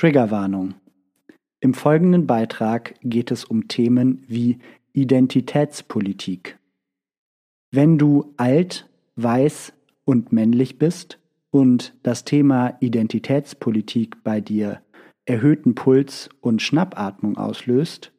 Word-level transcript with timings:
Triggerwarnung. 0.00 0.76
Im 1.60 1.74
folgenden 1.74 2.26
Beitrag 2.26 2.94
geht 3.02 3.30
es 3.30 3.44
um 3.44 3.68
Themen 3.68 4.24
wie 4.26 4.58
Identitätspolitik. 4.94 6.58
Wenn 7.70 7.98
du 7.98 8.32
alt, 8.38 8.88
weiß 9.16 9.74
und 10.06 10.32
männlich 10.32 10.78
bist 10.78 11.18
und 11.50 11.92
das 12.02 12.24
Thema 12.24 12.78
Identitätspolitik 12.80 14.24
bei 14.24 14.40
dir 14.40 14.80
erhöhten 15.26 15.74
Puls 15.74 16.30
und 16.40 16.62
Schnappatmung 16.62 17.36
auslöst, 17.36 18.10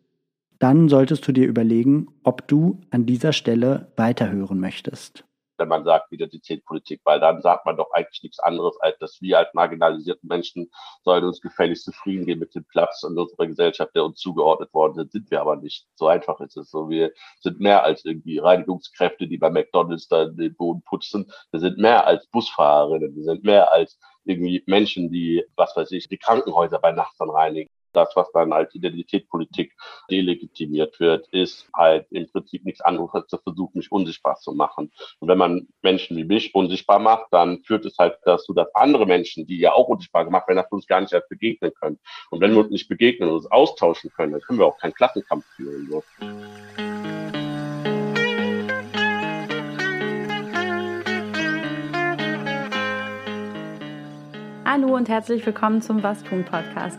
dann 0.59 0.87
solltest 0.87 1.27
du 1.27 1.31
dir 1.31 1.47
überlegen, 1.47 2.09
ob 2.21 2.47
du 2.47 2.79
an 2.91 3.07
dieser 3.07 3.33
Stelle 3.33 3.91
weiterhören 3.95 4.59
möchtest 4.59 5.25
wenn 5.61 5.67
man 5.67 5.83
sagt 5.83 6.11
Identitätspolitik, 6.11 7.01
weil 7.03 7.19
dann 7.19 7.41
sagt 7.41 7.65
man 7.67 7.77
doch 7.77 7.91
eigentlich 7.91 8.23
nichts 8.23 8.39
anderes, 8.39 8.75
als 8.81 8.97
dass 8.97 9.21
wir 9.21 9.37
als 9.37 9.53
marginalisierte 9.53 10.25
Menschen 10.25 10.71
sollen 11.03 11.23
uns 11.23 11.39
gefälligst 11.39 11.85
zufrieden 11.85 12.25
gehen 12.25 12.39
mit 12.39 12.55
dem 12.55 12.65
Platz 12.65 13.03
in 13.03 13.17
unserer 13.17 13.45
Gesellschaft, 13.45 13.95
der 13.95 14.03
uns 14.03 14.19
zugeordnet 14.19 14.73
worden 14.73 14.95
sind, 14.95 15.11
sind 15.11 15.29
wir 15.29 15.39
aber 15.39 15.55
nicht. 15.57 15.85
So 15.95 16.07
einfach 16.07 16.39
ist 16.41 16.57
es 16.57 16.71
so. 16.71 16.89
Wir 16.89 17.11
sind 17.39 17.59
mehr 17.59 17.83
als 17.83 18.03
irgendwie 18.03 18.39
Reinigungskräfte, 18.39 19.27
die 19.27 19.37
bei 19.37 19.51
McDonalds 19.51 20.07
da 20.07 20.25
den 20.25 20.55
Boden 20.55 20.81
putzen. 20.81 21.31
Wir 21.51 21.59
sind 21.59 21.77
mehr 21.77 22.07
als 22.07 22.25
Busfahrerinnen. 22.27 23.15
Wir 23.15 23.23
sind 23.23 23.43
mehr 23.43 23.71
als 23.71 23.99
irgendwie 24.23 24.63
Menschen, 24.65 25.11
die, 25.11 25.43
was 25.55 25.75
weiß 25.75 25.91
ich, 25.91 26.09
die 26.09 26.17
Krankenhäuser 26.17 26.79
bei 26.79 26.91
Nacht 26.91 27.13
dann 27.19 27.29
reinigen 27.29 27.69
das, 27.93 28.15
was 28.15 28.31
dann 28.31 28.53
als 28.53 28.73
Identitätspolitik 28.75 29.73
delegitimiert 30.09 30.99
wird, 30.99 31.27
ist 31.29 31.67
halt 31.75 32.07
im 32.11 32.29
Prinzip 32.31 32.65
nichts 32.65 32.81
anderes 32.81 33.13
als 33.13 33.27
der 33.27 33.39
Versuch, 33.39 33.73
mich 33.73 33.91
unsichtbar 33.91 34.35
zu 34.35 34.53
machen. 34.53 34.91
Und 35.19 35.27
wenn 35.27 35.37
man 35.37 35.67
Menschen 35.81 36.17
wie 36.17 36.23
mich 36.23 36.53
unsichtbar 36.55 36.99
macht, 36.99 37.27
dann 37.31 37.63
führt 37.63 37.85
es 37.85 37.97
halt 37.97 38.17
dazu, 38.25 38.53
dass 38.53 38.73
andere 38.75 39.05
Menschen, 39.05 39.45
die 39.45 39.59
ja 39.59 39.73
auch 39.73 39.87
unsichtbar 39.87 40.25
gemacht 40.25 40.47
werden, 40.47 40.57
dass 40.57 40.71
wir 40.71 40.75
uns 40.75 40.87
gar 40.87 41.01
nicht 41.01 41.13
erst 41.13 41.29
begegnen 41.29 41.71
können. 41.79 41.99
Und 42.29 42.41
wenn 42.41 42.53
wir 42.53 42.61
uns 42.61 42.71
nicht 42.71 42.87
begegnen 42.87 43.29
und 43.29 43.35
uns 43.35 43.51
austauschen 43.51 44.11
können, 44.11 44.33
dann 44.33 44.41
können 44.41 44.59
wir 44.59 44.65
auch 44.65 44.77
keinen 44.77 44.93
Klassenkampf 44.93 45.45
führen. 45.55 45.87
So. 45.89 46.03
Hallo 54.65 54.95
und 54.95 55.09
herzlich 55.09 55.45
willkommen 55.45 55.81
zum 55.81 56.01
Was 56.01 56.23
tun 56.23 56.45
Podcast. 56.45 56.97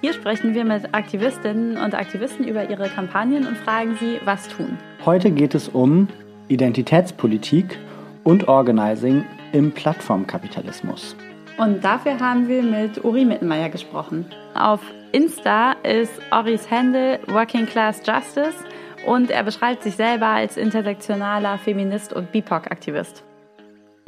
Hier 0.00 0.12
sprechen 0.12 0.54
wir 0.54 0.64
mit 0.64 0.94
Aktivistinnen 0.94 1.76
und 1.76 1.92
Aktivisten 1.92 2.46
über 2.46 2.70
ihre 2.70 2.88
Kampagnen 2.88 3.44
und 3.48 3.56
fragen 3.56 3.96
sie, 3.98 4.20
was 4.24 4.46
tun. 4.48 4.78
Heute 5.04 5.32
geht 5.32 5.56
es 5.56 5.68
um 5.68 6.06
Identitätspolitik 6.46 7.76
und 8.22 8.46
Organizing 8.46 9.24
im 9.50 9.72
Plattformkapitalismus. 9.72 11.16
Und 11.58 11.82
dafür 11.82 12.20
haben 12.20 12.46
wir 12.46 12.62
mit 12.62 13.04
Uri 13.04 13.24
Mittenmeier 13.24 13.70
gesprochen. 13.70 14.24
Auf 14.54 14.80
Insta 15.10 15.72
ist 15.82 16.12
Oris 16.30 16.70
Handle 16.70 17.18
Working 17.26 17.66
Class 17.66 18.00
Justice 18.06 18.64
und 19.04 19.32
er 19.32 19.42
beschreibt 19.42 19.82
sich 19.82 19.96
selber 19.96 20.28
als 20.28 20.56
intersektionaler 20.56 21.58
Feminist 21.58 22.12
und 22.12 22.30
BIPOC-Aktivist. 22.30 23.24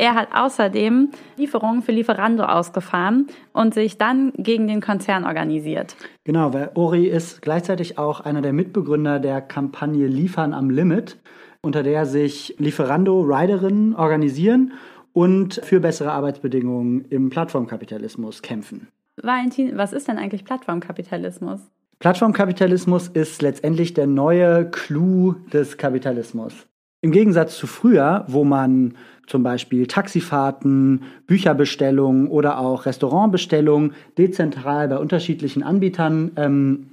Er 0.01 0.15
hat 0.15 0.29
außerdem 0.33 1.11
Lieferungen 1.37 1.83
für 1.83 1.93
Lieferando 1.93 2.45
ausgefahren 2.45 3.27
und 3.53 3.75
sich 3.75 3.98
dann 3.98 4.33
gegen 4.34 4.67
den 4.67 4.81
Konzern 4.81 5.27
organisiert. 5.27 5.95
Genau, 6.25 6.55
weil 6.55 6.70
Ori 6.75 7.07
ist 7.07 7.42
gleichzeitig 7.42 7.98
auch 7.98 8.20
einer 8.20 8.41
der 8.41 8.55
Mitbegründer 8.55 9.19
der 9.19 9.42
Kampagne 9.42 10.07
Liefern 10.07 10.55
am 10.55 10.70
Limit, 10.70 11.19
unter 11.61 11.83
der 11.83 12.07
sich 12.07 12.55
Lieferando-Riderinnen 12.57 13.95
organisieren 13.95 14.73
und 15.12 15.61
für 15.65 15.81
bessere 15.81 16.12
Arbeitsbedingungen 16.12 17.05
im 17.11 17.29
Plattformkapitalismus 17.29 18.41
kämpfen. 18.41 18.89
Valentin, 19.23 19.77
was 19.77 19.92
ist 19.92 20.09
denn 20.09 20.17
eigentlich 20.17 20.47
Plattformkapitalismus? 20.47 21.61
Plattformkapitalismus 21.98 23.09
ist 23.09 23.42
letztendlich 23.42 23.92
der 23.92 24.07
neue 24.07 24.70
Clou 24.70 25.35
des 25.53 25.77
Kapitalismus. 25.77 26.55
Im 27.03 27.12
Gegensatz 27.12 27.57
zu 27.57 27.67
früher, 27.67 28.24
wo 28.29 28.45
man 28.45 28.95
zum 29.30 29.45
Beispiel 29.45 29.86
Taxifahrten, 29.86 31.05
Bücherbestellungen 31.29 32.27
oder 32.27 32.58
auch 32.58 32.85
Restaurantbestellungen 32.85 33.95
dezentral 34.18 34.89
bei 34.89 34.98
unterschiedlichen 34.98 35.63
Anbietern 35.63 36.33
ähm, 36.35 36.91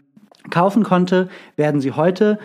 kaufen 0.51 0.83
konnte, 0.83 1.29
werden 1.55 1.81
sie 1.81 1.93
heute 1.93 2.37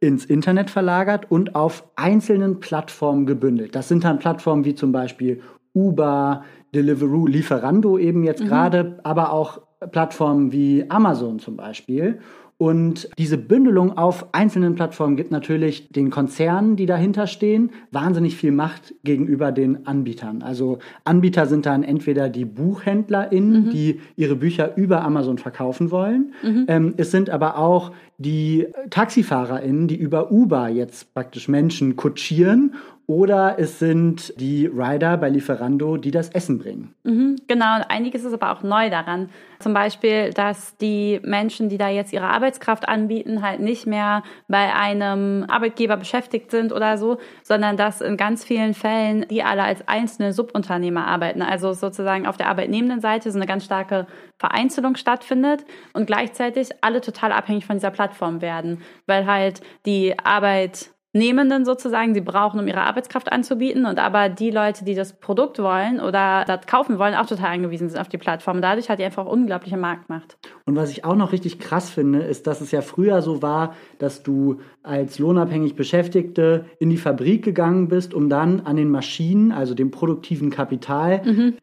ins 0.00 0.26
Internet 0.26 0.68
verlagert 0.68 1.30
und 1.30 1.54
auf 1.54 1.84
einzelnen 1.96 2.60
Plattformen 2.60 3.24
gebündelt. 3.24 3.74
Das 3.74 3.88
sind 3.88 4.04
dann 4.04 4.18
Plattformen 4.18 4.66
wie 4.66 4.74
zum 4.74 4.92
Beispiel 4.92 5.40
Uber, 5.74 6.44
Deliveroo, 6.74 7.26
Lieferando 7.26 7.96
eben 7.96 8.24
jetzt 8.24 8.42
mhm. 8.42 8.48
gerade, 8.48 9.00
aber 9.02 9.32
auch 9.32 9.62
Plattformen 9.90 10.52
wie 10.52 10.84
Amazon 10.90 11.38
zum 11.38 11.56
Beispiel. 11.56 12.20
Und 12.58 13.08
diese 13.18 13.38
Bündelung 13.38 13.96
auf 13.96 14.34
einzelnen 14.34 14.74
Plattformen 14.74 15.16
gibt 15.16 15.30
natürlich 15.30 15.90
den 15.90 16.10
Konzernen, 16.10 16.74
die 16.74 16.86
dahinter 16.86 17.28
stehen, 17.28 17.70
wahnsinnig 17.92 18.36
viel 18.36 18.50
Macht 18.50 18.94
gegenüber 19.04 19.52
den 19.52 19.86
Anbietern. 19.86 20.42
Also 20.42 20.80
Anbieter 21.04 21.46
sind 21.46 21.66
dann 21.66 21.84
entweder 21.84 22.28
die 22.28 22.44
BuchhändlerInnen, 22.44 23.66
mhm. 23.66 23.70
die 23.70 24.00
ihre 24.16 24.34
Bücher 24.34 24.76
über 24.76 25.04
Amazon 25.04 25.38
verkaufen 25.38 25.92
wollen. 25.92 26.34
Mhm. 26.42 26.64
Ähm, 26.66 26.94
es 26.96 27.12
sind 27.12 27.30
aber 27.30 27.58
auch 27.58 27.92
die 28.18 28.66
TaxifahrerInnen, 28.90 29.86
die 29.86 29.96
über 29.96 30.32
Uber 30.32 30.68
jetzt 30.68 31.14
praktisch 31.14 31.46
Menschen 31.46 31.94
kutschieren 31.94 32.74
oder 33.08 33.56
es 33.58 33.78
sind 33.78 34.38
die 34.38 34.66
Rider 34.66 35.16
bei 35.16 35.30
Lieferando, 35.30 35.96
die 35.96 36.10
das 36.10 36.28
Essen 36.28 36.58
bringen. 36.58 36.94
Mhm, 37.04 37.36
genau, 37.48 37.76
und 37.76 37.84
einiges 37.84 38.22
ist 38.22 38.34
aber 38.34 38.52
auch 38.52 38.62
neu 38.62 38.90
daran. 38.90 39.30
Zum 39.60 39.72
Beispiel, 39.72 40.34
dass 40.34 40.76
die 40.76 41.18
Menschen, 41.24 41.70
die 41.70 41.78
da 41.78 41.88
jetzt 41.88 42.12
ihre 42.12 42.26
Arbeitskraft 42.26 42.86
anbieten, 42.86 43.40
halt 43.40 43.60
nicht 43.60 43.86
mehr 43.86 44.22
bei 44.46 44.74
einem 44.74 45.46
Arbeitgeber 45.48 45.96
beschäftigt 45.96 46.50
sind 46.50 46.70
oder 46.70 46.98
so, 46.98 47.16
sondern 47.42 47.78
dass 47.78 48.02
in 48.02 48.18
ganz 48.18 48.44
vielen 48.44 48.74
Fällen 48.74 49.24
die 49.30 49.42
alle 49.42 49.62
als 49.62 49.88
einzelne 49.88 50.34
Subunternehmer 50.34 51.06
arbeiten. 51.06 51.40
Also 51.40 51.72
sozusagen 51.72 52.26
auf 52.26 52.36
der 52.36 52.48
arbeitnehmenden 52.48 53.00
Seite 53.00 53.32
so 53.32 53.38
eine 53.38 53.46
ganz 53.46 53.64
starke 53.64 54.06
Vereinzelung 54.36 54.96
stattfindet 54.96 55.64
und 55.94 56.06
gleichzeitig 56.06 56.68
alle 56.82 57.00
total 57.00 57.32
abhängig 57.32 57.64
von 57.64 57.76
dieser 57.76 57.90
Plattform 57.90 58.42
werden, 58.42 58.82
weil 59.06 59.26
halt 59.26 59.62
die 59.86 60.14
Arbeit 60.18 60.90
Nehmenden 61.18 61.64
sozusagen, 61.64 62.14
sie 62.14 62.20
brauchen, 62.20 62.60
um 62.60 62.66
ihre 62.66 62.82
Arbeitskraft 62.82 63.30
anzubieten 63.30 63.84
und 63.84 63.98
aber 63.98 64.28
die 64.28 64.50
Leute, 64.50 64.84
die 64.84 64.94
das 64.94 65.18
Produkt 65.18 65.58
wollen 65.58 66.00
oder 66.00 66.44
das 66.46 66.66
kaufen 66.66 66.98
wollen, 66.98 67.14
auch 67.14 67.26
total 67.26 67.52
angewiesen 67.52 67.88
sind 67.88 68.00
auf 68.00 68.08
die 68.08 68.18
Plattform. 68.18 68.62
Dadurch 68.62 68.88
hat 68.88 68.98
die 68.98 69.04
einfach 69.04 69.26
unglaubliche 69.26 69.76
Marktmacht. 69.76 70.38
Und 70.64 70.76
was 70.76 70.90
ich 70.90 71.04
auch 71.04 71.16
noch 71.16 71.32
richtig 71.32 71.58
krass 71.58 71.90
finde, 71.90 72.20
ist, 72.20 72.46
dass 72.46 72.60
es 72.60 72.70
ja 72.70 72.80
früher 72.80 73.22
so 73.22 73.42
war, 73.42 73.74
dass 73.98 74.22
du 74.22 74.60
als 74.82 75.18
lohnabhängig 75.18 75.74
Beschäftigte 75.74 76.64
in 76.78 76.90
die 76.90 76.96
Fabrik 76.96 77.44
gegangen 77.44 77.88
bist, 77.88 78.14
um 78.14 78.28
dann 78.28 78.60
an 78.60 78.76
den 78.76 78.90
Maschinen, 78.90 79.52
also 79.52 79.74
dem 79.74 79.90
produktiven 79.90 80.50
Kapital, 80.50 81.22
mhm. 81.24 81.54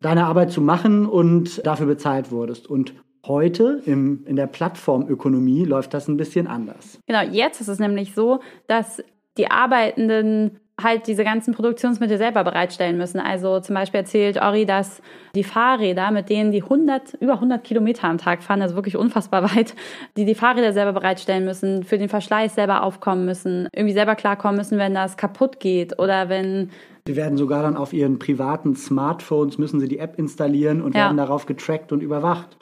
deine 0.00 0.26
Arbeit 0.26 0.52
zu 0.52 0.60
machen 0.60 1.06
und 1.06 1.66
dafür 1.66 1.86
bezahlt 1.86 2.30
wurdest. 2.30 2.68
Und 2.68 2.94
Heute 3.26 3.82
im, 3.84 4.24
in 4.26 4.36
der 4.36 4.46
Plattformökonomie 4.46 5.64
läuft 5.64 5.94
das 5.94 6.08
ein 6.08 6.16
bisschen 6.16 6.46
anders. 6.46 6.98
Genau, 7.06 7.22
jetzt 7.22 7.60
ist 7.60 7.68
es 7.68 7.78
nämlich 7.78 8.14
so, 8.14 8.40
dass 8.66 9.02
die 9.36 9.50
Arbeitenden 9.50 10.60
halt 10.80 11.08
diese 11.08 11.24
ganzen 11.24 11.54
Produktionsmittel 11.54 12.18
selber 12.18 12.44
bereitstellen 12.44 12.96
müssen. 12.96 13.18
Also 13.18 13.58
zum 13.60 13.74
Beispiel 13.74 13.98
erzählt 14.00 14.40
Ori, 14.40 14.64
dass 14.64 15.02
die 15.34 15.42
Fahrräder, 15.42 16.12
mit 16.12 16.28
denen 16.28 16.52
die 16.52 16.62
100, 16.62 17.14
über 17.14 17.34
100 17.34 17.64
Kilometer 17.64 18.04
am 18.04 18.18
Tag 18.18 18.44
fahren, 18.44 18.62
also 18.62 18.76
wirklich 18.76 18.96
unfassbar 18.96 19.42
weit, 19.56 19.74
die 20.16 20.24
die 20.24 20.36
Fahrräder 20.36 20.72
selber 20.72 20.92
bereitstellen 20.92 21.44
müssen, 21.44 21.82
für 21.82 21.98
den 21.98 22.08
Verschleiß 22.08 22.54
selber 22.54 22.84
aufkommen 22.84 23.24
müssen, 23.24 23.68
irgendwie 23.72 23.94
selber 23.94 24.14
klarkommen 24.14 24.56
müssen, 24.56 24.78
wenn 24.78 24.94
das 24.94 25.16
kaputt 25.16 25.58
geht 25.58 25.98
oder 25.98 26.28
wenn 26.28 26.70
Sie 27.06 27.16
werden 27.16 27.38
sogar 27.38 27.62
dann 27.62 27.78
auf 27.78 27.94
ihren 27.94 28.18
privaten 28.18 28.76
Smartphones 28.76 29.56
müssen 29.56 29.80
sie 29.80 29.88
die 29.88 29.98
App 29.98 30.18
installieren 30.18 30.82
und 30.82 30.94
ja. 30.94 31.04
werden 31.04 31.16
darauf 31.16 31.46
getrackt 31.46 31.90
und 31.90 32.02
überwacht. 32.02 32.58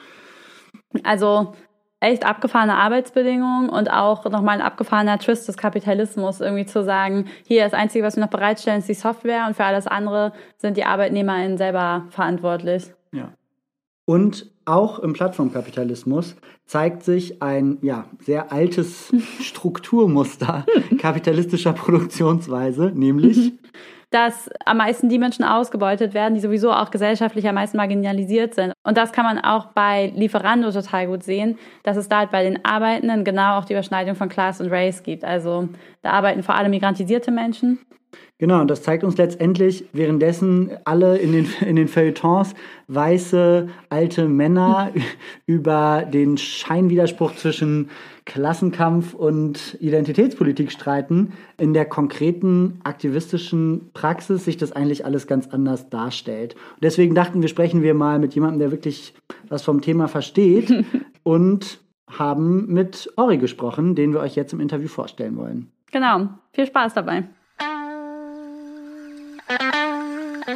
Also 1.03 1.53
echt 1.99 2.25
abgefahrene 2.25 2.75
Arbeitsbedingungen 2.75 3.69
und 3.69 3.91
auch 3.91 4.25
nochmal 4.25 4.55
ein 4.55 4.65
abgefahrener 4.65 5.17
Twist 5.17 5.47
des 5.47 5.57
Kapitalismus, 5.57 6.41
irgendwie 6.41 6.65
zu 6.65 6.83
sagen, 6.83 7.25
hier 7.47 7.63
das 7.63 7.73
Einzige, 7.73 8.05
was 8.05 8.15
wir 8.15 8.23
noch 8.23 8.29
bereitstellen, 8.29 8.79
ist 8.79 8.89
die 8.89 8.93
Software 8.93 9.45
und 9.47 9.55
für 9.55 9.65
alles 9.65 9.87
andere 9.87 10.33
sind 10.57 10.77
die 10.77 10.83
ArbeitnehmerInnen 10.83 11.57
selber 11.57 12.05
verantwortlich. 12.09 12.91
Ja. 13.11 13.33
Und 14.05 14.51
auch 14.65 14.99
im 14.99 15.13
Plattformkapitalismus 15.13 16.35
zeigt 16.65 17.03
sich 17.03 17.41
ein 17.41 17.77
ja, 17.81 18.05
sehr 18.19 18.51
altes 18.51 19.11
Strukturmuster 19.41 20.65
kapitalistischer 20.99 21.73
Produktionsweise, 21.73 22.91
nämlich 22.93 23.53
dass 24.17 24.49
am 24.65 24.77
meisten 24.77 25.09
die 25.09 25.19
Menschen 25.19 25.45
ausgebeutet 25.45 26.15
werden, 26.15 26.33
die 26.33 26.39
sowieso 26.39 26.71
auch 26.71 26.89
gesellschaftlich 26.89 27.47
am 27.47 27.53
meisten 27.53 27.77
marginalisiert 27.77 28.55
sind. 28.55 28.73
Und 28.83 28.97
das 28.97 29.11
kann 29.11 29.23
man 29.25 29.37
auch 29.37 29.67
bei 29.73 30.11
Lieferando 30.15 30.71
total 30.71 31.05
gut 31.05 31.21
sehen, 31.21 31.59
dass 31.83 31.97
es 31.97 32.09
da 32.09 32.17
halt 32.17 32.31
bei 32.31 32.41
den 32.41 32.65
Arbeitenden 32.65 33.23
genau 33.23 33.59
auch 33.59 33.65
die 33.65 33.73
Überschneidung 33.73 34.15
von 34.15 34.27
Class 34.27 34.59
und 34.59 34.71
Race 34.71 35.03
gibt. 35.03 35.23
Also 35.23 35.69
da 36.01 36.13
arbeiten 36.13 36.41
vor 36.41 36.55
allem 36.55 36.71
migrantisierte 36.71 37.29
Menschen. 37.29 37.77
Genau, 38.39 38.61
und 38.61 38.69
das 38.69 38.83
zeigt 38.83 39.03
uns 39.03 39.17
letztendlich, 39.17 39.85
währenddessen 39.93 40.69
alle 40.85 41.17
in 41.17 41.31
den, 41.31 41.47
in 41.61 41.75
den 41.75 41.87
Feuilletons 41.87 42.53
weiße 42.87 43.67
alte 43.89 44.27
Männer 44.27 44.91
über 45.47 46.05
den 46.07 46.37
Scheinwiderspruch 46.37 47.33
zwischen 47.35 47.89
Klassenkampf 48.25 49.15
und 49.15 49.75
Identitätspolitik 49.79 50.71
streiten, 50.71 51.33
in 51.57 51.73
der 51.73 51.85
konkreten 51.85 52.79
aktivistischen 52.83 53.89
Praxis 53.93 54.45
sich 54.45 54.57
das 54.57 54.71
eigentlich 54.71 55.03
alles 55.03 55.25
ganz 55.25 55.47
anders 55.47 55.89
darstellt. 55.89 56.53
Und 56.53 56.83
deswegen 56.83 57.15
dachten 57.15 57.41
wir, 57.41 57.49
sprechen 57.49 57.81
wir 57.81 57.95
mal 57.95 58.19
mit 58.19 58.35
jemandem, 58.35 58.59
der 58.59 58.71
wirklich 58.71 59.15
was 59.49 59.63
vom 59.63 59.81
Thema 59.81 60.07
versteht 60.07 60.71
und 61.23 61.79
haben 62.07 62.67
mit 62.67 63.11
Ori 63.15 63.39
gesprochen, 63.39 63.95
den 63.95 64.13
wir 64.13 64.19
euch 64.19 64.35
jetzt 64.35 64.53
im 64.53 64.59
Interview 64.59 64.89
vorstellen 64.89 65.37
wollen. 65.37 65.71
Genau, 65.91 66.27
viel 66.51 66.67
Spaß 66.67 66.93
dabei. 66.93 67.23
Hallo 70.47 70.55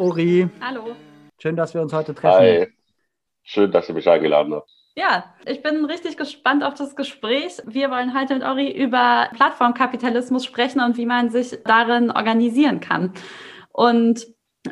Ori. 0.00 0.48
Hallo. 0.60 0.96
Schön, 1.38 1.54
dass 1.54 1.72
wir 1.72 1.82
uns 1.82 1.92
heute 1.92 2.16
treffen. 2.16 2.40
Hi. 2.40 2.66
Schön, 3.44 3.70
dass 3.70 3.88
ihr 3.88 3.94
mich 3.94 4.08
eingeladen 4.08 4.52
habt. 4.54 4.68
Ja, 4.96 5.32
ich 5.46 5.62
bin 5.62 5.84
richtig 5.84 6.16
gespannt 6.16 6.64
auf 6.64 6.74
das 6.74 6.96
Gespräch. 6.96 7.62
Wir 7.64 7.92
wollen 7.92 8.18
heute 8.18 8.34
mit 8.34 8.42
Ori 8.42 8.72
über 8.72 9.28
Plattformkapitalismus 9.36 10.44
sprechen 10.44 10.80
und 10.80 10.96
wie 10.96 11.06
man 11.06 11.30
sich 11.30 11.60
darin 11.64 12.10
organisieren 12.10 12.80
kann. 12.80 13.12
Und 13.70 14.26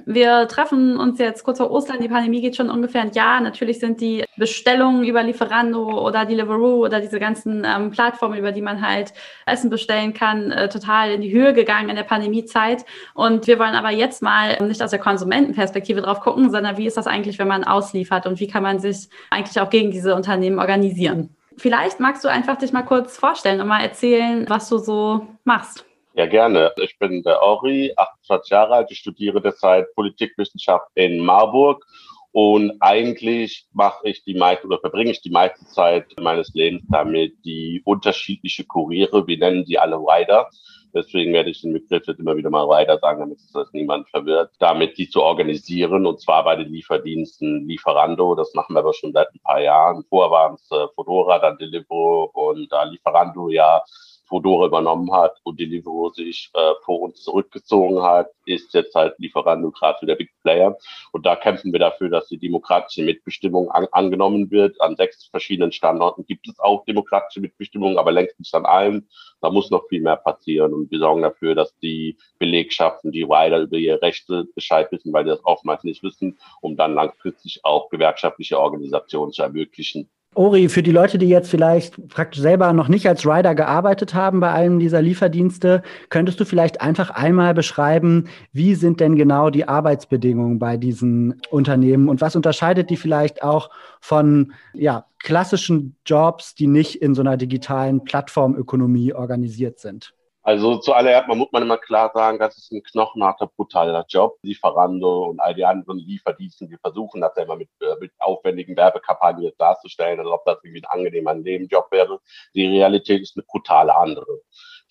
wir 0.07 0.47
treffen 0.47 0.97
uns 0.97 1.19
jetzt 1.19 1.43
kurz 1.43 1.59
vor 1.59 1.71
Ostern. 1.71 2.01
Die 2.01 2.09
Pandemie 2.09 2.41
geht 2.41 2.55
schon 2.55 2.71
ungefähr 2.71 3.03
ein 3.03 3.13
Jahr. 3.13 3.41
Natürlich 3.41 3.81
sind 3.81 4.01
die 4.01 4.25
Bestellungen 4.37 5.05
über 5.05 5.23
Lieferando 5.23 6.07
oder 6.07 6.25
Deliveroo 6.25 6.85
oder 6.85 7.01
diese 7.01 7.19
ganzen 7.19 7.65
ähm, 7.65 7.91
Plattformen, 7.91 8.39
über 8.39 8.53
die 8.53 8.63
man 8.63 8.87
halt 8.87 9.13
Essen 9.47 9.69
bestellen 9.69 10.15
kann, 10.15 10.53
äh, 10.53 10.69
total 10.69 11.11
in 11.11 11.21
die 11.21 11.33
Höhe 11.33 11.53
gegangen 11.53 11.89
in 11.89 11.97
der 11.97 12.05
Pandemiezeit. 12.05 12.85
Und 13.15 13.49
wir 13.49 13.59
wollen 13.59 13.75
aber 13.75 13.91
jetzt 13.91 14.23
mal 14.23 14.59
nicht 14.63 14.81
aus 14.81 14.91
der 14.91 15.01
Konsumentenperspektive 15.01 16.03
drauf 16.03 16.21
gucken, 16.21 16.51
sondern 16.51 16.77
wie 16.77 16.87
ist 16.87 16.97
das 16.97 17.09
eigentlich, 17.09 17.41
wenn 17.41 17.49
man 17.49 17.65
ausliefert 17.65 18.27
und 18.27 18.39
wie 18.39 18.47
kann 18.47 18.63
man 18.63 18.79
sich 18.79 19.09
eigentlich 19.31 19.61
auch 19.61 19.71
gegen 19.71 19.91
diese 19.91 20.15
Unternehmen 20.15 20.61
organisieren? 20.61 21.35
Vielleicht 21.57 21.99
magst 21.99 22.25
du 22.25 22.29
einfach 22.29 22.57
dich 22.57 22.73
mal 22.73 22.83
kurz 22.83 23.19
vorstellen 23.19 23.61
und 23.61 23.67
mal 23.67 23.83
erzählen, 23.83 24.47
was 24.49 24.69
du 24.69 24.79
so 24.79 25.27
machst. 25.45 25.85
Ja, 26.15 26.27
gerne. 26.27 26.73
Ich 26.77 26.99
bin 26.99 27.23
der 27.23 27.43
Ori, 27.43 27.93
28 27.97 28.51
Jahre 28.51 28.75
alt. 28.75 28.91
Ich 28.91 28.99
studiere 28.99 29.41
derzeit 29.41 29.95
Politikwissenschaft 29.95 30.89
in 30.95 31.21
Marburg. 31.21 31.87
Und 32.33 32.73
eigentlich 32.81 33.67
mache 33.73 34.09
ich 34.09 34.23
die 34.25 34.35
meiste 34.35 34.67
oder 34.67 34.79
verbringe 34.79 35.11
ich 35.11 35.21
die 35.21 35.31
meiste 35.31 35.65
Zeit 35.67 36.07
meines 36.21 36.55
Lebens 36.55 36.85
damit, 36.89 37.35
die 37.45 37.83
unterschiedliche 37.85 38.65
Kuriere, 38.65 39.27
wir 39.27 39.39
nennen 39.39 39.65
die 39.65 39.79
alle 39.79 39.97
Rider. 39.97 40.49
Deswegen 40.95 41.33
werde 41.33 41.51
ich 41.51 41.61
den 41.61 41.73
Begriff 41.73 42.07
jetzt 42.07 42.19
immer 42.19 42.37
wieder 42.37 42.51
mal 42.51 42.65
Rider 42.65 42.99
sagen, 42.99 43.21
damit 43.21 43.39
es 43.39 43.53
das 43.53 43.73
niemand 43.73 44.09
verwirrt, 44.11 44.51
damit 44.59 44.99
die 44.99 45.09
zu 45.09 45.23
organisieren 45.23 46.07
und 46.07 46.21
zwar 46.21 46.45
bei 46.45 46.57
den 46.57 46.73
Lieferdiensten 46.73 47.69
Lieferando. 47.69 48.35
Das 48.35 48.53
machen 48.55 48.75
wir 48.75 48.81
aber 48.81 48.95
schon 48.95 49.13
seit 49.13 49.33
ein 49.33 49.41
paar 49.41 49.61
Jahren. 49.61 50.05
Vorher 50.09 50.31
waren 50.31 50.55
es 50.55 50.71
äh, 50.73 50.87
Fodora, 50.95 51.39
dann 51.39 51.59
Deliveroo 51.59 52.31
und 52.33 52.71
da 52.73 52.85
Lieferando 52.85 53.49
ja 53.49 53.83
Fodora 54.31 54.67
übernommen 54.67 55.13
hat 55.13 55.39
und 55.43 55.59
Deliveroo 55.59 56.11
sich 56.11 56.51
äh, 56.55 56.73
vor 56.85 57.01
uns 57.01 57.23
zurückgezogen 57.23 58.01
hat, 58.03 58.29
ist 58.47 58.73
jetzt 58.73 58.95
halt 58.95 59.15
Lieferando 59.19 59.73
gerade 59.73 60.07
der 60.07 60.15
Big 60.15 60.31
Player. 60.43 60.79
Und 61.13 61.27
da 61.27 61.35
kämpfen 61.35 61.73
wir 61.73 61.81
dafür, 61.81 62.09
dass 62.09 62.29
die 62.29 62.39
demokratische 62.39 63.03
Mitbestimmung 63.03 63.71
an, 63.73 63.89
angenommen 63.91 64.51
wird. 64.51 64.81
An 64.81 64.97
sechs 64.97 65.27
verschiedenen 65.27 65.73
Standorten 65.73 66.25
gibt 66.25 66.49
es 66.49 66.61
auch 66.61 66.85
demokratische 66.85 67.41
Mitbestimmung, 67.41 67.99
aber 67.99 68.13
längst 68.13 68.39
nicht 68.39 68.55
an 68.55 68.65
allen. 68.65 69.09
Da 69.41 69.51
muss 69.51 69.71
noch 69.71 69.89
viel 69.89 70.01
mehr 70.01 70.17
passieren. 70.17 70.73
Und 70.73 70.91
wir 70.93 71.01
sorgen 71.01 71.23
dafür, 71.23 71.57
dass 71.57 71.77
die 71.79 72.17
Belegschaften, 72.39 73.11
die 73.11 73.25
Rider 73.25 73.59
über 73.59 73.77
ihre 73.77 74.01
Rechte 74.01 74.45
Bescheid 74.55 74.91
wissen, 74.93 75.13
weil 75.13 75.25
die 75.25 75.31
das 75.31 75.45
oftmals 75.45 75.83
nicht 75.83 76.05
wissen, 76.05 76.39
um 76.61 76.77
dann 76.77 76.95
langfristig 76.95 77.65
auch 77.65 77.91
gewerkschaftliche 77.91 78.61
Organisationen 78.61 79.33
zu 79.33 79.43
ermöglichen. 79.43 80.09
Ori, 80.37 80.69
für 80.69 80.85
die 80.85 80.93
Leute, 80.93 81.19
die 81.19 81.29
jetzt 81.29 81.51
vielleicht 81.51 82.09
praktisch 82.09 82.41
selber 82.41 82.73
noch 82.73 82.87
nicht 82.87 83.09
als 83.09 83.27
Rider 83.27 83.57
gearbeitet 83.57 84.15
haben 84.15 84.39
bei 84.39 84.53
einem 84.53 84.79
dieser 84.79 85.03
Lieferdienste, 85.03 85.83
könntest 86.09 86.39
du 86.39 86.45
vielleicht 86.45 86.81
einfach 86.81 87.11
einmal 87.11 87.53
beschreiben, 87.53 88.29
wie 88.53 88.77
sind 88.77 89.01
denn 89.01 89.17
genau 89.17 89.51
die 89.51 89.67
Arbeitsbedingungen 89.67 90.61
bei 90.61 90.77
diesen 90.77 91.41
Unternehmen 91.51 92.09
und 92.09 92.21
was 92.21 92.37
unterscheidet 92.37 92.91
die 92.91 92.97
vielleicht 92.97 93.43
auch 93.43 93.71
von 94.01 94.53
ja, 94.73 95.05
klassischen 95.19 95.97
Jobs, 96.07 96.55
die 96.55 96.69
nicht 96.69 97.03
in 97.03 97.17
so 97.17 97.23
einer 97.23 97.37
digitalen 97.37 98.05
Plattformökonomie 98.05 99.13
organisiert 99.13 99.81
sind? 99.81 100.15
Also 100.43 100.79
zuallererst 100.79 101.29
man 101.29 101.37
muss 101.39 101.53
man 101.53 101.63
immer 101.63 101.77
klar 101.77 102.11
sagen, 102.15 102.39
das 102.39 102.57
ist 102.57 102.73
ein 102.73 102.83
knochenharter, 102.83 103.47
brutaler 103.47 104.07
Job. 104.09 104.39
Lieferando 104.43 105.27
und 105.27 105.41
all 105.41 105.55
die 105.55 105.65
anderen 105.65 105.99
Lieferdiensten, 105.99 106.69
die 106.69 106.79
versuchen 106.79 107.21
das 107.21 107.33
ja 107.37 107.43
immer 107.43 107.57
mit, 107.57 107.69
äh, 107.81 107.97
mit 108.01 108.13
aufwendigen 108.19 108.77
Werbekampagnen 108.77 109.53
darzustellen, 109.59 110.19
als 110.19 110.29
ob 110.29 110.45
das 110.47 110.59
irgendwie 110.63 110.83
ein 110.83 110.91
angenehmer 110.91 111.35
Nebenjob 111.35 111.93
wäre. 111.93 112.21
Die 112.55 112.67
Realität 112.67 113.21
ist 113.21 113.37
eine 113.37 113.45
brutale 113.45 113.95
andere. 113.95 114.41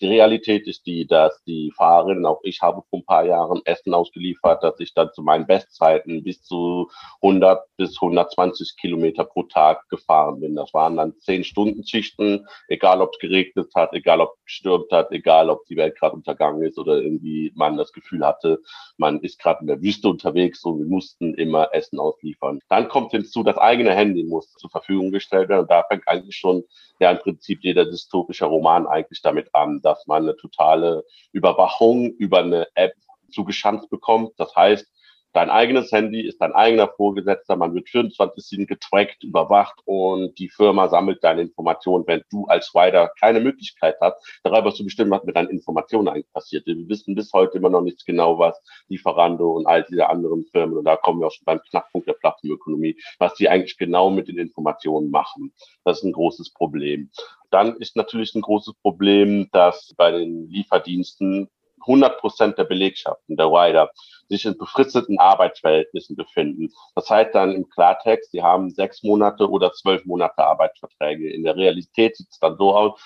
Die 0.00 0.06
Realität 0.06 0.66
ist 0.66 0.86
die, 0.86 1.06
dass 1.06 1.42
die 1.44 1.72
Fahrerinnen, 1.76 2.24
auch 2.24 2.40
ich 2.42 2.62
habe 2.62 2.82
vor 2.88 3.00
ein 3.00 3.04
paar 3.04 3.24
Jahren 3.24 3.60
Essen 3.66 3.92
ausgeliefert, 3.92 4.62
dass 4.62 4.80
ich 4.80 4.94
dann 4.94 5.12
zu 5.12 5.22
meinen 5.22 5.46
Bestzeiten 5.46 6.22
bis 6.22 6.42
zu 6.42 6.90
100 7.22 7.62
bis 7.76 8.00
120 8.00 8.76
Kilometer 8.80 9.24
pro 9.24 9.42
Tag 9.42 9.88
gefahren 9.90 10.40
bin. 10.40 10.54
Das 10.54 10.72
waren 10.72 10.96
dann 10.96 11.18
10 11.20 11.44
Stunden 11.44 11.84
Schichten, 11.84 12.46
egal 12.68 13.02
ob 13.02 13.12
es 13.12 13.18
geregnet 13.18 13.70
hat, 13.74 13.92
egal 13.92 14.22
ob 14.22 14.34
es 14.36 14.44
gestürmt 14.44 14.90
hat, 14.90 15.12
egal 15.12 15.50
ob 15.50 15.66
die 15.66 15.76
Welt 15.76 15.98
gerade 15.98 16.16
untergangen 16.16 16.62
ist 16.62 16.78
oder 16.78 16.96
irgendwie 16.96 17.52
man 17.54 17.76
das 17.76 17.92
Gefühl 17.92 18.24
hatte, 18.24 18.60
man 18.96 19.20
ist 19.20 19.38
gerade 19.38 19.60
in 19.60 19.66
der 19.66 19.82
Wüste 19.82 20.08
unterwegs 20.08 20.64
und 20.64 20.78
wir 20.78 20.86
mussten 20.86 21.34
immer 21.34 21.68
Essen 21.72 21.98
ausliefern. 21.98 22.60
Dann 22.68 22.88
kommt 22.88 23.10
hinzu, 23.10 23.42
das 23.42 23.58
eigene 23.58 23.94
Handy 23.94 24.24
muss 24.24 24.50
zur 24.54 24.70
Verfügung 24.70 25.10
gestellt 25.10 25.50
werden 25.50 25.62
und 25.62 25.70
da 25.70 25.84
fängt 25.88 26.08
eigentlich 26.08 26.36
schon 26.36 26.64
ja 27.00 27.10
im 27.10 27.18
Prinzip 27.18 27.60
jeder 27.62 27.84
dystopische 27.84 28.44
Roman 28.44 28.86
eigentlich 28.86 29.22
damit 29.22 29.54
an, 29.54 29.80
dass 29.90 30.06
man 30.06 30.22
eine 30.22 30.36
totale 30.36 31.04
Überwachung 31.32 32.12
über 32.12 32.38
eine 32.38 32.68
App 32.74 32.94
zugeschanzt 33.30 33.90
bekommt. 33.90 34.32
Das 34.38 34.54
heißt, 34.54 34.86
Dein 35.32 35.48
eigenes 35.48 35.92
Handy 35.92 36.22
ist 36.26 36.40
dein 36.40 36.52
eigener 36.52 36.88
Vorgesetzter. 36.88 37.54
Man 37.54 37.72
wird 37.72 37.86
24-7 37.86 38.66
getrackt, 38.66 39.22
überwacht 39.22 39.80
und 39.84 40.36
die 40.40 40.48
Firma 40.48 40.88
sammelt 40.88 41.22
deine 41.22 41.42
Informationen, 41.42 42.04
wenn 42.08 42.22
du 42.30 42.46
als 42.46 42.74
Rider 42.74 43.12
keine 43.20 43.40
Möglichkeit 43.40 43.94
hast, 44.00 44.16
darüber 44.42 44.74
zu 44.74 44.82
bestimmen, 44.82 45.12
was 45.12 45.22
mit 45.22 45.36
deinen 45.36 45.50
Informationen 45.50 46.08
eigentlich 46.08 46.32
passiert. 46.32 46.66
Wir 46.66 46.76
wissen 46.88 47.14
bis 47.14 47.32
heute 47.32 47.58
immer 47.58 47.70
noch 47.70 47.82
nicht 47.82 48.04
genau, 48.06 48.40
was 48.40 48.60
Lieferando 48.88 49.52
und 49.52 49.66
all 49.66 49.84
diese 49.84 50.08
anderen 50.08 50.44
Firmen, 50.46 50.78
und 50.78 50.84
da 50.84 50.96
kommen 50.96 51.20
wir 51.20 51.28
auch 51.28 51.32
schon 51.32 51.44
beim 51.44 51.60
Knackpunkt 51.70 52.08
der 52.08 52.14
Plattformökonomie, 52.14 52.96
was 53.18 53.34
die 53.34 53.48
eigentlich 53.48 53.78
genau 53.78 54.10
mit 54.10 54.26
den 54.26 54.38
Informationen 54.38 55.10
machen. 55.10 55.52
Das 55.84 55.98
ist 55.98 56.04
ein 56.04 56.12
großes 56.12 56.50
Problem. 56.54 57.08
Dann 57.50 57.76
ist 57.76 57.94
natürlich 57.94 58.34
ein 58.34 58.42
großes 58.42 58.74
Problem, 58.82 59.48
dass 59.52 59.94
bei 59.96 60.10
den 60.10 60.48
Lieferdiensten 60.48 61.48
100 61.80 62.18
Prozent 62.18 62.58
der 62.58 62.64
Belegschaften, 62.64 63.36
der 63.36 63.46
Rider, 63.46 63.90
sich 64.28 64.44
in 64.44 64.56
befristeten 64.56 65.18
Arbeitsverhältnissen 65.18 66.16
befinden. 66.16 66.68
Das 66.94 67.10
heißt 67.10 67.34
dann 67.34 67.52
im 67.52 67.68
Klartext, 67.68 68.30
sie 68.30 68.42
haben 68.42 68.70
sechs 68.70 69.02
Monate 69.02 69.48
oder 69.48 69.72
zwölf 69.72 70.04
Monate 70.04 70.44
Arbeitsverträge. 70.44 71.32
In 71.32 71.44
der 71.44 71.56
Realität 71.56 72.16
sieht 72.16 72.28
es 72.30 72.38
dann 72.38 72.56
so 72.56 72.74
aus, 72.74 73.00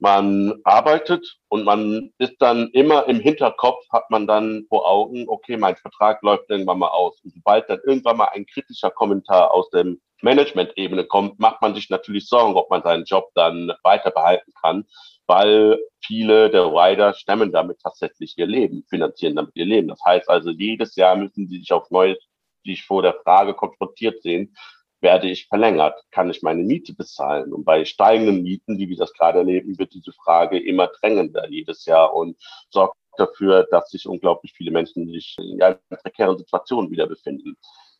man 0.00 0.60
arbeitet 0.62 1.38
und 1.48 1.64
man 1.64 2.12
ist 2.18 2.36
dann 2.38 2.68
immer 2.72 3.08
im 3.08 3.18
Hinterkopf, 3.18 3.84
hat 3.90 4.08
man 4.10 4.28
dann 4.28 4.64
vor 4.68 4.86
Augen, 4.88 5.24
okay, 5.28 5.56
mein 5.56 5.74
Vertrag 5.74 6.22
läuft 6.22 6.48
irgendwann 6.48 6.78
mal 6.78 6.90
aus. 6.90 7.20
Und 7.24 7.32
sobald 7.34 7.68
dann 7.68 7.80
irgendwann 7.84 8.16
mal 8.16 8.28
ein 8.32 8.46
kritischer 8.46 8.92
Kommentar 8.92 9.52
aus 9.52 9.68
dem 9.70 10.00
Management-Ebene 10.22 11.04
kommt, 11.04 11.40
macht 11.40 11.60
man 11.62 11.74
sich 11.74 11.90
natürlich 11.90 12.28
Sorgen, 12.28 12.54
ob 12.54 12.70
man 12.70 12.82
seinen 12.82 13.04
Job 13.04 13.30
dann 13.34 13.72
weiter 13.82 14.10
behalten 14.12 14.52
kann 14.60 14.84
weil 15.28 15.78
viele 16.04 16.50
der 16.50 16.66
Rider 16.66 17.14
stemmen 17.14 17.52
damit 17.52 17.80
tatsächlich 17.80 18.36
ihr 18.38 18.46
Leben, 18.46 18.84
finanzieren 18.88 19.36
damit 19.36 19.54
ihr 19.54 19.66
Leben. 19.66 19.88
Das 19.88 20.00
heißt 20.04 20.28
also, 20.28 20.50
jedes 20.50 20.96
Jahr 20.96 21.16
müssen 21.16 21.46
sie 21.48 21.58
sich 21.58 21.72
auf 21.72 21.90
neue, 21.90 22.16
sich 22.64 22.82
vor 22.82 23.02
der 23.02 23.14
Frage 23.22 23.54
konfrontiert 23.54 24.22
sehen, 24.22 24.56
werde 25.00 25.28
ich 25.28 25.46
verlängert? 25.46 26.02
Kann 26.10 26.30
ich 26.30 26.42
meine 26.42 26.62
Miete 26.62 26.94
bezahlen? 26.94 27.52
Und 27.52 27.64
bei 27.64 27.84
steigenden 27.84 28.42
Mieten, 28.42 28.78
wie 28.78 28.88
wir 28.88 28.96
das 28.96 29.12
gerade 29.12 29.38
erleben, 29.38 29.78
wird 29.78 29.94
diese 29.94 30.12
Frage 30.12 30.58
immer 30.58 30.88
drängender 30.88 31.48
jedes 31.48 31.84
Jahr 31.84 32.14
und 32.14 32.36
sorgt 32.70 32.96
dafür, 33.16 33.66
dass 33.70 33.90
sich 33.90 34.08
unglaublich 34.08 34.52
viele 34.56 34.70
Menschen 34.70 35.08
sich 35.12 35.36
in 35.38 35.62
einer 35.62 35.78
prekären 36.02 36.38
Situation 36.38 36.90
wieder 36.90 37.06
befinden. 37.06 37.56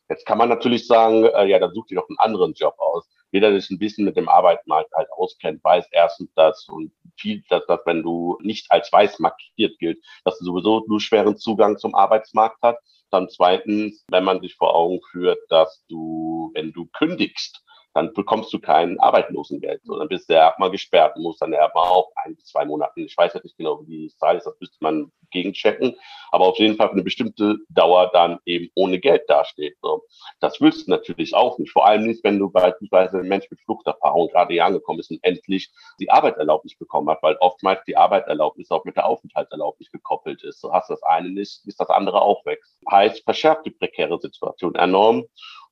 Jetzt 0.09 0.27
kann 0.27 0.39
man 0.39 0.49
natürlich 0.49 0.87
sagen, 0.87 1.25
äh, 1.25 1.47
ja, 1.47 1.59
dann 1.59 1.75
sucht 1.75 1.91
ihr 1.91 1.97
doch 1.97 2.09
einen 2.09 2.19
anderen 2.19 2.55
Job 2.55 2.75
aus. 2.79 3.09
Jeder, 3.31 3.51
der 3.51 3.61
sich 3.61 3.71
ein 3.71 3.79
bisschen 3.79 4.07
mit 4.07 4.17
dem 4.17 4.29
Arbeitsmarkt 4.29 4.93
halt 4.95 5.09
auskennt, 5.13 5.63
weiß 5.63 5.87
erstens, 5.93 6.33
dass 6.35 6.67
und 6.69 6.93
viel, 7.19 7.43
dass, 7.51 7.67
dass 7.67 7.81
wenn 7.85 8.03
du 8.03 8.39
nicht 8.41 8.71
als 8.71 8.91
weiß 8.91 9.19
markiert 9.19 9.79
gilt, 9.79 10.03
dass 10.25 10.39
du 10.39 10.47
sowieso 10.47 10.85
nur 10.89 11.01
schweren 11.01 11.37
Zugang 11.37 11.77
zum 11.77 11.95
Arbeitsmarkt 11.95 12.59
hast. 12.63 12.79
Dann 13.11 13.29
zweitens, 13.29 14.05
wenn 14.11 14.25
man 14.25 14.41
sich 14.41 14.55
vor 14.55 14.75
Augen 14.75 15.01
führt, 15.11 15.39
dass 15.51 15.85
du, 15.89 16.51
wenn 16.55 16.73
du 16.73 16.87
kündigst, 16.87 17.63
dann 17.99 18.13
bekommst 18.15 18.53
du 18.53 18.61
kein 18.61 18.99
Arbeitslosengeld. 19.01 19.83
So, 19.85 19.99
dann 19.99 20.07
bist 20.07 20.31
du 20.31 20.35
erstmal 20.35 20.71
gesperrt 20.71 21.17
und 21.17 21.23
musst 21.23 21.43
dann 21.43 21.53
erstmal 21.53 21.89
auch 21.89 22.13
ein 22.25 22.39
zwei 22.45 22.65
Monate, 22.65 23.01
ich 23.01 23.17
weiß 23.17 23.35
nicht 23.43 23.57
genau, 23.57 23.81
wie 23.87 24.09
die 24.09 24.17
Zahl 24.17 24.37
ist, 24.37 24.45
das 24.45 24.55
müsste 24.61 24.77
man 24.81 25.11
gegenchecken, 25.31 25.97
aber 26.31 26.47
auf 26.47 26.59
jeden 26.59 26.77
Fall 26.77 26.89
für 26.89 26.95
eine 26.95 27.03
bestimmte 27.03 27.59
Dauer 27.69 28.11
dann 28.13 28.39
eben 28.47 28.71
ohne 28.77 29.01
Geld 29.01 29.23
dasteht. 29.29 29.77
So. 29.83 30.05
Das 30.41 30.61
willst 30.61 30.87
du 30.87 30.93
natürlich 30.93 31.35
auch 31.35 31.59
nicht, 31.59 31.73
vor 31.73 31.87
allem 31.87 32.07
nicht, 32.07 32.23
wenn 32.23 32.39
du 32.39 32.51
beispielsweise 32.51 33.19
ein 33.19 33.29
Mensch 33.29 33.51
mit 33.51 33.61
Fluchterfahrung 33.63 34.29
gerade 34.29 34.53
hier 34.53 34.65
angekommen 34.65 35.01
ist 35.01 35.11
und 35.11 35.23
endlich 35.23 35.69
die 35.99 36.11
Arbeitserlaubnis 36.11 36.79
bekommen 36.79 37.11
hat, 37.11 37.23
weil 37.23 37.37
oftmals 37.41 37.81
die 37.85 37.97
Arbeitserlaubnis 37.97 38.71
auch 38.71 38.85
mit 38.85 38.97
der 38.97 39.07
Aufenthaltserlaubnis 39.07 39.91
gekoppelt 39.91 40.43
ist. 40.45 40.61
So 40.61 40.73
hast 40.73 40.89
du 40.89 40.95
das 40.95 41.03
eine 41.03 41.31
nicht, 41.31 41.67
ist 41.67 41.81
das 41.81 41.91
andere 41.91 42.23
auch 42.23 42.47
weg. 42.47 42.61
Heißt, 42.91 43.25
verschärft 43.25 43.67
die 43.67 43.71
prekäre 43.71 44.19
Situation 44.21 44.77
enorm. 44.77 45.25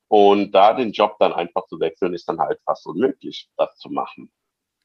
Und 0.07 0.51
da 0.51 0.73
den 0.73 0.91
Job 0.91 1.17
dann 1.19 1.33
einfach 1.33 1.65
zu 1.67 1.79
wechseln, 1.79 2.13
ist 2.13 2.29
dann 2.29 2.39
halt 2.39 2.59
fast 2.65 2.85
unmöglich, 2.87 3.49
das 3.57 3.75
zu 3.77 3.89
machen. 3.89 4.31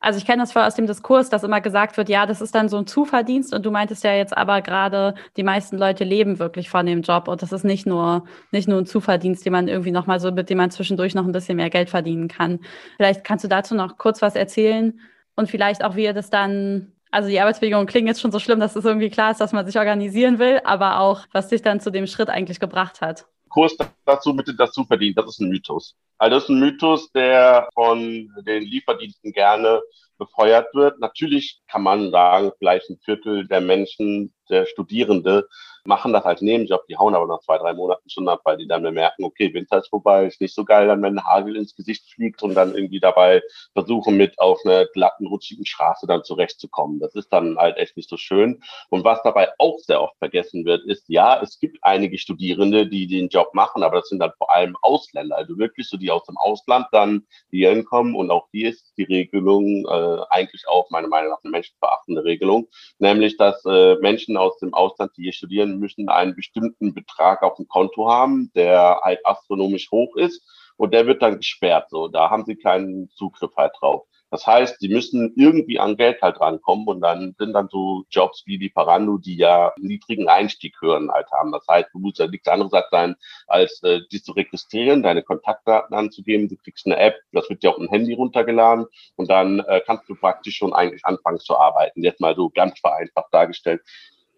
Also 0.03 0.19
ich 0.19 0.27
kenne 0.27 0.43
das 0.43 0.57
aus 0.57 0.75
dem 0.75 0.89
Diskurs, 0.89 1.31
dass 1.31 1.45
immer 1.45 1.61
gesagt 1.61 1.97
wird, 1.97 2.09
ja, 2.09 2.27
das 2.27 2.41
ist 2.41 2.57
dann 2.57 2.69
so 2.69 2.77
ein 2.77 2.89
Zuverdienst 2.89 3.55
und 3.55 3.65
du 3.65 3.71
meintest 3.71 4.03
ja 4.03 4.13
jetzt 4.13 4.37
aber 4.37 4.61
gerade, 4.61 5.15
die 5.37 5.45
meisten 5.45 5.79
Leute 5.79 6.03
leben 6.03 6.41
wirklich 6.41 6.69
von 6.69 6.87
dem 6.87 7.03
Job 7.03 7.29
und 7.29 7.41
das 7.41 7.53
ist 7.53 7.65
nicht 7.65 7.87
nur, 7.87 8.25
nicht 8.51 8.67
nur 8.67 8.79
ein 8.79 8.87
Zuverdienst, 8.87 9.47
den 9.47 9.53
man 9.53 9.69
irgendwie 9.69 9.93
nochmal 9.93 10.19
so, 10.19 10.33
mit 10.33 10.51
dem 10.51 10.59
man 10.59 10.73
zwischendurch 10.73 11.15
noch 11.15 11.25
ein 11.25 11.31
bisschen 11.31 11.55
mehr 11.57 11.71
Geld 11.71 11.89
verdienen 11.89 12.27
kann. 12.27 12.59
Vielleicht 12.97 13.23
kannst 13.23 13.45
du 13.45 13.49
dazu 13.49 13.77
noch 13.77 13.97
kurz 13.97 14.21
was 14.23 14.35
erzählen 14.35 14.99
und 15.37 15.49
vielleicht 15.49 15.85
auch, 15.85 15.95
wie 15.95 16.03
ihr 16.03 16.15
das 16.15 16.31
dann, 16.31 16.95
also 17.13 17.29
die 17.29 17.39
Arbeitsbedingungen 17.41 17.87
klingen 17.87 18.09
jetzt 18.09 18.21
schon 18.21 18.33
so 18.33 18.41
schlimm, 18.41 18.59
dass 18.59 18.75
es 18.75 18.85
irgendwie 18.85 19.11
klar 19.11 19.31
ist, 19.31 19.41
dass 19.41 19.53
man 19.53 19.67
sich 19.67 19.79
organisieren 19.79 20.41
will, 20.41 20.61
aber 20.65 20.99
auch, 20.99 21.27
was 21.31 21.47
dich 21.47 21.63
dann 21.63 21.79
zu 21.79 21.91
dem 21.93 22.09
Schritt 22.09 22.29
eigentlich 22.29 22.59
gebracht 22.59 23.03
hat. 23.03 23.27
Kurs 23.53 23.77
dazu 24.07 24.35
bitte 24.35 24.55
dazu 24.55 24.85
verdient. 24.85 25.19
Das 25.19 25.27
ist 25.27 25.41
ein 25.41 25.49
Mythos. 25.49 25.95
Also 26.19 26.37
das 26.37 26.45
ist 26.45 26.49
ein 26.51 26.61
Mythos, 26.61 27.13
der 27.13 27.69
von 27.75 28.31
den 28.47 28.63
Lieferdiensten 28.63 29.33
gerne 29.33 29.83
befeuert 30.19 30.75
wird. 30.75 30.99
Natürlich 31.01 31.61
kann 31.69 31.83
man 31.83 32.11
sagen, 32.11 32.53
vielleicht 32.59 32.89
ein 32.89 32.99
Viertel 33.05 33.47
der 33.47 33.61
Menschen, 33.61 34.33
der 34.49 34.67
Studierende, 34.67 35.49
machen 35.85 36.13
das 36.13 36.25
als 36.25 36.41
Nebenjob, 36.41 36.87
die 36.87 36.97
hauen 36.97 37.15
aber 37.15 37.27
nach 37.27 37.41
zwei, 37.41 37.59
drei 37.59 37.73
Monaten 37.75 38.09
schon 38.09 38.29
ab, 38.29 38.41
weil 38.45 38.57
die 38.57 38.69
dann 38.69 38.83
merken, 38.83 39.25
okay, 39.25 39.53
Winter 39.53 39.79
ist 39.79 39.89
vorbei, 39.89 40.27
ist 40.27 40.41
nicht 40.41 40.55
so 40.55 40.65
geil, 40.65 40.87
dann 40.87 41.03
wenn 41.03 41.23
Hagel 41.23 41.57
ins 41.57 41.75
Gesicht 41.75 42.09
fliegt 42.13 42.43
und 42.43 42.55
dann 42.55 42.75
irgendwie 42.75 43.01
dabei 43.01 43.43
versuchen, 43.73 44.17
mit 44.17 44.39
auf 44.39 44.61
einer 44.65 44.87
glatten, 44.87 45.27
rutschigen 45.27 45.67
Straße 45.67 46.07
dann 46.07 46.25
zurechtzukommen. 46.25 47.01
Das 47.01 47.15
ist 47.15 47.33
dann 47.33 47.57
halt 47.59 47.77
echt 47.79 47.97
nicht 47.97 48.09
so 48.09 48.17
schön. 48.17 48.63
Und 48.91 49.05
was 49.05 49.23
dabei 49.23 49.49
auch 49.59 49.79
sehr 49.79 50.01
oft 50.01 50.17
vergessen 50.19 50.65
wird, 50.65 50.85
ist, 50.87 51.09
ja, 51.09 51.41
es 51.43 51.59
gibt 51.59 51.79
einige 51.83 52.19
Studierende, 52.19 52.87
die 52.87 53.07
den 53.07 53.29
Job 53.29 53.55
machen, 53.55 53.83
aber 53.83 53.99
das 53.99 54.09
sind 54.09 54.21
dann 54.21 54.33
vor 54.39 54.53
allem 54.53 54.77
Ausländer, 54.83 55.37
also 55.37 55.59
wirklich 55.59 55.89
so 55.89 55.97
die 55.97 56.11
aus 56.11 56.25
dem 56.25 56.37
Ausland 56.37 56.87
dann 56.93 57.27
hier 57.51 57.71
hinkommen 57.71 58.15
und 58.15 58.31
auch 58.31 58.49
hier 58.53 58.71
ist 58.71 58.93
die 58.97 59.05
Regelung 59.05 59.85
äh, 59.87 60.19
eigentlich 60.31 60.69
auch 60.69 60.91
meiner 60.91 61.09
Meinung 61.09 61.31
nach 61.31 61.43
eine 61.43 61.51
menschenverachtende 61.51 62.25
Regelung, 62.25 62.69
nämlich 62.99 63.37
dass 63.37 63.65
äh, 63.65 63.97
Menschen 63.97 64.37
aus 64.37 64.59
dem 64.59 64.75
Ausland, 64.75 65.13
die 65.17 65.23
hier 65.25 65.33
studieren, 65.33 65.72
müssen 65.79 66.09
einen 66.09 66.35
bestimmten 66.35 66.95
Betrag 66.95 67.43
auf 67.43 67.57
dem 67.57 67.69
Konto 67.69 68.09
haben, 68.09 68.51
der 68.55 69.01
halt 69.03 69.21
astronomisch 69.25 69.91
hoch 69.91 70.17
ist 70.17 70.43
und 70.77 70.93
der 70.93 71.07
wird 71.07 71.23
dann 71.23 71.37
gesperrt. 71.37 71.91
So, 71.91 72.09
da 72.09 72.31
haben 72.31 72.45
sie 72.45 72.57
keinen 72.57 73.09
Zugriff 73.11 73.53
halt 73.57 73.73
drauf. 73.81 74.07
Das 74.33 74.47
heißt, 74.47 74.81
sie 74.81 74.89
müssen 74.89 75.35
irgendwie 75.37 75.79
an 75.79 75.99
Geld 75.99 76.23
halt 76.23 76.41
rankommen 76.41 76.87
und 76.89 77.03
dann 77.03 77.35
sind 77.39 77.53
dann 77.53 77.69
so 77.71 78.05
Jobs 78.11 78.45
wie 78.47 78.57
die 78.59 78.71
Parando, 78.71 79.19
die 79.19 79.37
ja 79.37 79.75
niedrigen 79.77 80.27
Einstieghürden 80.27 81.13
halt 81.13 81.31
haben. 81.31 81.53
Das 81.53 81.67
heißt, 81.69 81.91
du 81.93 81.99
musst 81.99 82.19
ja 82.19 82.27
nichts 82.27 82.49
anderes 82.49 82.73
sein, 82.91 83.15
als 83.47 83.83
äh, 83.83 84.01
dich 84.11 84.25
zu 84.25 84.33
registrieren, 84.33 85.03
deine 85.03 85.23
Kontaktdaten 85.23 85.95
anzugeben. 85.95 86.49
Du 86.49 86.57
kriegst 86.57 86.87
eine 86.87 86.97
App, 86.97 87.17
das 87.33 87.51
wird 87.51 87.63
dir 87.63 87.73
auf 87.73 87.79
ein 87.79 87.91
Handy 87.91 88.15
runtergeladen 88.15 88.87
und 89.17 89.31
dann 89.31 89.61
äh, 89.61 89.83
kannst 89.85 90.09
du 90.09 90.15
praktisch 90.15 90.57
schon 90.57 90.73
eigentlich 90.73 91.05
anfangen 91.05 91.39
zu 91.39 91.59
arbeiten. 91.59 92.03
Jetzt 92.03 92.23
mal 92.23 92.35
so 92.35 92.49
ganz 92.49 92.81
vereinfacht 92.81 93.35
dargestellt. 93.35 93.83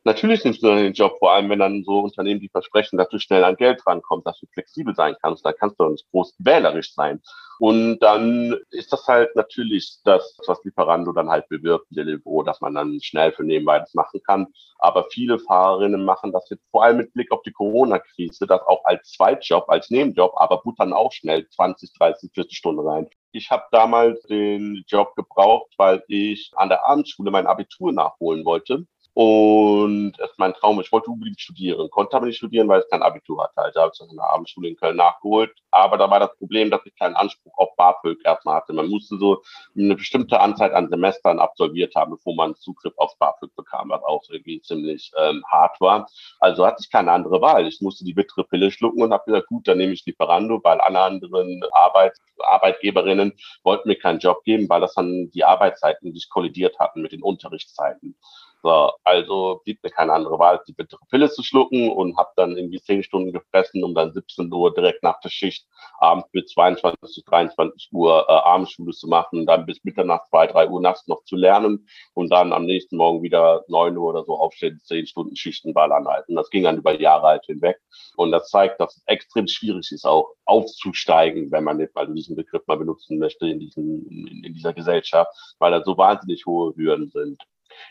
Natürlich 0.07 0.45
nimmst 0.45 0.63
du 0.63 0.67
dann 0.67 0.77
den 0.77 0.93
Job, 0.93 1.17
vor 1.19 1.33
allem 1.33 1.49
wenn 1.49 1.61
dann 1.61 1.83
so 1.83 2.01
Unternehmen 2.01 2.39
die 2.39 2.51
versprechen, 2.51 2.99
dass 2.99 3.09
du 3.09 3.19
schnell 3.19 3.43
an 3.43 3.57
Geld 3.57 3.87
rankommst, 3.87 4.27
dass 4.27 4.39
du 4.39 4.47
flexibel 4.53 4.95
sein 4.95 5.17
kannst, 5.23 5.47
da 5.47 5.55
kannst 5.55 5.81
du 5.81 5.89
nicht 5.89 6.07
groß 6.11 6.35
wählerisch 6.41 6.93
sein. 6.93 7.23
Und 7.59 8.01
dann 8.01 8.55
ist 8.69 8.93
das 8.93 9.09
halt 9.09 9.35
natürlich 9.35 10.01
das, 10.05 10.37
was 10.47 10.63
Lieferando 10.63 11.13
dann 11.13 11.31
halt 11.31 11.49
bewirbt, 11.49 11.87
Deliveroo, 11.89 12.43
dass 12.43 12.61
man 12.61 12.75
dann 12.75 13.01
schnell 13.01 13.33
für 13.33 13.45
nebenbei 13.45 13.79
das 13.79 13.95
machen 13.95 14.21
kann. 14.27 14.49
Aber 14.79 15.05
viele 15.11 15.39
Fahrerinnen 15.39 16.05
machen 16.05 16.33
das 16.33 16.51
jetzt 16.51 16.69
vor 16.71 16.85
allem 16.85 16.99
mit 16.99 17.15
Blick 17.15 17.33
auf 17.33 17.41
die 17.41 17.53
Corona-Krise, 17.53 18.47
das 18.47 18.61
auch 18.61 18.85
als 18.85 19.11
Zweitjob, 19.11 19.71
als 19.71 19.89
Nebenjob, 19.89 20.35
aber 20.37 20.61
buttern 20.61 20.93
auch 20.93 21.13
schnell 21.13 21.49
20, 21.49 21.95
30, 21.97 22.31
40 22.35 22.59
Stunden 22.59 22.87
rein. 22.87 23.09
Ich 23.33 23.51
habe 23.51 23.65
damals 23.73 24.21
den 24.25 24.85
Job 24.87 25.15
gebraucht, 25.17 25.73
weil 25.79 26.05
ich 26.09 26.53
an 26.57 26.69
der 26.69 26.87
Abendschule 26.87 27.31
mein 27.31 27.47
Abitur 27.47 27.91
nachholen 27.91 28.45
wollte 28.45 28.87
und 29.15 30.15
das 30.19 30.31
ist 30.33 30.39
mein 30.41 30.55
Traum. 30.55 30.81
Ich 30.81 30.91
wollte 30.91 31.09
unbedingt 31.09 31.41
studieren, 31.41 31.89
konnte 31.89 32.17
aber 32.17 32.27
nicht 32.27 32.39
studieren, 32.39 32.67
weil 32.67 32.81
ich 32.81 32.91
kein 32.91 33.03
Abitur 33.03 33.45
hatte. 33.45 33.59
Also 33.59 33.81
habe 33.81 33.93
ich 33.95 33.99
das 34.01 34.11
in 34.11 34.17
der 34.17 34.29
Abendschule 34.29 34.69
in 34.69 34.77
Köln 34.77 34.97
nachgeholt. 34.97 35.53
Aber 35.71 35.97
da 35.97 36.11
war 36.11 36.19
das 36.19 36.37
Problem, 36.37 36.69
dass 36.69 36.81
ich 36.85 36.97
keinen 36.97 37.15
Anspruch 37.15 37.57
auf 37.57 37.77
BAföG 37.77 38.19
erstmal 38.25 38.57
hatte. 38.57 38.73
Man 38.73 38.89
musste 38.89 39.17
so 39.17 39.43
eine 39.79 39.95
bestimmte 39.95 40.41
Anzahl 40.41 40.75
an 40.75 40.89
Semestern 40.89 41.39
absolviert 41.39 41.95
haben, 41.95 42.11
bevor 42.11 42.35
man 42.35 42.57
Zugriff 42.57 42.95
auf 42.97 43.17
BAföG 43.19 43.55
bekam, 43.55 43.91
was 43.91 44.03
auch 44.03 44.25
irgendwie 44.31 44.61
ziemlich 44.63 45.13
ähm, 45.17 45.45
hart 45.49 45.81
war. 45.81 46.09
Also 46.41 46.67
hatte 46.67 46.79
ich 46.81 46.91
keine 46.91 47.13
andere 47.13 47.41
Wahl. 47.41 47.69
Ich 47.69 47.81
musste 47.81 48.05
die 48.05 48.15
bittere 48.15 48.43
Pille 48.43 48.73
schlucken 48.73 49.01
und 49.01 49.13
habe 49.13 49.27
gesagt, 49.27 49.47
gut, 49.47 49.69
dann 49.69 49.79
nehme 49.79 49.93
ich 49.93 50.05
Lieferando, 50.05 50.61
weil 50.65 50.81
alle 50.81 51.01
anderen 51.01 51.63
Arbeit, 51.71 52.17
Arbeitgeberinnen 52.41 53.33
wollten 53.63 53.89
mir 53.89 53.97
keinen 53.97 54.19
Job 54.19 54.43
geben, 54.43 54.69
weil 54.69 54.81
das 54.81 54.95
dann 54.95 55.31
die 55.31 55.45
Arbeitszeiten 55.45 56.13
sich 56.13 56.29
kollidiert 56.29 56.81
hatten 56.81 57.01
mit 57.01 57.13
den 57.13 57.23
Unterrichtszeiten. 57.23 58.17
So, 58.65 58.93
also 59.05 59.61
blieb 59.63 59.83
mir 59.83 59.91
keine 59.91 60.15
andere 60.15 60.39
Wahl, 60.39 60.59
die 60.67 60.73
bittere 60.73 61.03
Pille 61.11 61.29
zu 61.31 61.43
schlucken 61.43 61.91
und 61.91 62.17
habe 62.17 62.31
dann 62.35 62.57
irgendwie 62.57 62.81
zehn 62.81 63.03
Stunden 63.03 63.31
gefressen, 63.31 63.85
um 63.85 63.95
dann 63.95 64.15
17 64.15 64.51
Uhr 64.51 64.73
direkt 64.73 65.03
nach 65.03 65.21
der 65.21 65.29
Schicht 65.29 65.67
abends 65.99 66.31
bis 66.31 66.47
22, 66.47 67.27
23 67.27 67.91
Uhr 67.93 68.25
äh, 68.27 68.33
Abendschule 68.33 68.93
zu 68.93 69.07
machen, 69.07 69.45
dann 69.45 69.67
bis 69.67 69.85
Mitternacht, 69.85 70.31
zwei, 70.31 70.47
drei 70.47 70.67
Uhr 70.71 70.81
nachts 70.81 71.07
noch 71.09 71.23
zu 71.25 71.37
lernen 71.37 71.87
und 72.15 72.33
dann 72.33 72.55
am 72.55 72.65
nächsten 72.65 72.97
Morgen 72.97 73.23
wieder 73.23 73.67
neun 73.69 73.99
Uhr 73.99 74.09
oder 74.09 74.25
so 74.25 74.35
aufstehen, 74.39 74.81
zehn 74.83 75.07
Stunden 75.07 75.37
Schichtenball 75.37 75.93
anhalten. 75.93 76.35
Das 76.35 76.49
ging 76.49 76.63
dann 76.63 76.79
über 76.79 76.99
Jahre 76.99 77.27
halt 77.27 77.45
hinweg. 77.45 77.79
Und 78.17 78.33
das 78.33 78.49
zeigt, 78.49 78.81
dass 78.81 78.97
es 78.97 79.03
extrem 79.05 79.47
schwierig 79.47 79.93
ist, 79.93 80.07
auch 80.07 80.31
aufzusteigen, 80.47 81.53
wenn 81.53 81.65
man 81.65 81.77
nicht 81.77 81.95
mal 81.95 82.11
diesen 82.11 82.35
Begriff 82.35 82.67
mal 82.67 82.79
benutzen 82.79 83.19
möchte 83.19 83.47
in, 83.47 83.61
diesen, 83.61 84.07
in, 84.07 84.43
in 84.43 84.55
dieser 84.55 84.73
Gesellschaft, 84.73 85.31
weil 85.59 85.71
da 85.71 85.83
so 85.85 85.99
wahnsinnig 85.99 86.47
hohe 86.47 86.75
Hürden 86.77 87.11
sind. 87.11 87.39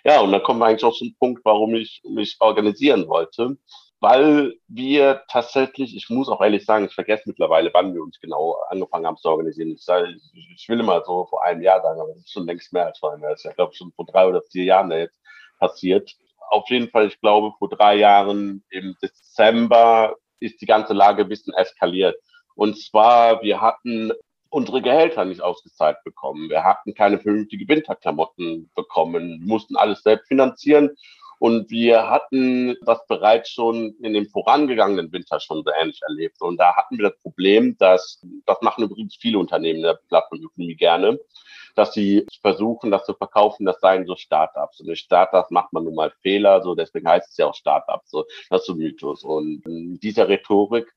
Ja, 0.04 0.22
und 0.22 0.32
dann 0.32 0.44
kommen 0.44 0.60
wir 0.60 0.66
eigentlich 0.66 0.84
auch 0.84 0.94
zum 0.96 1.16
Punkt, 1.20 1.42
warum 1.46 1.76
ich 1.76 2.02
mich 2.04 2.38
organisieren 2.40 3.08
wollte. 3.08 3.58
Weil 4.00 4.56
wir 4.68 5.24
tatsächlich, 5.30 5.96
ich 5.96 6.10
muss 6.10 6.28
auch 6.28 6.42
ehrlich 6.42 6.66
sagen, 6.66 6.86
ich 6.86 6.94
vergesse 6.94 7.24
mittlerweile, 7.26 7.70
wann 7.74 7.94
wir 7.94 8.04
uns 8.04 8.20
genau 8.20 8.58
angefangen 8.68 9.08
haben 9.08 9.16
zu 9.16 9.30
organisieren. 9.30 9.72
Ich, 9.72 9.86
sage, 9.86 10.14
ich 10.34 10.68
will 10.68 10.82
immer 10.82 11.06
so 11.06 11.26
vor 11.28 11.42
einem 11.42 11.62
Jahr 11.62 11.82
sagen, 11.82 12.02
aber 12.02 12.10
das 12.10 12.18
ist 12.18 12.34
schon 12.34 12.46
längst 12.46 12.74
mehr 12.74 12.88
als 12.88 13.00
vor 13.00 13.14
einem 13.14 13.22
Jahr. 13.22 13.32
Das 13.32 13.40
ist 13.40 13.46
ja, 13.46 13.54
glaube 13.54 13.72
ich, 13.72 13.78
schon 13.78 13.94
vor 13.94 14.06
drei 14.06 14.28
oder 14.28 14.42
vier 14.52 14.66
Jahren 14.66 14.92
jetzt 14.92 15.22
passiert. 15.58 16.12
Auf 16.50 16.70
jeden 16.70 16.90
Fall, 16.90 17.08
ich 17.08 17.20
glaube, 17.22 17.54
vor 17.58 17.70
drei 17.70 17.96
Jahren 17.96 18.66
im 18.70 18.98
Dezember 19.02 20.18
ist 20.42 20.60
die 20.60 20.66
ganze 20.66 20.94
Lage 20.94 21.24
ein 21.24 21.30
bisschen 21.30 21.54
eskaliert. 21.54 22.18
Und 22.56 22.78
zwar, 22.78 23.42
wir 23.42 23.62
hatten 23.62 24.12
unsere 24.54 24.82
Gehälter 24.82 25.26
nicht 25.26 25.42
ausgezahlt 25.42 25.98
bekommen. 26.04 26.50
Wir 26.50 26.64
hatten 26.64 26.94
keine 26.94 27.20
vernünftige 27.20 27.68
Winterklamotten 27.68 28.70
bekommen. 28.76 29.42
Mussten 29.44 29.76
alles 29.76 30.04
selbst 30.04 30.28
finanzieren. 30.28 30.92
Und 31.40 31.72
wir 31.72 32.10
hatten 32.10 32.78
das 32.86 33.06
bereits 33.08 33.50
schon 33.50 33.96
in 34.02 34.14
dem 34.14 34.28
vorangegangenen 34.28 35.12
Winter 35.12 35.40
schon 35.40 35.64
so 35.66 35.72
ähnlich 35.78 36.00
erlebt. 36.08 36.40
Und 36.40 36.58
da 36.58 36.76
hatten 36.76 36.98
wir 36.98 37.10
das 37.10 37.20
Problem, 37.22 37.76
dass, 37.80 38.22
das 38.46 38.62
machen 38.62 38.84
übrigens 38.84 39.16
viele 39.16 39.40
Unternehmen 39.40 39.78
in 39.78 39.84
der 39.84 40.00
Plattformökonomie 40.08 40.76
gerne, 40.76 41.20
dass 41.76 41.94
sie 41.94 42.26
versuchen, 42.42 42.92
das 42.92 43.06
zu 43.06 43.16
verkaufen, 43.16 43.66
das 43.66 43.82
seien 43.82 44.06
so 44.06 44.16
Startups. 44.16 44.80
Und 44.80 44.88
durch 44.88 45.00
Startups 45.00 45.50
macht 45.50 45.74
man 45.74 45.84
nun 45.84 45.96
mal 45.96 46.14
Fehler, 46.22 46.62
so 46.62 46.76
deswegen 46.76 47.10
heißt 47.10 47.32
es 47.32 47.38
ja 47.38 47.48
auch 47.48 47.56
Startups. 47.56 48.12
So, 48.12 48.26
das 48.52 48.62
ist 48.62 48.68
so 48.68 48.76
Mythos. 48.76 49.24
Und 49.24 49.66
in 49.66 50.00
dieser 50.00 50.30
Rhetorik 50.30 50.94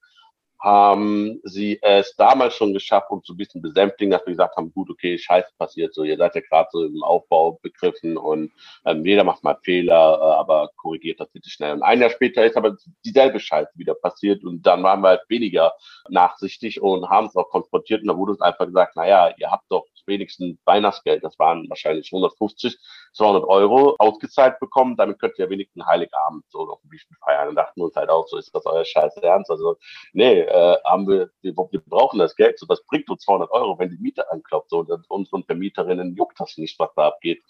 haben 0.61 1.41
sie 1.45 1.79
es 1.83 2.15
damals 2.17 2.55
schon 2.55 2.73
geschafft, 2.73 3.11
um 3.11 3.21
so 3.25 3.35
ein 3.35 3.37
bisschen 3.37 3.63
besänftigen, 3.63 4.11
dass 4.11 4.27
wir 4.27 4.33
gesagt 4.33 4.57
haben, 4.57 4.73
gut, 4.73 4.91
okay, 4.91 5.19
Scheiße 5.19 5.51
passiert 5.59 5.95
so, 5.95 6.03
ihr 6.03 6.17
seid 6.17 6.35
ja 6.35 6.41
gerade 6.41 6.69
so 6.73 6.85
im 6.85 7.03
Aufbau 7.03 7.59
begriffen 7.63 8.17
und 8.17 8.53
ähm, 8.85 9.05
jeder 9.05 9.25
macht 9.25 9.45
mal 9.45 9.59
Fehler, 9.63 10.19
äh, 10.21 10.39
aber 10.39 10.71
korrigiert 10.77 11.21
das 11.21 11.29
bitte 11.31 11.51
schnell. 11.51 11.75
Und 11.75 11.83
ein 11.83 12.01
Jahr 12.01 12.11
später 12.11 12.45
ist 12.45 12.57
aber 12.57 12.77
dieselbe 13.05 13.41
Scheiße 13.41 13.73
wieder 13.75 13.95
passiert 13.95 14.45
und 14.45 14.67
dann 14.67 14.83
waren 14.83 15.01
wir 15.03 15.09
halt 15.09 15.23
weniger 15.29 15.75
nachsichtig 16.09 16.81
und 16.81 17.09
haben 17.09 17.27
es 17.27 17.37
auch 17.37 17.51
konfrontiert 17.51 18.03
und 18.03 18.09
da 18.09 18.17
wurde 18.17 18.33
uns 18.33 18.41
einfach 18.41 18.67
gesagt, 18.67 18.97
naja, 18.97 19.35
ihr 19.39 19.51
habt 19.51 19.65
doch 19.71 19.87
wenigsten 20.07 20.59
Weihnachtsgeld, 20.65 21.25
das 21.25 21.39
waren 21.39 21.69
wahrscheinlich 21.69 22.13
150, 22.13 22.79
200 23.15 23.45
Euro 23.45 23.97
ausgezahlt 23.99 24.59
bekommen, 24.61 24.97
damit 24.97 25.19
könnt 25.19 25.39
ihr 25.39 25.51
wenigstens 25.51 25.85
Heiligabend 25.87 26.45
so 26.49 26.61
auf 26.61 26.81
dem 26.83 26.91
Wiesn 26.93 27.15
feiern. 27.25 27.49
Und 27.49 27.57
dachten 27.57 27.81
uns 27.81 27.97
halt 27.97 28.11
auch 28.11 28.27
so, 28.29 28.37
ist 28.37 28.55
das 28.55 28.67
euer 28.67 28.85
Scheiß 28.85 29.17
Ernst? 29.19 29.51
Also, 29.51 29.77
nee, 30.13 30.41
äh, 30.41 30.77
haben 30.85 31.09
wir, 31.09 31.31
wir, 31.43 31.55
wir 31.55 31.81
brauchen 31.81 32.19
das 32.19 32.37
Geld, 32.37 32.59
so, 32.59 32.67
das 32.67 32.85
bringt 32.87 33.09
uns 33.11 33.23
200 33.23 33.51
Euro, 33.51 33.79
wenn 33.79 33.91
die 33.91 33.99
Miete 33.99 34.31
anklopft, 34.31 34.71
so, 34.71 34.87
unseren 35.09 35.45
Vermieterinnen 35.45 36.17
juckt 36.17 36.39
das 36.41 36.57
nicht, 36.59 36.79
was 36.79 36.91
da 36.95 37.09
abgeht. 37.09 37.43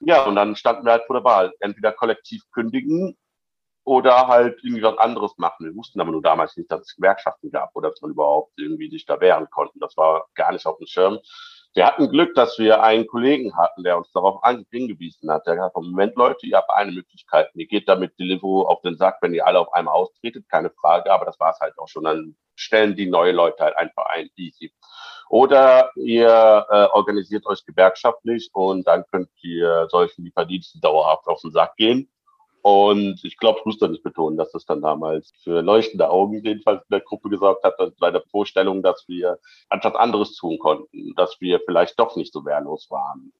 Ja, 0.00 0.24
und 0.24 0.34
dann 0.34 0.56
standen 0.56 0.86
wir 0.86 0.92
halt 0.92 1.04
vor 1.06 1.16
der 1.16 1.24
Wahl. 1.24 1.52
Entweder 1.60 1.92
kollektiv 1.92 2.42
kündigen 2.52 3.18
oder 3.84 4.28
halt 4.28 4.58
irgendwie 4.62 4.82
was 4.82 4.98
anderes 4.98 5.32
machen. 5.36 5.66
Wir 5.66 5.76
wussten 5.76 6.00
aber 6.00 6.10
nur 6.10 6.22
damals 6.22 6.56
nicht, 6.56 6.70
dass 6.70 6.82
es 6.82 6.96
Gewerkschaften 6.96 7.50
gab 7.50 7.74
oder 7.74 7.90
dass 7.90 8.00
man 8.00 8.12
überhaupt 8.12 8.52
irgendwie 8.56 8.90
sich 8.90 9.04
da 9.04 9.20
wehren 9.20 9.48
konnte. 9.50 9.78
Das 9.78 9.96
war 9.96 10.26
gar 10.34 10.52
nicht 10.52 10.66
auf 10.66 10.78
dem 10.78 10.86
Schirm. 10.86 11.18
Wir 11.74 11.86
hatten 11.86 12.10
Glück, 12.10 12.34
dass 12.34 12.58
wir 12.58 12.82
einen 12.82 13.06
Kollegen 13.06 13.56
hatten, 13.56 13.84
der 13.84 13.96
uns 13.96 14.10
darauf 14.12 14.40
hingewiesen 14.70 15.30
hat. 15.30 15.46
Der 15.46 15.54
gesagt 15.54 15.76
hat, 15.76 15.82
Moment, 15.82 16.16
Leute, 16.16 16.46
ihr 16.46 16.56
habt 16.56 16.70
eine 16.70 16.90
Möglichkeit. 16.90 17.48
Ihr 17.54 17.66
geht 17.66 17.88
damit 17.88 18.18
Deliveroo 18.18 18.62
auf 18.62 18.80
den 18.82 18.96
Sack, 18.96 19.18
wenn 19.20 19.34
ihr 19.34 19.46
alle 19.46 19.60
auf 19.60 19.72
einmal 19.72 19.94
austretet, 19.94 20.48
keine 20.48 20.70
Frage, 20.70 21.12
aber 21.12 21.26
das 21.26 21.38
war 21.38 21.50
es 21.50 21.60
halt 21.60 21.78
auch 21.78 21.86
schon. 21.86 22.04
Dann 22.04 22.36
stellen 22.56 22.96
die 22.96 23.06
neue 23.06 23.32
Leute 23.32 23.62
halt 23.62 23.76
einfach 23.76 24.06
ein, 24.06 24.28
easy. 24.36 24.72
Oder 25.28 25.92
ihr 25.94 26.66
äh, 26.68 26.86
organisiert 26.86 27.46
euch 27.46 27.64
gewerkschaftlich 27.64 28.50
und 28.52 28.84
dann 28.88 29.04
könnt 29.12 29.30
ihr 29.42 29.86
solchen 29.90 30.24
Lieferdiensten 30.24 30.80
dauerhaft 30.80 31.28
auf 31.28 31.40
den 31.40 31.52
Sack 31.52 31.76
gehen. 31.76 32.10
Und 32.62 33.24
ich 33.24 33.36
glaube, 33.38 33.60
ich 33.60 33.64
muss 33.64 33.78
da 33.78 33.88
nicht 33.88 34.02
betonen, 34.02 34.36
dass 34.36 34.52
das 34.52 34.66
dann 34.66 34.82
damals 34.82 35.32
für 35.42 35.62
leuchtende 35.62 36.10
Augen 36.10 36.44
jedenfalls 36.44 36.82
in 36.82 36.92
der 36.92 37.00
Gruppe 37.00 37.30
gesorgt 37.30 37.64
hat, 37.64 37.74
bei 37.98 38.10
der 38.10 38.22
Vorstellung, 38.30 38.82
dass 38.82 39.04
wir 39.08 39.38
etwas 39.70 39.94
anderes 39.94 40.34
tun 40.36 40.58
konnten, 40.58 41.14
dass 41.16 41.40
wir 41.40 41.60
vielleicht 41.64 41.98
doch 41.98 42.16
nicht 42.16 42.32
so 42.32 42.44
wehrlos 42.44 42.90
waren. 42.90 43.32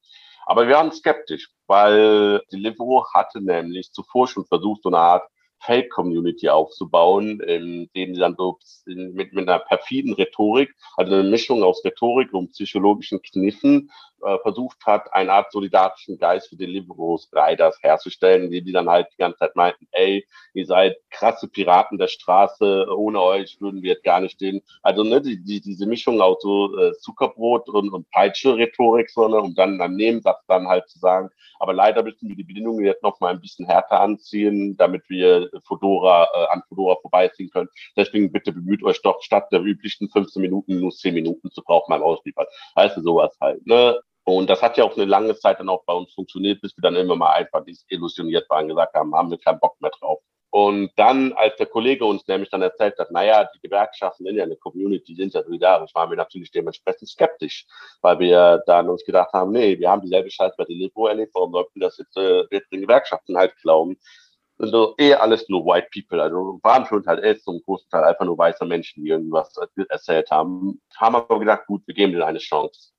Aber 0.45 0.67
wir 0.67 0.75
waren 0.75 0.91
skeptisch, 0.91 1.51
weil 1.67 2.41
Deliveroo 2.51 3.05
hatte 3.13 3.41
nämlich 3.41 3.91
zuvor 3.91 4.27
schon 4.27 4.45
versucht, 4.45 4.83
so 4.83 4.89
eine 4.89 4.97
Art 4.97 5.27
Fake-Community 5.61 6.49
aufzubauen, 6.49 7.39
in 7.39 7.89
dem 7.95 8.15
sie 8.15 8.19
dann 8.19 8.35
so 8.35 8.57
mit, 8.85 9.33
mit 9.33 9.47
einer 9.47 9.59
perfiden 9.59 10.13
Rhetorik, 10.13 10.73
also 10.97 11.13
eine 11.13 11.29
Mischung 11.29 11.63
aus 11.63 11.85
Rhetorik 11.85 12.33
und 12.33 12.51
psychologischen 12.51 13.21
Kniffen, 13.21 13.91
äh, 14.23 14.37
versucht 14.39 14.85
hat, 14.85 15.13
eine 15.13 15.31
Art 15.31 15.51
solidarischen 15.51 16.17
Geist 16.17 16.49
für 16.49 16.55
Deliveroo 16.55 17.19
Riders 17.31 17.77
herzustellen, 17.81 18.49
die, 18.49 18.61
die 18.61 18.71
dann 18.71 18.89
halt 18.89 19.07
die 19.13 19.17
ganze 19.17 19.39
Zeit 19.39 19.55
meinten, 19.55 19.87
ey, 19.91 20.25
ihr 20.53 20.65
seid 20.65 20.97
krasse 21.09 21.47
Piraten 21.47 21.97
der 21.97 22.07
Straße, 22.07 22.87
ohne 22.95 23.21
euch 23.21 23.59
würden 23.59 23.81
wir 23.81 23.91
jetzt 23.91 24.03
gar 24.03 24.19
nicht 24.21 24.33
stehen. 24.33 24.61
Also 24.81 25.03
ne, 25.03 25.21
die, 25.21 25.41
die, 25.43 25.61
diese 25.61 25.85
Mischung 25.85 26.21
aus 26.21 26.41
so 26.41 26.77
äh, 26.77 26.93
Zuckerbrot 26.99 27.69
und, 27.69 27.91
und 27.91 28.09
Peitsche-Rhetorik, 28.11 29.09
sondern 29.09 29.43
um 29.43 29.55
dann 29.55 29.81
am 29.81 29.95
Nebensatz 29.95 30.43
dann 30.47 30.67
halt 30.67 30.89
zu 30.89 30.99
sagen, 30.99 31.29
aber 31.59 31.73
leider 31.73 32.01
müssen 32.03 32.27
wir 32.27 32.35
die 32.35 32.43
Bedingungen 32.43 32.83
jetzt 32.85 33.03
noch 33.03 33.19
mal 33.19 33.31
ein 33.31 33.39
bisschen 33.39 33.67
härter 33.67 33.99
anziehen, 33.99 34.75
damit 34.77 35.03
wir 35.09 35.49
Fedora 35.67 36.27
äh, 36.33 36.47
an 36.47 36.63
Fedora 36.67 36.97
vorbeiziehen 37.01 37.51
können. 37.51 37.69
Deswegen 37.95 38.31
bitte 38.31 38.51
bemüht 38.51 38.83
euch 38.83 39.01
doch 39.03 39.21
statt 39.21 39.51
der 39.51 39.61
üblichen 39.61 40.09
15 40.09 40.41
Minuten 40.41 40.79
nur 40.79 40.91
10 40.91 41.13
Minuten 41.13 41.51
zu 41.51 41.61
brauchen 41.61 41.91
beim 41.91 42.01
Ausliefern. 42.01 42.47
Also 42.73 43.01
sowas 43.01 43.37
halt. 43.39 43.65
Ne? 43.67 43.99
Und 44.37 44.49
das 44.49 44.61
hat 44.61 44.77
ja 44.77 44.85
auch 44.85 44.95
eine 44.95 45.05
lange 45.05 45.35
Zeit 45.35 45.59
dann 45.59 45.69
auch 45.69 45.83
bei 45.85 45.93
uns 45.93 46.13
funktioniert, 46.13 46.61
bis 46.61 46.75
wir 46.77 46.81
dann 46.81 46.95
immer 46.95 47.15
mal 47.17 47.33
einfach 47.33 47.63
illusioniert 47.89 48.49
waren, 48.49 48.69
gesagt 48.69 48.93
haben, 48.95 49.13
haben 49.13 49.29
wir 49.29 49.37
keinen 49.37 49.59
Bock 49.59 49.75
mehr 49.81 49.91
drauf. 49.99 50.19
Und 50.53 50.91
dann, 50.95 51.33
als 51.33 51.55
der 51.57 51.65
Kollege 51.65 52.05
uns 52.05 52.27
nämlich 52.27 52.49
dann 52.49 52.61
erzählt 52.61 52.97
hat, 52.97 53.11
naja, 53.11 53.49
die 53.53 53.59
Gewerkschaften 53.61 54.25
in 54.25 54.35
der 54.35 54.55
Community 54.57 55.15
sind 55.15 55.33
ja 55.33 55.43
solidarisch, 55.43 55.95
waren 55.95 56.09
wir 56.09 56.17
natürlich 56.17 56.51
dementsprechend 56.51 57.09
skeptisch, 57.09 57.65
weil 58.01 58.19
wir 58.19 58.61
dann 58.67 58.89
uns 58.89 59.03
gedacht 59.05 59.31
haben, 59.33 59.51
nee, 59.51 59.79
wir 59.79 59.89
haben 59.89 60.01
dieselbe 60.01 60.29
Scheiße 60.29 60.55
bei 60.57 60.65
Deliveroo 60.65 61.07
erlebt, 61.07 61.33
warum 61.33 61.51
sollten 61.51 61.71
wir 61.73 61.87
das 61.87 61.97
jetzt 61.97 62.17
äh, 62.17 62.43
den 62.71 62.81
Gewerkschaften 62.81 63.37
halt 63.37 63.55
glauben? 63.61 63.97
sind 64.59 64.71
so 64.71 64.93
eh 64.99 65.13
alles 65.13 65.49
nur 65.49 65.65
White 65.65 65.87
People. 65.93 66.21
Also 66.21 66.59
waren 66.63 66.85
uns 66.87 67.07
halt 67.07 67.23
echt 67.23 67.43
zum 67.43 67.61
großen 67.63 67.89
Teil 67.89 68.03
einfach 68.03 68.25
nur 68.25 68.37
weiße 68.37 68.65
Menschen, 68.65 69.03
die 69.03 69.09
irgendwas 69.09 69.55
erzählt 69.89 70.29
haben. 70.29 70.79
Haben 70.95 71.15
aber 71.15 71.39
gedacht, 71.39 71.65
gut, 71.65 71.81
wir 71.87 71.95
geben 71.95 72.11
denen 72.11 72.23
eine 72.23 72.39
Chance. 72.39 72.91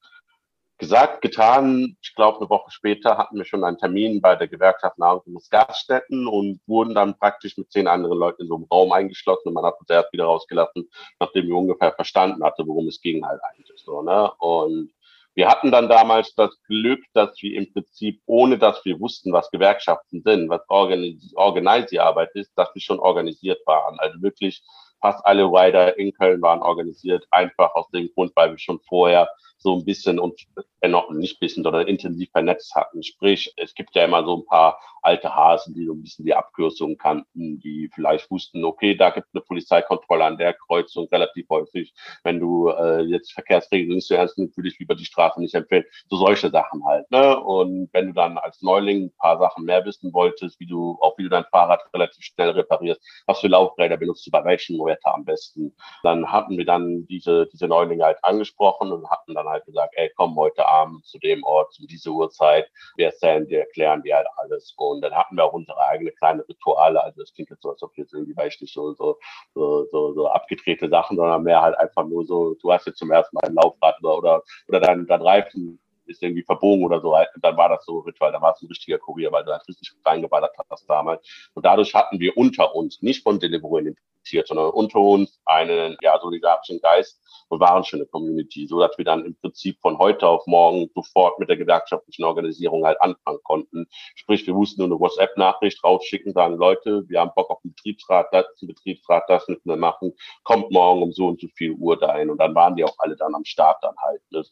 Gesagt, 0.82 1.22
getan, 1.22 1.96
ich 2.02 2.12
glaube, 2.16 2.38
eine 2.40 2.50
Woche 2.50 2.72
später 2.72 3.16
hatten 3.16 3.36
wir 3.36 3.44
schon 3.44 3.62
einen 3.62 3.78
Termin 3.78 4.20
bei 4.20 4.34
der 4.34 4.48
Gewerkschaft 4.48 4.98
Nahrungs- 4.98 5.28
und 5.28 5.48
Gaststätten 5.48 6.26
und 6.26 6.60
wurden 6.66 6.92
dann 6.92 7.16
praktisch 7.16 7.56
mit 7.56 7.70
zehn 7.70 7.86
anderen 7.86 8.18
Leuten 8.18 8.42
in 8.42 8.48
so 8.48 8.56
einem 8.56 8.64
Raum 8.64 8.90
eingeschlossen 8.90 9.46
und 9.46 9.54
man 9.54 9.64
hat 9.64 9.78
uns 9.78 9.88
erst 9.88 10.12
wieder 10.12 10.24
rausgelassen, 10.24 10.90
nachdem 11.20 11.46
wir 11.46 11.54
ungefähr 11.54 11.92
verstanden 11.92 12.42
hatte, 12.42 12.66
worum 12.66 12.88
es 12.88 13.00
ging 13.00 13.24
halt 13.24 13.40
eigentlich 13.44 13.80
so, 13.80 14.02
ne? 14.02 14.32
Und 14.40 14.90
wir 15.36 15.48
hatten 15.48 15.70
dann 15.70 15.88
damals 15.88 16.34
das 16.34 16.50
Glück, 16.66 17.04
dass 17.14 17.40
wir 17.40 17.56
im 17.56 17.72
Prinzip, 17.72 18.20
ohne 18.26 18.58
dass 18.58 18.84
wir 18.84 18.98
wussten, 18.98 19.32
was 19.32 19.52
Gewerkschaften 19.52 20.20
sind, 20.24 20.50
was 20.50 20.62
Organize-Arbeit 20.68 22.30
ist, 22.34 22.50
dass 22.56 22.74
wir 22.74 22.82
schon 22.82 22.98
organisiert 22.98 23.60
waren. 23.66 24.00
Also 24.00 24.20
wirklich 24.20 24.64
fast 25.00 25.24
alle 25.24 25.44
Rider 25.44 25.96
in 25.96 26.12
Köln 26.12 26.42
waren 26.42 26.60
organisiert, 26.60 27.24
einfach 27.30 27.72
aus 27.76 27.88
dem 27.90 28.10
Grund, 28.14 28.32
weil 28.34 28.50
wir 28.50 28.58
schon 28.58 28.80
vorher 28.88 29.28
so 29.62 29.78
ein 29.78 29.84
bisschen 29.84 30.18
und 30.18 30.40
äh, 30.80 30.88
noch 30.88 31.10
nicht 31.10 31.40
bisschen, 31.40 31.62
sondern 31.62 31.86
intensiv 31.86 32.30
vernetzt 32.30 32.74
hatten. 32.74 33.02
Sprich, 33.02 33.52
es 33.56 33.74
gibt 33.74 33.94
ja 33.94 34.04
immer 34.04 34.24
so 34.24 34.38
ein 34.38 34.46
paar 34.46 34.78
alte 35.02 35.34
Hasen, 35.34 35.74
die 35.74 35.84
so 35.84 35.92
ein 35.92 36.02
bisschen 36.02 36.24
die 36.24 36.34
Abkürzungen 36.34 36.96
kannten, 36.96 37.58
die 37.60 37.90
vielleicht 37.92 38.30
wussten, 38.30 38.64
okay, 38.64 38.94
da 38.94 39.10
gibt 39.10 39.28
eine 39.32 39.42
Polizeikontrolle 39.42 40.24
an 40.24 40.38
der 40.38 40.54
Kreuzung 40.54 41.08
relativ 41.10 41.48
häufig. 41.50 41.92
Wenn 42.22 42.38
du 42.40 42.68
äh, 42.68 43.02
jetzt 43.02 43.32
Verkehrsregeln 43.32 43.96
nicht 43.96 44.06
so 44.06 44.14
ernst 44.14 44.38
nimmst, 44.38 44.56
würde 44.56 44.68
ich 44.68 44.80
über 44.80 44.94
die 44.94 45.04
Straße 45.04 45.40
nicht 45.40 45.54
empfehlen. 45.54 45.84
So 46.08 46.16
solche 46.16 46.50
Sachen 46.50 46.84
halt. 46.84 47.10
Ne? 47.10 47.38
Und 47.40 47.88
wenn 47.92 48.08
du 48.08 48.12
dann 48.12 48.38
als 48.38 48.62
Neuling 48.62 49.06
ein 49.06 49.16
paar 49.18 49.38
Sachen 49.38 49.64
mehr 49.64 49.84
wissen 49.84 50.12
wolltest, 50.12 50.58
wie 50.60 50.66
du, 50.66 50.98
auch 51.00 51.18
wie 51.18 51.24
du 51.24 51.28
dein 51.28 51.44
Fahrrad 51.50 51.82
relativ 51.92 52.24
schnell 52.24 52.50
reparierst, 52.50 53.02
was 53.26 53.40
für 53.40 53.48
Laufräder 53.48 53.96
benutzt 53.96 54.26
du 54.26 54.30
bei 54.30 54.44
welchen 54.44 54.78
Wetter 54.78 55.14
am 55.14 55.24
besten, 55.24 55.74
dann 56.02 56.30
hatten 56.30 56.56
wir 56.56 56.64
dann 56.64 57.06
diese, 57.06 57.46
diese 57.52 57.66
Neulinge 57.66 58.04
halt 58.04 58.18
angesprochen 58.22 58.92
und 58.92 59.10
hatten 59.10 59.34
dann 59.34 59.48
halt 59.52 59.64
gesagt, 59.66 59.94
ey, 59.96 60.10
komm 60.16 60.36
heute 60.36 60.66
Abend 60.66 61.04
zu 61.06 61.18
dem 61.18 61.42
Ort, 61.44 61.72
zu 61.72 61.86
dieser 61.86 62.10
Uhrzeit, 62.10 62.68
wir 62.96 63.06
erzählen 63.06 63.46
dir, 63.46 63.60
erklären 63.60 64.02
dir 64.02 64.16
halt 64.16 64.26
alles. 64.36 64.74
Und 64.76 65.02
dann 65.02 65.14
hatten 65.14 65.36
wir 65.36 65.44
auch 65.44 65.52
unsere 65.52 65.78
eigene 65.78 66.12
kleine 66.12 66.46
Rituale. 66.48 67.02
Also 67.02 67.20
das 67.20 67.32
klingt 67.32 67.50
jetzt 67.50 67.62
so, 67.62 67.70
als 67.70 67.82
ob 67.82 67.96
jetzt 67.96 68.12
irgendwie, 68.12 68.36
weiß 68.36 68.54
ich 68.54 68.60
nicht, 68.62 68.74
so, 68.74 68.92
so, 68.94 69.18
so, 69.54 69.86
so, 69.90 70.14
so 70.14 70.28
abgedrehte 70.28 70.88
Sachen, 70.88 71.16
sondern 71.16 71.42
mehr 71.42 71.60
halt 71.60 71.76
einfach 71.78 72.04
nur 72.06 72.24
so, 72.24 72.54
du 72.54 72.72
hast 72.72 72.86
jetzt 72.86 72.98
zum 72.98 73.10
ersten 73.10 73.36
Mal 73.36 73.48
ein 73.48 73.54
Laufrad 73.54 73.96
oder, 74.02 74.18
oder, 74.18 74.42
oder 74.68 74.80
dein, 74.80 75.06
dein 75.06 75.22
Reifen 75.22 75.81
ist 76.06 76.22
irgendwie 76.22 76.42
verbogen 76.42 76.84
oder 76.84 77.00
so. 77.00 77.14
Und 77.14 77.26
dann 77.42 77.56
war 77.56 77.68
das 77.68 77.84
so 77.84 78.00
Ritual, 78.00 78.32
da 78.32 78.40
war 78.40 78.52
es 78.52 78.62
ein 78.62 78.68
richtiger 78.68 78.98
Kurier, 78.98 79.32
weil 79.32 79.44
du 79.44 79.52
halt 79.52 79.66
richtig 79.68 79.92
reingeballert 80.04 80.52
hast 80.70 80.88
damals. 80.88 81.26
Und 81.54 81.64
dadurch 81.64 81.94
hatten 81.94 82.18
wir 82.20 82.36
unter 82.36 82.74
uns, 82.74 83.02
nicht 83.02 83.22
von 83.22 83.38
Deliveroo 83.38 83.78
identifiziert, 83.78 84.48
sondern 84.48 84.70
unter 84.70 84.98
uns 84.98 85.40
einen 85.44 85.96
ja, 86.00 86.18
solidarischen 86.20 86.80
Geist 86.80 87.20
und 87.48 87.60
waren 87.60 87.84
schon 87.84 88.00
eine 88.00 88.06
Community, 88.06 88.66
so 88.66 88.80
dass 88.80 88.96
wir 88.96 89.04
dann 89.04 89.24
im 89.24 89.36
Prinzip 89.36 89.78
von 89.80 89.98
heute 89.98 90.26
auf 90.26 90.46
morgen 90.46 90.88
sofort 90.94 91.38
mit 91.38 91.48
der 91.48 91.56
gewerkschaftlichen 91.56 92.24
Organisierung 92.24 92.84
halt 92.84 93.00
anfangen 93.00 93.40
konnten. 93.42 93.86
Sprich, 94.14 94.46
wir 94.46 94.54
mussten 94.54 94.80
nur 94.80 94.88
eine 94.88 95.00
WhatsApp-Nachricht 95.00 95.82
rausschicken, 95.84 96.32
sagen, 96.32 96.56
Leute, 96.56 97.04
wir 97.08 97.20
haben 97.20 97.32
Bock 97.34 97.50
auf 97.50 97.60
den 97.62 97.74
Betriebsrat, 97.74 98.28
das 98.32 98.46
ist 98.54 98.62
ein 98.62 98.68
Betriebsrat, 98.68 99.24
das 99.28 99.46
müssen 99.48 99.68
wir 99.68 99.76
machen, 99.76 100.12
kommt 100.44 100.70
morgen 100.70 101.02
um 101.02 101.12
so 101.12 101.28
und 101.28 101.40
so 101.40 101.48
viel 101.54 101.72
Uhr 101.72 101.98
dahin. 101.98 102.30
Und 102.30 102.38
dann 102.38 102.54
waren 102.54 102.76
die 102.76 102.84
auch 102.84 102.94
alle 102.98 103.16
dann 103.16 103.34
am 103.34 103.44
Start 103.44 103.82
dann 103.82 103.96
halt. 103.98 104.22
Ne? 104.30 104.44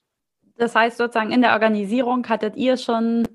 Das 0.61 0.75
heißt 0.75 0.99
sozusagen 0.99 1.33
in 1.33 1.41
der 1.41 1.55
Organisierung 1.55 2.29
hattet 2.29 2.55
ihr 2.55 2.77
schon, 2.77 3.27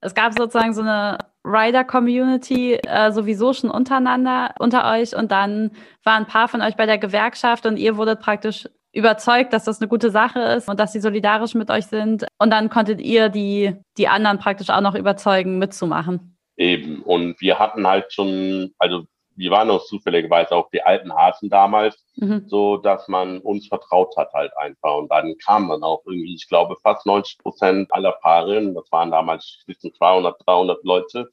es 0.00 0.14
gab 0.14 0.32
sozusagen 0.32 0.72
so 0.72 0.80
eine 0.80 1.18
Rider-Community 1.44 2.76
äh, 2.76 3.12
sowieso 3.12 3.52
schon 3.52 3.70
untereinander 3.70 4.54
unter 4.58 4.90
euch 4.90 5.14
und 5.14 5.30
dann 5.30 5.72
waren 6.04 6.22
ein 6.22 6.26
paar 6.26 6.48
von 6.48 6.62
euch 6.62 6.76
bei 6.76 6.86
der 6.86 6.96
Gewerkschaft 6.96 7.66
und 7.66 7.76
ihr 7.76 7.98
wurdet 7.98 8.20
praktisch 8.20 8.66
überzeugt, 8.94 9.52
dass 9.52 9.64
das 9.64 9.82
eine 9.82 9.88
gute 9.88 10.10
Sache 10.10 10.40
ist 10.40 10.70
und 10.70 10.80
dass 10.80 10.94
sie 10.94 11.00
solidarisch 11.00 11.54
mit 11.54 11.70
euch 11.70 11.86
sind. 11.86 12.26
Und 12.38 12.50
dann 12.50 12.70
konntet 12.70 13.02
ihr 13.02 13.28
die, 13.28 13.76
die 13.98 14.08
anderen 14.08 14.38
praktisch 14.38 14.70
auch 14.70 14.80
noch 14.80 14.94
überzeugen, 14.94 15.58
mitzumachen. 15.58 16.38
Eben. 16.56 17.02
Und 17.02 17.42
wir 17.42 17.58
hatten 17.58 17.86
halt 17.86 18.10
schon, 18.10 18.72
also 18.78 19.04
wir 19.36 19.50
waren 19.50 19.70
auch 19.70 19.84
zufälligerweise 19.84 20.54
auch 20.54 20.70
die 20.70 20.82
alten 20.82 21.14
Hasen 21.14 21.48
damals, 21.48 22.04
mhm. 22.16 22.44
so 22.46 22.76
dass 22.76 23.08
man 23.08 23.38
uns 23.38 23.68
vertraut 23.68 24.16
hat 24.16 24.32
halt 24.32 24.56
einfach. 24.56 24.96
Und 24.96 25.10
dann 25.10 25.36
kamen 25.38 25.68
dann 25.70 25.82
auch 25.82 26.02
irgendwie, 26.06 26.34
ich 26.34 26.48
glaube, 26.48 26.76
fast 26.82 27.06
90 27.06 27.38
Prozent 27.38 27.92
aller 27.92 28.12
Paare, 28.12 28.72
das 28.72 28.90
waren 28.90 29.10
damals 29.10 29.58
zwischen 29.64 29.94
200, 29.94 30.36
300 30.46 30.84
Leute, 30.84 31.30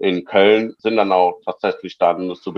in 0.00 0.24
Köln 0.24 0.74
sind 0.78 0.96
dann 0.96 1.12
auch 1.12 1.40
tatsächlich 1.44 1.98
dann 1.98 2.34
so 2.34 2.54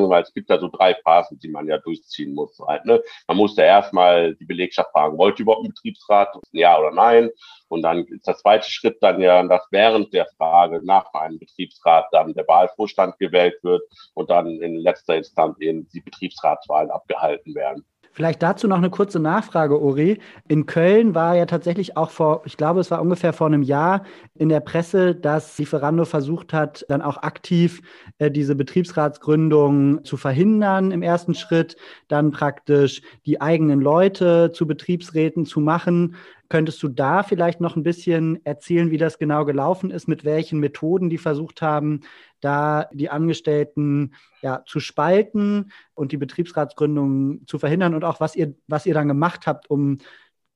wir 0.00 0.08
mal, 0.08 0.22
es 0.22 0.32
gibt 0.32 0.48
ja 0.48 0.58
so 0.60 0.68
drei 0.68 0.94
Phasen, 0.94 1.40
die 1.40 1.48
man 1.48 1.66
ja 1.66 1.78
durchziehen 1.78 2.34
muss. 2.34 2.56
Halt, 2.60 2.84
ne? 2.84 3.02
Man 3.26 3.36
muss 3.36 3.56
ja 3.56 3.64
erstmal 3.64 4.36
die 4.36 4.44
Belegschaft 4.44 4.92
fragen, 4.92 5.18
wollt 5.18 5.40
ihr 5.40 5.42
überhaupt 5.42 5.64
einen 5.64 5.74
Betriebsrat? 5.74 6.28
Ja 6.52 6.78
oder 6.78 6.92
nein? 6.92 7.30
Und 7.66 7.82
dann 7.82 8.04
ist 8.06 8.28
der 8.28 8.36
zweite 8.36 8.70
Schritt 8.70 8.98
dann 9.02 9.20
ja, 9.20 9.42
dass 9.42 9.66
während 9.72 10.12
der 10.12 10.26
Frage 10.36 10.80
nach 10.84 11.12
einem 11.14 11.40
Betriebsrat 11.40 12.06
dann 12.12 12.32
der 12.34 12.46
Wahlvorstand 12.46 13.18
gewählt 13.18 13.58
wird 13.62 13.82
und 14.14 14.30
dann 14.30 14.46
in 14.60 14.76
letzter 14.76 15.16
Instanz 15.16 15.58
eben 15.58 15.88
die 15.88 16.00
Betriebsratswahlen 16.00 16.92
abgehalten 16.92 17.56
werden. 17.56 17.84
Vielleicht 18.14 18.42
dazu 18.42 18.68
noch 18.68 18.76
eine 18.76 18.90
kurze 18.90 19.18
Nachfrage, 19.18 19.80
Uri. 19.80 20.20
In 20.46 20.66
Köln 20.66 21.14
war 21.14 21.34
ja 21.34 21.46
tatsächlich 21.46 21.96
auch 21.96 22.10
vor, 22.10 22.42
ich 22.44 22.58
glaube, 22.58 22.80
es 22.80 22.90
war 22.90 23.00
ungefähr 23.00 23.32
vor 23.32 23.46
einem 23.46 23.62
Jahr 23.62 24.04
in 24.34 24.50
der 24.50 24.60
Presse, 24.60 25.14
dass 25.14 25.56
Lieferando 25.56 26.04
versucht 26.04 26.52
hat, 26.52 26.84
dann 26.90 27.00
auch 27.00 27.16
aktiv 27.16 27.80
äh, 28.18 28.30
diese 28.30 28.54
Betriebsratsgründung 28.54 30.04
zu 30.04 30.18
verhindern 30.18 30.90
im 30.90 31.02
ersten 31.02 31.34
Schritt, 31.34 31.76
dann 32.08 32.32
praktisch 32.32 33.00
die 33.24 33.40
eigenen 33.40 33.80
Leute 33.80 34.52
zu 34.52 34.66
Betriebsräten 34.66 35.46
zu 35.46 35.60
machen. 35.60 36.16
Könntest 36.50 36.82
du 36.82 36.88
da 36.88 37.22
vielleicht 37.22 37.62
noch 37.62 37.76
ein 37.76 37.82
bisschen 37.82 38.44
erzählen, 38.44 38.90
wie 38.90 38.98
das 38.98 39.18
genau 39.18 39.46
gelaufen 39.46 39.90
ist, 39.90 40.06
mit 40.06 40.26
welchen 40.26 40.60
Methoden 40.60 41.08
die 41.08 41.16
versucht 41.16 41.62
haben, 41.62 42.02
da 42.42 42.88
die 42.92 43.08
Angestellten 43.08 44.14
ja, 44.42 44.62
zu 44.66 44.80
spalten 44.80 45.72
und 45.94 46.12
die 46.12 46.18
Betriebsratsgründung 46.18 47.46
zu 47.46 47.58
verhindern 47.58 47.94
und 47.94 48.04
auch 48.04 48.20
was 48.20 48.36
ihr, 48.36 48.54
was 48.66 48.84
ihr 48.86 48.94
dann 48.94 49.08
gemacht 49.08 49.46
habt, 49.46 49.70
um 49.70 49.98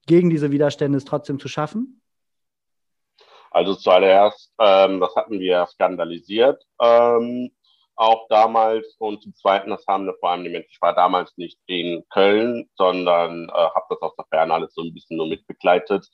gegen 0.07 0.31
diese 0.31 0.51
Widerstände 0.51 0.99
es 0.99 1.05
trotzdem 1.05 1.39
zu 1.39 1.49
schaffen? 1.49 2.01
Also 3.51 3.75
zuallererst, 3.75 4.53
ähm, 4.61 5.01
das 5.01 5.15
hatten 5.17 5.41
wir 5.41 5.67
skandalisiert. 5.67 6.63
Ähm, 6.81 7.51
auch 7.95 8.29
damals 8.29 8.95
und 8.99 9.23
zum 9.23 9.35
Zweiten, 9.35 9.71
das 9.71 9.87
haben 9.87 10.05
wir 10.05 10.15
vor 10.21 10.31
allem 10.31 10.45
die 10.45 10.51
Menschen, 10.51 10.69
ich 10.71 10.83
war 10.83 10.95
damals 10.95 11.35
nicht 11.39 11.59
in 11.67 12.05
Köln, 12.11 12.69
sondern 12.77 13.49
äh, 13.49 13.53
habe 13.53 13.87
das 13.89 14.03
aus 14.03 14.15
der 14.17 14.27
Ferne 14.27 14.53
alles 14.53 14.75
so 14.75 14.83
ein 14.83 14.93
bisschen 14.93 15.17
nur 15.17 15.29
mitbegleitet, 15.29 16.07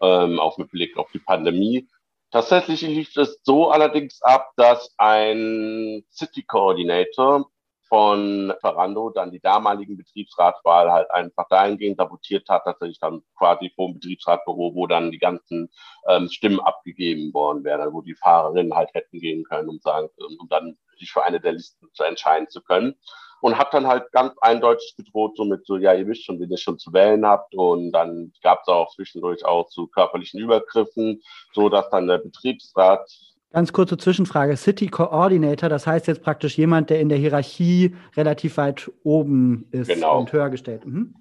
ähm, 0.00 0.40
auch 0.40 0.58
mit 0.58 0.70
Blick 0.72 0.96
auf 0.96 1.10
die 1.12 1.20
Pandemie. 1.20 1.88
Tatsächlich 2.30 2.82
lief 2.82 3.16
es 3.16 3.40
so 3.42 3.70
allerdings 3.70 4.20
ab, 4.22 4.50
dass 4.56 4.94
ein 4.98 6.04
City 6.10 6.42
Coordinator 6.42 7.50
von 7.88 8.52
Ferrando 8.60 9.10
dann 9.10 9.30
die 9.30 9.40
damaligen 9.40 9.96
Betriebsratswahl 9.96 10.92
halt 10.92 11.10
einfach 11.10 11.48
dahingehend 11.48 11.96
sabotiert 11.96 12.46
hat, 12.50 12.66
dass 12.66 12.76
er 12.80 12.88
sich 12.88 12.98
dann 13.00 13.22
quasi 13.36 13.72
vor 13.74 13.88
dem 13.88 13.94
Betriebsratbüro, 13.94 14.74
wo 14.74 14.86
dann 14.86 15.10
die 15.10 15.18
ganzen 15.18 15.70
ähm, 16.06 16.28
Stimmen 16.28 16.60
abgegeben 16.60 17.32
worden 17.32 17.64
wären, 17.64 17.92
wo 17.94 18.02
die 18.02 18.14
Fahrerinnen 18.14 18.74
halt 18.74 18.92
hätten 18.92 19.20
gehen 19.20 19.44
können, 19.44 19.70
um 19.70 19.78
sagen, 19.78 20.08
um 20.38 20.48
dann 20.48 20.76
sich 20.98 21.10
für 21.10 21.24
eine 21.24 21.40
der 21.40 21.52
Listen 21.52 21.88
zu 21.94 22.04
entscheiden 22.04 22.48
zu 22.48 22.60
können. 22.60 22.94
Und 23.40 23.58
hat 23.58 23.72
dann 23.72 23.86
halt 23.86 24.10
ganz 24.12 24.34
eindeutig 24.40 24.94
gedroht, 24.96 25.36
so 25.36 25.44
mit 25.44 25.64
so, 25.66 25.76
ja, 25.76 25.94
ihr 25.94 26.06
wisst 26.06 26.24
schon, 26.24 26.40
wen 26.40 26.50
ihr 26.50 26.56
schon 26.56 26.78
zu 26.78 26.92
wählen 26.92 27.24
habt. 27.24 27.54
Und 27.54 27.92
dann 27.92 28.32
gab 28.42 28.62
es 28.62 28.68
auch 28.68 28.92
zwischendurch 28.94 29.44
auch 29.44 29.68
zu 29.68 29.86
körperlichen 29.86 30.40
Übergriffen, 30.40 31.22
so 31.52 31.68
dass 31.68 31.88
dann 31.90 32.08
der 32.08 32.18
Betriebsrat 32.18 33.08
Ganz 33.50 33.72
kurze 33.72 33.96
Zwischenfrage. 33.96 34.58
City 34.58 34.88
Coordinator, 34.88 35.70
das 35.70 35.86
heißt 35.86 36.06
jetzt 36.06 36.22
praktisch 36.22 36.58
jemand, 36.58 36.90
der 36.90 37.00
in 37.00 37.08
der 37.08 37.16
Hierarchie 37.16 37.96
relativ 38.14 38.58
weit 38.58 38.90
oben 39.04 39.66
ist 39.70 39.88
genau. 39.88 40.18
und 40.18 40.32
höher 40.32 40.50
gestellt. 40.50 40.84
Mhm. 40.84 41.14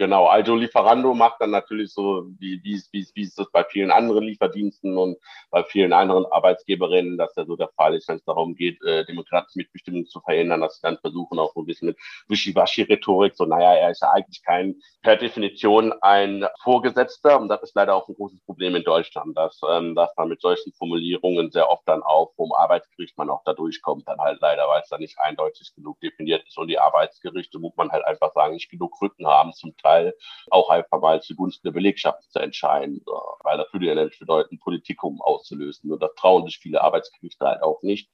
Genau, 0.00 0.28
also 0.28 0.54
Lieferando 0.56 1.12
macht 1.12 1.42
dann 1.42 1.50
natürlich 1.50 1.92
so, 1.92 2.24
wie, 2.38 2.58
wie, 2.64 2.80
wie, 2.90 3.06
wie 3.14 3.20
ist 3.20 3.38
das 3.38 3.50
bei 3.50 3.62
vielen 3.64 3.90
anderen 3.90 4.24
Lieferdiensten 4.24 4.96
und 4.96 5.18
bei 5.50 5.62
vielen 5.62 5.92
anderen 5.92 6.24
Arbeitsgeberinnen, 6.24 7.18
dass 7.18 7.36
ja 7.36 7.44
so 7.44 7.54
der 7.54 7.68
Fall 7.76 7.94
ist, 7.94 8.08
wenn 8.08 8.16
es 8.16 8.24
darum 8.24 8.54
geht, 8.54 8.82
äh, 8.82 9.04
demokratische 9.04 9.58
Mitbestimmung 9.58 10.06
zu 10.06 10.20
verhindern, 10.20 10.62
dass 10.62 10.76
sie 10.76 10.80
dann 10.80 10.96
versuchen, 10.96 11.38
auch 11.38 11.52
so 11.52 11.60
ein 11.60 11.66
bisschen 11.66 11.88
mit 11.88 11.98
Wischiwaschi-Rhetorik, 12.28 13.34
so, 13.36 13.44
naja, 13.44 13.74
er 13.74 13.90
ist 13.90 14.00
ja 14.00 14.10
eigentlich 14.10 14.42
kein, 14.42 14.74
per 15.02 15.16
Definition 15.16 15.92
ein 16.00 16.46
Vorgesetzter 16.62 17.38
und 17.38 17.50
das 17.50 17.62
ist 17.62 17.74
leider 17.74 17.94
auch 17.94 18.08
ein 18.08 18.14
großes 18.14 18.40
Problem 18.46 18.76
in 18.76 18.84
Deutschland, 18.84 19.36
dass, 19.36 19.60
ähm, 19.70 19.94
dass 19.94 20.16
man 20.16 20.30
mit 20.30 20.40
solchen 20.40 20.72
Formulierungen 20.72 21.50
sehr 21.50 21.68
oft 21.68 21.86
dann 21.86 22.02
auch 22.02 22.32
vom 22.36 22.54
Arbeitsgericht 22.54 23.18
man 23.18 23.28
auch 23.28 23.42
da 23.44 23.52
durchkommt, 23.52 24.08
dann 24.08 24.18
halt 24.18 24.40
leider, 24.40 24.66
weil 24.66 24.80
es 24.80 24.88
da 24.88 24.96
nicht 24.96 25.18
eindeutig 25.18 25.74
genug 25.76 26.00
definiert 26.00 26.42
ist 26.48 26.56
und 26.56 26.68
die 26.68 26.78
Arbeitsgerichte, 26.78 27.58
muss 27.58 27.76
man 27.76 27.90
halt 27.90 28.06
einfach 28.06 28.32
sagen, 28.32 28.54
nicht 28.54 28.70
genug 28.70 28.98
Rücken 29.02 29.26
haben 29.26 29.52
zum 29.52 29.76
Teil 29.76 29.89
Fall 29.90 30.14
auch 30.50 30.70
einfach 30.70 31.00
mal 31.00 31.20
zugunsten 31.22 31.66
der 31.66 31.72
Belegschaft 31.72 32.22
zu 32.30 32.38
entscheiden, 32.38 33.02
weil 33.42 33.58
das 33.58 33.72
würde 33.72 33.86
ja 33.86 33.94
nämlich 33.94 34.18
bedeuten, 34.18 34.58
Politikum 34.58 35.20
auszulösen. 35.20 35.92
Und 35.92 36.02
das 36.02 36.14
trauen 36.16 36.46
sich 36.46 36.58
viele 36.58 36.80
Arbeitsgerichte 36.82 37.44
halt 37.44 37.62
auch 37.62 37.82
nicht 37.82 38.10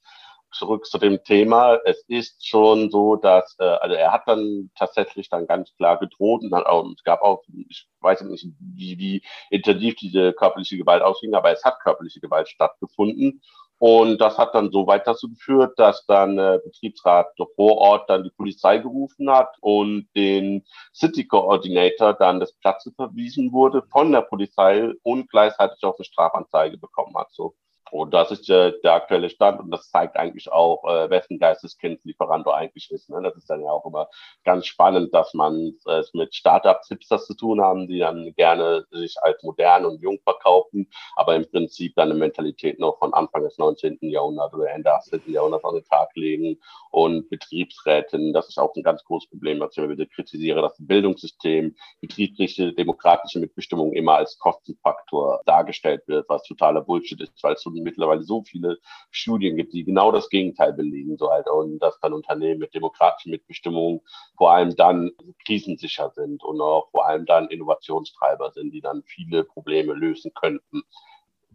zurück 0.52 0.86
zu 0.86 0.98
dem 0.98 1.22
Thema. 1.22 1.78
Es 1.84 2.02
ist 2.08 2.46
schon 2.46 2.90
so, 2.90 3.16
dass, 3.16 3.56
äh, 3.58 3.64
also 3.64 3.94
er 3.94 4.12
hat 4.12 4.22
dann 4.26 4.70
tatsächlich 4.74 5.28
dann 5.28 5.46
ganz 5.46 5.74
klar 5.76 5.98
gedroht 5.98 6.42
und, 6.42 6.54
auch, 6.54 6.86
es 6.96 7.02
gab 7.04 7.20
auch, 7.20 7.42
ich 7.68 7.88
weiß 8.00 8.22
nicht, 8.22 8.46
wie, 8.60 8.98
wie 8.98 9.22
intensiv 9.50 9.96
diese 9.96 10.32
körperliche 10.32 10.78
Gewalt 10.78 11.02
ausging, 11.02 11.34
aber 11.34 11.52
es 11.52 11.64
hat 11.64 11.80
körperliche 11.80 12.20
Gewalt 12.20 12.48
stattgefunden. 12.48 13.42
Und 13.78 14.18
das 14.18 14.38
hat 14.38 14.54
dann 14.54 14.70
so 14.70 14.86
weit 14.86 15.06
dazu 15.06 15.28
geführt, 15.28 15.78
dass 15.78 16.06
dann 16.06 16.38
äh, 16.38 16.58
Betriebsrat 16.64 17.26
vor 17.56 17.78
Ort 17.78 18.08
dann 18.08 18.24
die 18.24 18.30
Polizei 18.30 18.78
gerufen 18.78 19.30
hat 19.30 19.54
und 19.60 20.08
den 20.16 20.64
City 20.94 21.26
Coordinator 21.26 22.14
dann 22.14 22.40
des 22.40 22.54
Platzes 22.54 22.94
verwiesen 22.94 23.52
wurde 23.52 23.82
von 23.90 24.12
der 24.12 24.22
Polizei 24.22 24.92
und 25.02 25.28
gleichzeitig 25.28 25.82
auch 25.84 25.96
eine 25.98 26.04
Strafanzeige 26.04 26.78
bekommen 26.78 27.14
hat. 27.16 27.30
So. 27.32 27.54
Und 27.90 28.12
das 28.12 28.30
ist 28.30 28.50
äh, 28.50 28.72
der 28.82 28.94
aktuelle 28.94 29.30
Stand 29.30 29.60
und 29.60 29.70
das 29.70 29.90
zeigt 29.90 30.16
eigentlich 30.16 30.50
auch, 30.50 30.84
äh, 30.84 31.08
wessen 31.08 31.38
Geisteskind 31.38 32.04
Lieferando 32.04 32.50
eigentlich 32.50 32.90
ist. 32.90 33.08
Ne? 33.10 33.22
Das 33.22 33.36
ist 33.36 33.48
dann 33.48 33.62
ja 33.62 33.70
auch 33.70 33.86
immer 33.86 34.08
ganz 34.44 34.66
spannend, 34.66 35.14
dass 35.14 35.34
man 35.34 35.72
äh, 35.86 35.98
es 35.98 36.12
mit 36.12 36.34
Startups, 36.34 36.88
Hipsters 36.88 37.26
zu 37.26 37.34
tun 37.34 37.60
haben, 37.60 37.86
die 37.86 38.00
dann 38.00 38.34
gerne 38.34 38.86
sich 38.90 39.16
als 39.22 39.42
modern 39.42 39.86
und 39.86 40.02
jung 40.02 40.18
verkaufen, 40.24 40.90
aber 41.14 41.36
im 41.36 41.48
Prinzip 41.48 41.94
dann 41.94 42.10
eine 42.10 42.18
Mentalität 42.18 42.78
noch 42.78 42.98
von 42.98 43.14
Anfang 43.14 43.44
des 43.44 43.56
19. 43.58 43.98
Jahrhunderts 44.02 44.54
oder 44.54 44.70
Ende 44.70 44.90
des 44.90 45.12
18. 45.12 45.32
Jahrhunderts 45.32 45.64
an 45.64 45.74
den 45.74 45.84
Tag 45.84 46.10
legen. 46.16 46.58
Und 46.90 47.28
Betriebsräten, 47.30 48.32
das 48.32 48.48
ist 48.48 48.58
auch 48.58 48.74
ein 48.74 48.82
ganz 48.82 49.04
großes 49.04 49.30
Problem, 49.30 49.60
was 49.60 49.72
ich 49.72 49.78
immer 49.78 49.90
wieder 49.90 50.06
kritisiere, 50.06 50.62
dass 50.62 50.76
das 50.76 50.86
Bildungssystem, 50.86 51.76
betriebliche, 52.00 52.72
demokratische 52.72 53.38
Mitbestimmung 53.38 53.92
immer 53.92 54.16
als 54.16 54.38
Kostenfaktor 54.38 55.40
dargestellt 55.44 56.02
wird, 56.06 56.28
was 56.28 56.42
totaler 56.44 56.82
Bullshit 56.82 57.20
ist, 57.20 57.42
weil 57.42 57.54
es 57.54 57.62
so 57.62 57.70
mittlerweile 57.82 58.22
so 58.22 58.42
viele 58.42 58.78
Studien 59.10 59.56
gibt, 59.56 59.72
die 59.72 59.84
genau 59.84 60.12
das 60.12 60.28
Gegenteil 60.28 60.72
belegen, 60.72 61.16
so 61.16 61.30
halt, 61.30 61.48
und 61.48 61.78
dass 61.80 61.98
dann 62.00 62.12
Unternehmen 62.12 62.60
mit 62.60 62.74
demokratischer 62.74 63.30
Mitbestimmung 63.30 64.02
vor 64.36 64.52
allem 64.52 64.74
dann 64.76 65.12
krisensicher 65.44 66.10
sind 66.14 66.42
und 66.44 66.60
auch 66.60 66.90
vor 66.90 67.06
allem 67.06 67.26
dann 67.26 67.48
Innovationstreiber 67.48 68.52
sind, 68.52 68.72
die 68.72 68.80
dann 68.80 69.02
viele 69.04 69.44
Probleme 69.44 69.92
lösen 69.92 70.32
könnten. 70.34 70.82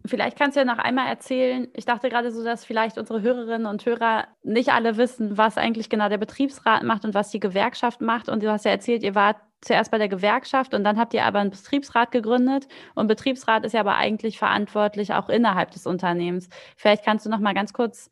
Vielleicht 0.04 0.36
kannst 0.36 0.56
du 0.56 0.60
ja 0.60 0.66
noch 0.66 0.78
einmal 0.78 1.06
erzählen, 1.06 1.68
ich 1.74 1.84
dachte 1.84 2.08
gerade 2.08 2.32
so, 2.32 2.42
dass 2.42 2.64
vielleicht 2.64 2.98
unsere 2.98 3.22
Hörerinnen 3.22 3.66
und 3.66 3.86
Hörer 3.86 4.26
nicht 4.42 4.70
alle 4.70 4.96
wissen, 4.96 5.38
was 5.38 5.56
eigentlich 5.56 5.90
genau 5.90 6.08
der 6.08 6.18
Betriebsrat 6.18 6.82
macht 6.82 7.04
und 7.04 7.14
was 7.14 7.30
die 7.30 7.38
Gewerkschaft 7.38 8.00
macht. 8.00 8.28
Und 8.28 8.42
du 8.42 8.50
hast 8.50 8.64
ja 8.64 8.72
erzählt, 8.72 9.04
ihr 9.04 9.14
wart 9.14 9.36
zuerst 9.60 9.92
bei 9.92 9.98
der 9.98 10.08
Gewerkschaft 10.08 10.74
und 10.74 10.82
dann 10.82 10.98
habt 10.98 11.14
ihr 11.14 11.24
aber 11.24 11.38
einen 11.38 11.50
Betriebsrat 11.50 12.10
gegründet. 12.10 12.66
Und 12.96 13.06
Betriebsrat 13.06 13.64
ist 13.64 13.74
ja 13.74 13.80
aber 13.80 13.94
eigentlich 13.96 14.38
verantwortlich 14.38 15.14
auch 15.14 15.28
innerhalb 15.28 15.70
des 15.70 15.86
Unternehmens. 15.86 16.48
Vielleicht 16.76 17.04
kannst 17.04 17.24
du 17.24 17.30
noch 17.30 17.38
mal 17.38 17.54
ganz 17.54 17.72
kurz 17.72 18.10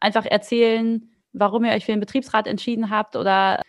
einfach 0.00 0.24
erzählen, 0.24 1.10
warum 1.32 1.64
ihr 1.64 1.72
euch 1.72 1.84
für 1.84 1.92
den 1.92 2.00
Betriebsrat 2.00 2.46
entschieden 2.46 2.90
habt 2.90 3.16
oder 3.16 3.62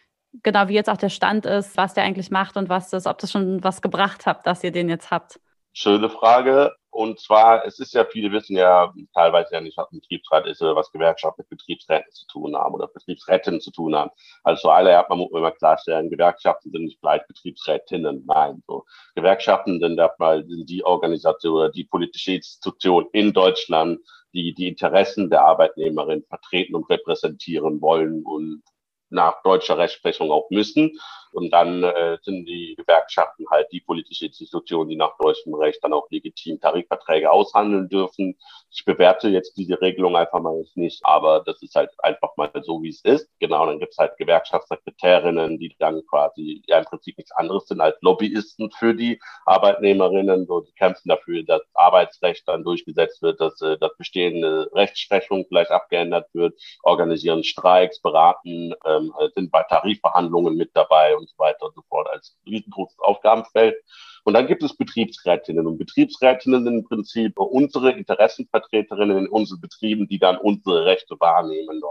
genau 0.43 0.67
wie 0.67 0.73
jetzt 0.73 0.89
auch 0.89 0.97
der 0.97 1.09
Stand 1.09 1.45
ist, 1.47 1.75
was 1.75 1.95
der 1.95 2.03
eigentlich 2.03 2.29
macht 2.29 2.55
und 2.55 2.69
was 2.69 2.89
das, 2.89 3.07
ob 3.07 3.17
das 3.17 3.31
schon 3.31 3.63
was 3.63 3.81
gebracht 3.81 4.27
habt, 4.27 4.45
dass 4.45 4.63
ihr 4.63 4.71
den 4.71 4.89
jetzt 4.89 5.09
habt. 5.09 5.39
Schöne 5.73 6.09
Frage. 6.09 6.75
Und 6.93 7.19
zwar, 7.19 7.65
es 7.65 7.79
ist 7.79 7.93
ja, 7.93 8.05
viele 8.05 8.31
wissen 8.31 8.55
ja 8.55 8.93
teilweise 9.15 9.55
ja 9.55 9.61
nicht, 9.61 9.77
was 9.77 9.91
ein 9.91 9.99
Betriebsrat 9.99 10.45
ist 10.45 10.61
oder 10.61 10.75
was 10.75 10.91
Gewerkschaften 10.91 11.41
mit 11.41 11.49
Betriebsräten 11.49 12.11
zu 12.11 12.27
tun 12.27 12.55
haben 12.55 12.75
oder 12.75 12.87
Betriebsrätinnen 12.87 13.61
zu 13.61 13.71
tun 13.71 13.95
haben. 13.95 14.11
Also 14.43 14.69
alle 14.69 14.95
hat 14.95 15.09
man 15.09 15.17
muss 15.17 15.31
immer 15.31 15.51
klarstellen, 15.51 16.11
Gewerkschaften 16.11 16.71
sind 16.71 16.83
nicht 16.83 17.01
gleich 17.01 17.25
Betriebsrätinnen. 17.27 18.23
Nein, 18.27 18.61
so. 18.67 18.85
Gewerkschaften 19.15 19.79
sind 19.79 19.97
erstmal 19.97 20.43
die 20.43 20.85
Organisation 20.85 21.55
oder 21.55 21.71
die 21.71 21.85
politische 21.85 22.33
Institution 22.33 23.07
in 23.11 23.33
Deutschland, 23.33 23.99
die 24.33 24.53
die 24.53 24.67
Interessen 24.67 25.31
der 25.31 25.45
Arbeitnehmerin 25.45 26.23
vertreten 26.29 26.75
und 26.75 26.87
repräsentieren 26.89 27.81
wollen 27.81 28.23
und 28.23 28.61
nach 29.09 29.41
deutscher 29.41 29.79
Rechtsprechung 29.79 30.31
auch 30.31 30.49
müssen. 30.51 30.91
Und 31.33 31.51
dann 31.51 31.83
äh, 31.83 32.17
sind 32.21 32.45
die 32.45 32.75
Gewerkschaften 32.77 33.45
halt 33.49 33.67
die 33.71 33.81
politische 33.81 34.27
Institution, 34.27 34.87
die 34.89 34.95
nach 34.95 35.17
deutschem 35.17 35.53
Recht 35.53 35.83
dann 35.83 35.93
auch 35.93 36.09
legitim 36.09 36.59
Tarifverträge 36.59 37.31
aushandeln 37.31 37.89
dürfen. 37.89 38.37
Ich 38.71 38.85
bewerte 38.85 39.29
jetzt 39.29 39.57
diese 39.57 39.79
Regelung 39.81 40.15
einfach 40.15 40.39
mal 40.39 40.63
nicht, 40.75 41.01
aber 41.05 41.43
das 41.45 41.61
ist 41.61 41.75
halt 41.75 41.91
einfach 41.99 42.35
mal 42.37 42.51
so, 42.63 42.81
wie 42.81 42.89
es 42.89 43.01
ist. 43.01 43.29
Genau, 43.39 43.65
dann 43.65 43.79
gibt's 43.79 43.97
halt 43.97 44.17
Gewerkschaftssekretärinnen, 44.17 45.59
die 45.59 45.75
dann 45.79 46.01
quasi 46.07 46.63
ja 46.67 46.79
im 46.79 46.85
Prinzip 46.85 47.17
nichts 47.17 47.31
anderes 47.31 47.67
sind 47.67 47.81
als 47.81 47.97
Lobbyisten 48.01 48.71
für 48.71 48.93
die 48.95 49.19
Arbeitnehmerinnen. 49.45 50.45
So, 50.47 50.61
die 50.61 50.73
kämpfen 50.73 51.09
dafür, 51.09 51.43
dass 51.43 51.61
Arbeitsrecht 51.73 52.47
dann 52.47 52.63
durchgesetzt 52.63 53.21
wird, 53.21 53.39
dass 53.39 53.61
äh, 53.61 53.77
das 53.77 53.95
bestehende 53.97 54.69
Rechtsprechung 54.73 55.45
vielleicht 55.47 55.71
abgeändert 55.71 56.27
wird, 56.33 56.59
organisieren 56.83 57.43
Streiks, 57.43 58.01
beraten, 58.01 58.73
ähm, 58.85 59.13
sind 59.35 59.51
bei 59.51 59.63
Tarifverhandlungen 59.63 60.55
mit 60.55 60.71
dabei 60.73 61.15
und 61.23 61.29
so 61.29 61.37
weiter 61.37 61.65
und 61.65 61.75
so 61.75 61.81
fort 61.89 62.07
als 62.11 62.37
riesengroßes 62.45 62.99
Aufgabenfeld. 62.99 63.75
Und 64.23 64.33
dann 64.33 64.47
gibt 64.47 64.63
es 64.63 64.75
Betriebsrätinnen 64.75 65.65
und 65.67 65.77
Betriebsrätinnen 65.77 66.63
sind 66.63 66.79
im 66.79 66.83
Prinzip 66.83 67.37
unsere 67.39 67.91
Interessenvertreterinnen 67.91 69.17
in 69.17 69.27
unseren 69.27 69.61
Betrieben, 69.61 70.07
die 70.07 70.19
dann 70.19 70.37
unsere 70.37 70.85
Rechte 70.85 71.15
wahrnehmen. 71.19 71.81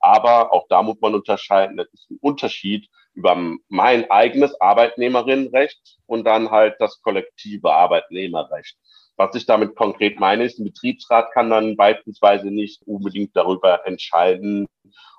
Aber 0.00 0.52
auch 0.52 0.66
da 0.68 0.82
muss 0.82 1.00
man 1.00 1.14
unterscheiden, 1.14 1.76
das 1.76 1.88
ist 1.92 2.10
ein 2.10 2.18
Unterschied, 2.20 2.88
über 3.14 3.36
mein 3.68 4.10
eigenes 4.10 4.58
Arbeitnehmerinnenrecht 4.60 5.98
und 6.06 6.24
dann 6.24 6.50
halt 6.50 6.76
das 6.78 7.00
kollektive 7.02 7.72
Arbeitnehmerrecht. 7.72 8.76
Was 9.16 9.34
ich 9.34 9.46
damit 9.46 9.76
konkret 9.76 10.18
meine, 10.18 10.44
ist, 10.44 10.58
ein 10.58 10.64
Betriebsrat 10.64 11.32
kann 11.32 11.50
dann 11.50 11.76
beispielsweise 11.76 12.50
nicht 12.50 12.82
unbedingt 12.86 13.36
darüber 13.36 13.86
entscheiden, 13.86 14.66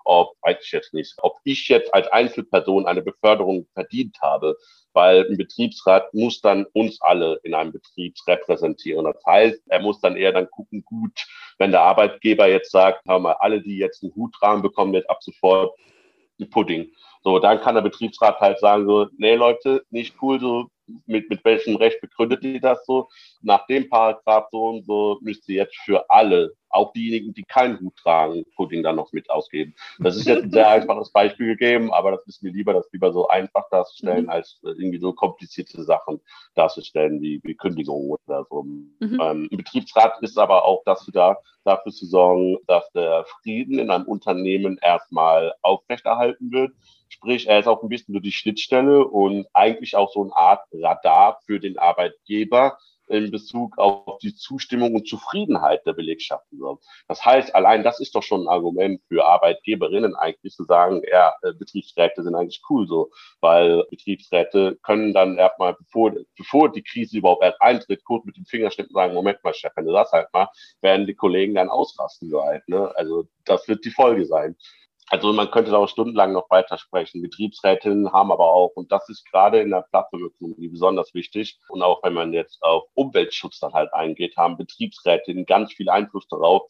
ob, 0.06 0.36
weiß 0.42 0.58
ich 0.62 0.72
jetzt 0.72 0.94
nicht, 0.94 1.14
ob 1.22 1.38
ich 1.44 1.68
jetzt 1.70 1.94
als 1.94 2.08
Einzelperson 2.08 2.86
eine 2.86 3.02
Beförderung 3.02 3.68
verdient 3.74 4.18
habe, 4.22 4.58
weil 4.94 5.26
ein 5.30 5.38
Betriebsrat 5.38 6.14
muss 6.14 6.42
dann 6.42 6.66
uns 6.74 7.02
alle 7.02 7.40
in 7.44 7.54
einem 7.54 7.72
Betrieb 7.72 8.16
repräsentieren. 8.28 9.06
Das 9.06 9.24
heißt, 9.26 9.62
er 9.68 9.80
muss 9.80 10.02
dann 10.02 10.18
eher 10.18 10.34
dann 10.34 10.50
gucken, 10.50 10.84
gut, 10.84 11.26
wenn 11.58 11.72
der 11.72 11.82
Arbeitgeber 11.82 12.48
jetzt 12.48 12.72
sagt, 12.72 13.08
haben 13.08 13.24
wir 13.24 13.42
alle, 13.42 13.62
die 13.62 13.78
jetzt 13.78 14.04
einen 14.04 14.16
Hutrahmen 14.16 14.62
bekommen, 14.62 14.94
jetzt 14.94 15.10
ab 15.10 15.24
sofort 15.24 15.74
Pudding. 16.52 16.92
So, 17.24 17.40
dann 17.40 17.62
kann 17.62 17.76
der 17.76 17.84
Betriebsrat 17.84 18.40
halt 18.42 18.60
sagen 18.60 18.86
so, 18.86 19.08
nee 19.18 19.36
Leute, 19.36 19.86
nicht 19.92 20.16
cool, 20.22 20.40
so 20.42 20.68
mit, 21.06 21.30
mit 21.30 21.44
welchem 21.46 21.76
Recht 21.76 22.02
begründet 22.02 22.44
ihr 22.44 22.60
das 22.60 22.86
so? 22.86 23.10
Nach 23.42 23.66
dem 23.68 23.90
Paragraph 23.90 24.48
so 24.52 24.66
und 24.66 24.86
so 24.86 25.20
müsst 25.22 25.48
ihr 25.50 25.56
jetzt 25.56 25.78
für 25.78 26.10
alle, 26.10 26.54
auch 26.74 26.94
diejenigen, 26.94 27.34
die 27.34 27.44
keinen 27.44 27.80
Hut 27.80 27.96
tragen, 27.98 28.46
Pudding 28.56 28.84
dann 28.84 28.96
noch 28.96 29.12
mit 29.14 29.30
ausgeben. 29.30 29.76
Das 30.00 30.16
ist 30.16 30.28
jetzt 30.28 30.44
ein 30.44 30.52
sehr 30.52 30.70
einfaches 30.70 31.12
Beispiel 31.12 31.48
gegeben, 31.48 31.94
aber 31.94 32.12
das 32.12 32.26
ist 32.28 32.44
mir 32.44 32.52
lieber, 32.52 32.74
das 32.74 32.92
lieber 32.92 33.14
so 33.14 33.28
einfach 33.28 33.70
darzustellen, 33.70 34.24
mhm. 34.24 34.30
als 34.30 34.60
irgendwie 34.64 35.00
so 35.00 35.14
komplizierte 35.14 35.84
Sachen 35.84 36.22
darzustellen, 36.56 37.22
wie, 37.22 37.40
wie 37.44 37.56
Kündigungen 37.56 38.10
oder 38.10 38.46
so. 38.50 38.64
Mhm. 38.64 38.90
Ähm, 39.02 39.48
Im 39.52 39.58
Betriebsrat 39.58 40.22
ist 40.22 40.38
aber 40.38 40.66
auch 40.66 40.84
dafür 40.86 41.14
da, 41.14 41.38
dafür 41.64 41.92
zu 41.92 42.06
sorgen, 42.06 42.58
dass 42.68 42.90
der 42.92 43.26
Frieden 43.42 43.80
in 43.80 43.90
einem 43.90 44.06
Unternehmen 44.06 44.78
erstmal 44.82 45.54
aufrechterhalten 45.62 46.52
wird 46.52 46.74
Sprich, 47.14 47.48
er 47.48 47.60
ist 47.60 47.68
auch 47.68 47.84
ein 47.84 47.90
bisschen 47.90 48.14
nur 48.14 48.22
die 48.22 48.32
Schnittstelle 48.32 49.06
und 49.06 49.46
eigentlich 49.54 49.96
auch 49.96 50.12
so 50.12 50.24
eine 50.24 50.36
Art 50.36 50.66
Radar 50.74 51.40
für 51.46 51.60
den 51.60 51.78
Arbeitgeber 51.78 52.80
in 53.08 53.32
Bezug 53.32 53.78
auf 53.78 54.18
die 54.20 54.34
Zustimmung 54.36 54.96
und 54.96 55.08
Zufriedenheit 55.08 55.86
der 55.86 55.94
Belegschaften. 55.94 56.60
Das 57.08 57.24
heißt, 57.24 57.54
allein 57.56 57.84
das 57.84 58.00
ist 58.00 58.16
doch 58.16 58.24
schon 58.24 58.44
ein 58.44 58.48
Argument 58.48 59.02
für 59.08 59.26
Arbeitgeberinnen 59.26 60.16
eigentlich 60.16 60.54
zu 60.54 60.64
sagen, 60.64 61.02
ja, 61.10 61.34
äh, 61.42 61.54
Betriebsräte 61.54 62.24
sind 62.24 62.36
eigentlich 62.36 62.62
cool 62.70 62.88
so, 62.88 63.12
weil 63.42 63.84
Betriebsräte 63.90 64.78
können 64.84 65.14
dann 65.14 65.38
erstmal, 65.38 65.74
bevor, 65.74 66.14
bevor 66.38 66.72
die 66.72 66.84
Krise 66.84 67.18
überhaupt 67.18 67.44
erst 67.44 67.62
eintritt, 67.62 68.04
kurz 68.04 68.26
mit 68.26 68.38
dem 68.38 68.46
Fingerschnitt 68.46 68.92
sagen, 68.92 69.14
Moment 69.14 69.44
mal, 69.44 69.54
Chef, 69.54 69.74
wenn 69.76 69.86
du 69.86 69.94
das 69.94 70.12
halt 70.12 70.28
mal, 70.34 70.48
werden 70.82 71.06
die 71.06 71.16
Kollegen 71.16 71.56
dann 71.56 71.70
ausrasten 71.70 72.30
so 72.30 72.44
halt. 72.44 72.68
Ne? 72.68 72.92
Also 72.96 73.28
das 73.46 73.68
wird 73.68 73.86
die 73.86 73.92
Folge 73.92 74.26
sein. 74.26 74.56
Also 75.14 75.32
man 75.32 75.52
könnte 75.52 75.70
da 75.70 75.78
auch 75.78 75.88
stundenlang 75.88 76.34
noch 76.34 76.50
weitersprechen. 76.50 77.22
Betriebsrätinnen 77.22 78.12
haben 78.12 78.32
aber 78.32 78.48
auch, 78.48 78.72
und 78.74 78.92
das 78.92 79.08
ist 79.10 79.30
gerade 79.30 79.62
in 79.62 79.70
der 79.70 79.86
Plattformökonomie 79.92 80.70
besonders 80.70 81.14
wichtig, 81.14 81.60
und 81.70 81.84
auch 81.84 82.02
wenn 82.02 82.16
man 82.16 82.34
jetzt 82.34 82.64
auf 82.64 82.86
Umweltschutz 82.96 83.60
dann 83.60 83.74
halt 83.74 83.94
eingeht, 83.94 84.36
haben 84.38 84.58
Betriebsrätinnen 84.58 85.46
ganz 85.46 85.72
viel 85.72 85.88
Einfluss 85.88 86.28
darauf, 86.30 86.64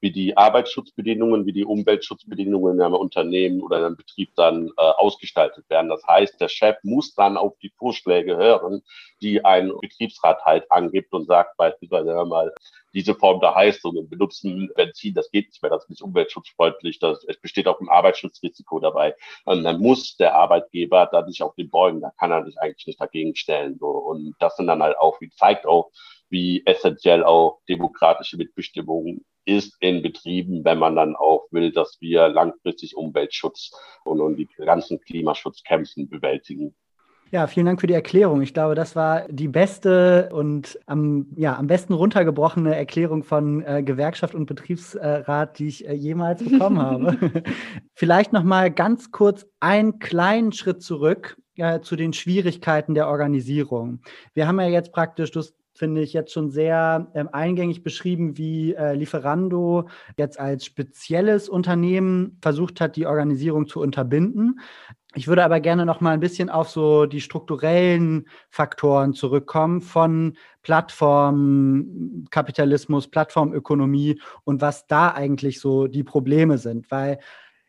wie 0.00 0.12
die 0.12 0.36
Arbeitsschutzbedingungen, 0.36 1.46
wie 1.46 1.52
die 1.52 1.64
Umweltschutzbedingungen 1.64 2.74
in 2.74 2.82
einem 2.82 2.94
Unternehmen 2.94 3.62
oder 3.62 3.78
in 3.78 3.84
einem 3.84 3.96
Betrieb 3.96 4.30
dann 4.36 4.68
äh, 4.76 4.80
ausgestaltet 4.80 5.68
werden. 5.70 5.88
Das 5.88 6.06
heißt, 6.06 6.40
der 6.40 6.48
Chef 6.48 6.76
muss 6.82 7.14
dann 7.14 7.36
auf 7.36 7.56
die 7.62 7.72
Vorschläge 7.78 8.36
hören, 8.36 8.82
die 9.22 9.44
ein 9.44 9.72
Betriebsrat 9.80 10.44
halt 10.44 10.70
angibt 10.70 11.12
und 11.12 11.26
sagt 11.26 11.56
beispielsweise 11.56 12.12
hör 12.12 12.26
mal, 12.26 12.52
diese 12.92 13.14
Form 13.14 13.40
der 13.40 13.54
Heizung 13.54 14.08
benutzen 14.08 14.70
Benzin, 14.74 15.14
das 15.14 15.30
geht 15.30 15.48
nicht 15.48 15.62
mehr, 15.62 15.70
das 15.70 15.84
ist 15.84 15.90
nicht 15.90 16.02
umweltschutzfreundlich, 16.02 16.98
das, 16.98 17.24
es 17.24 17.38
besteht 17.38 17.68
auch 17.68 17.80
ein 17.80 17.88
Arbeitsschutzrisiko 17.88 18.80
dabei. 18.80 19.14
Und 19.44 19.64
dann 19.64 19.80
muss 19.80 20.16
der 20.16 20.34
Arbeitgeber 20.34 21.06
da 21.10 21.22
nicht 21.22 21.42
auf 21.42 21.54
den 21.54 21.70
beugen, 21.70 22.00
da 22.00 22.10
kann 22.18 22.30
er 22.30 22.44
sich 22.44 22.58
eigentlich 22.58 22.86
nicht 22.86 23.00
dagegen 23.00 23.36
stellen. 23.36 23.76
So. 23.78 23.88
Und 23.88 24.34
das 24.38 24.56
sind 24.56 24.66
dann 24.66 24.82
halt 24.82 24.96
auch, 24.98 25.20
wie 25.20 25.30
zeigt 25.30 25.66
auch, 25.66 25.90
wie 26.30 26.64
essentiell 26.64 27.22
auch 27.22 27.60
demokratische 27.68 28.36
Mitbestimmung 28.36 29.20
ist 29.46 29.76
in 29.80 30.02
Betrieben, 30.02 30.64
wenn 30.64 30.78
man 30.78 30.96
dann 30.96 31.16
auch 31.16 31.46
will, 31.50 31.72
dass 31.72 31.96
wir 32.00 32.28
langfristig 32.28 32.96
Umweltschutz 32.96 33.70
und, 34.04 34.20
und 34.20 34.36
die 34.36 34.48
ganzen 34.58 35.00
Klimaschutzkämpfen 35.00 36.08
bewältigen. 36.08 36.74
Ja, 37.32 37.48
vielen 37.48 37.66
Dank 37.66 37.80
für 37.80 37.88
die 37.88 37.94
Erklärung. 37.94 38.40
Ich 38.40 38.54
glaube, 38.54 38.76
das 38.76 38.94
war 38.94 39.26
die 39.28 39.48
beste 39.48 40.28
und 40.32 40.78
am, 40.86 41.26
ja, 41.36 41.56
am 41.56 41.66
besten 41.66 41.92
runtergebrochene 41.92 42.76
Erklärung 42.76 43.24
von 43.24 43.62
äh, 43.62 43.82
Gewerkschaft 43.82 44.34
und 44.34 44.46
Betriebsrat, 44.46 45.58
die 45.58 45.66
ich 45.66 45.88
äh, 45.88 45.94
jemals 45.94 46.44
bekommen 46.44 46.78
habe. 46.82 47.42
Vielleicht 47.94 48.32
noch 48.32 48.44
mal 48.44 48.70
ganz 48.70 49.10
kurz 49.10 49.44
einen 49.58 49.98
kleinen 49.98 50.52
Schritt 50.52 50.82
zurück 50.82 51.36
äh, 51.56 51.80
zu 51.80 51.96
den 51.96 52.12
Schwierigkeiten 52.12 52.94
der 52.94 53.08
Organisierung. 53.08 54.02
Wir 54.34 54.46
haben 54.46 54.60
ja 54.60 54.68
jetzt 54.68 54.92
praktisch, 54.92 55.32
du 55.32 55.42
finde 55.76 56.02
ich, 56.02 56.12
jetzt 56.12 56.32
schon 56.32 56.50
sehr 56.50 57.10
ähm, 57.14 57.28
eingängig 57.32 57.82
beschrieben, 57.82 58.36
wie 58.36 58.74
äh, 58.74 58.94
Lieferando 58.94 59.88
jetzt 60.16 60.40
als 60.40 60.64
spezielles 60.64 61.48
Unternehmen 61.48 62.38
versucht 62.42 62.80
hat, 62.80 62.94
die 62.96 63.06
Organisierung 63.06 63.66
zu 63.66 63.80
unterbinden. 63.80 64.60
Ich 65.14 65.28
würde 65.28 65.44
aber 65.44 65.60
gerne 65.60 65.86
noch 65.86 66.02
mal 66.02 66.12
ein 66.12 66.20
bisschen 66.20 66.50
auf 66.50 66.68
so 66.68 67.06
die 67.06 67.22
strukturellen 67.22 68.28
Faktoren 68.50 69.14
zurückkommen 69.14 69.80
von 69.80 70.36
Plattformkapitalismus, 70.62 73.08
Plattformökonomie 73.08 74.20
und 74.44 74.60
was 74.60 74.86
da 74.86 75.12
eigentlich 75.12 75.58
so 75.58 75.86
die 75.86 76.04
Probleme 76.04 76.58
sind, 76.58 76.90
weil 76.90 77.18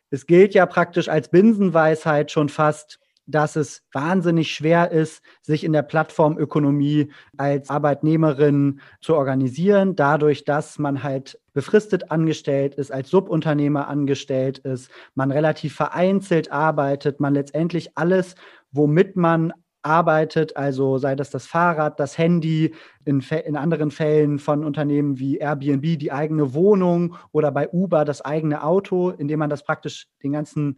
es 0.10 0.26
gilt 0.26 0.54
ja 0.56 0.66
praktisch 0.66 1.08
als 1.08 1.30
Binsenweisheit 1.30 2.32
schon 2.32 2.50
fast, 2.50 3.00
dass 3.28 3.56
es 3.56 3.84
wahnsinnig 3.92 4.52
schwer 4.54 4.92
ist, 4.92 5.22
sich 5.42 5.64
in 5.64 5.74
der 5.74 5.84
Plattformökonomie 5.84 7.12
als 7.36 7.70
Arbeitnehmerin 7.70 8.80
zu 9.02 9.16
organisieren, 9.16 9.96
dadurch, 9.96 10.46
dass 10.46 10.80
man 10.80 11.04
halt 11.04 11.40
befristet 11.54 12.10
angestellt 12.10 12.76
ist, 12.76 12.92
als 12.92 13.10
Subunternehmer 13.10 13.88
angestellt 13.88 14.60
ist, 14.60 14.90
man 15.14 15.32
relativ 15.32 15.76
vereinzelt 15.76 16.52
arbeitet, 16.52 17.20
man 17.20 17.34
letztendlich 17.34 17.98
alles, 17.98 18.36
womit 18.72 19.16
man 19.16 19.54
arbeitet, 19.82 20.58
also 20.58 20.98
sei 20.98 21.16
das 21.16 21.30
das 21.30 21.48
Fahrrad, 21.48 22.00
das 22.00 22.18
Handy, 22.18 22.74
in, 23.06 23.22
in, 23.46 23.56
anderen 23.56 23.92
Fällen 23.92 24.38
von 24.38 24.64
Unternehmen 24.64 25.18
wie 25.18 25.38
Airbnb 25.38 25.98
die 25.98 26.12
eigene 26.12 26.54
Wohnung 26.54 27.16
oder 27.32 27.52
bei 27.52 27.70
Uber 27.70 28.04
das 28.04 28.22
eigene 28.22 28.64
Auto, 28.64 29.12
indem 29.12 29.40
man 29.40 29.50
das 29.50 29.64
praktisch 29.64 30.08
den 30.24 30.34
ganzen 30.34 30.78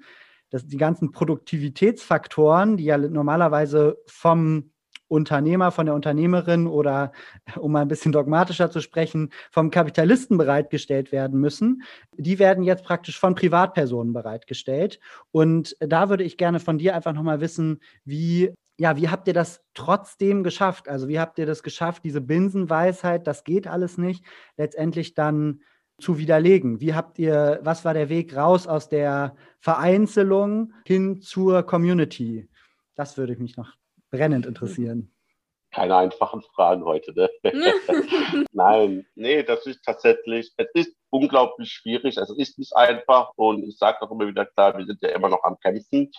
dass 0.49 0.65
die 0.65 0.77
ganzen 0.77 1.12
Produktivitätsfaktoren, 1.12 2.77
die 2.77 2.85
ja 2.85 2.97
normalerweise 2.97 3.97
vom 4.07 4.71
Unternehmer, 5.09 5.71
von 5.71 5.88
der 5.88 5.95
Unternehmerin 5.95 6.67
oder, 6.67 7.12
um 7.57 7.71
mal 7.73 7.81
ein 7.81 7.88
bisschen 7.88 8.12
dogmatischer 8.12 8.71
zu 8.71 8.79
sprechen, 8.79 9.31
vom 9.51 9.71
Kapitalisten 9.71 10.38
bereitgestellt 10.38 11.12
werden 11.12 11.39
müssen, 11.39 11.83
die 12.15 12.39
werden 12.39 12.63
jetzt 12.63 12.85
praktisch 12.85 13.19
von 13.19 13.35
Privatpersonen 13.35 14.13
bereitgestellt. 14.13 14.99
Und 15.31 15.75
da 15.79 16.09
würde 16.09 16.23
ich 16.23 16.38
gerne 16.38 16.59
von 16.59 16.77
dir 16.77 16.95
einfach 16.95 17.13
nochmal 17.13 17.41
wissen, 17.41 17.81
wie, 18.05 18.53
ja, 18.77 18.95
wie 18.97 19.09
habt 19.09 19.27
ihr 19.27 19.33
das 19.33 19.62
trotzdem 19.73 20.43
geschafft? 20.43 20.88
Also 20.88 21.07
wie 21.07 21.19
habt 21.19 21.39
ihr 21.39 21.47
das 21.47 21.63
geschafft, 21.63 22.03
diese 22.03 22.21
Binsenweisheit, 22.21 23.25
das 23.25 23.43
geht 23.43 23.67
alles 23.67 23.97
nicht, 23.97 24.23
letztendlich 24.57 25.15
dann 25.15 25.62
zu 25.99 26.17
widerlegen? 26.17 26.79
Wie 26.79 26.93
habt 26.93 27.19
ihr, 27.19 27.59
was 27.63 27.85
war 27.85 27.93
der 27.93 28.09
Weg 28.09 28.35
raus 28.35 28.67
aus 28.67 28.89
der 28.89 29.35
Vereinzelung 29.59 30.73
hin 30.85 31.21
zur 31.21 31.63
Community? 31.63 32.49
Das 32.95 33.17
würde 33.17 33.35
mich 33.38 33.57
noch 33.57 33.73
brennend 34.12 34.45
interessieren. 34.45 35.12
Keine 35.71 35.95
einfachen 35.95 36.41
Fragen 36.41 36.83
heute, 36.83 37.13
ne? 37.13 37.29
Nein, 38.51 39.05
nee, 39.13 39.43
das 39.43 39.67
ist 39.67 39.83
tatsächlich, 39.85 40.51
es 40.57 40.67
ist 40.73 40.95
unglaublich 41.12 41.71
schwierig, 41.71 42.17
es 42.17 42.29
ist 42.31 42.57
nicht 42.57 42.75
einfach 42.75 43.31
und 43.35 43.63
ich 43.63 43.77
sage 43.77 44.01
auch 44.01 44.09
immer 44.09 44.27
wieder 44.27 44.47
klar, 44.47 44.75
wir 44.75 44.85
sind 44.85 44.99
ja 45.01 45.09
immer 45.09 45.29
noch 45.29 45.43
am 45.43 45.59
Kämpfen 45.59 46.12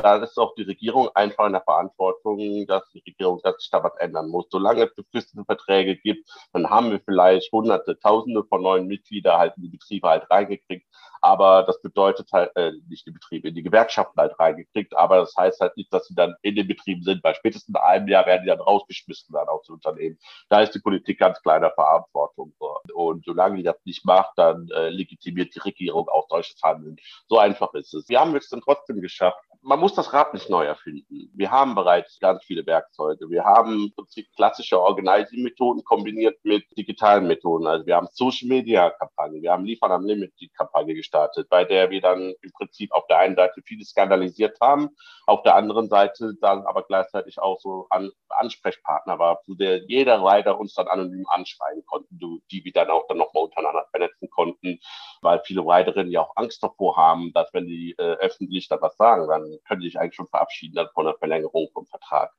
da 0.00 0.16
ist 0.16 0.38
auch 0.38 0.54
die 0.54 0.62
Regierung 0.62 1.08
einfach 1.14 1.46
in 1.46 1.52
der 1.52 1.62
Verantwortung, 1.62 2.66
dass 2.66 2.88
die 2.90 3.02
Regierung 3.06 3.40
dass 3.42 3.56
sich 3.58 3.70
da 3.70 3.82
was 3.82 3.96
ändern 3.98 4.28
muss. 4.28 4.46
Solange 4.50 4.84
es 4.84 4.94
befristete 4.94 5.44
Verträge 5.44 5.96
gibt, 5.96 6.28
dann 6.52 6.68
haben 6.70 6.90
wir 6.90 7.00
vielleicht 7.00 7.50
hunderte, 7.52 7.98
tausende 7.98 8.44
von 8.44 8.62
neuen 8.62 8.86
Mitgliedern 8.86 9.38
halt 9.38 9.56
in 9.56 9.64
die 9.64 9.68
Betriebe 9.68 10.08
halt 10.08 10.30
reingekriegt. 10.30 10.86
Aber 11.20 11.64
das 11.64 11.80
bedeutet 11.82 12.30
halt, 12.32 12.54
äh, 12.56 12.72
nicht 12.88 13.06
die 13.06 13.10
Betriebe, 13.10 13.48
in 13.48 13.54
die 13.54 13.62
Gewerkschaften 13.62 14.20
halt 14.20 14.38
reingekriegt. 14.38 14.96
Aber 14.96 15.16
das 15.16 15.34
heißt 15.36 15.60
halt 15.60 15.76
nicht, 15.76 15.92
dass 15.92 16.06
sie 16.06 16.14
dann 16.14 16.34
in 16.42 16.54
den 16.54 16.68
Betrieben 16.68 17.02
sind, 17.02 17.22
weil 17.24 17.34
spätestens 17.34 17.74
in 17.74 17.76
einem 17.76 18.08
Jahr 18.08 18.26
werden 18.26 18.42
die 18.42 18.48
dann 18.48 18.60
rausgeschmissen 18.60 19.32
dann 19.32 19.48
aus 19.48 19.66
dem 19.66 19.74
Unternehmen. 19.76 20.18
Da 20.48 20.60
ist 20.60 20.74
die 20.74 20.80
Politik 20.80 21.18
ganz 21.18 21.40
kleiner 21.42 21.70
Verantwortung. 21.72 22.54
Und 22.94 23.24
solange 23.24 23.56
die 23.56 23.62
das 23.62 23.76
nicht 23.84 24.04
macht, 24.04 24.32
dann 24.36 24.68
äh, 24.70 24.90
legitimiert 24.90 25.54
die 25.54 25.60
Regierung 25.60 26.08
auch 26.08 26.28
solches 26.28 26.60
Handeln. 26.62 26.96
So 27.28 27.38
einfach 27.38 27.74
ist 27.74 27.94
es. 27.94 28.08
Wir 28.08 28.20
haben 28.20 28.34
es 28.36 28.48
dann 28.48 28.60
trotzdem 28.60 29.00
geschafft, 29.00 29.38
man 29.68 29.80
muss 29.80 29.92
das 29.92 30.14
Rad 30.14 30.32
nicht 30.32 30.48
neu 30.48 30.64
erfinden. 30.64 31.30
Wir 31.34 31.50
haben 31.50 31.74
bereits 31.74 32.18
ganz 32.20 32.42
viele 32.42 32.64
Werkzeuge. 32.64 33.28
Wir 33.28 33.44
haben 33.44 33.84
im 33.84 33.92
Prinzip 33.94 34.26
klassische 34.34 34.80
Organizing-Methoden 34.80 35.84
kombiniert 35.84 36.38
mit 36.42 36.64
digitalen 36.78 37.26
Methoden. 37.26 37.66
Also 37.66 37.84
wir 37.84 37.96
haben 37.96 38.08
Social-Media-Kampagnen, 38.10 39.42
wir 39.42 39.52
haben 39.52 39.66
Liefern 39.66 39.92
am 39.92 40.06
Limit 40.06 40.32
die 40.40 40.48
Kampagne 40.48 40.94
gestartet, 40.94 41.50
bei 41.50 41.64
der 41.64 41.90
wir 41.90 42.00
dann 42.00 42.32
im 42.40 42.50
Prinzip 42.52 42.92
auf 42.92 43.06
der 43.08 43.18
einen 43.18 43.36
Seite 43.36 43.60
viele 43.62 43.84
skandalisiert 43.84 44.58
haben, 44.62 44.88
auf 45.26 45.42
der 45.42 45.54
anderen 45.54 45.90
Seite 45.90 46.32
dann 46.40 46.64
aber 46.64 46.84
gleichzeitig 46.84 47.38
auch 47.38 47.60
so 47.60 47.88
an 47.90 48.10
Ansprechpartner 48.30 49.18
war, 49.18 49.42
wo 49.46 49.54
der 49.54 49.84
jeder 49.84 50.22
Rider 50.22 50.58
uns 50.58 50.72
dann 50.72 50.88
anonym 50.88 51.26
anschreiben 51.28 51.84
konnten, 51.84 52.18
die 52.50 52.64
wir 52.64 52.72
dann 52.72 52.88
auch 52.88 53.06
dann 53.06 53.18
nochmal 53.18 53.44
untereinander 53.44 53.84
vernetzen 53.90 54.30
konnten, 54.30 54.78
weil 55.20 55.42
viele 55.44 55.60
Riderinnen 55.60 56.10
ja 56.10 56.22
auch 56.22 56.36
Angst 56.36 56.62
davor 56.62 56.96
haben, 56.96 57.32
dass 57.34 57.52
wenn 57.52 57.66
die 57.66 57.94
äh, 57.98 58.14
öffentlich 58.14 58.68
da 58.68 58.80
was 58.80 58.96
sagen, 58.96 59.28
dann 59.28 59.57
können 59.66 59.80
die 59.80 59.88
sich 59.88 59.98
eigentlich 59.98 60.14
schon 60.14 60.28
verabschieden 60.28 60.74
dann 60.74 60.88
von 60.94 61.06
der 61.06 61.14
Verlängerung 61.14 61.68
vom 61.72 61.86
Vertrag. 61.86 62.32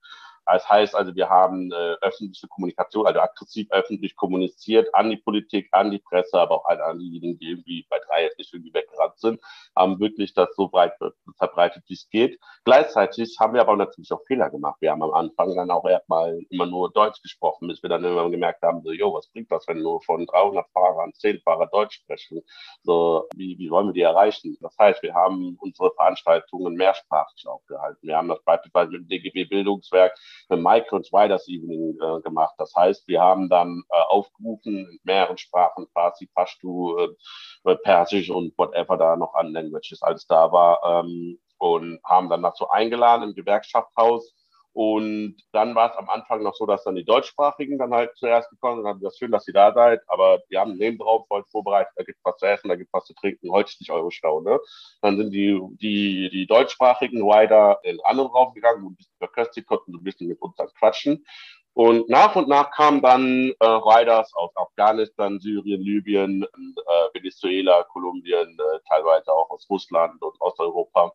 Das 0.51 0.67
heißt 0.67 0.95
also, 0.95 1.15
wir 1.15 1.29
haben 1.29 1.71
äh, 1.71 1.95
öffentliche 2.01 2.47
Kommunikation, 2.47 3.05
also 3.05 3.19
aggressiv 3.19 3.67
öffentlich 3.71 4.15
kommuniziert 4.15 4.93
an 4.95 5.09
die 5.09 5.17
Politik, 5.17 5.69
an 5.71 5.91
die 5.91 5.99
Presse, 5.99 6.39
aber 6.39 6.55
auch 6.55 6.65
an 6.65 6.99
diejenigen, 6.99 7.37
die 7.37 7.51
irgendwie 7.51 7.85
bei 7.89 7.97
drei 8.07 8.23
jetzt 8.23 8.37
nicht 8.39 8.53
irgendwie 8.53 8.73
weggerannt 8.73 9.19
sind, 9.19 9.39
haben 9.75 9.99
wirklich 9.99 10.33
das 10.33 10.49
so 10.55 10.67
breit 10.67 10.93
verbreitet, 11.37 11.83
wie 11.87 11.93
es 11.93 12.09
geht. 12.09 12.39
Gleichzeitig 12.65 13.37
haben 13.39 13.53
wir 13.53 13.61
aber 13.61 13.75
natürlich 13.75 14.11
auch 14.11 14.23
Fehler 14.25 14.49
gemacht. 14.49 14.77
Wir 14.79 14.91
haben 14.91 15.03
am 15.03 15.13
Anfang 15.13 15.55
dann 15.55 15.69
auch 15.71 15.85
erstmal 15.85 16.39
immer 16.49 16.65
nur 16.65 16.91
Deutsch 16.91 17.21
gesprochen, 17.21 17.67
bis 17.67 17.83
wir 17.83 17.89
dann 17.89 18.03
immer 18.03 18.29
gemerkt 18.29 18.63
haben, 18.63 18.81
so, 18.81 18.91
jo, 18.91 19.13
was 19.13 19.27
bringt 19.27 19.51
das, 19.51 19.67
wenn 19.67 19.81
nur 19.81 20.01
von 20.01 20.25
300 20.25 20.67
Fahrern 20.71 21.13
10 21.13 21.41
Fahrer 21.41 21.67
Deutsch 21.67 21.95
sprechen? 21.95 22.41
So, 22.83 23.27
wie, 23.35 23.57
wie 23.59 23.69
wollen 23.69 23.87
wir 23.87 23.93
die 23.93 24.01
erreichen? 24.01 24.57
Das 24.61 24.75
heißt, 24.79 25.03
wir 25.03 25.13
haben 25.13 25.57
unsere 25.59 25.91
Veranstaltungen 25.91 26.73
mehrsprachig 26.75 27.47
aufgehalten. 27.47 28.07
Wir 28.07 28.17
haben 28.17 28.29
das 28.29 28.41
beispielsweise 28.43 28.91
mit 28.91 29.01
dem 29.01 29.07
DGB 29.07 29.45
Bildungswerk 29.45 30.17
Migrant 30.49 31.09
Riders 31.11 31.47
Evening 31.47 31.97
äh, 32.01 32.21
gemacht. 32.21 32.55
Das 32.57 32.73
heißt, 32.75 33.07
wir 33.07 33.21
haben 33.21 33.49
dann 33.49 33.83
äh, 33.89 34.01
aufgerufen 34.09 34.87
in 34.89 34.99
mehreren 35.03 35.37
Sprachen, 35.37 35.87
Farsi, 35.93 36.27
Pashtu, 36.33 36.97
äh, 36.97 37.75
Persisch 37.83 38.29
und 38.29 38.57
whatever 38.57 38.97
da 38.97 39.15
noch 39.15 39.33
an 39.35 39.53
Languages 39.53 40.01
alles 40.01 40.25
da 40.27 40.51
war 40.51 41.03
ähm, 41.03 41.39
und 41.57 41.99
haben 42.03 42.29
dann 42.29 42.41
dazu 42.41 42.69
eingeladen 42.69 43.29
im 43.29 43.35
Gewerkschaftshaus 43.35 44.33
und 44.81 45.35
dann 45.51 45.75
war 45.75 45.91
es 45.91 45.97
am 45.97 46.09
Anfang 46.09 46.41
noch 46.41 46.55
so, 46.55 46.65
dass 46.65 46.85
dann 46.85 46.95
die 46.95 47.03
Deutschsprachigen 47.03 47.77
dann 47.77 47.93
halt 47.93 48.15
zuerst 48.15 48.49
gekommen 48.49 48.77
sind. 48.77 48.85
Dann 48.85 49.01
das 49.01 49.17
schön, 49.17 49.29
dass 49.29 49.45
ihr 49.45 49.53
da 49.53 49.73
seid, 49.73 50.01
aber 50.07 50.39
die 50.49 50.57
haben 50.57 50.77
neben 50.77 50.97
drauf 50.97 51.25
heute 51.29 51.49
vorbereitet, 51.49 51.91
da 51.97 52.03
gibt 52.05 52.17
es 52.17 52.23
was 52.23 52.37
zu 52.37 52.45
essen, 52.45 52.69
da 52.69 52.77
gibt 52.77 52.87
es 52.87 52.93
was 52.93 53.03
zu 53.03 53.13
trinken, 53.13 53.51
heute 53.51 53.67
ist 53.71 53.81
nicht 53.81 53.91
eure 53.91 54.09
Stau, 54.09 54.39
ne? 54.39 54.57
Dann 55.01 55.17
sind 55.17 55.31
die, 55.31 55.59
die, 55.81 56.29
die 56.29 56.47
deutschsprachigen 56.47 57.27
weiter 57.27 57.81
in 57.83 57.97
den 57.97 58.05
anderen 58.05 58.31
Raum 58.31 58.53
gegangen, 58.53 58.85
ein 58.85 58.95
bisschen 58.95 59.17
verköstigt, 59.17 59.67
konnten 59.67 59.91
so 59.91 59.97
ein 59.97 60.03
bisschen 60.05 60.29
mit 60.29 60.41
uns 60.41 60.55
dann 60.55 60.69
quatschen. 60.79 61.25
Und 61.73 62.09
nach 62.09 62.35
und 62.35 62.49
nach 62.49 62.71
kamen 62.71 63.01
dann 63.01 63.53
äh, 63.59 63.65
Riders 63.65 64.33
aus 64.35 64.51
Afghanistan, 64.55 65.39
Syrien, 65.39 65.81
Libyen, 65.81 66.43
äh, 66.43 67.13
Venezuela, 67.13 67.83
Kolumbien, 67.83 68.57
äh, 68.59 68.79
teilweise 68.87 69.31
auch 69.31 69.49
aus 69.49 69.65
Russland 69.69 70.21
und 70.21 70.35
Osteuropa. 70.41 71.13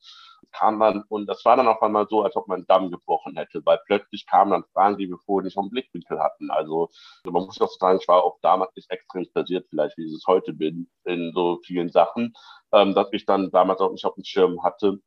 Kam 0.53 0.79
dann, 0.79 1.03
und 1.09 1.27
das 1.27 1.45
war 1.45 1.57
dann 1.57 1.67
auf 1.67 1.83
einmal 1.83 2.07
so, 2.09 2.23
als 2.23 2.37
ob 2.37 2.47
man 2.47 2.59
einen 2.59 2.67
Damm 2.69 2.91
gebrochen 2.91 3.37
hätte, 3.37 3.61
weil 3.65 3.81
plötzlich 3.87 4.25
kamen 4.27 4.53
dann 4.53 4.65
Fragen, 4.73 4.97
die 4.97 5.09
wir 5.09 5.19
vorher 5.27 5.45
nicht 5.45 5.55
vom 5.55 5.69
Blickwinkel 5.69 6.21
hatten. 6.21 6.51
Also, 6.51 6.89
man 7.25 7.45
muss 7.45 7.61
auch 7.61 7.71
sagen, 7.71 7.99
ich 8.01 8.07
war 8.07 8.23
auch 8.23 8.39
damals 8.41 8.75
nicht 8.77 8.91
extrem 8.91 9.27
versiert, 9.33 9.67
vielleicht 9.69 9.99
wie 9.99 10.07
ich 10.07 10.15
es 10.15 10.27
heute 10.29 10.53
bin, 10.53 10.89
in 11.05 11.33
so 11.35 11.59
vielen 11.65 11.91
Sachen, 11.91 12.35
ähm, 12.73 12.95
dass 12.95 13.09
ich 13.13 13.27
dann 13.27 13.51
damals 13.51 13.81
auch 13.81 13.91
nicht 13.91 14.05
auf 14.05 14.15
dem 14.15 14.25
Schirm 14.25 14.63
hatte, 14.63 15.01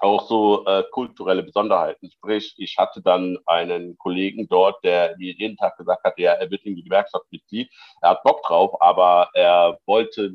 auch 0.00 0.26
so 0.28 0.64
äh, 0.66 0.84
kulturelle 0.90 1.42
Besonderheiten. 1.42 2.10
Sprich, 2.10 2.54
ich 2.58 2.76
hatte 2.78 3.02
dann 3.02 3.38
einen 3.46 3.96
Kollegen 3.98 4.48
dort, 4.48 4.82
der 4.84 5.16
mir 5.18 5.32
jeden 5.34 5.56
Tag 5.56 5.76
gesagt 5.76 6.04
hat, 6.04 6.18
ja, 6.18 6.32
er 6.32 6.50
wird 6.50 6.64
in 6.64 6.76
die 6.76 6.84
Gewerkschaftsmitglied, 6.84 7.70
er 8.00 8.10
hat 8.10 8.22
Bock 8.22 8.42
drauf, 8.42 8.80
aber 8.80 9.30
er 9.34 9.78
wollte, 9.86 10.32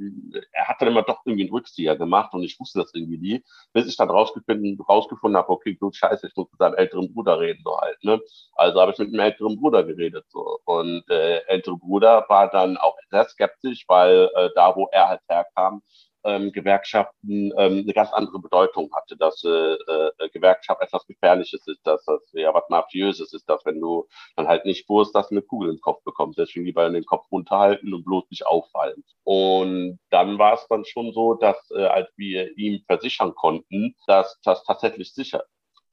er 0.52 0.68
hat 0.68 0.82
dann 0.82 0.90
immer 0.90 1.04
doch 1.04 1.22
irgendwie 1.26 1.44
einen 1.44 1.54
Rückzieher 1.54 1.96
gemacht 1.96 2.34
und 2.34 2.44
ich 2.44 2.60
wusste 2.60 2.80
das 2.80 2.94
irgendwie 2.94 3.18
nie, 3.18 3.44
bis 3.74 3.88
ich 3.88 3.98
dann 3.98 4.10
rausgefunden, 4.10 4.80
rausgefunden 4.88 5.38
habe, 5.38 5.50
okay, 5.50 5.76
gut, 5.76 5.96
scheiße, 5.96 6.28
ich 6.28 6.36
muss 6.36 6.52
mit 6.52 6.60
seinem 6.60 6.76
älteren 6.76 7.14
Bruder 7.14 7.40
reden, 7.40 7.62
so 7.64 7.78
halt, 7.80 8.04
ne? 8.04 8.22
Also 8.56 8.80
habe 8.82 8.92
ich 8.92 9.00
mit 9.00 9.12
dem 9.14 9.20
älteren 9.20 9.60
Bruder 9.60 9.84
geredet, 9.84 10.26
so. 10.30 10.60
Und 10.66 11.04
äh, 11.10 11.40
ältere 11.48 11.78
Bruder 11.78 12.26
war 12.30 12.50
dann 12.50 12.78
auch 12.78 12.96
sehr 13.10 13.26
skeptisch, 13.26 13.86
weil 13.88 14.30
äh, 14.36 14.50
da, 14.56 14.76
wo 14.76 14.88
er 14.92 15.10
halt 15.10 15.22
herkam, 15.28 15.82
ähm, 16.26 16.52
Gewerkschaften 16.52 17.52
ähm, 17.58 17.84
eine 17.84 17.94
ganz 17.94 18.12
andere 18.12 18.40
Bedeutung 18.40 18.92
hatte, 18.96 19.16
dass 19.18 19.44
äh, 19.44 19.50
äh, 19.50 20.30
Gewerkschaft 20.34 20.82
etwas 20.82 21.06
Gefährliches 21.06 21.66
ist, 21.68 21.86
dass 21.86 22.04
das 22.06 22.22
ja 22.34 22.54
was 22.54 22.64
Mafiöses 22.70 23.34
ist, 23.34 23.48
dass 23.50 23.66
wenn 23.66 23.80
du 23.80 24.08
dann 24.36 24.48
halt 24.48 24.66
nicht 24.66 24.90
wusst, 24.90 25.16
dass 25.16 25.30
du 25.30 25.36
eine 25.36 25.42
Kugel 25.42 25.70
im 25.70 25.80
Kopf 25.82 26.04
bekommst, 26.04 26.38
deswegen 26.40 26.66
lieber 26.66 26.90
den 26.90 27.06
Kopf 27.06 27.32
runterhalten 27.32 27.94
und 27.94 28.04
bloß 28.06 28.26
nicht 28.30 28.46
auffallen. 28.46 29.04
Und 29.24 30.00
dann 30.10 30.38
war 30.40 30.56
es 30.56 30.68
dann 30.68 30.86
schon 30.86 31.14
so, 31.14 31.36
dass 31.36 31.58
äh, 31.72 31.86
als 31.86 32.10
wir 32.18 32.58
ihm 32.58 32.84
versichern 32.88 33.34
konnten, 33.36 33.96
dass 34.08 34.40
das 34.44 34.64
tatsächlich 34.64 35.14
sicher 35.14 35.44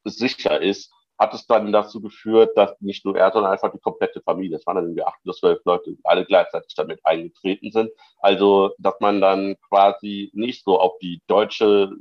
sicher 0.05 0.61
ist, 0.61 0.93
hat 1.23 1.35
es 1.35 1.47
dann 1.47 1.73
dazu 1.73 2.01
geführt, 2.01 2.51
dass 2.57 2.79
nicht 2.81 3.05
nur 3.05 3.17
er, 3.17 3.31
sondern 3.31 3.53
einfach 3.53 3.71
die 3.71 3.79
komplette 3.79 4.21
Familie, 4.23 4.57
es 4.57 4.67
waren 4.67 4.77
dann 4.77 4.87
irgendwie 4.87 5.05
acht 5.05 5.21
oder 5.25 5.35
zwölf 5.35 5.61
Leute, 5.65 5.97
alle 6.03 6.25
gleichzeitig 6.25 6.75
damit 6.75 7.01
eingetreten 7.05 7.71
sind. 7.71 7.91
Also, 8.19 8.73
dass 8.79 8.95
man 8.99 9.21
dann 9.21 9.55
quasi 9.69 10.31
nicht 10.35 10.65
so 10.65 10.81
auf 10.81 10.99
die 10.99 11.23
deutsche 11.29 11.93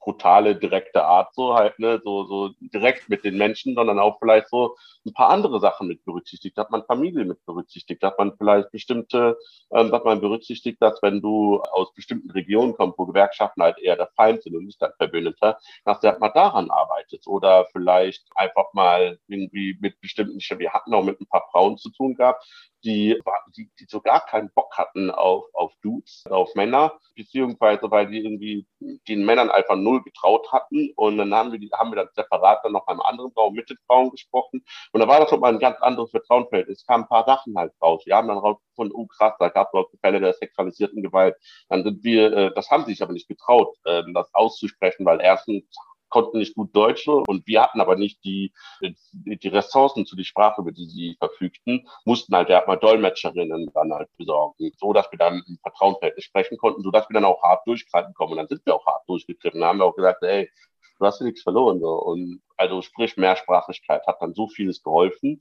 brutale, 0.00 0.56
direkte 0.56 1.04
Art 1.04 1.34
so 1.34 1.54
halt, 1.54 1.78
ne, 1.78 2.00
so, 2.02 2.24
so 2.24 2.50
direkt 2.60 3.08
mit 3.08 3.24
den 3.24 3.36
Menschen, 3.36 3.74
sondern 3.74 3.98
auch 3.98 4.18
vielleicht 4.18 4.48
so 4.48 4.76
ein 5.06 5.12
paar 5.12 5.28
andere 5.28 5.60
Sachen 5.60 5.88
mit 5.88 6.04
berücksichtigt, 6.04 6.56
hat 6.56 6.70
man 6.70 6.84
Familie 6.84 7.24
mit 7.24 7.44
berücksichtigt, 7.44 8.02
hat 8.02 8.18
man 8.18 8.36
vielleicht 8.36 8.70
bestimmte, 8.72 9.38
ähm, 9.72 9.92
hat 9.92 10.04
man 10.04 10.20
berücksichtigt, 10.20 10.80
dass 10.80 11.02
wenn 11.02 11.20
du 11.20 11.60
aus 11.60 11.92
bestimmten 11.94 12.30
Regionen 12.30 12.74
kommst, 12.74 12.98
wo 12.98 13.06
Gewerkschaften 13.06 13.62
halt 13.62 13.78
eher 13.78 13.96
der 13.96 14.10
Feind 14.16 14.42
sind 14.42 14.56
und 14.56 14.66
nicht 14.66 14.80
dein 14.80 14.92
Verbündeter, 14.96 15.58
dass 15.84 16.00
der 16.00 16.12
halt 16.12 16.20
mal 16.20 16.30
daran 16.30 16.70
arbeitet 16.70 17.26
oder 17.26 17.66
vielleicht 17.72 18.24
einfach 18.34 18.72
mal 18.72 19.18
irgendwie 19.28 19.76
mit 19.80 20.00
bestimmten, 20.00 20.40
wir 20.58 20.72
hatten 20.72 20.94
auch 20.94 21.04
mit 21.04 21.20
ein 21.20 21.26
paar 21.26 21.46
Frauen 21.52 21.76
zu 21.76 21.90
tun 21.90 22.14
gehabt, 22.14 22.44
die, 22.84 23.20
die, 23.56 23.70
die 23.78 23.86
so 23.88 24.00
gar 24.00 24.24
keinen 24.26 24.50
Bock 24.52 24.76
hatten 24.76 25.10
auf, 25.10 25.44
auf 25.54 25.72
Dudes, 25.82 26.24
auf 26.30 26.54
Männer, 26.54 26.98
beziehungsweise 27.14 27.90
weil 27.90 28.06
die 28.08 28.18
irgendwie 28.18 28.66
den 29.08 29.24
Männern 29.24 29.50
einfach 29.50 29.76
null 29.76 30.02
getraut 30.02 30.50
hatten. 30.52 30.90
Und 30.96 31.18
dann 31.18 31.34
haben 31.34 31.52
wir, 31.52 31.58
die, 31.58 31.70
haben 31.72 31.90
wir 31.90 31.96
dann 31.96 32.08
separat 32.14 32.64
dann 32.64 32.72
noch 32.72 32.86
einem 32.86 33.00
anderen 33.00 33.32
Raum 33.32 33.54
mit 33.54 33.68
den 33.68 33.78
Frauen 33.86 34.10
gesprochen. 34.10 34.64
Und 34.92 35.00
da 35.00 35.08
war 35.08 35.20
das 35.20 35.30
nochmal 35.30 35.52
ein 35.52 35.58
ganz 35.58 35.80
anderes 35.80 36.10
Vertrauensfeld. 36.10 36.68
Es 36.68 36.86
kamen 36.86 37.04
ein 37.04 37.08
paar 37.08 37.24
Sachen 37.24 37.56
halt 37.56 37.72
raus. 37.82 38.02
Wir 38.06 38.16
haben 38.16 38.28
dann 38.28 38.38
rausgefunden, 38.38 38.94
oh 38.94 39.06
krass, 39.06 39.34
da 39.38 39.48
gab 39.48 39.68
es 39.68 39.74
auch 39.74 39.90
Fälle 40.00 40.20
der 40.20 40.32
sexualisierten 40.32 41.02
Gewalt. 41.02 41.36
Dann 41.68 41.84
sind 41.84 42.02
wir, 42.04 42.32
äh, 42.32 42.54
das 42.54 42.70
haben 42.70 42.84
sie 42.84 42.92
sich 42.92 43.02
aber 43.02 43.12
nicht 43.12 43.28
getraut, 43.28 43.76
äh, 43.84 44.02
das 44.14 44.32
auszusprechen, 44.34 45.04
weil 45.04 45.20
erstens 45.20 45.64
konnten 46.10 46.38
nicht 46.38 46.54
gut 46.54 46.74
Deutsch 46.74 47.08
und 47.08 47.46
wir 47.46 47.62
hatten 47.62 47.80
aber 47.80 47.96
nicht 47.96 48.22
die, 48.24 48.52
die 48.80 49.48
Ressourcen 49.48 50.06
zu 50.06 50.16
die 50.16 50.24
Sprache, 50.24 50.60
über 50.60 50.72
die 50.72 50.86
sie 50.86 51.16
verfügten, 51.18 51.88
mussten 52.04 52.34
halt 52.34 52.48
ja 52.48 52.62
mal 52.66 52.76
Dolmetscherinnen 52.76 53.70
dann 53.72 53.92
halt 53.92 54.08
besorgen, 54.16 54.72
so 54.76 54.92
dass 54.92 55.10
wir 55.10 55.18
dann 55.18 55.42
im 55.46 55.58
Vertrauensverhältnis 55.62 56.24
sprechen 56.24 56.58
konnten, 56.58 56.82
so 56.82 56.90
dass 56.90 57.08
wir 57.08 57.14
dann 57.14 57.24
auch 57.24 57.42
hart 57.42 57.66
durchgreifen 57.66 58.14
kommen. 58.14 58.32
Und 58.32 58.38
dann 58.38 58.48
sind 58.48 58.64
wir 58.66 58.74
auch 58.74 58.86
hart 58.86 59.08
durchgegriffen. 59.08 59.64
Haben 59.64 59.78
wir 59.78 59.86
auch 59.86 59.96
gesagt, 59.96 60.22
ey, 60.22 60.50
du 60.98 61.06
hast 61.06 61.20
ja 61.20 61.26
nichts 61.26 61.42
verloren. 61.42 61.82
Und 61.82 62.42
also 62.56 62.82
sprich, 62.82 63.16
Mehrsprachigkeit 63.16 64.06
hat 64.06 64.18
dann 64.20 64.34
so 64.34 64.48
vieles 64.48 64.82
geholfen. 64.82 65.40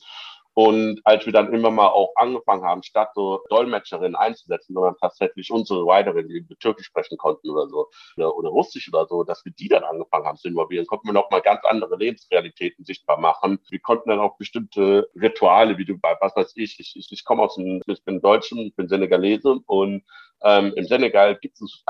Und 0.59 0.99
als 1.05 1.25
wir 1.25 1.31
dann 1.31 1.53
immer 1.53 1.71
mal 1.71 1.87
auch 1.87 2.11
angefangen 2.17 2.65
haben, 2.65 2.83
statt 2.83 3.11
so 3.15 3.39
Dolmetscherinnen 3.49 4.17
einzusetzen, 4.17 4.73
sondern 4.73 4.97
tatsächlich 4.99 5.49
unsere 5.51 5.83
Riderinnen, 5.83 6.27
die 6.49 6.55
Türkisch 6.57 6.87
sprechen 6.87 7.17
konnten 7.17 7.49
oder 7.49 7.69
so, 7.69 7.87
oder, 8.17 8.49
Russisch 8.49 8.89
oder 8.91 9.07
so, 9.07 9.23
dass 9.23 9.45
wir 9.45 9.53
die 9.53 9.69
dann 9.69 9.85
angefangen 9.85 10.25
haben 10.25 10.35
zu 10.35 10.49
involvieren, 10.49 10.85
konnten 10.85 11.07
wir 11.07 11.13
noch 11.13 11.31
mal 11.31 11.39
ganz 11.39 11.61
andere 11.63 11.95
Lebensrealitäten 11.95 12.83
sichtbar 12.83 13.17
machen. 13.17 13.59
Wir 13.69 13.79
konnten 13.79 14.09
dann 14.09 14.19
auch 14.19 14.35
bestimmte 14.35 15.09
Rituale, 15.15 15.77
wie 15.77 15.85
du 15.85 15.97
bei, 15.97 16.17
was 16.19 16.35
weiß 16.35 16.51
ich, 16.57 16.77
ich, 16.81 16.93
ich, 16.97 17.09
ich 17.09 17.23
komme 17.23 17.43
aus 17.43 17.55
dem, 17.55 17.81
ich 17.87 18.03
bin 18.03 18.19
Deutschen, 18.19 18.57
ich 18.59 18.75
bin 18.75 18.89
Senegalese 18.89 19.61
und 19.65 20.03
ähm, 20.41 20.73
Im 20.75 20.85
Senegal 20.85 21.35
gibt 21.37 21.59
es 21.61 21.83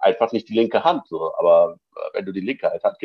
einfach 0.00 0.32
nicht 0.32 0.48
die 0.48 0.54
linke 0.54 0.84
Hand, 0.84 1.08
so. 1.08 1.32
aber 1.38 1.78
äh, 1.96 2.14
wenn 2.14 2.26
du 2.26 2.32
die 2.32 2.40
linke 2.40 2.70
halt 2.70 2.84
hast, 2.84 2.98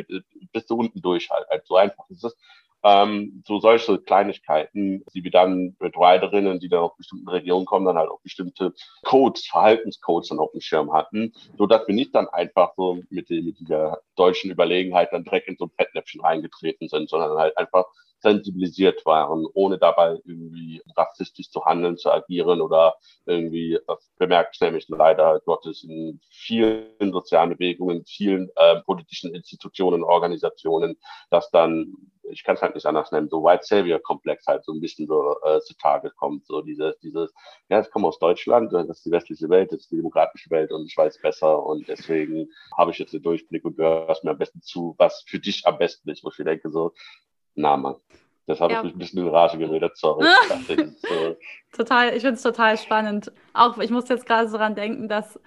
bist 0.51 0.69
du 0.69 0.75
unten 0.75 1.01
durch 1.01 1.29
halt. 1.29 1.47
halt 1.49 1.65
so 1.65 1.75
einfach 1.75 2.09
ist 2.09 2.23
es. 2.23 2.37
Ähm, 2.83 3.43
so 3.45 3.59
solche 3.59 3.99
Kleinigkeiten, 3.99 5.05
die 5.13 5.23
wir 5.23 5.29
dann 5.29 5.75
mit 5.79 5.95
Riderinnen, 5.95 6.59
die 6.59 6.67
dann 6.67 6.79
aus 6.79 6.97
bestimmten 6.97 7.29
Regionen 7.29 7.65
kommen, 7.67 7.85
dann 7.85 7.97
halt 7.97 8.09
auch 8.09 8.21
bestimmte 8.21 8.73
Codes, 9.03 9.45
Verhaltenscodes 9.45 10.29
dann 10.29 10.39
auf 10.39 10.51
dem 10.51 10.61
Schirm 10.61 10.91
hatten, 10.91 11.31
so 11.59 11.67
dass 11.67 11.87
wir 11.87 11.93
nicht 11.93 12.15
dann 12.15 12.27
einfach 12.29 12.73
so 12.75 12.99
mit, 13.11 13.29
die, 13.29 13.43
mit 13.43 13.59
dieser 13.59 14.01
deutschen 14.15 14.49
Überlegenheit 14.49 15.09
dann 15.11 15.23
direkt 15.23 15.47
in 15.47 15.57
so 15.57 15.65
ein 15.65 15.71
Fettnäpfchen 15.77 16.21
reingetreten 16.21 16.87
sind, 16.87 17.07
sondern 17.07 17.37
halt 17.37 17.55
einfach 17.55 17.85
sensibilisiert 18.21 19.05
waren, 19.05 19.45
ohne 19.53 19.77
dabei 19.77 20.19
irgendwie 20.25 20.81
rassistisch 20.95 21.49
zu 21.49 21.65
handeln, 21.65 21.97
zu 21.97 22.11
agieren 22.11 22.61
oder 22.61 22.95
irgendwie, 23.25 23.79
das 23.87 24.11
bemerke 24.17 24.51
ich 24.53 24.61
nämlich 24.61 24.87
leider 24.89 25.39
Gottes 25.41 25.83
in 25.83 26.19
vielen 26.29 27.11
sozialen 27.11 27.49
Bewegungen, 27.51 28.05
vielen 28.05 28.49
äh, 28.55 28.81
politischen 28.81 29.33
Institutionen, 29.33 30.03
Organisationen, 30.03 30.97
dass 31.29 31.49
dann 31.51 31.95
ich 32.31 32.43
kann 32.43 32.55
es 32.55 32.61
halt 32.61 32.75
nicht 32.75 32.85
anders 32.85 33.11
nennen, 33.11 33.29
so 33.29 33.43
White 33.43 33.63
Savior-Komplex 33.63 34.47
halt 34.47 34.63
so 34.65 34.73
ein 34.73 34.81
bisschen 34.81 35.07
so 35.07 35.35
äh, 35.43 35.59
zutage 35.61 36.11
kommt. 36.11 36.45
So 36.45 36.61
dieses, 36.61 36.97
dieses, 36.99 37.33
ja, 37.69 37.81
ich 37.81 37.91
komme 37.91 38.07
aus 38.07 38.19
Deutschland, 38.19 38.71
das 38.73 38.89
ist 38.89 39.05
die 39.05 39.11
westliche 39.11 39.49
Welt, 39.49 39.71
das 39.71 39.81
ist 39.81 39.91
die 39.91 39.97
demokratische 39.97 40.49
Welt 40.49 40.71
und 40.71 40.85
ich 40.85 40.95
weiß 40.95 41.21
besser 41.21 41.63
und 41.63 41.87
deswegen 41.87 42.49
habe 42.77 42.91
ich 42.91 42.99
jetzt 42.99 43.13
den 43.13 43.23
Durchblick 43.23 43.65
und 43.65 43.77
gehöre 43.77 44.15
mir 44.23 44.31
am 44.31 44.37
besten 44.37 44.61
zu, 44.61 44.95
was 44.97 45.23
für 45.27 45.39
dich 45.39 45.65
am 45.65 45.77
besten 45.77 46.09
ist, 46.09 46.23
wo 46.23 46.29
ich 46.29 46.37
denke 46.37 46.69
so, 46.69 46.93
na 47.55 47.77
Mann. 47.77 47.95
Das 48.47 48.59
habe 48.59 48.73
ja. 48.73 48.79
ich 48.79 48.85
mich 48.85 48.95
ein 48.95 48.99
bisschen 48.99 49.21
in 49.21 49.29
Rage 49.29 49.57
geredet, 49.57 49.95
sorry. 49.95 50.25
so. 50.67 51.37
Total, 51.71 52.09
ich 52.15 52.21
finde 52.21 52.35
es 52.35 52.41
total 52.41 52.77
spannend. 52.77 53.31
Auch 53.53 53.77
ich 53.77 53.91
muss 53.91 54.09
jetzt 54.09 54.25
gerade 54.25 54.49
so 54.49 54.57
dran 54.57 54.75
denken, 54.75 55.07
dass 55.07 55.39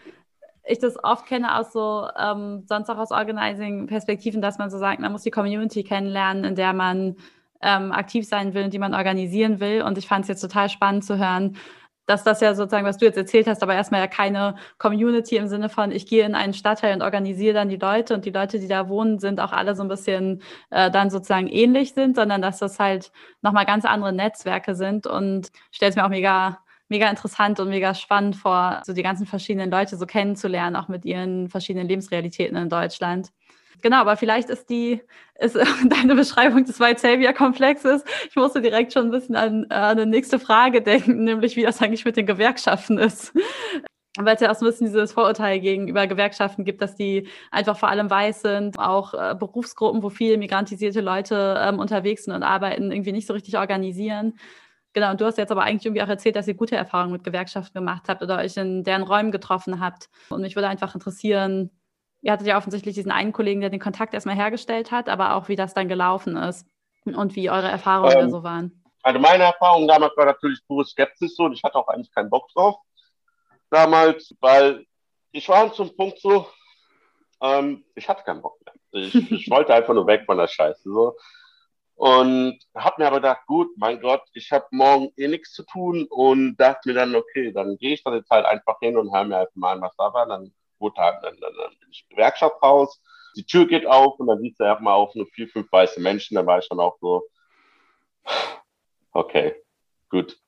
ich 0.66 0.78
das 0.78 1.02
oft 1.02 1.26
kenne 1.26 1.58
aus 1.58 1.72
so, 1.72 2.08
ähm, 2.18 2.64
sonst 2.66 2.88
auch 2.88 2.96
aus 2.96 3.10
Organizing-Perspektiven, 3.10 4.40
dass 4.40 4.58
man 4.58 4.70
so 4.70 4.78
sagt, 4.78 5.00
man 5.00 5.12
muss 5.12 5.22
die 5.22 5.30
Community 5.30 5.84
kennenlernen, 5.84 6.44
in 6.44 6.54
der 6.54 6.72
man 6.72 7.16
ähm, 7.60 7.92
aktiv 7.92 8.26
sein 8.26 8.54
will 8.54 8.64
und 8.64 8.72
die 8.72 8.78
man 8.78 8.94
organisieren 8.94 9.60
will. 9.60 9.82
Und 9.82 9.98
ich 9.98 10.08
fand 10.08 10.22
es 10.22 10.28
jetzt 10.28 10.40
total 10.40 10.68
spannend 10.68 11.04
zu 11.04 11.18
hören, 11.18 11.56
dass 12.06 12.24
das 12.24 12.40
ja 12.40 12.54
sozusagen, 12.54 12.86
was 12.86 12.98
du 12.98 13.04
jetzt 13.06 13.16
erzählt 13.16 13.46
hast, 13.46 13.62
aber 13.62 13.74
erstmal 13.74 14.00
ja 14.00 14.06
keine 14.06 14.56
Community 14.78 15.36
im 15.36 15.48
Sinne 15.48 15.68
von, 15.68 15.90
ich 15.90 16.06
gehe 16.06 16.24
in 16.24 16.34
einen 16.34 16.54
Stadtteil 16.54 16.94
und 16.94 17.02
organisiere 17.02 17.54
dann 17.54 17.68
die 17.68 17.76
Leute 17.76 18.14
und 18.14 18.24
die 18.24 18.30
Leute, 18.30 18.58
die 18.58 18.68
da 18.68 18.88
wohnen, 18.88 19.18
sind 19.18 19.40
auch 19.40 19.52
alle 19.52 19.74
so 19.74 19.82
ein 19.82 19.88
bisschen 19.88 20.42
äh, 20.70 20.90
dann 20.90 21.10
sozusagen 21.10 21.48
ähnlich 21.48 21.94
sind, 21.94 22.16
sondern 22.16 22.42
dass 22.42 22.58
das 22.58 22.78
halt 22.78 23.12
nochmal 23.42 23.66
ganz 23.66 23.84
andere 23.84 24.12
Netzwerke 24.12 24.74
sind 24.74 25.06
und 25.06 25.50
stellt 25.70 25.90
es 25.90 25.96
mir 25.96 26.04
auch 26.04 26.10
mega 26.10 26.58
mega 26.88 27.08
interessant 27.08 27.60
und 27.60 27.70
mega 27.70 27.94
spannend 27.94 28.36
vor, 28.36 28.82
so 28.84 28.92
die 28.92 29.02
ganzen 29.02 29.26
verschiedenen 29.26 29.70
Leute 29.70 29.96
so 29.96 30.06
kennenzulernen, 30.06 30.76
auch 30.76 30.88
mit 30.88 31.04
ihren 31.04 31.48
verschiedenen 31.48 31.88
Lebensrealitäten 31.88 32.56
in 32.56 32.68
Deutschland. 32.68 33.30
Genau, 33.82 33.98
aber 33.98 34.16
vielleicht 34.16 34.50
ist 34.50 34.70
die, 34.70 35.02
ist 35.38 35.56
deine 35.88 36.14
Beschreibung 36.14 36.64
des 36.64 36.80
White 36.80 37.00
Savior 37.00 37.32
Komplexes. 37.32 38.04
Ich 38.28 38.36
musste 38.36 38.62
direkt 38.62 38.92
schon 38.92 39.06
ein 39.06 39.10
bisschen 39.10 39.36
an, 39.36 39.64
an 39.70 39.98
eine 39.98 40.06
nächste 40.06 40.38
Frage 40.38 40.82
denken, 40.82 41.24
nämlich 41.24 41.56
wie 41.56 41.62
das 41.62 41.82
eigentlich 41.82 42.04
mit 42.04 42.16
den 42.16 42.26
Gewerkschaften 42.26 42.98
ist. 42.98 43.32
Weil 44.16 44.36
es 44.36 44.40
ja 44.40 44.50
auch 44.50 44.54
so 44.54 44.64
ein 44.64 44.70
bisschen 44.70 44.86
dieses 44.86 45.12
Vorurteil 45.12 45.58
gegenüber 45.58 46.06
Gewerkschaften 46.06 46.64
gibt, 46.64 46.80
dass 46.80 46.94
die 46.94 47.28
einfach 47.50 47.76
vor 47.76 47.88
allem 47.88 48.08
weiß 48.08 48.42
sind, 48.42 48.78
auch 48.78 49.12
äh, 49.12 49.34
Berufsgruppen, 49.34 50.04
wo 50.04 50.08
viele 50.08 50.38
migrantisierte 50.38 51.00
Leute 51.00 51.56
ähm, 51.58 51.80
unterwegs 51.80 52.24
sind 52.24 52.34
und 52.34 52.44
arbeiten, 52.44 52.92
irgendwie 52.92 53.10
nicht 53.10 53.26
so 53.26 53.32
richtig 53.32 53.58
organisieren. 53.58 54.34
Genau, 54.92 55.10
und 55.10 55.20
du 55.20 55.24
hast 55.24 55.36
jetzt 55.38 55.50
aber 55.50 55.64
eigentlich 55.64 55.86
irgendwie 55.86 56.02
auch 56.02 56.08
erzählt, 56.08 56.36
dass 56.36 56.46
ihr 56.46 56.54
gute 56.54 56.76
Erfahrungen 56.76 57.12
mit 57.12 57.24
Gewerkschaften 57.24 57.76
gemacht 57.76 58.04
habt 58.06 58.22
oder 58.22 58.38
euch 58.38 58.56
in 58.56 58.84
deren 58.84 59.02
Räumen 59.02 59.32
getroffen 59.32 59.80
habt. 59.80 60.08
Und 60.30 60.42
mich 60.42 60.54
würde 60.54 60.68
einfach 60.68 60.94
interessieren, 60.94 61.70
ihr 62.24 62.32
hattet 62.32 62.46
ja 62.46 62.56
offensichtlich 62.56 62.94
diesen 62.94 63.12
einen 63.12 63.32
Kollegen, 63.32 63.60
der 63.60 63.70
den 63.70 63.80
Kontakt 63.80 64.14
erstmal 64.14 64.34
hergestellt 64.34 64.90
hat, 64.90 65.08
aber 65.08 65.36
auch 65.36 65.48
wie 65.48 65.56
das 65.56 65.74
dann 65.74 65.88
gelaufen 65.88 66.36
ist 66.36 66.66
und 67.04 67.36
wie 67.36 67.50
eure 67.50 67.68
Erfahrungen 67.68 68.12
ähm, 68.12 68.20
da 68.20 68.30
so 68.30 68.42
waren. 68.42 68.82
Also 69.02 69.20
meine 69.20 69.44
Erfahrung 69.44 69.86
damals 69.86 70.16
war 70.16 70.24
natürlich 70.24 70.60
pure 70.66 70.86
Skepsis 70.86 71.36
so 71.36 71.44
und 71.44 71.52
ich 71.52 71.62
hatte 71.62 71.76
auch 71.76 71.86
eigentlich 71.88 72.12
keinen 72.12 72.30
Bock 72.30 72.48
drauf 72.54 72.76
damals, 73.70 74.34
weil 74.40 74.86
ich 75.32 75.48
war 75.48 75.72
zum 75.72 75.94
Punkt 75.94 76.18
so, 76.20 76.48
ähm, 77.42 77.84
ich 77.94 78.08
hatte 78.08 78.22
keinen 78.22 78.40
Bock 78.40 78.58
mehr. 78.64 79.04
Ich, 79.04 79.14
ich 79.30 79.50
wollte 79.50 79.74
einfach 79.74 79.92
nur 79.92 80.06
weg 80.06 80.22
von 80.24 80.38
der 80.38 80.46
Scheiße. 80.46 80.90
So. 80.90 81.16
Und 81.96 82.58
habe 82.74 82.96
mir 82.98 83.08
aber 83.08 83.16
gedacht, 83.16 83.46
gut, 83.46 83.68
mein 83.76 84.00
Gott, 84.00 84.22
ich 84.32 84.50
habe 84.50 84.66
morgen 84.70 85.10
eh 85.16 85.28
nichts 85.28 85.52
zu 85.52 85.64
tun 85.64 86.06
und 86.08 86.56
dachte 86.56 86.88
mir 86.88 86.94
dann, 86.94 87.14
okay, 87.14 87.52
dann 87.52 87.76
gehe 87.76 87.94
ich 87.94 88.02
dann 88.02 88.14
jetzt 88.14 88.30
halt 88.30 88.46
einfach 88.46 88.78
hin 88.80 88.96
und 88.96 89.14
höre 89.14 89.24
mir 89.24 89.38
einfach 89.38 89.54
mal 89.54 89.72
an, 89.72 89.82
was 89.82 89.94
da 89.96 90.12
war. 90.12 90.26
Dann, 90.26 90.52
halt, 90.96 91.22
dann, 91.22 91.36
dann, 91.40 91.54
dann 91.56 91.78
bin 91.80 91.90
ich 91.90 92.04
im 92.08 92.16
Gewerkschaftshaus, 92.16 93.00
die 93.36 93.44
Tür 93.44 93.66
geht 93.66 93.86
auf 93.86 94.18
und 94.18 94.26
dann 94.26 94.40
siehst 94.40 94.60
du 94.60 94.64
erstmal 94.64 94.94
auf 94.94 95.14
nur 95.14 95.26
vier, 95.26 95.48
fünf 95.48 95.70
weiße 95.70 96.00
Menschen. 96.00 96.36
Da 96.36 96.46
war 96.46 96.58
ich 96.58 96.68
dann 96.68 96.80
auch 96.80 96.96
so, 97.00 97.24
okay, 99.12 99.54
gut, 100.08 100.38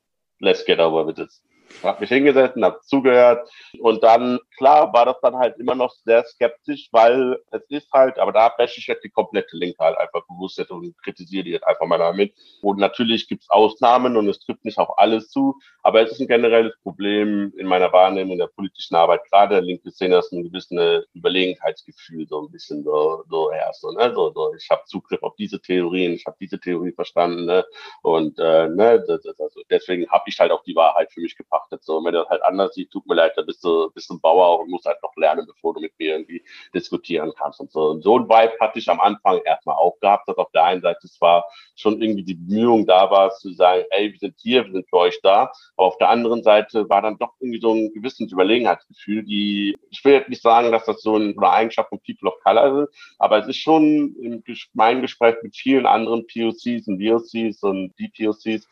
let's 0.41 0.65
get 0.65 0.79
over 0.79 1.07
with 1.07 1.17
this 1.17 1.43
habe 1.83 2.01
mich 2.01 2.09
hingesetzt 2.09 2.57
und 2.57 2.65
habe 2.65 2.81
zugehört. 2.83 3.49
Und 3.81 4.03
dann, 4.03 4.39
klar, 4.57 4.93
war 4.93 5.07
das 5.07 5.17
dann 5.23 5.37
halt 5.37 5.59
immer 5.59 5.75
noch 5.75 5.93
sehr 6.05 6.25
skeptisch, 6.25 6.89
weil 6.93 7.39
es 7.51 7.63
ist 7.69 7.93
halt, 7.93 8.19
aber 8.19 8.33
da 8.33 8.53
wäsche 8.59 8.81
ich 8.81 8.87
jetzt 8.87 9.05
die 9.05 9.11
komplette 9.11 9.57
Linke 9.57 9.79
halt 9.79 9.99
einfach 9.99 10.27
bewusst 10.27 10.57
und 10.71 10.97
kritisiere 11.03 11.45
die 11.45 11.51
jetzt 11.51 11.67
einfach 11.67 11.87
mal 11.87 11.99
damit. 11.99 12.35
Und 12.63 12.79
natürlich 12.79 13.29
gibt 13.29 13.43
es 13.43 13.51
Ausnahmen 13.51 14.17
und 14.17 14.29
es 14.29 14.39
trifft 14.39 14.65
nicht 14.65 14.79
auf 14.79 14.99
alles 14.99 15.29
zu, 15.29 15.55
aber 15.83 16.03
es 16.03 16.13
ist 16.13 16.21
ein 16.21 16.29
generelles 16.29 16.75
Problem 16.83 17.53
in 17.57 17.67
meiner 17.67 17.93
Wahrnehmung 17.93 18.33
in 18.33 18.39
der 18.39 18.47
politischen 18.47 18.95
Arbeit, 18.97 19.25
gerade 19.31 19.57
der 19.57 19.63
linke 19.63 19.91
Szene, 19.91 20.17
dass 20.17 20.33
ein 20.33 20.43
gewisses 20.43 21.07
Überlegenheitsgefühl 21.15 22.27
so 22.29 22.43
ein 22.43 22.51
bisschen 22.51 22.83
so, 22.85 23.25
so 23.29 23.53
herrscht. 23.53 23.81
So, 23.81 23.91
ne? 23.93 24.13
so, 24.15 24.33
so, 24.33 24.55
ich 24.55 24.69
habe 24.71 24.83
Zugriff 24.87 25.23
auf 25.23 25.37
diese 25.37 25.61
Theorien, 25.61 26.13
ich 26.13 26.27
habe 26.27 26.37
diese 26.41 26.59
Theorie 26.59 26.93
verstanden 26.93 27.45
ne? 27.45 27.65
und 28.03 28.39
äh, 28.39 28.69
ne, 28.69 29.03
das, 29.07 29.23
das, 29.23 29.41
also 29.41 29.61
deswegen 29.71 30.09
habe 30.11 30.25
ich 30.27 30.39
halt 30.39 30.51
auch 30.51 30.63
die 30.63 30.75
Wahrheit 30.75 31.13
für 31.13 31.21
mich 31.21 31.37
gebracht 31.37 31.66
betrachtet. 31.67 31.85
So, 31.85 32.05
wenn 32.05 32.15
das 32.15 32.29
halt 32.29 32.43
anders 32.43 32.75
siehst, 32.75 32.93
tut 32.93 33.07
mir 33.07 33.15
leid, 33.15 33.33
da 33.37 33.43
bist 33.43 33.63
du, 33.65 33.91
bist 33.93 34.11
ein 34.11 34.21
Bauer 34.21 34.61
und 34.61 34.71
musst 34.71 34.87
halt 34.87 35.03
noch 35.03 35.15
lernen, 35.17 35.47
bevor 35.47 35.75
du 35.75 35.81
mit 35.81 35.93
mir 35.99 36.13
irgendwie 36.13 36.43
diskutieren 36.75 37.33
kannst 37.39 37.61
und 37.61 37.71
so. 37.71 37.91
Und 37.91 38.03
so 38.03 38.19
ein 38.19 38.29
Vibe 38.29 38.55
hatte 38.61 38.79
ich 38.79 38.89
am 38.89 39.01
Anfang 39.01 39.41
erstmal 39.45 39.77
auch 39.77 39.99
gehabt, 40.01 40.29
dass 40.29 40.37
auf 40.37 40.51
der 40.53 40.65
einen 40.65 40.83
Seite 40.83 41.09
zwar 41.09 41.45
schon 41.75 42.01
irgendwie 42.01 42.25
die 42.25 42.35
Bemühung 42.35 42.87
da 42.87 43.11
war, 43.11 43.31
zu 43.31 43.53
sagen, 43.53 43.85
ey, 43.91 44.13
wir 44.13 44.19
sind 44.19 44.35
hier, 44.39 44.65
wir 44.65 44.73
sind 44.73 44.89
für 44.89 44.99
euch 44.99 45.21
da. 45.23 45.51
Aber 45.77 45.87
auf 45.89 45.99
der 45.99 46.09
anderen 46.09 46.43
Seite 46.43 46.89
war 46.89 47.03
dann 47.03 47.19
doch 47.19 47.35
irgendwie 47.41 47.61
so 47.61 47.73
ein 47.73 47.93
gewisses 47.93 48.31
Überlegenheitsgefühl, 48.33 49.25
die, 49.25 49.77
ich 49.91 50.05
will 50.05 50.15
jetzt 50.15 50.29
nicht 50.29 50.43
sagen, 50.43 50.73
dass 50.73 50.85
das 50.85 51.03
so 51.03 51.15
eine 51.15 51.35
Eigenschaft 51.43 51.89
von 51.89 52.01
People 52.01 52.31
of 52.31 52.41
Color 52.43 52.85
ist, 52.85 53.17
aber 53.19 53.39
es 53.39 53.49
ist 53.49 53.59
schon 53.59 54.15
in 54.17 54.43
meinem 54.73 55.03
Gespräch 55.03 55.37
mit 55.43 55.57
vielen 55.57 55.87
anderen 55.87 56.27
POCs 56.27 56.89
und 56.89 56.99
DOCs 57.01 57.63
und 57.63 57.95
DPOCs 57.99 58.67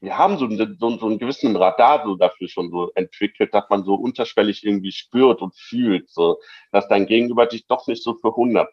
wir 0.00 0.16
haben 0.16 0.38
so, 0.38 0.48
so, 0.48 0.98
so 0.98 1.06
einen 1.06 1.18
gewissen 1.18 1.54
Radar 1.56 2.04
so 2.04 2.16
dafür 2.16 2.48
schon 2.48 2.70
so 2.70 2.90
entwickelt, 2.94 3.52
dass 3.54 3.68
man 3.68 3.84
so 3.84 3.94
unterschwellig 3.94 4.64
irgendwie 4.64 4.92
spürt 4.92 5.42
und 5.42 5.54
fühlt, 5.54 6.10
so, 6.10 6.38
dass 6.72 6.88
dein 6.88 7.06
Gegenüber 7.06 7.46
dich 7.46 7.66
doch 7.66 7.86
nicht 7.86 8.02
so 8.02 8.14
für 8.14 8.28
100 8.28 8.68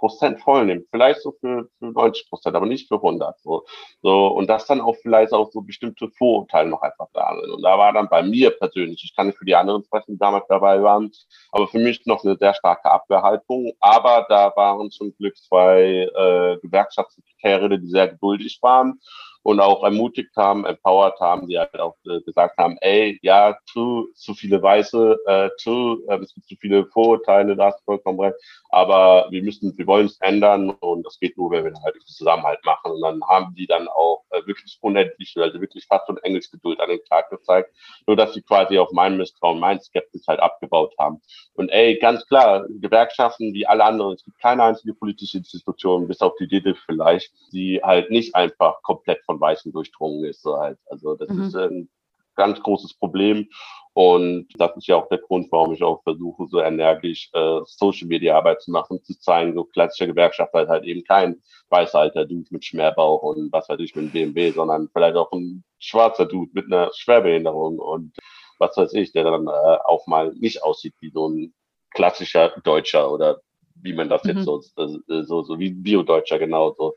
Prozent 0.00 0.40
voll 0.40 0.64
nimmt, 0.64 0.86
vielleicht 0.90 1.20
so 1.20 1.32
für, 1.40 1.68
für 1.78 1.92
90 1.92 2.30
Prozent, 2.30 2.56
aber 2.56 2.64
nicht 2.64 2.88
für 2.88 2.94
100. 2.94 3.38
So, 3.40 3.66
so 4.00 4.28
und 4.28 4.46
dass 4.48 4.64
dann 4.64 4.80
auch 4.80 4.96
vielleicht 5.02 5.34
auch 5.34 5.52
so 5.52 5.60
bestimmte 5.60 6.08
Vorurteile 6.16 6.70
noch 6.70 6.80
einfach 6.80 7.08
da 7.12 7.36
sind. 7.38 7.50
Und 7.50 7.62
da 7.62 7.76
war 7.76 7.92
dann 7.92 8.08
bei 8.08 8.22
mir 8.22 8.50
persönlich, 8.50 9.02
ich 9.04 9.14
kann 9.14 9.26
nicht 9.26 9.38
für 9.38 9.44
die 9.44 9.54
anderen 9.54 9.84
sprechen, 9.84 10.12
die 10.12 10.18
damals 10.18 10.46
dabei 10.48 10.82
waren, 10.82 11.12
aber 11.52 11.68
für 11.68 11.78
mich 11.78 12.06
noch 12.06 12.24
eine 12.24 12.36
sehr 12.38 12.54
starke 12.54 12.90
Abwehrhaltung. 12.90 13.72
Aber 13.80 14.24
da 14.30 14.50
waren 14.56 14.90
zum 14.90 15.14
Glück 15.16 15.36
zwei 15.36 16.08
äh, 16.14 16.56
Gewerkschaftssekretäre, 16.62 17.78
die 17.78 17.88
sehr 17.88 18.08
geduldig 18.08 18.58
waren 18.62 18.98
und 19.42 19.60
auch 19.60 19.82
ermutigt 19.84 20.36
haben, 20.36 20.64
empowered 20.64 21.18
haben, 21.20 21.46
die 21.46 21.58
halt 21.58 21.78
auch 21.78 21.96
äh, 22.06 22.20
gesagt 22.20 22.58
haben, 22.58 22.76
ey, 22.80 23.18
ja, 23.22 23.56
zu, 23.66 24.08
zu 24.14 24.34
viele 24.34 24.62
Weiße, 24.62 25.18
äh, 25.26 25.50
zu, 25.58 26.02
äh, 26.08 26.18
es 26.18 26.34
gibt 26.34 26.48
zu 26.48 26.56
viele 26.56 26.86
Vorurteile, 26.86 27.56
da 27.56 27.66
hast 27.66 27.84
vollkommen 27.84 28.20
recht, 28.20 28.36
aber 28.68 29.26
wir 29.30 29.42
müssen, 29.42 29.76
wir 29.76 29.86
wollen 29.86 30.06
es 30.06 30.20
ändern 30.20 30.70
und 30.70 31.04
das 31.04 31.18
geht 31.18 31.36
nur, 31.36 31.50
wenn 31.50 31.64
wir 31.64 31.82
halt 31.82 31.96
Zusammenhalt 32.04 32.64
machen 32.64 32.92
und 32.92 33.00
dann 33.00 33.22
haben 33.28 33.54
die 33.54 33.66
dann 33.66 33.88
auch 33.88 34.24
äh, 34.30 34.46
wirklich 34.46 34.78
unendlich, 34.80 35.34
also 35.36 35.60
wirklich 35.60 35.86
fast 35.86 36.06
schon 36.06 36.18
Engelsgeduld 36.18 36.80
an 36.80 36.90
den 36.90 37.04
Tag 37.08 37.30
gezeigt, 37.30 37.70
nur 38.06 38.16
dass 38.16 38.34
sie 38.34 38.42
quasi 38.42 38.78
auf 38.78 38.90
mein 38.92 39.16
Misstrauen, 39.16 39.58
mein 39.58 39.80
Skepsis 39.80 40.26
halt 40.26 40.40
abgebaut 40.40 40.94
haben. 40.98 41.20
Und 41.54 41.68
ey, 41.70 41.98
ganz 41.98 42.26
klar, 42.26 42.66
Gewerkschaften 42.68 43.54
wie 43.54 43.66
alle 43.66 43.84
anderen, 43.84 44.14
es 44.14 44.24
gibt 44.24 44.38
keine 44.38 44.64
einzige 44.64 44.94
politische 44.94 45.38
Institution, 45.38 46.08
bis 46.08 46.20
auf 46.20 46.34
die 46.38 46.48
DDIF 46.48 46.78
vielleicht, 46.84 47.32
die 47.52 47.80
halt 47.82 48.10
nicht 48.10 48.34
einfach 48.34 48.82
komplett 48.82 49.24
von 49.30 49.40
Weißen 49.40 49.72
durchdrungen 49.72 50.24
ist. 50.24 50.42
So 50.42 50.58
halt. 50.58 50.78
Also 50.86 51.14
das 51.14 51.28
mhm. 51.28 51.42
ist 51.42 51.54
ein 51.56 51.88
ganz 52.34 52.60
großes 52.60 52.94
Problem. 52.94 53.48
Und 53.92 54.48
das 54.56 54.76
ist 54.76 54.86
ja 54.86 54.96
auch 54.96 55.08
der 55.08 55.18
Grund, 55.18 55.48
warum 55.50 55.72
ich 55.72 55.82
auch 55.82 56.02
versuche, 56.02 56.46
so 56.48 56.60
energisch 56.60 57.28
äh, 57.32 57.60
Social 57.64 58.06
Media 58.06 58.36
Arbeit 58.36 58.62
zu 58.62 58.70
machen, 58.70 59.02
zu 59.02 59.18
zeigen, 59.18 59.54
so 59.54 59.64
klassische 59.64 60.06
Gewerkschaft 60.06 60.52
halt, 60.52 60.68
halt 60.68 60.84
eben 60.84 61.02
kein 61.04 61.40
weißer 61.70 61.98
alter 61.98 62.24
Dude 62.24 62.48
mit 62.50 62.64
Schmerbauch 62.64 63.22
und 63.22 63.52
was 63.52 63.68
weiß 63.68 63.80
ich 63.80 63.94
mit 63.94 64.04
einem 64.04 64.12
BMW, 64.12 64.52
sondern 64.52 64.88
vielleicht 64.92 65.16
auch 65.16 65.32
ein 65.32 65.64
schwarzer 65.78 66.26
Dude 66.26 66.52
mit 66.54 66.66
einer 66.66 66.90
Schwerbehinderung 66.94 67.78
und 67.78 68.16
was 68.58 68.76
weiß 68.76 68.94
ich, 68.94 69.12
der 69.12 69.24
dann 69.24 69.48
äh, 69.48 69.78
auch 69.84 70.06
mal 70.06 70.32
nicht 70.34 70.62
aussieht 70.62 70.94
wie 71.00 71.10
so 71.10 71.28
ein 71.28 71.52
klassischer 71.92 72.52
Deutscher 72.62 73.10
oder 73.10 73.40
wie 73.74 73.92
man 73.92 74.08
das 74.08 74.22
mhm. 74.24 74.30
jetzt 74.30 74.44
so, 74.44 74.60
so, 74.60 75.42
so 75.42 75.58
wie 75.58 75.70
Bio-Deutscher 75.70 76.38
genauso. 76.38 76.96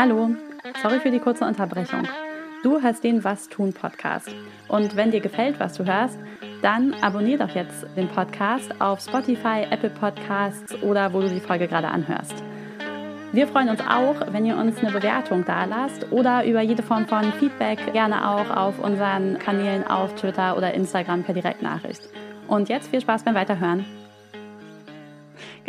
Hallo, 0.00 0.30
sorry 0.80 1.00
für 1.00 1.10
die 1.10 1.18
kurze 1.18 1.44
Unterbrechung. 1.44 2.04
Du 2.62 2.80
hörst 2.80 3.02
den 3.02 3.24
Was 3.24 3.48
tun 3.48 3.72
Podcast. 3.72 4.30
Und 4.68 4.94
wenn 4.94 5.10
dir 5.10 5.18
gefällt, 5.18 5.58
was 5.58 5.76
du 5.76 5.84
hörst, 5.84 6.20
dann 6.62 6.94
abonnier 7.02 7.36
doch 7.36 7.52
jetzt 7.52 7.84
den 7.96 8.06
Podcast 8.06 8.80
auf 8.80 9.00
Spotify, 9.00 9.66
Apple 9.68 9.90
Podcasts 9.90 10.80
oder 10.84 11.12
wo 11.12 11.20
du 11.20 11.28
die 11.28 11.40
Folge 11.40 11.66
gerade 11.66 11.88
anhörst. 11.88 12.44
Wir 13.32 13.48
freuen 13.48 13.70
uns 13.70 13.80
auch, 13.80 14.32
wenn 14.32 14.46
ihr 14.46 14.56
uns 14.56 14.78
eine 14.78 14.92
Bewertung 14.92 15.44
da 15.44 15.64
lasst 15.64 16.12
oder 16.12 16.44
über 16.44 16.60
jede 16.60 16.84
Form 16.84 17.08
von 17.08 17.32
Feedback 17.32 17.92
gerne 17.92 18.30
auch 18.30 18.56
auf 18.56 18.78
unseren 18.78 19.40
Kanälen 19.40 19.84
auf 19.84 20.14
Twitter 20.14 20.56
oder 20.56 20.74
Instagram 20.74 21.24
per 21.24 21.34
Direktnachricht. 21.34 22.02
Und 22.46 22.68
jetzt 22.68 22.90
viel 22.90 23.00
Spaß 23.00 23.24
beim 23.24 23.34
Weiterhören. 23.34 23.84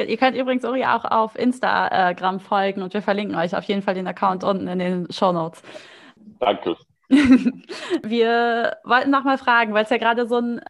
Ihr 0.07 0.17
könnt 0.17 0.37
übrigens 0.37 0.63
Uri 0.63 0.85
auch 0.85 1.05
auf 1.05 1.37
Instagram 1.37 2.39
folgen 2.39 2.81
und 2.81 2.93
wir 2.93 3.01
verlinken 3.01 3.35
euch 3.35 3.55
auf 3.55 3.63
jeden 3.65 3.81
Fall 3.81 3.95
den 3.95 4.07
Account 4.07 4.43
unten 4.43 4.67
in 4.67 4.79
den 4.79 5.11
Show 5.11 5.31
Notes. 5.31 5.61
Danke. 6.39 6.75
wir 7.09 8.77
wollten 8.83 9.09
noch 9.09 9.23
mal 9.23 9.37
fragen, 9.37 9.73
weil 9.73 9.83
es 9.83 9.89
ja 9.89 9.97
gerade 9.97 10.27
so 10.27 10.37
ein 10.37 10.61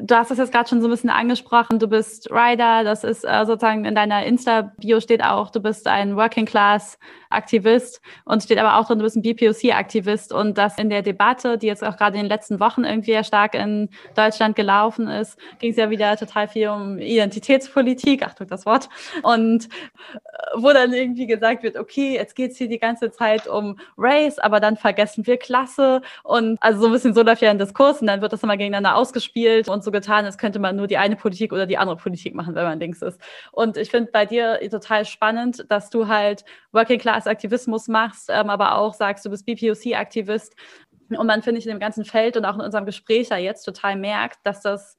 Du 0.00 0.14
hast 0.14 0.30
das 0.30 0.36
jetzt 0.36 0.52
gerade 0.52 0.68
schon 0.68 0.82
so 0.82 0.86
ein 0.86 0.90
bisschen 0.90 1.08
angesprochen. 1.08 1.78
Du 1.78 1.88
bist 1.88 2.30
Rider, 2.30 2.84
das 2.84 3.04
ist 3.04 3.24
äh, 3.24 3.46
sozusagen 3.46 3.86
in 3.86 3.94
deiner 3.94 4.24
Insta-Bio 4.24 5.00
steht 5.00 5.24
auch, 5.24 5.50
du 5.50 5.60
bist 5.60 5.86
ein 5.86 6.14
Working 6.14 6.44
Class 6.44 6.98
Aktivist 7.30 8.00
und 8.24 8.42
steht 8.42 8.58
aber 8.58 8.78
auch 8.78 8.86
drin, 8.86 8.98
du 8.98 9.04
bist 9.04 9.16
ein 9.16 9.22
BPOC-Aktivist 9.22 10.32
und 10.32 10.56
das 10.56 10.78
in 10.78 10.88
der 10.88 11.02
Debatte, 11.02 11.58
die 11.58 11.66
jetzt 11.66 11.84
auch 11.84 11.96
gerade 11.96 12.16
in 12.16 12.24
den 12.24 12.28
letzten 12.28 12.58
Wochen 12.60 12.84
irgendwie 12.84 13.12
ja 13.12 13.22
stark 13.22 13.54
in 13.54 13.90
Deutschland 14.14 14.56
gelaufen 14.56 15.08
ist, 15.08 15.38
ging 15.58 15.72
es 15.72 15.76
ja 15.76 15.90
wieder 15.90 16.16
total 16.16 16.48
viel 16.48 16.68
um 16.68 16.98
Identitätspolitik, 16.98 18.22
Achtung 18.24 18.46
das 18.48 18.64
Wort, 18.66 18.88
und 19.22 19.66
äh, 19.66 20.18
wo 20.56 20.72
dann 20.72 20.92
irgendwie 20.92 21.26
gesagt 21.26 21.62
wird, 21.62 21.76
okay, 21.76 22.14
jetzt 22.14 22.34
geht 22.34 22.52
es 22.52 22.58
hier 22.58 22.68
die 22.68 22.78
ganze 22.78 23.10
Zeit 23.10 23.46
um 23.46 23.78
Race, 23.96 24.38
aber 24.38 24.60
dann 24.60 24.76
vergessen 24.76 25.26
wir 25.26 25.36
Klasse 25.36 26.00
und 26.22 26.56
also 26.62 26.80
so 26.80 26.86
ein 26.86 26.92
bisschen 26.92 27.14
so 27.14 27.22
läuft 27.22 27.42
ja 27.42 27.50
ein 27.50 27.58
Diskurs 27.58 28.00
und 28.00 28.06
dann 28.06 28.22
wird 28.22 28.32
das 28.32 28.42
immer 28.42 28.56
gegeneinander 28.56 28.96
ausgespielt 28.96 29.68
und 29.68 29.77
so 29.82 29.90
getan, 29.90 30.24
als 30.24 30.38
könnte 30.38 30.58
man 30.58 30.76
nur 30.76 30.86
die 30.86 30.98
eine 30.98 31.16
Politik 31.16 31.52
oder 31.52 31.66
die 31.66 31.78
andere 31.78 31.96
Politik 31.96 32.34
machen, 32.34 32.54
wenn 32.54 32.64
man 32.64 32.80
links 32.80 33.02
ist. 33.02 33.20
Und 33.52 33.76
ich 33.76 33.90
finde 33.90 34.10
bei 34.12 34.26
dir 34.26 34.58
total 34.70 35.04
spannend, 35.04 35.64
dass 35.68 35.90
du 35.90 36.08
halt 36.08 36.44
Working 36.72 36.98
Class 36.98 37.26
Aktivismus 37.26 37.88
machst, 37.88 38.28
ähm, 38.30 38.50
aber 38.50 38.76
auch 38.76 38.94
sagst, 38.94 39.24
du 39.24 39.30
bist 39.30 39.46
BPOC-Aktivist. 39.46 40.54
Und 41.10 41.26
man, 41.26 41.42
finde 41.42 41.58
ich, 41.58 41.66
in 41.66 41.72
dem 41.72 41.80
ganzen 41.80 42.04
Feld 42.04 42.36
und 42.36 42.44
auch 42.44 42.54
in 42.54 42.60
unserem 42.60 42.84
Gespräch 42.84 43.30
ja 43.30 43.38
jetzt 43.38 43.64
total 43.64 43.96
merkt, 43.96 44.38
dass 44.44 44.60
das 44.60 44.98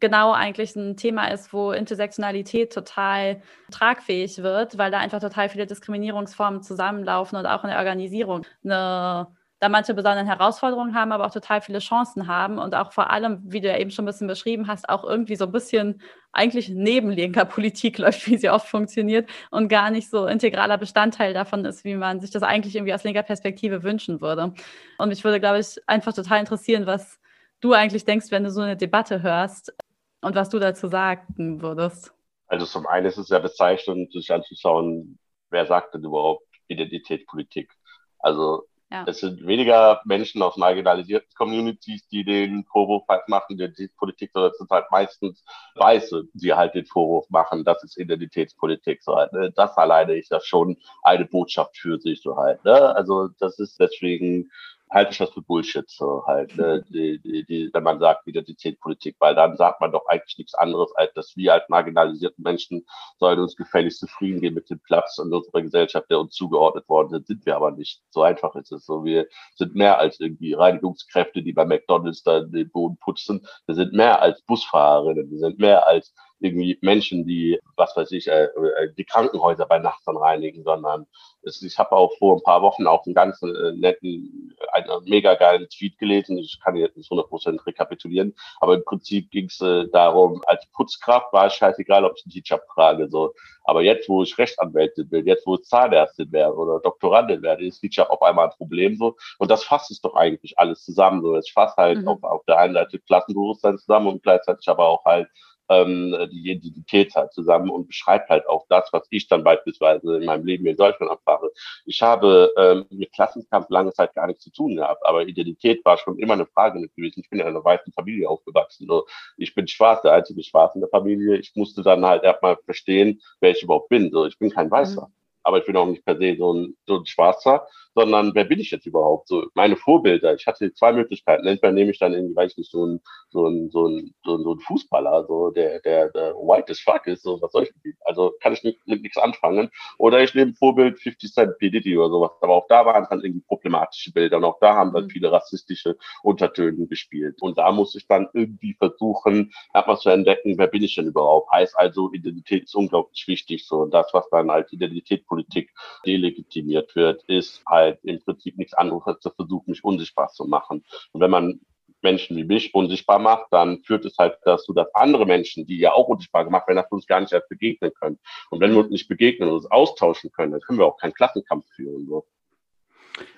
genau 0.00 0.32
eigentlich 0.32 0.76
ein 0.76 0.96
Thema 0.96 1.28
ist, 1.28 1.52
wo 1.52 1.72
Intersektionalität 1.72 2.72
total 2.72 3.42
tragfähig 3.70 4.42
wird, 4.42 4.78
weil 4.78 4.90
da 4.90 4.98
einfach 4.98 5.20
total 5.20 5.48
viele 5.48 5.66
Diskriminierungsformen 5.66 6.62
zusammenlaufen 6.62 7.38
und 7.38 7.46
auch 7.46 7.64
in 7.64 7.70
der 7.70 7.78
Organisation 7.78 8.44
eine 8.64 9.28
da 9.60 9.68
manche 9.68 9.92
besonderen 9.92 10.26
Herausforderungen 10.26 10.94
haben, 10.94 11.10
aber 11.10 11.26
auch 11.26 11.32
total 11.32 11.60
viele 11.60 11.80
Chancen 11.80 12.28
haben 12.28 12.58
und 12.58 12.74
auch 12.74 12.92
vor 12.92 13.10
allem, 13.10 13.40
wie 13.44 13.60
du 13.60 13.68
ja 13.68 13.76
eben 13.76 13.90
schon 13.90 14.04
ein 14.04 14.06
bisschen 14.06 14.28
beschrieben 14.28 14.68
hast, 14.68 14.88
auch 14.88 15.02
irgendwie 15.02 15.34
so 15.34 15.46
ein 15.46 15.52
bisschen 15.52 16.00
eigentlich 16.32 16.68
neben 16.68 17.10
linker 17.10 17.44
Politik 17.44 17.98
läuft, 17.98 18.26
wie 18.28 18.38
sie 18.38 18.50
oft 18.50 18.68
funktioniert 18.68 19.28
und 19.50 19.68
gar 19.68 19.90
nicht 19.90 20.10
so 20.10 20.26
integraler 20.26 20.78
Bestandteil 20.78 21.34
davon 21.34 21.64
ist, 21.64 21.84
wie 21.84 21.96
man 21.96 22.20
sich 22.20 22.30
das 22.30 22.44
eigentlich 22.44 22.76
irgendwie 22.76 22.94
aus 22.94 23.02
linker 23.02 23.24
Perspektive 23.24 23.82
wünschen 23.82 24.20
würde. 24.20 24.54
Und 24.98 25.08
mich 25.08 25.24
würde, 25.24 25.40
glaube 25.40 25.58
ich, 25.58 25.76
einfach 25.88 26.12
total 26.12 26.38
interessieren, 26.38 26.86
was 26.86 27.18
du 27.60 27.72
eigentlich 27.72 28.04
denkst, 28.04 28.30
wenn 28.30 28.44
du 28.44 28.50
so 28.50 28.60
eine 28.60 28.76
Debatte 28.76 29.22
hörst 29.22 29.74
und 30.20 30.36
was 30.36 30.50
du 30.50 30.60
dazu 30.60 30.86
sagen 30.86 31.60
würdest. 31.60 32.12
Also 32.46 32.64
zum 32.64 32.86
einen 32.86 33.06
ist 33.06 33.18
es 33.18 33.28
ja 33.28 33.40
bezeichnend, 33.40 34.12
sich 34.12 34.32
anzuschauen, 34.32 35.18
wer 35.50 35.66
sagt 35.66 35.94
denn 35.94 36.04
überhaupt 36.04 36.46
Identitätspolitik? 36.68 37.72
Also 38.20 38.67
ja. 38.90 39.04
Es 39.06 39.18
sind 39.20 39.46
weniger 39.46 40.00
Menschen 40.06 40.40
aus 40.40 40.56
marginalisierten 40.56 41.28
Communities, 41.34 42.08
die 42.08 42.24
den 42.24 42.64
Vorwurf 42.64 43.06
halt 43.06 43.28
machen, 43.28 43.58
die 43.58 43.88
Politik, 43.98 44.30
sondern 44.32 44.52
es 44.52 44.58
sind 44.58 44.70
halt 44.70 44.86
meistens 44.90 45.44
Weiße, 45.74 46.24
die 46.32 46.54
halt 46.54 46.74
den 46.74 46.86
Vorwurf 46.86 47.28
machen, 47.28 47.64
das 47.64 47.84
ist 47.84 47.98
Identitätspolitik. 47.98 49.02
So 49.02 49.14
halt, 49.14 49.32
ne? 49.34 49.52
Das 49.54 49.76
alleine 49.76 50.16
ist 50.16 50.30
ja 50.30 50.40
schon 50.40 50.78
eine 51.02 51.26
Botschaft 51.26 51.76
für 51.76 51.98
sich 51.98 52.22
so 52.22 52.38
halt. 52.38 52.64
Ne? 52.64 52.96
Also 52.96 53.28
das 53.38 53.58
ist 53.58 53.78
deswegen 53.78 54.50
halte 54.90 55.12
ich 55.12 55.18
das 55.18 55.30
für 55.30 55.42
Bullshit, 55.42 55.88
so 55.88 56.24
halt, 56.26 56.56
ne? 56.56 56.84
die, 56.88 57.20
die, 57.20 57.44
die, 57.44 57.70
wenn 57.72 57.82
man 57.82 57.98
sagt 57.98 58.26
Identitätspolitik, 58.26 59.16
weil 59.18 59.34
dann 59.34 59.56
sagt 59.56 59.80
man 59.80 59.92
doch 59.92 60.06
eigentlich 60.06 60.38
nichts 60.38 60.54
anderes, 60.54 60.94
als 60.96 61.12
dass 61.14 61.36
wir 61.36 61.54
als 61.54 61.68
marginalisierte 61.68 62.40
Menschen 62.40 62.86
sollen 63.18 63.40
uns 63.40 63.56
gefälligst 63.56 64.00
zufrieden 64.00 64.40
gehen 64.40 64.54
mit 64.54 64.70
dem 64.70 64.80
Platz 64.80 65.18
in 65.18 65.32
unserer 65.32 65.62
Gesellschaft, 65.62 66.10
der 66.10 66.20
uns 66.20 66.34
zugeordnet 66.34 66.88
worden 66.88 67.10
sind, 67.10 67.26
sind 67.26 67.46
wir 67.46 67.56
aber 67.56 67.70
nicht. 67.70 68.02
So 68.10 68.22
einfach 68.22 68.54
ist 68.54 68.72
es. 68.72 68.86
So, 68.86 69.04
wir 69.04 69.26
sind 69.54 69.74
mehr 69.74 69.98
als 69.98 70.20
irgendwie 70.20 70.54
Reinigungskräfte, 70.54 71.42
die 71.42 71.52
bei 71.52 71.64
McDonalds 71.64 72.22
da 72.22 72.40
den 72.40 72.70
Boden 72.70 72.96
putzen. 72.98 73.46
Wir 73.66 73.74
sind 73.74 73.92
mehr 73.92 74.22
als 74.22 74.42
Busfahrerinnen, 74.42 75.30
wir 75.30 75.38
sind 75.38 75.58
mehr 75.58 75.86
als 75.86 76.14
irgendwie 76.40 76.78
Menschen, 76.82 77.26
die, 77.26 77.58
was 77.76 77.96
weiß 77.96 78.12
ich, 78.12 78.28
äh, 78.28 78.44
äh, 78.44 78.92
die 78.96 79.04
Krankenhäuser 79.04 79.66
bei 79.66 79.78
Nacht 79.78 80.02
dann 80.06 80.16
reinigen, 80.16 80.62
sondern 80.62 81.06
es, 81.42 81.62
ich 81.62 81.78
habe 81.78 81.92
auch 81.92 82.12
vor 82.18 82.36
ein 82.36 82.42
paar 82.42 82.62
Wochen 82.62 82.86
auch 82.86 83.04
einen 83.06 83.14
ganz 83.14 83.42
äh, 83.42 83.72
netten, 83.72 84.54
einen 84.72 85.04
mega 85.04 85.34
geilen 85.34 85.68
Tweet 85.68 85.98
gelesen. 85.98 86.38
Ich 86.38 86.60
kann 86.62 86.76
jetzt 86.76 86.96
nicht 86.96 87.10
100% 87.10 87.66
rekapitulieren, 87.66 88.34
aber 88.60 88.74
im 88.74 88.84
Prinzip 88.84 89.30
ging 89.30 89.46
es 89.46 89.60
äh, 89.60 89.88
darum, 89.88 90.42
als 90.46 90.66
Putzkraft 90.72 91.32
war 91.32 91.46
es 91.46 91.54
scheißegal, 91.54 92.04
ob 92.04 92.16
ich 92.16 92.24
einen 92.24 92.32
Hijab 92.32 92.66
trage. 92.74 93.08
So. 93.08 93.34
Aber 93.64 93.82
jetzt, 93.82 94.08
wo 94.08 94.22
ich 94.22 94.36
Rechtsanwältin 94.38 95.08
bin, 95.08 95.26
jetzt, 95.26 95.46
wo 95.46 95.56
ich 95.56 95.64
Zahnärztin 95.64 96.32
wäre 96.32 96.54
oder 96.54 96.80
Doktorandin 96.80 97.42
werde, 97.42 97.66
ist 97.66 97.80
Hijab 97.80 98.10
auf 98.10 98.22
einmal 98.22 98.46
ein 98.46 98.56
Problem 98.56 98.96
so. 98.96 99.16
Und 99.38 99.50
das 99.50 99.64
fasst 99.64 99.90
es 99.90 100.00
doch 100.00 100.14
eigentlich 100.14 100.58
alles 100.58 100.84
zusammen. 100.84 101.22
So, 101.22 101.34
es 101.36 101.50
fasst 101.50 101.76
halt 101.76 102.02
mhm. 102.02 102.08
auf, 102.08 102.22
auf 102.22 102.44
der 102.46 102.58
einen 102.58 102.74
Seite 102.74 102.98
Klassenbewusstsein 102.98 103.78
zusammen 103.78 104.06
und 104.08 104.22
gleichzeitig 104.22 104.68
aber 104.68 104.86
auch 104.86 105.04
halt 105.04 105.28
ähm, 105.68 106.16
die 106.30 106.52
Identität 106.52 107.14
halt 107.14 107.32
zusammen 107.32 107.70
und 107.70 107.88
beschreibt 107.88 108.28
halt 108.30 108.46
auch 108.48 108.66
das, 108.68 108.88
was 108.92 109.06
ich 109.10 109.28
dann 109.28 109.44
beispielsweise 109.44 110.16
in 110.16 110.24
meinem 110.24 110.46
Leben 110.46 110.66
in 110.66 110.76
Deutschland 110.76 111.10
erfahre. 111.10 111.50
Ich 111.84 112.02
habe 112.02 112.52
ähm, 112.56 112.86
mit 112.90 113.12
Klassenkampf 113.12 113.68
lange 113.70 113.92
Zeit 113.92 114.14
gar 114.14 114.26
nichts 114.26 114.44
zu 114.44 114.50
tun 114.50 114.76
gehabt, 114.76 115.04
aber 115.04 115.26
Identität 115.26 115.84
war 115.84 115.98
schon 115.98 116.18
immer 116.18 116.34
eine 116.34 116.46
Frage 116.46 116.80
gewesen. 116.96 117.20
Ich 117.20 117.30
bin 117.30 117.40
in 117.40 117.46
einer 117.46 117.64
weißen 117.64 117.92
Familie 117.92 118.28
aufgewachsen. 118.28 118.86
So. 118.86 119.06
Ich 119.36 119.54
bin 119.54 119.68
schwarz, 119.68 120.02
der 120.02 120.12
einzige 120.12 120.42
Schwarz 120.42 120.74
in 120.74 120.80
der 120.80 120.90
Familie. 120.90 121.36
Ich 121.36 121.52
musste 121.54 121.82
dann 121.82 122.04
halt 122.04 122.22
erstmal 122.24 122.56
verstehen, 122.64 123.20
wer 123.40 123.50
ich 123.50 123.62
überhaupt 123.62 123.88
bin. 123.88 124.10
So, 124.10 124.26
ich 124.26 124.38
bin 124.38 124.50
kein 124.50 124.70
Weißer. 124.70 125.02
Mhm 125.02 125.18
aber 125.48 125.58
ich 125.58 125.64
bin 125.64 125.76
auch 125.76 125.86
nicht 125.86 126.04
per 126.04 126.18
se 126.18 126.36
so 126.36 126.52
ein, 126.52 126.76
so 126.86 126.98
ein 126.98 127.06
Schwarzer, 127.06 127.66
sondern 127.98 128.34
wer 128.34 128.44
bin 128.44 128.60
ich 128.60 128.70
jetzt 128.70 128.86
überhaupt? 128.86 129.28
So 129.28 129.46
meine 129.54 129.76
Vorbilder. 129.76 130.34
Ich 130.34 130.46
hatte 130.46 130.72
zwei 130.74 130.92
Möglichkeiten. 130.92 131.46
Entweder 131.46 131.72
nehme 131.72 131.90
ich 131.90 131.98
dann 131.98 132.14
irgendwie, 132.14 132.36
weiß 132.36 132.52
ich 132.52 132.58
nicht, 132.58 132.70
so 132.70 132.86
ein, 132.86 133.00
so 133.30 133.46
ein, 133.46 133.70
so 133.70 133.86
ein, 133.86 134.14
so 134.24 134.36
ein, 134.36 134.42
so 134.44 134.54
ein 134.54 134.60
Fußballer, 134.60 135.26
so 135.26 135.50
der, 135.50 135.80
der, 135.80 136.10
der 136.10 136.34
white 136.34 136.70
as 136.70 136.80
fuck 136.80 137.06
ist, 137.06 137.22
so 137.22 137.40
was 137.42 137.52
soll 137.52 137.64
ich 137.64 137.72
mit 137.82 137.96
Also 138.04 138.32
kann 138.40 138.52
ich 138.52 138.62
nicht, 138.62 138.86
mit 138.86 139.02
nichts 139.02 139.18
anfangen. 139.18 139.70
Oder 139.98 140.22
ich 140.22 140.34
nehme 140.34 140.54
Vorbild 140.54 141.00
50 141.00 141.32
Cent 141.32 141.58
P. 141.58 141.70
Diddy 141.70 141.98
oder 141.98 142.10
sowas. 142.10 142.30
Aber 142.40 142.54
auch 142.54 142.66
da 142.68 142.86
waren 142.86 143.06
dann 143.10 143.20
irgendwie 143.22 143.44
problematische 143.46 144.12
Bilder 144.12 144.36
und 144.36 144.44
auch 144.44 144.58
da 144.60 144.74
haben 144.74 144.92
dann 144.92 145.04
mhm. 145.04 145.10
viele 145.10 145.32
rassistische 145.32 145.96
Untertöne 146.22 146.86
gespielt. 146.86 147.40
Und 147.40 147.58
da 147.58 147.72
muss 147.72 147.94
ich 147.94 148.06
dann 148.06 148.28
irgendwie 148.32 148.74
versuchen, 148.74 149.52
erstmal 149.74 149.98
zu 149.98 150.10
entdecken, 150.10 150.56
wer 150.58 150.68
bin 150.68 150.82
ich 150.82 150.94
denn 150.94 151.06
überhaupt? 151.06 151.50
Heißt 151.50 151.78
also, 151.78 152.12
Identität 152.12 152.64
ist 152.64 152.74
unglaublich 152.74 153.26
wichtig. 153.26 153.66
So, 153.66 153.78
und 153.78 153.92
das, 153.92 154.12
was 154.12 154.28
dann 154.30 154.50
als 154.50 154.72
Identität 154.72 155.26
Politik 155.26 155.72
delegitimiert 156.06 156.94
wird, 156.96 157.22
ist 157.24 157.62
halt 157.66 157.87
im 158.02 158.20
Prinzip 158.22 158.56
nichts 158.56 158.74
anderes 158.74 159.06
als 159.06 159.20
der 159.20 159.32
Versuch, 159.32 159.66
mich 159.66 159.84
unsichtbar 159.84 160.28
zu 160.28 160.44
machen. 160.44 160.84
Und 161.12 161.20
wenn 161.20 161.30
man 161.30 161.60
Menschen 162.02 162.36
wie 162.36 162.44
mich 162.44 162.74
unsichtbar 162.74 163.18
macht, 163.18 163.46
dann 163.50 163.82
führt 163.82 164.04
es 164.04 164.16
halt 164.18 164.38
dazu, 164.44 164.72
dass 164.72 164.94
andere 164.94 165.26
Menschen, 165.26 165.66
die 165.66 165.78
ja 165.78 165.92
auch 165.92 166.08
unsichtbar 166.08 166.44
gemacht 166.44 166.68
werden, 166.68 166.76
dass 166.76 166.90
wir 166.90 166.96
uns 166.96 167.06
gar 167.06 167.20
nicht 167.20 167.32
erst 167.32 167.48
begegnen 167.48 167.92
können. 167.94 168.18
Und 168.50 168.60
wenn 168.60 168.72
wir 168.72 168.78
uns 168.78 168.90
nicht 168.90 169.08
begegnen 169.08 169.48
und 169.48 169.56
uns 169.56 169.70
austauschen 169.70 170.30
können, 170.30 170.52
dann 170.52 170.60
können 170.60 170.78
wir 170.78 170.86
auch 170.86 170.98
keinen 170.98 171.14
Klassenkampf 171.14 171.66
führen. 171.74 172.06
So. 172.06 172.26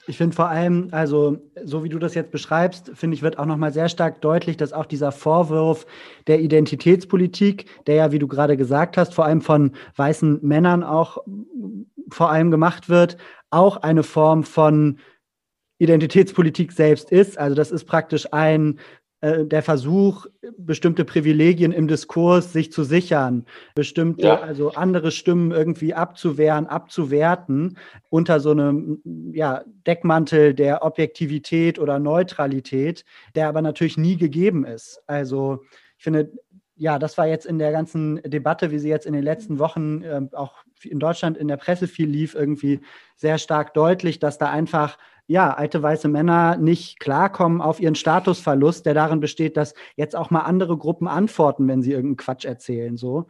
Ich 0.06 0.16
finde 0.16 0.34
vor 0.34 0.48
allem, 0.48 0.88
also 0.90 1.38
so 1.64 1.84
wie 1.84 1.88
du 1.88 1.98
das 1.98 2.14
jetzt 2.14 2.30
beschreibst, 2.30 2.90
finde 2.94 3.14
ich, 3.14 3.22
wird 3.22 3.38
auch 3.38 3.46
nochmal 3.46 3.72
sehr 3.72 3.88
stark 3.88 4.20
deutlich, 4.20 4.56
dass 4.56 4.72
auch 4.72 4.86
dieser 4.86 5.12
Vorwurf 5.12 5.86
der 6.26 6.40
Identitätspolitik, 6.40 7.66
der 7.86 7.94
ja, 7.94 8.12
wie 8.12 8.18
du 8.18 8.26
gerade 8.26 8.56
gesagt 8.56 8.96
hast, 8.96 9.14
vor 9.14 9.24
allem 9.24 9.40
von 9.40 9.72
weißen 9.96 10.40
Männern 10.42 10.82
auch 10.82 11.18
vor 12.10 12.30
allem 12.30 12.50
gemacht 12.50 12.88
wird, 12.88 13.16
auch 13.50 13.76
eine 13.78 14.02
Form 14.02 14.42
von 14.42 14.98
Identitätspolitik 15.78 16.72
selbst 16.72 17.10
ist. 17.10 17.38
Also 17.38 17.54
das 17.56 17.70
ist 17.70 17.84
praktisch 17.84 18.32
ein 18.32 18.78
äh, 19.20 19.44
der 19.44 19.62
Versuch, 19.62 20.26
bestimmte 20.56 21.04
Privilegien 21.04 21.72
im 21.72 21.88
Diskurs 21.88 22.52
sich 22.52 22.72
zu 22.72 22.84
sichern, 22.84 23.44
bestimmte, 23.74 24.26
ja. 24.26 24.40
also 24.40 24.72
andere 24.72 25.10
Stimmen 25.10 25.50
irgendwie 25.50 25.92
abzuwehren, 25.92 26.66
abzuwerten, 26.66 27.76
unter 28.08 28.40
so 28.40 28.52
einem 28.52 29.02
ja, 29.32 29.62
Deckmantel 29.86 30.54
der 30.54 30.82
Objektivität 30.82 31.78
oder 31.78 31.98
Neutralität, 31.98 33.04
der 33.34 33.48
aber 33.48 33.60
natürlich 33.60 33.98
nie 33.98 34.16
gegeben 34.16 34.64
ist. 34.64 35.02
Also 35.06 35.64
ich 35.98 36.04
finde, 36.04 36.32
ja, 36.76 36.98
das 36.98 37.18
war 37.18 37.26
jetzt 37.26 37.44
in 37.44 37.58
der 37.58 37.72
ganzen 37.72 38.22
Debatte, 38.22 38.70
wie 38.70 38.78
sie 38.78 38.88
jetzt 38.88 39.04
in 39.04 39.12
den 39.12 39.22
letzten 39.22 39.58
Wochen 39.58 40.02
äh, 40.02 40.22
auch 40.32 40.54
in 40.82 40.98
Deutschland 40.98 41.36
in 41.36 41.46
der 41.46 41.58
Presse 41.58 41.86
viel 41.86 42.08
lief, 42.08 42.34
irgendwie 42.34 42.80
sehr 43.16 43.36
stark 43.36 43.74
deutlich, 43.74 44.18
dass 44.18 44.38
da 44.38 44.50
einfach 44.50 44.96
ja, 45.30 45.54
alte 45.54 45.80
weiße 45.80 46.08
Männer 46.08 46.56
nicht 46.56 46.98
klarkommen 46.98 47.60
auf 47.60 47.78
ihren 47.78 47.94
Statusverlust, 47.94 48.84
der 48.84 48.94
darin 48.94 49.20
besteht, 49.20 49.56
dass 49.56 49.74
jetzt 49.94 50.16
auch 50.16 50.30
mal 50.30 50.40
andere 50.40 50.76
Gruppen 50.76 51.06
antworten, 51.06 51.68
wenn 51.68 51.82
sie 51.82 51.92
irgendeinen 51.92 52.16
Quatsch 52.16 52.44
erzählen. 52.44 52.96
So. 52.96 53.28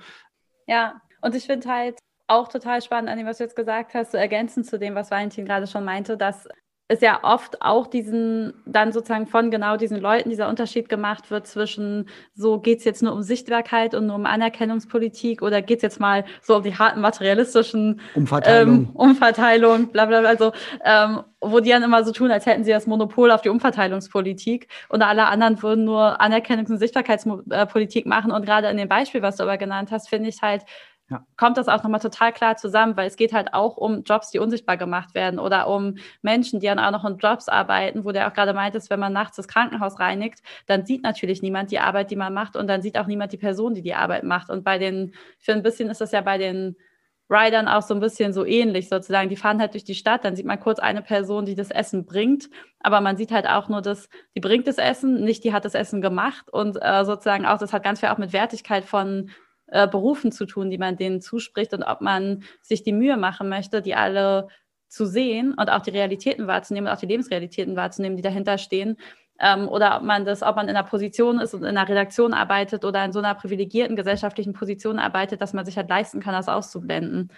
Ja, 0.67 1.03
und 1.21 1.35
ich 1.35 1.45
finde 1.45 1.69
halt, 1.69 1.99
auch 2.27 2.49
total 2.49 2.81
spannend 2.81 3.11
an 3.11 3.19
dem, 3.19 3.27
was 3.27 3.39
du 3.39 3.45
jetzt 3.45 3.57
gesagt 3.57 3.93
hast, 3.93 4.13
so 4.13 4.19
ergänzend 4.19 4.65
zu 4.65 4.79
dem, 4.79 4.95
was 4.95 5.11
Valentin 5.11 5.45
gerade 5.45 5.67
schon 5.67 5.85
meinte, 5.85 6.17
dass 6.17 6.49
es 6.91 7.01
ja 7.03 7.21
oft 7.23 7.63
auch 7.63 7.87
diesen, 7.87 8.53
dann 8.67 8.91
sozusagen 8.91 9.29
von 9.29 9.53
genau 9.53 9.77
diesen 9.77 10.01
Leuten 10.01 10.29
dieser 10.29 10.49
Unterschied 10.49 10.89
gemacht 10.89 11.31
wird 11.31 11.47
zwischen, 11.47 12.09
so 12.35 12.59
geht 12.59 12.81
es 12.81 12.85
jetzt 12.85 13.01
nur 13.01 13.13
um 13.13 13.23
Sichtbarkeit 13.23 13.95
und 13.95 14.09
nur 14.09 14.17
um 14.17 14.27
Anerkennungspolitik 14.27 15.41
oder 15.41 15.63
geht 15.63 15.79
es 15.79 15.83
jetzt 15.83 16.01
mal 16.01 16.25
so 16.43 16.57
um 16.57 16.65
die 16.65 16.77
harten 16.77 17.01
materialistischen 17.01 18.01
Umverteilung, 18.17 18.75
ähm, 18.75 18.91
Umverteilung 18.93 19.87
bla 19.93 20.07
bla 20.07 20.19
bla, 20.19 20.29
also 20.31 20.51
ähm, 20.85 21.21
wo 21.41 21.61
die 21.61 21.71
dann 21.71 21.85
immer 21.85 22.03
so 22.03 22.11
tun, 22.11 22.33
als 22.33 22.45
hätten 22.45 22.65
sie 22.65 22.73
das 22.73 22.89
Monopol 22.89 23.31
auf 23.31 23.41
die 23.41 23.51
Umverteilungspolitik 23.51 24.67
und 24.89 25.03
alle 25.03 25.29
anderen 25.29 25.63
würden 25.63 25.85
nur 25.85 26.21
Anerkennungs- 26.21 26.71
und 26.71 26.79
Sichtbarkeitspolitik 26.79 28.05
machen. 28.05 28.33
Und 28.33 28.45
gerade 28.45 28.69
in 28.69 28.77
dem 28.77 28.89
Beispiel, 28.89 29.23
was 29.23 29.37
du 29.37 29.45
aber 29.45 29.59
genannt 29.59 29.91
hast, 29.93 30.09
finde 30.09 30.29
ich 30.29 30.43
halt, 30.43 30.65
ja. 31.11 31.27
kommt 31.37 31.57
das 31.57 31.69
auch 31.69 31.83
nochmal 31.83 32.01
total 32.01 32.33
klar 32.33 32.57
zusammen, 32.57 32.97
weil 32.97 33.09
es 33.09 33.17
geht 33.17 33.33
halt 33.33 33.53
auch 33.53 33.77
um 33.77 34.05
Jobs, 34.05 34.31
die 34.31 34.39
unsichtbar 34.39 34.77
gemacht 34.77 35.15
werden 35.15 35.41
oder 35.41 35.69
um 35.69 35.97
Menschen, 36.23 36.61
die 36.61 36.67
dann 36.67 36.79
auch 36.79 36.93
noch 36.93 37.05
in 37.05 37.19
Jobs 37.19 37.49
arbeiten, 37.49 38.05
wo 38.05 38.13
der 38.13 38.29
auch 38.29 38.33
gerade 38.33 38.55
meint, 38.55 38.75
ist, 38.77 38.91
wenn 38.91 39.01
man 39.01 39.13
nachts 39.13 39.37
das 39.37 39.49
Krankenhaus 39.49 39.99
reinigt, 39.99 40.41
dann 40.67 40.87
sieht 40.87 41.03
natürlich 41.03 41.43
niemand 41.43 41.73
die 41.73 41.81
Arbeit, 41.81 42.11
die 42.11 42.17
man 42.17 42.33
macht 42.33 42.57
und 42.57 42.69
dann 42.69 42.81
sieht 42.81 42.97
auch 42.97 43.07
niemand 43.07 43.33
die 43.33 43.39
Person, 43.39 43.75
die 43.75 43.83
die 43.83 43.95
Arbeit 43.95 44.23
macht. 44.23 44.51
Und 44.51 44.65
bei 44.65 44.79
den, 44.79 45.13
finde, 45.39 45.61
ein 45.61 45.63
bisschen 45.65 45.91
ist 45.91 46.01
das 46.01 46.13
ja 46.13 46.21
bei 46.21 46.39
den 46.39 46.77
Riders 47.31 47.67
auch 47.69 47.83
so 47.83 47.95
ein 47.95 48.01
bisschen 48.01 48.33
so 48.33 48.45
ähnlich 48.45 48.89
sozusagen. 48.89 49.29
Die 49.29 49.37
fahren 49.37 49.61
halt 49.61 49.75
durch 49.75 49.85
die 49.85 49.95
Stadt, 49.95 50.25
dann 50.25 50.35
sieht 50.35 50.47
man 50.47 50.59
kurz 50.59 50.81
eine 50.81 51.01
Person, 51.01 51.47
die 51.47 51.55
das 51.55 51.71
Essen 51.71 52.05
bringt, 52.05 52.51
aber 52.81 53.01
man 53.01 53.17
sieht 53.17 53.31
halt 53.31 53.47
auch 53.47 53.69
nur 53.69 53.83
das, 53.83 54.09
die 54.37 54.41
bringt 54.41 54.67
das 54.67 54.79
Essen, 54.79 55.23
nicht 55.25 55.45
die 55.45 55.53
hat 55.53 55.65
das 55.65 55.75
Essen 55.75 56.01
gemacht 56.03 56.51
und 56.51 56.77
äh, 56.81 57.05
sozusagen 57.05 57.47
auch, 57.47 57.59
das 57.59 57.73
hat 57.73 57.85
ganz 57.85 58.01
viel 58.01 58.09
auch 58.09 58.19
mit 58.19 58.33
Wertigkeit 58.33 58.85
von 58.85 59.31
äh, 59.71 59.89
Berufen 59.89 60.33
zu 60.33 60.47
tun, 60.47 60.71
die 60.71 60.79
man 60.79 60.97
denen 60.97 61.21
zuspricht 61.21 61.73
und 61.73 61.83
ob 61.83 62.01
man 62.01 62.43
sich 62.61 62.83
die 62.83 62.93
Mühe 62.93 63.17
machen 63.17 63.49
möchte, 63.49 63.83
die 63.83 63.95
alle 63.95 64.49
zu 64.89 65.07
sehen 65.07 65.55
und 65.55 65.71
auch 65.71 65.83
die 65.83 65.91
Realitäten 65.91 66.47
wahrzunehmen 66.47 66.89
und 66.89 66.95
auch 66.95 67.01
die 67.01 67.07
Lebensrealitäten 67.07 67.77
wahrzunehmen, 67.77 68.17
die 68.17 68.23
dahinter 68.23 68.59
stehen. 68.59 68.97
Ähm, 69.39 69.69
oder 69.69 69.97
ob 69.97 70.03
man 70.03 70.25
das, 70.25 70.43
ob 70.43 70.57
man 70.57 70.69
in 70.69 70.77
einer 70.77 70.87
Position 70.87 71.39
ist 71.39 71.55
und 71.55 71.63
in 71.63 71.69
einer 71.69 71.89
Redaktion 71.89 72.35
arbeitet 72.35 72.85
oder 72.85 73.05
in 73.05 73.13
so 73.13 73.21
einer 73.21 73.35
privilegierten 73.35 73.97
gesellschaftlichen 73.97 74.53
Position 74.53 74.99
arbeitet, 74.99 75.41
dass 75.41 75.53
man 75.53 75.65
sich 75.65 75.77
halt 75.77 75.89
leisten 75.89 76.21
kann, 76.21 76.35
das 76.35 76.49
auszublenden. 76.49 77.31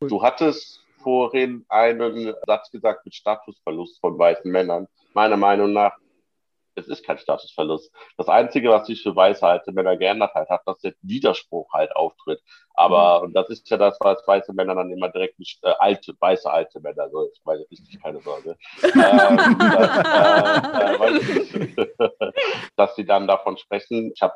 Du 0.00 0.22
hattest 0.22 0.84
vorhin 0.96 1.64
einen 1.68 2.34
Satz 2.46 2.70
gesagt 2.70 3.04
mit 3.04 3.14
Statusverlust 3.14 4.00
von 4.00 4.18
weißen 4.18 4.50
Männern. 4.50 4.88
Meiner 5.14 5.36
Meinung 5.36 5.72
nach 5.72 5.92
es 6.76 6.88
ist 6.88 7.04
kein 7.04 7.18
Statusverlust. 7.18 7.92
Das 8.16 8.28
Einzige, 8.28 8.70
was 8.70 8.86
sich 8.86 9.02
für 9.02 9.16
weiße 9.16 9.46
alte 9.46 9.72
Männer 9.72 9.96
geändert 9.96 10.34
hat, 10.34 10.48
hat, 10.48 10.62
dass 10.66 10.78
der 10.80 10.94
Widerspruch 11.02 11.72
halt 11.72 11.94
auftritt. 11.96 12.40
Aber, 12.74 13.20
mhm. 13.20 13.26
und 13.26 13.32
das 13.34 13.48
ist 13.48 13.68
ja 13.70 13.78
das, 13.78 13.96
was 14.00 14.22
weiße 14.26 14.52
Männer 14.52 14.74
dann 14.74 14.92
immer 14.92 15.08
direkt 15.08 15.38
nicht, 15.38 15.64
äh, 15.64 15.72
alte, 15.78 16.12
weiße 16.20 16.50
alte 16.50 16.78
Männer, 16.80 17.08
so, 17.08 17.26
ich 17.32 17.40
meine, 17.44 17.64
nicht 17.70 18.02
keine 18.02 18.20
Sorge, 18.20 18.56
ähm, 18.82 19.58
dass, 19.58 19.96
äh, 21.54 21.64
äh, 21.64 22.32
dass 22.76 22.94
sie 22.96 23.04
dann 23.04 23.26
davon 23.26 23.56
sprechen, 23.56 24.12
ich 24.14 24.22
habe 24.22 24.34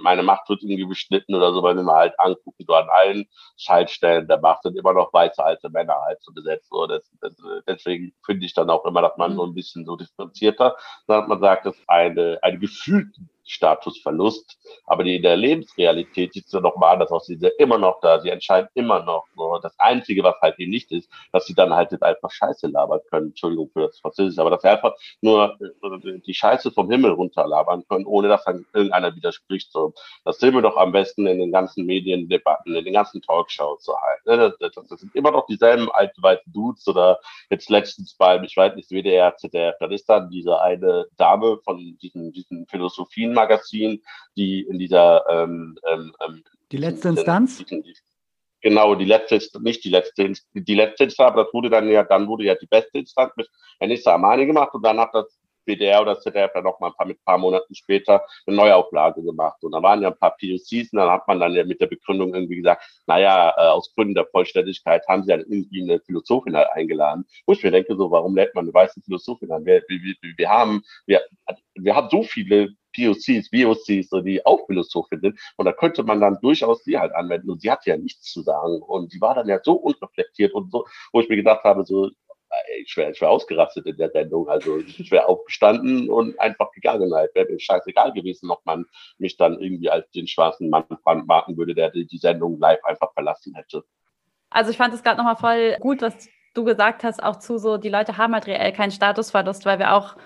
meine 0.00 0.22
Macht 0.22 0.48
wird 0.48 0.62
irgendwie 0.62 0.84
beschnitten 0.84 1.34
oder 1.34 1.52
so, 1.52 1.62
weil 1.62 1.76
wir 1.76 1.82
mal 1.82 1.96
halt 1.96 2.14
angucken, 2.18 2.64
so 2.66 2.74
an 2.74 2.88
allen 2.90 3.26
Schaltstellen 3.56 4.28
der 4.28 4.40
Macht 4.40 4.62
sind 4.62 4.76
immer 4.76 4.92
noch 4.92 5.12
weiße 5.12 5.42
alte 5.42 5.70
Männer 5.70 5.96
halt 6.02 6.22
so 6.22 6.32
besetzt. 6.32 6.68
So, 6.70 6.86
das, 6.86 7.08
das, 7.20 7.32
deswegen 7.66 8.12
finde 8.24 8.46
ich 8.46 8.54
dann 8.54 8.70
auch 8.70 8.84
immer, 8.84 9.02
dass 9.02 9.16
man 9.16 9.32
mhm. 9.32 9.36
so 9.36 9.46
ein 9.46 9.54
bisschen 9.54 9.84
so 9.84 9.96
differenzierter, 9.96 10.76
dass 11.06 11.26
man 11.26 11.40
sagt, 11.40 11.66
dass 11.66 11.76
eine, 11.86 12.38
eine 12.42 12.58
gefühlte 12.58 13.20
Statusverlust. 13.46 14.58
Aber 14.86 15.04
die 15.04 15.16
in 15.16 15.22
der 15.22 15.36
Lebensrealität 15.36 16.32
sieht 16.32 16.46
es 16.46 16.52
ja 16.52 16.60
nochmal 16.60 16.94
anders 16.94 17.10
aus. 17.10 17.26
Sie 17.26 17.34
sind 17.34 17.44
ja 17.44 17.50
immer 17.58 17.78
noch 17.78 18.00
da. 18.00 18.20
Sie 18.20 18.30
entscheiden 18.30 18.68
immer 18.74 19.02
noch. 19.02 19.26
So. 19.36 19.58
Das 19.62 19.78
Einzige, 19.78 20.22
was 20.22 20.36
halt 20.40 20.58
eben 20.58 20.70
nicht 20.70 20.90
ist, 20.92 21.10
dass 21.32 21.46
sie 21.46 21.54
dann 21.54 21.72
halt 21.74 21.92
jetzt 21.92 22.02
einfach 22.02 22.30
Scheiße 22.30 22.68
labern 22.68 23.00
können. 23.10 23.28
Entschuldigung 23.28 23.70
für 23.72 23.86
das 23.86 23.98
Französische, 24.00 24.40
aber 24.40 24.50
dass 24.50 24.62
sie 24.62 24.68
einfach 24.68 24.94
nur 25.20 25.56
äh, 25.60 26.18
die 26.20 26.34
Scheiße 26.34 26.70
vom 26.70 26.90
Himmel 26.90 27.12
runterlabern 27.12 27.84
können, 27.88 28.06
ohne 28.06 28.28
dass 28.28 28.44
dann 28.44 28.66
irgendeiner 28.72 29.14
widerspricht. 29.14 29.72
So. 29.72 29.92
Das 30.24 30.38
sehen 30.38 30.54
wir 30.54 30.62
doch 30.62 30.76
am 30.76 30.92
besten 30.92 31.26
in 31.26 31.38
den 31.38 31.52
ganzen 31.52 31.86
Mediendebatten, 31.86 32.74
in 32.74 32.84
den 32.84 32.94
ganzen 32.94 33.22
Talkshows 33.22 33.84
so 33.84 33.94
halt. 34.00 34.26
Ne? 34.26 34.54
Das, 34.60 34.74
sind 35.00 35.14
immer 35.14 35.30
noch 35.30 35.46
dieselben 35.46 35.90
alten 35.90 36.22
weißen 36.22 36.52
Dudes 36.52 36.86
oder 36.88 37.18
jetzt 37.50 37.70
letztens 37.70 38.14
beim, 38.14 38.44
ich 38.44 38.56
weiß 38.56 38.74
nicht, 38.74 38.90
WDR, 38.90 39.36
ZDF, 39.36 39.74
da 39.78 39.86
ist 39.86 40.08
dann 40.08 40.30
diese 40.30 40.60
eine 40.60 41.06
Dame 41.16 41.58
von 41.64 41.96
diesen, 42.00 42.32
diesen 42.32 42.66
Philosophien 42.66 43.32
Magazin, 43.36 44.02
die 44.36 44.62
in 44.62 44.78
dieser 44.78 45.24
ähm, 45.30 45.78
ähm, 45.88 46.12
ähm 46.26 46.42
die 46.72 46.78
letzte 46.78 47.10
Instanz? 47.10 47.64
Genau, 48.60 48.96
die 48.96 49.04
letzte, 49.04 49.38
nicht 49.60 49.84
die 49.84 49.90
letzte, 49.90 50.32
die 50.54 50.74
letzte 50.74 51.04
Instanz, 51.04 51.30
aber 51.30 51.44
das 51.44 51.54
wurde 51.54 51.70
dann 51.70 51.88
ja, 51.88 52.02
dann 52.02 52.26
wurde 52.26 52.44
ja 52.44 52.56
die 52.56 52.66
beste 52.66 52.98
Instanz 52.98 53.32
mit 53.36 53.48
Enissa 53.78 54.14
Amani 54.14 54.46
gemacht 54.46 54.74
und 54.74 54.84
dann 54.84 54.98
hat 54.98 55.14
das 55.14 55.38
WDR 55.66 56.00
oder 56.00 56.18
ZDF 56.18 56.52
dann 56.54 56.64
noch 56.64 56.80
mal 56.80 56.88
ein 56.88 56.94
paar, 56.94 57.06
mit 57.06 57.18
ein 57.18 57.24
paar 57.24 57.38
Monaten 57.38 57.74
später 57.74 58.24
eine 58.46 58.56
Neuauflage 58.56 59.22
gemacht. 59.22 59.62
Und 59.62 59.72
da 59.72 59.82
waren 59.82 60.00
ja 60.00 60.08
ein 60.08 60.18
paar 60.18 60.36
POCs 60.36 60.92
und 60.92 60.98
dann 60.98 61.10
hat 61.10 61.26
man 61.28 61.40
dann 61.40 61.54
ja 61.54 61.64
mit 61.64 61.80
der 61.80 61.86
Begründung 61.86 62.34
irgendwie 62.34 62.56
gesagt, 62.56 62.84
naja, 63.06 63.52
äh, 63.56 63.68
aus 63.68 63.92
Gründen 63.94 64.14
der 64.14 64.26
Vollständigkeit 64.26 65.06
haben 65.08 65.24
sie 65.24 65.30
ja 65.30 65.38
irgendwie 65.38 65.82
eine 65.82 66.00
Philosophin 66.00 66.56
halt 66.56 66.68
eingeladen. 66.72 67.26
Wo 67.46 67.52
ich 67.52 67.62
mir 67.62 67.70
denke, 67.70 67.96
so, 67.96 68.10
warum 68.10 68.36
lädt 68.36 68.54
man 68.54 68.64
eine 68.64 68.74
weiße 68.74 69.00
Philosophin 69.02 69.50
an? 69.50 69.66
Wir, 69.66 69.82
wir, 69.88 70.14
wir 70.36 70.48
haben, 70.48 70.82
wir, 71.06 71.22
wir 71.74 71.94
haben 71.94 72.08
so 72.10 72.22
viele 72.22 72.70
POCs, 72.96 73.50
VOCs, 73.52 74.08
so 74.08 74.20
die 74.20 74.40
Philosophin 74.66 75.20
sind. 75.20 75.38
Und 75.56 75.66
da 75.66 75.72
könnte 75.72 76.02
man 76.02 76.20
dann 76.20 76.38
durchaus 76.40 76.82
sie 76.84 76.98
halt 76.98 77.14
anwenden. 77.14 77.50
Und 77.50 77.60
sie 77.60 77.70
hat 77.70 77.84
ja 77.86 77.96
nichts 77.96 78.32
zu 78.32 78.42
sagen. 78.42 78.80
Und 78.82 79.12
die 79.12 79.20
war 79.20 79.34
dann 79.34 79.48
ja 79.48 79.60
so 79.62 79.74
unreflektiert 79.74 80.54
und 80.54 80.70
so, 80.70 80.86
wo 81.12 81.20
ich 81.20 81.28
mir 81.28 81.36
gedacht 81.36 81.64
habe, 81.64 81.84
so, 81.84 82.10
ich 82.82 82.96
wäre 82.96 83.12
wär 83.20 83.30
ausgerastet 83.30 83.86
in 83.86 83.96
der 83.96 84.10
Sendung. 84.10 84.48
Also 84.48 84.78
ich 84.78 85.10
wäre 85.10 85.26
aufgestanden 85.26 86.08
und 86.08 86.38
einfach 86.40 86.70
gegangen. 86.72 87.12
Halt. 87.12 87.34
Wäre 87.34 87.50
mir 87.50 87.60
scheißegal 87.60 88.12
gewesen, 88.12 88.50
ob 88.50 88.64
man 88.64 88.86
mich 89.18 89.36
dann 89.36 89.60
irgendwie 89.60 89.90
als 89.90 90.10
den 90.10 90.26
schwarzen 90.26 90.70
Mann 90.70 90.84
brandmarken 90.88 91.56
würde, 91.56 91.74
der 91.74 91.90
die 91.90 92.18
Sendung 92.18 92.58
live 92.58 92.82
einfach 92.84 93.12
verlassen 93.12 93.54
hätte. 93.54 93.84
Also 94.50 94.70
ich 94.70 94.76
fand 94.76 94.94
es 94.94 95.02
gerade 95.02 95.18
nochmal 95.18 95.36
voll 95.36 95.76
gut, 95.80 96.02
was 96.02 96.28
du 96.54 96.64
gesagt 96.64 97.04
hast, 97.04 97.22
auch 97.22 97.36
zu 97.36 97.58
so, 97.58 97.76
die 97.76 97.90
Leute 97.90 98.16
haben 98.16 98.32
halt 98.32 98.46
reell 98.46 98.72
keinen 98.72 98.92
Statusverlust, 98.92 99.66
weil 99.66 99.78
wir 99.78 99.92
auch 99.92 100.16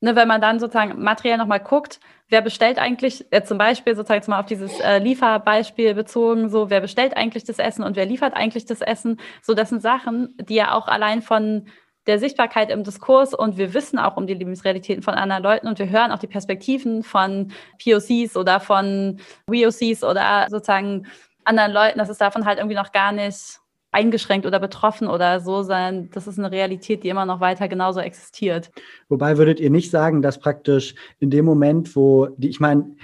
ne, 0.00 0.16
wenn 0.16 0.28
man 0.28 0.40
dann 0.40 0.58
sozusagen 0.58 1.02
materiell 1.02 1.38
nochmal 1.38 1.60
guckt, 1.60 2.00
wer 2.28 2.42
bestellt 2.42 2.78
eigentlich, 2.78 3.26
äh, 3.30 3.42
zum 3.42 3.58
Beispiel 3.58 3.94
sozusagen 3.94 4.18
jetzt 4.18 4.28
mal 4.28 4.40
auf 4.40 4.46
dieses 4.46 4.78
äh, 4.80 4.98
Lieferbeispiel 4.98 5.94
bezogen, 5.94 6.48
so 6.48 6.70
wer 6.70 6.80
bestellt 6.80 7.16
eigentlich 7.16 7.44
das 7.44 7.58
Essen 7.58 7.82
und 7.82 7.96
wer 7.96 8.06
liefert 8.06 8.34
eigentlich 8.34 8.66
das 8.66 8.80
Essen, 8.80 9.20
so 9.42 9.54
das 9.54 9.68
sind 9.68 9.82
Sachen, 9.82 10.34
die 10.40 10.54
ja 10.54 10.72
auch 10.72 10.88
allein 10.88 11.22
von 11.22 11.66
der 12.06 12.18
Sichtbarkeit 12.18 12.70
im 12.70 12.82
Diskurs 12.82 13.34
und 13.34 13.58
wir 13.58 13.74
wissen 13.74 13.98
auch 13.98 14.16
um 14.16 14.26
die 14.26 14.34
Lebensrealitäten 14.34 15.02
von 15.02 15.14
anderen 15.14 15.42
Leuten 15.42 15.68
und 15.68 15.78
wir 15.78 15.90
hören 15.90 16.12
auch 16.12 16.18
die 16.18 16.26
Perspektiven 16.26 17.02
von 17.02 17.52
POCs 17.82 18.36
oder 18.36 18.58
von 18.58 19.20
WOCs 19.46 20.02
oder 20.02 20.46
sozusagen 20.48 21.06
anderen 21.44 21.72
Leuten, 21.72 21.98
das 21.98 22.08
ist 22.08 22.20
davon 22.20 22.46
halt 22.46 22.58
irgendwie 22.58 22.76
noch 22.76 22.92
gar 22.92 23.12
nicht 23.12 23.59
eingeschränkt 23.92 24.46
oder 24.46 24.60
betroffen 24.60 25.08
oder 25.08 25.40
so, 25.40 25.62
sondern 25.62 26.10
das 26.10 26.26
ist 26.26 26.38
eine 26.38 26.50
Realität, 26.50 27.02
die 27.02 27.08
immer 27.08 27.26
noch 27.26 27.40
weiter 27.40 27.68
genauso 27.68 28.00
existiert. 28.00 28.70
Wobei 29.08 29.36
würdet 29.36 29.58
ihr 29.60 29.70
nicht 29.70 29.90
sagen, 29.90 30.22
dass 30.22 30.38
praktisch 30.38 30.94
in 31.18 31.30
dem 31.30 31.44
Moment, 31.44 31.96
wo 31.96 32.26
die, 32.36 32.48
ich 32.48 32.60
meine, 32.60 32.94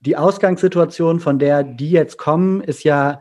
die 0.00 0.16
Ausgangssituation, 0.16 1.18
von 1.18 1.38
der 1.38 1.64
die 1.64 1.90
jetzt 1.90 2.18
kommen, 2.18 2.60
ist 2.60 2.84
ja 2.84 3.20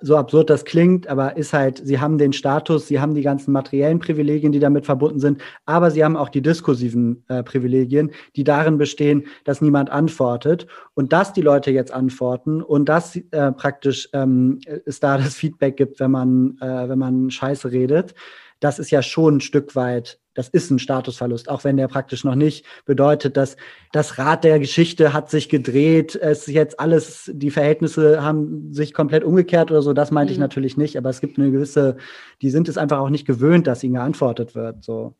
so 0.00 0.16
absurd 0.16 0.50
das 0.50 0.64
klingt, 0.64 1.08
aber 1.08 1.36
ist 1.36 1.52
halt, 1.52 1.80
sie 1.84 2.00
haben 2.00 2.18
den 2.18 2.32
Status, 2.32 2.88
sie 2.88 3.00
haben 3.00 3.14
die 3.14 3.22
ganzen 3.22 3.52
materiellen 3.52 3.98
Privilegien, 3.98 4.52
die 4.52 4.60
damit 4.60 4.86
verbunden 4.86 5.20
sind, 5.20 5.42
aber 5.66 5.90
sie 5.90 6.04
haben 6.04 6.16
auch 6.16 6.28
die 6.28 6.42
diskursiven 6.42 7.24
äh, 7.28 7.42
Privilegien, 7.42 8.10
die 8.36 8.44
darin 8.44 8.78
bestehen, 8.78 9.26
dass 9.44 9.60
niemand 9.60 9.90
antwortet. 9.90 10.66
Und 10.94 11.12
dass 11.12 11.32
die 11.32 11.42
Leute 11.42 11.70
jetzt 11.70 11.92
antworten 11.92 12.62
und 12.62 12.88
dass 12.88 13.16
äh, 13.16 13.52
praktisch 13.52 14.08
ähm, 14.12 14.60
es 14.84 15.00
da 15.00 15.18
das 15.18 15.34
Feedback 15.34 15.76
gibt, 15.76 16.00
wenn 16.00 16.10
man, 16.10 16.56
äh, 16.60 16.88
wenn 16.88 16.98
man 16.98 17.30
Scheiße 17.30 17.72
redet 17.72 18.14
das 18.60 18.78
ist 18.78 18.90
ja 18.90 19.02
schon 19.02 19.36
ein 19.36 19.40
Stück 19.40 19.74
weit, 19.74 20.20
das 20.34 20.48
ist 20.48 20.70
ein 20.70 20.78
Statusverlust, 20.78 21.48
auch 21.48 21.64
wenn 21.64 21.76
der 21.76 21.88
praktisch 21.88 22.24
noch 22.24 22.34
nicht 22.34 22.64
bedeutet, 22.84 23.36
dass 23.36 23.56
das 23.92 24.18
Rad 24.18 24.44
der 24.44 24.58
Geschichte 24.58 25.12
hat 25.12 25.30
sich 25.30 25.48
gedreht, 25.48 26.14
es 26.14 26.46
ist 26.46 26.54
jetzt 26.54 26.78
alles, 26.78 27.30
die 27.34 27.50
Verhältnisse 27.50 28.22
haben 28.22 28.72
sich 28.72 28.94
komplett 28.94 29.24
umgekehrt 29.24 29.70
oder 29.70 29.82
so, 29.82 29.92
das 29.92 30.10
meinte 30.10 30.32
mhm. 30.32 30.34
ich 30.34 30.40
natürlich 30.40 30.76
nicht, 30.76 30.96
aber 30.96 31.10
es 31.10 31.20
gibt 31.20 31.38
eine 31.38 31.50
gewisse, 31.50 31.96
die 32.42 32.50
sind 32.50 32.68
es 32.68 32.78
einfach 32.78 32.98
auch 32.98 33.10
nicht 33.10 33.26
gewöhnt, 33.26 33.66
dass 33.66 33.82
ihnen 33.82 33.94
geantwortet 33.94 34.54
wird, 34.54 34.84
so. 34.84 35.14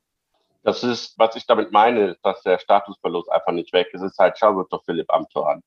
Das 0.62 0.82
ist, 0.82 1.18
was 1.18 1.36
ich 1.36 1.46
damit 1.46 1.72
meine, 1.72 2.18
dass 2.22 2.42
der 2.42 2.58
Statusverlust 2.58 3.32
einfach 3.32 3.52
nicht 3.52 3.72
weg 3.72 3.88
ist. 3.92 4.02
Es 4.02 4.12
ist 4.12 4.18
halt, 4.18 4.36
schau 4.38 4.62
doch 4.64 4.84
Philipp 4.84 5.10
Amthor 5.10 5.52
an. 5.52 5.62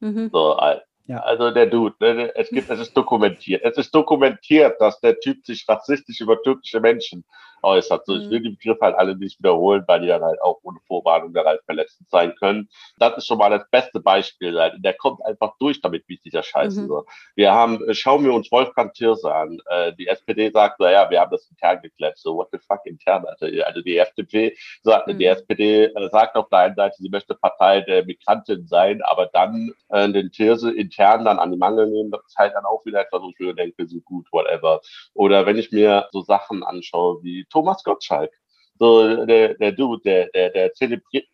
Mhm. 0.00 0.28
So, 0.30 0.58
ja. 1.06 1.18
Also 1.20 1.50
der 1.50 1.66
Dude, 1.66 1.94
ne, 2.00 2.34
es 2.34 2.48
gibt, 2.48 2.70
es 2.70 2.80
ist 2.80 2.96
dokumentiert. 2.96 3.62
Es 3.64 3.76
ist 3.76 3.94
dokumentiert, 3.94 4.80
dass 4.80 5.00
der 5.00 5.18
Typ 5.20 5.44
sich 5.44 5.66
rassistisch 5.68 6.20
über 6.20 6.42
türkische 6.42 6.80
Menschen 6.80 7.24
äußert. 7.64 8.06
So, 8.06 8.14
ich 8.16 8.30
will 8.30 8.40
mhm. 8.40 8.44
die 8.44 8.50
Begriffe 8.50 8.80
halt 8.82 8.96
alle 8.96 9.16
nicht 9.16 9.38
wiederholen, 9.38 9.84
weil 9.86 10.00
die 10.00 10.08
dann 10.08 10.22
halt 10.22 10.40
auch 10.42 10.58
ohne 10.62 10.78
Vorwarnung 10.86 11.32
dann 11.32 11.46
halt 11.46 11.62
verletzend 11.64 12.08
sein 12.10 12.34
können. 12.36 12.68
Das 12.98 13.16
ist 13.16 13.26
schon 13.26 13.38
mal 13.38 13.50
das 13.50 13.68
beste 13.70 14.00
Beispiel. 14.00 14.58
Halt. 14.58 14.74
Der 14.78 14.94
kommt 14.94 15.24
einfach 15.24 15.54
durch 15.58 15.80
damit, 15.80 16.04
wie 16.06 16.18
dieser 16.24 16.42
Scheiß 16.42 16.76
mhm. 16.76 16.86
so. 16.86 17.04
Wir 17.34 17.52
haben, 17.52 17.82
äh, 17.88 17.94
schauen 17.94 18.24
wir 18.24 18.32
uns 18.32 18.50
Wolfgang 18.52 18.92
Thierse 18.94 19.34
an. 19.34 19.58
Äh, 19.66 19.92
die 19.94 20.06
SPD 20.06 20.50
sagt, 20.50 20.80
naja, 20.80 21.08
wir 21.10 21.20
haben 21.20 21.30
das 21.30 21.48
intern 21.48 21.80
geklärt. 21.82 22.18
So, 22.18 22.36
what 22.36 22.48
the 22.52 22.58
fuck 22.58 22.80
intern? 22.84 23.24
Also, 23.26 23.46
also 23.64 23.80
die 23.80 23.96
FDP 23.96 24.56
sagt, 24.82 25.08
mhm. 25.08 25.18
die 25.18 25.26
SPD 25.26 25.84
äh, 25.84 26.08
sagt 26.10 26.36
auf 26.36 26.48
der 26.50 26.58
einen 26.60 26.74
Seite, 26.74 26.96
sie 26.98 27.08
möchte 27.08 27.34
Partei 27.34 27.80
der 27.80 28.04
Migrantin 28.04 28.66
sein, 28.66 29.02
aber 29.02 29.26
dann 29.32 29.72
äh, 29.88 30.08
den 30.10 30.30
Thierse 30.30 30.72
intern 30.72 31.24
dann 31.24 31.38
an 31.38 31.50
die 31.50 31.58
Mangel 31.58 31.86
nehmen, 31.88 32.10
das 32.10 32.22
ist 32.26 32.36
halt 32.36 32.54
dann 32.54 32.64
auch 32.64 32.84
wieder 32.84 33.00
etwas, 33.00 33.22
wo 33.22 33.30
ich 33.30 33.38
mir 33.38 33.54
denke, 33.54 33.86
so 33.86 34.00
gut, 34.00 34.26
whatever. 34.32 34.80
Oder 35.14 35.46
wenn 35.46 35.56
ich 35.56 35.72
mir 35.72 36.08
so 36.12 36.22
Sachen 36.22 36.62
anschaue 36.62 37.22
wie 37.22 37.46
Thomas 37.54 37.82
Gottschalk, 37.84 38.32
so 38.80 39.24
der, 39.24 39.54
der 39.54 39.72
Dude, 39.72 40.02
der, 40.04 40.28
der, 40.34 40.50
der 40.50 40.72
zelebriert, 40.74 41.26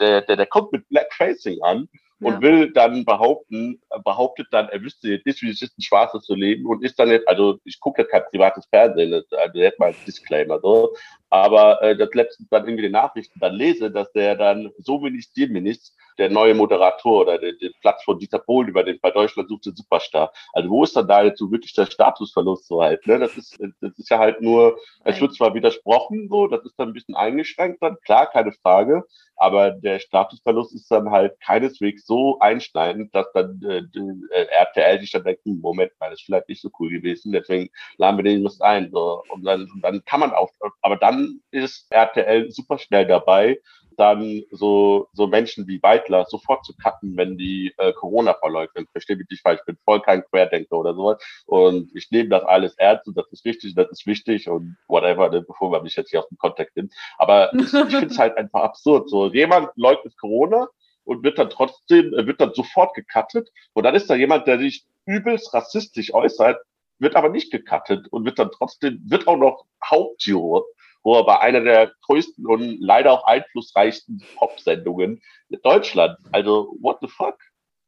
der, 0.00 0.22
der, 0.22 0.36
der 0.36 0.46
kommt 0.46 0.72
mit 0.72 0.88
Black 0.88 1.12
Facing 1.12 1.62
an 1.62 1.86
und 2.20 2.32
ja. 2.32 2.40
will 2.40 2.72
dann 2.72 3.04
behaupten, 3.04 3.78
behauptet 4.02 4.46
dann, 4.50 4.70
er 4.70 4.80
wüsste 4.80 5.08
jetzt 5.08 5.26
nicht, 5.26 5.42
wie 5.42 5.50
es 5.50 5.60
ist, 5.60 5.78
ein 5.78 5.82
Schwarzes 5.82 6.22
zu 6.22 6.34
leben 6.34 6.64
und 6.66 6.82
ist 6.82 6.98
dann 6.98 7.10
jetzt, 7.10 7.28
also 7.28 7.58
ich 7.64 7.78
gucke 7.78 8.02
ja 8.02 8.08
kein 8.08 8.24
privates 8.30 8.64
Fernsehen, 8.66 9.12
also 9.12 9.58
jetzt 9.58 9.78
mal 9.78 9.90
ein 9.90 9.96
Disclaimer 10.06 10.58
so, 10.60 10.96
aber 11.30 11.82
äh, 11.82 11.96
das 11.96 12.12
letztens 12.14 12.48
dann 12.48 12.64
irgendwie 12.64 12.86
die 12.86 12.92
Nachrichten 12.92 13.38
dann 13.40 13.54
lese, 13.54 13.90
dass 13.90 14.12
der 14.12 14.36
dann 14.36 14.70
so 14.78 15.02
wenig 15.02 15.24
Stilminister 15.24 15.96
der 16.18 16.30
neue 16.30 16.54
Moderator 16.54 17.22
oder 17.22 17.38
den, 17.38 17.58
den 17.58 17.72
Platz 17.80 18.02
von 18.04 18.18
Dieter 18.18 18.38
Pohl 18.38 18.68
übernimmt 18.68 19.02
bei 19.02 19.10
Deutschland 19.10 19.48
sucht 19.48 19.66
den 19.66 19.76
Superstar. 19.76 20.32
Also 20.52 20.70
wo 20.70 20.84
ist 20.84 20.96
dann 20.96 21.08
da 21.08 21.22
jetzt 21.22 21.38
so 21.38 21.50
wirklich 21.50 21.74
der 21.74 21.86
Statusverlust 21.86 22.66
so 22.66 22.82
halt? 22.82 23.06
Ne? 23.06 23.18
Das 23.18 23.36
ist 23.36 23.58
das 23.80 23.98
ist 23.98 24.10
ja 24.10 24.18
halt 24.18 24.40
nur, 24.40 24.78
es 25.04 25.20
wird 25.20 25.34
zwar 25.34 25.54
widersprochen 25.54 26.28
so, 26.28 26.46
das 26.46 26.64
ist 26.64 26.74
dann 26.78 26.88
ein 26.88 26.94
bisschen 26.94 27.14
eingeschränkt 27.14 27.82
dann, 27.82 27.98
klar, 28.00 28.26
keine 28.26 28.52
Frage, 28.52 29.04
aber 29.36 29.70
der 29.70 29.98
Statusverlust 29.98 30.74
ist 30.74 30.90
dann 30.90 31.10
halt 31.10 31.38
keineswegs 31.40 32.06
so 32.06 32.38
einschneidend, 32.38 33.14
dass 33.14 33.30
dann 33.32 33.60
äh, 33.62 33.82
äh 34.30 34.46
RTL 34.50 35.00
sich 35.00 35.10
dann 35.10 35.24
denkt, 35.24 35.44
hm, 35.44 35.60
Moment 35.60 35.92
mal, 36.00 36.10
das 36.10 36.20
ist 36.20 36.26
vielleicht 36.26 36.48
nicht 36.48 36.62
so 36.62 36.70
cool 36.78 36.90
gewesen, 36.90 37.32
deswegen 37.32 37.68
laden 37.98 38.16
wir 38.16 38.24
den 38.24 38.42
nicht 38.42 38.62
ein. 38.62 38.90
So. 38.90 39.22
Und 39.28 39.44
dann, 39.44 39.68
dann 39.82 40.02
kann 40.04 40.20
man 40.20 40.32
auch, 40.32 40.50
aber 40.80 40.96
dann 40.96 41.15
ist 41.50 41.86
RTL 41.90 42.50
super 42.50 42.78
schnell 42.78 43.06
dabei, 43.06 43.58
dann 43.96 44.42
so, 44.50 45.08
so 45.12 45.26
Menschen 45.26 45.66
wie 45.66 45.82
Weidler 45.82 46.26
sofort 46.28 46.64
zu 46.64 46.74
cutten, 46.76 47.16
wenn 47.16 47.38
die 47.38 47.72
äh, 47.78 47.92
Corona 47.92 48.34
verleugnen. 48.34 48.86
Verstehe 48.92 49.16
mich 49.16 49.28
nicht 49.30 49.42
falsch, 49.42 49.60
ich 49.60 49.66
bin 49.66 49.78
voll 49.84 50.00
kein 50.02 50.24
Querdenker 50.24 50.76
oder 50.76 50.94
sowas. 50.94 51.22
Und 51.46 51.90
ich 51.94 52.10
nehme 52.10 52.28
das 52.28 52.44
alles 52.44 52.74
ernst 52.76 53.06
und 53.08 53.16
das 53.16 53.26
ist 53.32 53.44
wichtig, 53.44 53.74
das 53.74 53.90
ist 53.90 54.06
wichtig 54.06 54.48
und 54.48 54.76
whatever, 54.88 55.30
ne, 55.30 55.42
bevor 55.42 55.70
man 55.70 55.82
mich 55.82 55.96
jetzt 55.96 56.10
hier 56.10 56.20
aus 56.20 56.28
dem 56.28 56.38
Kontext 56.38 56.76
nimmt. 56.76 56.92
Aber 57.18 57.52
ich, 57.54 57.62
ich 57.62 57.70
finde 57.70 58.06
es 58.06 58.18
halt 58.18 58.36
einfach 58.36 58.62
absurd. 58.62 59.08
So, 59.08 59.32
jemand 59.32 59.70
leugnet 59.76 60.16
Corona 60.18 60.68
und 61.04 61.22
wird 61.22 61.38
dann 61.38 61.50
trotzdem, 61.50 62.12
äh, 62.14 62.26
wird 62.26 62.40
dann 62.40 62.52
sofort 62.54 62.94
gecuttet. 62.94 63.50
Und 63.72 63.84
dann 63.84 63.94
ist 63.94 64.10
da 64.10 64.14
jemand, 64.14 64.46
der 64.46 64.58
sich 64.58 64.84
übelst 65.06 65.54
rassistisch 65.54 66.12
äußert, 66.12 66.58
wird 66.98 67.16
aber 67.16 67.28
nicht 67.28 67.52
gecuttet 67.52 68.08
und 68.08 68.24
wird 68.24 68.38
dann 68.38 68.50
trotzdem, 68.50 69.00
wird 69.06 69.28
auch 69.28 69.36
noch 69.36 69.64
Hauptjuror 69.84 70.64
wo 71.06 71.14
er 71.14 71.24
bei 71.24 71.38
einer 71.38 71.60
der 71.60 71.92
größten 72.02 72.44
und 72.48 72.80
leider 72.80 73.12
auch 73.12 73.24
einflussreichsten 73.28 74.24
Pop-Sendungen 74.34 75.22
in 75.48 75.60
Deutschland. 75.62 76.18
Also, 76.32 76.76
what 76.80 76.98
the 77.00 77.06
fuck? 77.06 77.36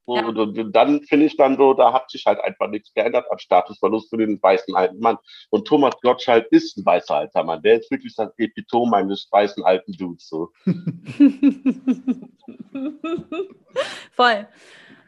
Ja. 0.06 0.24
Und, 0.24 0.38
und, 0.38 0.56
und, 0.56 0.72
dann 0.72 1.02
finde 1.02 1.26
ich 1.26 1.36
dann 1.36 1.56
so, 1.56 1.74
da 1.74 1.92
hat 1.92 2.08
sich 2.12 2.24
halt 2.26 2.38
einfach 2.38 2.68
nichts 2.68 2.94
geändert 2.94 3.26
an 3.28 3.40
Statusverlust 3.40 4.08
für 4.08 4.18
den 4.18 4.40
weißen 4.40 4.72
alten 4.76 5.00
Mann. 5.00 5.18
Und 5.50 5.66
Thomas 5.66 5.96
Gottschalk 6.00 6.46
ist 6.52 6.76
ein 6.76 6.86
weißer 6.86 7.16
alter 7.16 7.42
Mann. 7.42 7.60
Der 7.62 7.80
ist 7.80 7.90
wirklich 7.90 8.14
das 8.14 8.30
Epitom 8.38 8.94
eines 8.94 9.26
weißen 9.32 9.64
alten 9.64 9.94
Dudes. 9.94 10.28
So. 10.28 10.52
voll. 14.12 14.46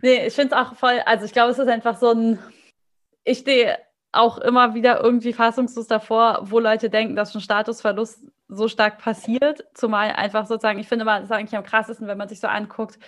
Nee, 0.03 0.27
ich 0.27 0.35
finde 0.35 0.57
es 0.57 0.61
auch 0.61 0.75
voll, 0.75 1.01
also 1.07 1.27
ich 1.27 1.33
glaube, 1.33 1.53
es 1.53 1.61
ist 1.61 1.69
einfach 1.69 1.97
so 1.97 2.11
ein, 2.11 2.41
ich 3.23 3.39
stehe 3.39 3.79
auch 4.13 4.39
immer 4.39 4.75
wieder 4.75 5.03
irgendwie 5.03 5.33
fassungslos 5.33 5.87
davor, 5.87 6.41
wo 6.43 6.59
Leute 6.59 6.91
denken, 6.91 7.17
dass 7.17 7.35
ein 7.35 7.41
Statusverlust 7.41 8.25
so 8.49 8.69
stark 8.69 8.99
passiert. 8.99 9.65
Zumal 9.75 10.11
einfach 10.13 10.47
sozusagen, 10.47 10.81
ich 10.81 10.89
finde 10.89 11.05
mal, 11.05 11.21
das 11.21 11.31
ist 11.31 11.33
eigentlich 11.37 11.57
am 11.57 11.65
krassesten, 11.65 12.09
wenn 12.09 12.19
man 12.19 12.29
sich 12.29 12.41
so 12.41 12.49
anguckt, 12.49 12.99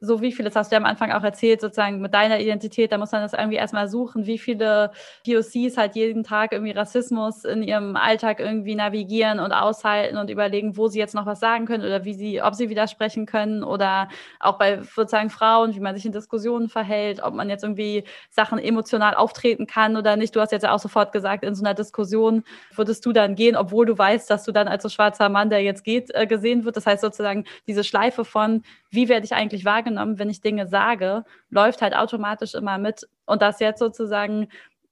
so 0.00 0.20
wie 0.22 0.32
viele, 0.32 0.48
das 0.48 0.56
hast 0.56 0.72
du 0.72 0.76
ja 0.76 0.80
am 0.80 0.86
Anfang 0.86 1.12
auch 1.12 1.22
erzählt, 1.22 1.60
sozusagen 1.60 2.00
mit 2.00 2.14
deiner 2.14 2.40
Identität, 2.40 2.92
da 2.92 2.98
muss 2.98 3.12
man 3.12 3.22
das 3.22 3.32
irgendwie 3.32 3.56
erstmal 3.56 3.88
suchen, 3.88 4.26
wie 4.26 4.38
viele 4.38 4.90
POCs 5.24 5.76
halt 5.76 5.94
jeden 5.94 6.24
Tag 6.24 6.52
irgendwie 6.52 6.72
Rassismus 6.72 7.44
in 7.44 7.62
ihrem 7.62 7.96
Alltag 7.96 8.40
irgendwie 8.40 8.74
navigieren 8.74 9.40
und 9.40 9.52
aushalten 9.52 10.16
und 10.16 10.30
überlegen, 10.30 10.76
wo 10.76 10.88
sie 10.88 10.98
jetzt 10.98 11.14
noch 11.14 11.26
was 11.26 11.40
sagen 11.40 11.66
können 11.66 11.84
oder 11.84 12.04
wie 12.04 12.14
sie, 12.14 12.42
ob 12.42 12.54
sie 12.54 12.68
widersprechen 12.70 13.26
können 13.26 13.62
oder 13.62 14.08
auch 14.38 14.58
bei 14.58 14.82
sozusagen 14.82 15.30
Frauen, 15.30 15.74
wie 15.74 15.80
man 15.80 15.94
sich 15.94 16.06
in 16.06 16.12
Diskussionen 16.12 16.68
verhält, 16.68 17.22
ob 17.22 17.34
man 17.34 17.48
jetzt 17.50 17.62
irgendwie 17.62 18.04
Sachen 18.30 18.58
emotional 18.58 19.14
auftreten 19.14 19.66
kann 19.66 19.96
oder 19.96 20.16
nicht. 20.16 20.34
Du 20.34 20.40
hast 20.40 20.52
jetzt 20.52 20.62
ja 20.62 20.72
auch 20.72 20.78
sofort 20.78 21.12
gesagt, 21.12 21.44
in 21.44 21.54
so 21.54 21.62
einer 21.64 21.74
Diskussion 21.74 22.44
würdest 22.74 23.04
du 23.04 23.12
dann 23.12 23.34
gehen, 23.34 23.56
obwohl 23.56 23.86
du 23.86 23.96
weißt, 23.96 24.30
dass 24.30 24.44
du 24.44 24.52
dann 24.52 24.68
als 24.68 24.82
so 24.82 24.88
schwarzer 24.88 25.28
Mann, 25.28 25.50
der 25.50 25.62
jetzt 25.62 25.84
geht, 25.84 26.10
äh, 26.14 26.26
gesehen 26.26 26.64
wird. 26.64 26.76
Das 26.76 26.86
heißt 26.86 27.02
sozusagen 27.02 27.44
diese 27.66 27.84
Schleife 27.84 28.24
von, 28.24 28.62
wie 28.90 29.08
werde 29.08 29.24
ich 29.24 29.34
eigentlich 29.34 29.64
wahrgenommen, 29.64 29.89
wenn 29.96 30.30
ich 30.30 30.40
Dinge 30.40 30.66
sage, 30.66 31.24
läuft 31.50 31.82
halt 31.82 31.94
automatisch 31.94 32.54
immer 32.54 32.78
mit. 32.78 33.08
Und 33.26 33.42
das 33.42 33.60
jetzt 33.60 33.78
sozusagen 33.78 34.48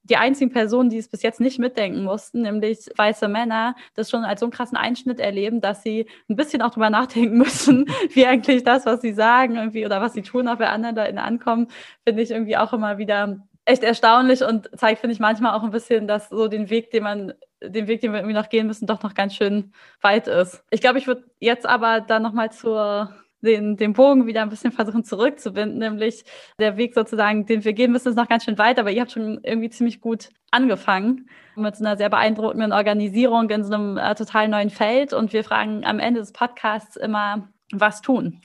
die 0.09 0.17
einzigen 0.17 0.51
Personen, 0.51 0.91
die 0.91 0.99
es 0.99 1.09
bis 1.09 1.23
jetzt 1.23 1.41
nicht 1.41 1.59
mitdenken 1.59 2.03
mussten, 2.03 2.43
nämlich 2.43 2.89
weiße 2.97 3.29
Männer, 3.29 3.75
das 3.95 4.11
schon 4.11 4.25
als 4.25 4.41
so 4.41 4.47
einen 4.47 4.53
krassen 4.53 4.77
Einschnitt 4.77 5.21
erleben, 5.21 5.61
dass 5.61 5.83
sie 5.83 6.07
ein 6.29 6.37
bisschen 6.37 6.63
auch 6.63 6.71
drüber 6.71 6.91
nachdenken 6.91 7.37
müssen, 7.37 7.87
wie 8.11 8.27
eigentlich 8.27 8.65
das, 8.65 8.87
was 8.87 9.01
sie 9.01 9.13
sagen 9.13 9.57
irgendwie 9.57 9.85
oder 9.85 10.01
was 10.01 10.15
sie 10.15 10.23
tun, 10.23 10.49
auch 10.49 10.57
bei 10.57 10.69
anderen 10.69 10.97
Leuten 10.97 11.19
ankommen, 11.19 11.69
finde 12.07 12.23
ich 12.23 12.31
irgendwie 12.31 12.57
auch 12.57 12.73
immer 12.73 12.99
wieder 12.99 13.39
echt 13.65 13.83
erstaunlich 13.83 14.43
und 14.43 14.71
zeigt, 14.79 15.01
finde 15.01 15.13
ich, 15.13 15.21
manchmal 15.21 15.53
auch 15.55 15.63
ein 15.63 15.71
bisschen, 15.71 16.09
dass 16.09 16.31
so 16.31 16.49
den 16.49 16.71
Weg, 16.71 16.91
den 16.91 17.03
man, 17.03 17.35
den 17.63 17.87
Weg, 17.87 18.01
den 18.01 18.13
wir 18.13 18.21
irgendwie 18.21 18.35
noch 18.35 18.49
gehen 18.49 18.67
müssen, 18.67 18.87
doch 18.87 19.03
noch 19.03 19.13
ganz 19.13 19.35
schön 19.35 19.73
weit 20.01 20.27
ist. 20.27 20.65
Ich 20.71 20.81
glaube, 20.81 20.99
ich 20.99 21.07
würde 21.07 21.25
jetzt 21.39 21.67
aber 21.67 22.01
dann 22.01 22.23
nochmal 22.23 22.51
zur 22.51 23.15
den, 23.41 23.77
den 23.77 23.93
Bogen 23.93 24.27
wieder 24.27 24.43
ein 24.43 24.49
bisschen 24.49 24.73
versuchen 24.73 25.05
zurückzubinden, 25.05 25.79
nämlich 25.79 26.25
der 26.59 26.77
Weg 26.77 26.95
sozusagen, 26.95 27.47
den 27.47 27.65
wir 27.65 27.73
gehen 27.73 27.93
müssen, 27.93 28.09
ist 28.09 28.17
noch 28.17 28.29
ganz 28.29 28.45
schön 28.45 28.59
weit, 28.59 28.79
aber 28.79 28.91
ihr 28.91 29.01
habt 29.01 29.13
schon 29.13 29.41
irgendwie 29.43 29.71
ziemlich 29.71 30.01
gut 30.01 30.31
angefangen 30.51 31.29
mit 31.57 31.77
so 31.77 31.85
einer 31.85 31.97
sehr 31.97 32.11
beeindruckenden 32.11 32.73
Organisierung 32.73 33.51
in 33.51 33.65
so 33.65 33.75
einem 33.75 33.97
äh, 33.99 34.15
total 34.15 34.49
neuen 34.49 34.71
Feld 34.71 35.13
und 35.13 35.33
wir 35.33 35.45
fragen 35.45 35.85
am 35.85 35.99
Ende 35.99 36.21
des 36.21 36.33
Podcasts 36.33 36.97
immer, 36.97 37.49
was 37.73 38.01
tun? 38.01 38.41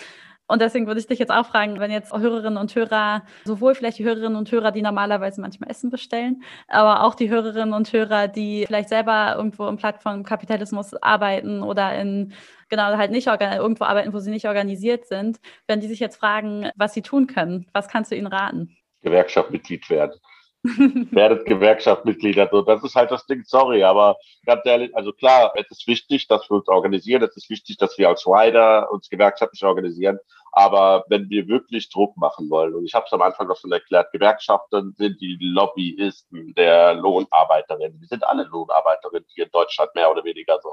Und 0.54 0.62
deswegen 0.62 0.86
würde 0.86 1.00
ich 1.00 1.08
dich 1.08 1.18
jetzt 1.18 1.32
auch 1.32 1.48
fragen, 1.48 1.80
wenn 1.80 1.90
jetzt 1.90 2.14
Hörerinnen 2.14 2.58
und 2.58 2.76
Hörer, 2.76 3.24
sowohl 3.44 3.74
vielleicht 3.74 3.98
die 3.98 4.04
Hörerinnen 4.04 4.36
und 4.36 4.52
Hörer, 4.52 4.72
die 4.72 4.84
normalerweise 4.84 5.42
manchmal 5.42 5.72
Essen 5.72 5.90
bestellen, 5.90 6.44
aber 6.68 7.02
auch 7.02 7.16
die 7.16 7.32
Hörerinnen 7.32 7.74
und 7.74 7.92
Hörer, 7.92 8.28
die 8.28 8.66
vielleicht 8.68 8.90
selber 8.90 9.34
irgendwo 9.36 9.68
im 9.68 9.78
Plattformkapitalismus 9.78 10.94
arbeiten 11.02 11.64
oder 11.64 12.00
in 12.00 12.34
genau 12.70 12.84
halt 12.84 13.10
nicht 13.10 13.26
irgendwo 13.26 13.86
arbeiten, 13.86 14.14
wo 14.14 14.20
sie 14.20 14.30
nicht 14.30 14.48
organisiert 14.48 15.08
sind, 15.08 15.40
wenn 15.66 15.80
die 15.80 15.88
sich 15.88 16.00
jetzt 16.00 16.18
fragen, 16.18 16.70
was 16.76 16.94
sie 16.94 17.02
tun 17.02 17.26
können, 17.26 17.66
was 17.74 17.88
kannst 17.88 18.12
du 18.12 18.16
ihnen 18.16 18.28
raten? 18.28 18.78
Gewerkschaftmitglied 19.02 19.90
werden. 19.90 20.20
werdet 21.12 21.46
Gewerkschaftsmitglieder. 21.46 22.48
So, 22.52 22.62
das 22.62 22.84
ist 22.84 22.96
halt 22.96 23.12
das 23.12 23.26
Ding, 23.26 23.44
sorry, 23.46 23.84
aber 23.84 24.16
ganz 24.46 24.62
ehrlich, 24.66 24.96
also 24.96 25.12
klar, 25.12 25.52
es 25.56 25.70
ist 25.70 25.88
wichtig, 25.88 26.28
dass 26.28 26.50
wir 26.50 26.56
uns 26.56 26.68
organisieren, 26.70 27.22
es 27.24 27.36
ist 27.36 27.50
wichtig, 27.50 27.78
dass 27.78 27.98
wir 27.98 28.08
als 28.08 28.26
Rider 28.26 28.90
uns 28.92 29.10
gewerkschaftlich 29.10 29.64
organisieren, 29.64 30.20
aber 30.56 31.04
wenn 31.10 31.30
wir 31.30 31.48
wirklich 31.48 31.90
Druck 31.90 32.16
machen 32.16 32.48
wollen, 32.52 32.76
und 32.76 32.86
ich 32.86 32.94
habe 32.94 33.06
es 33.08 33.14
am 33.14 33.24
Anfang 33.24 33.50
auch 33.50 33.58
schon 33.58 33.72
erklärt, 33.72 34.12
Gewerkschaften 34.12 34.94
sind 34.96 35.20
die 35.20 35.38
Lobbyisten 35.42 36.54
der 36.54 36.94
Lohnarbeiterinnen. 36.94 38.00
Wir 38.00 38.08
sind 38.08 38.24
alle 38.24 38.44
Lohnarbeiterinnen 38.44 39.26
hier 39.34 39.46
in 39.46 39.52
Deutschland 39.52 39.96
mehr 39.96 40.12
oder 40.12 40.24
weniger 40.24 40.60
so. 40.62 40.70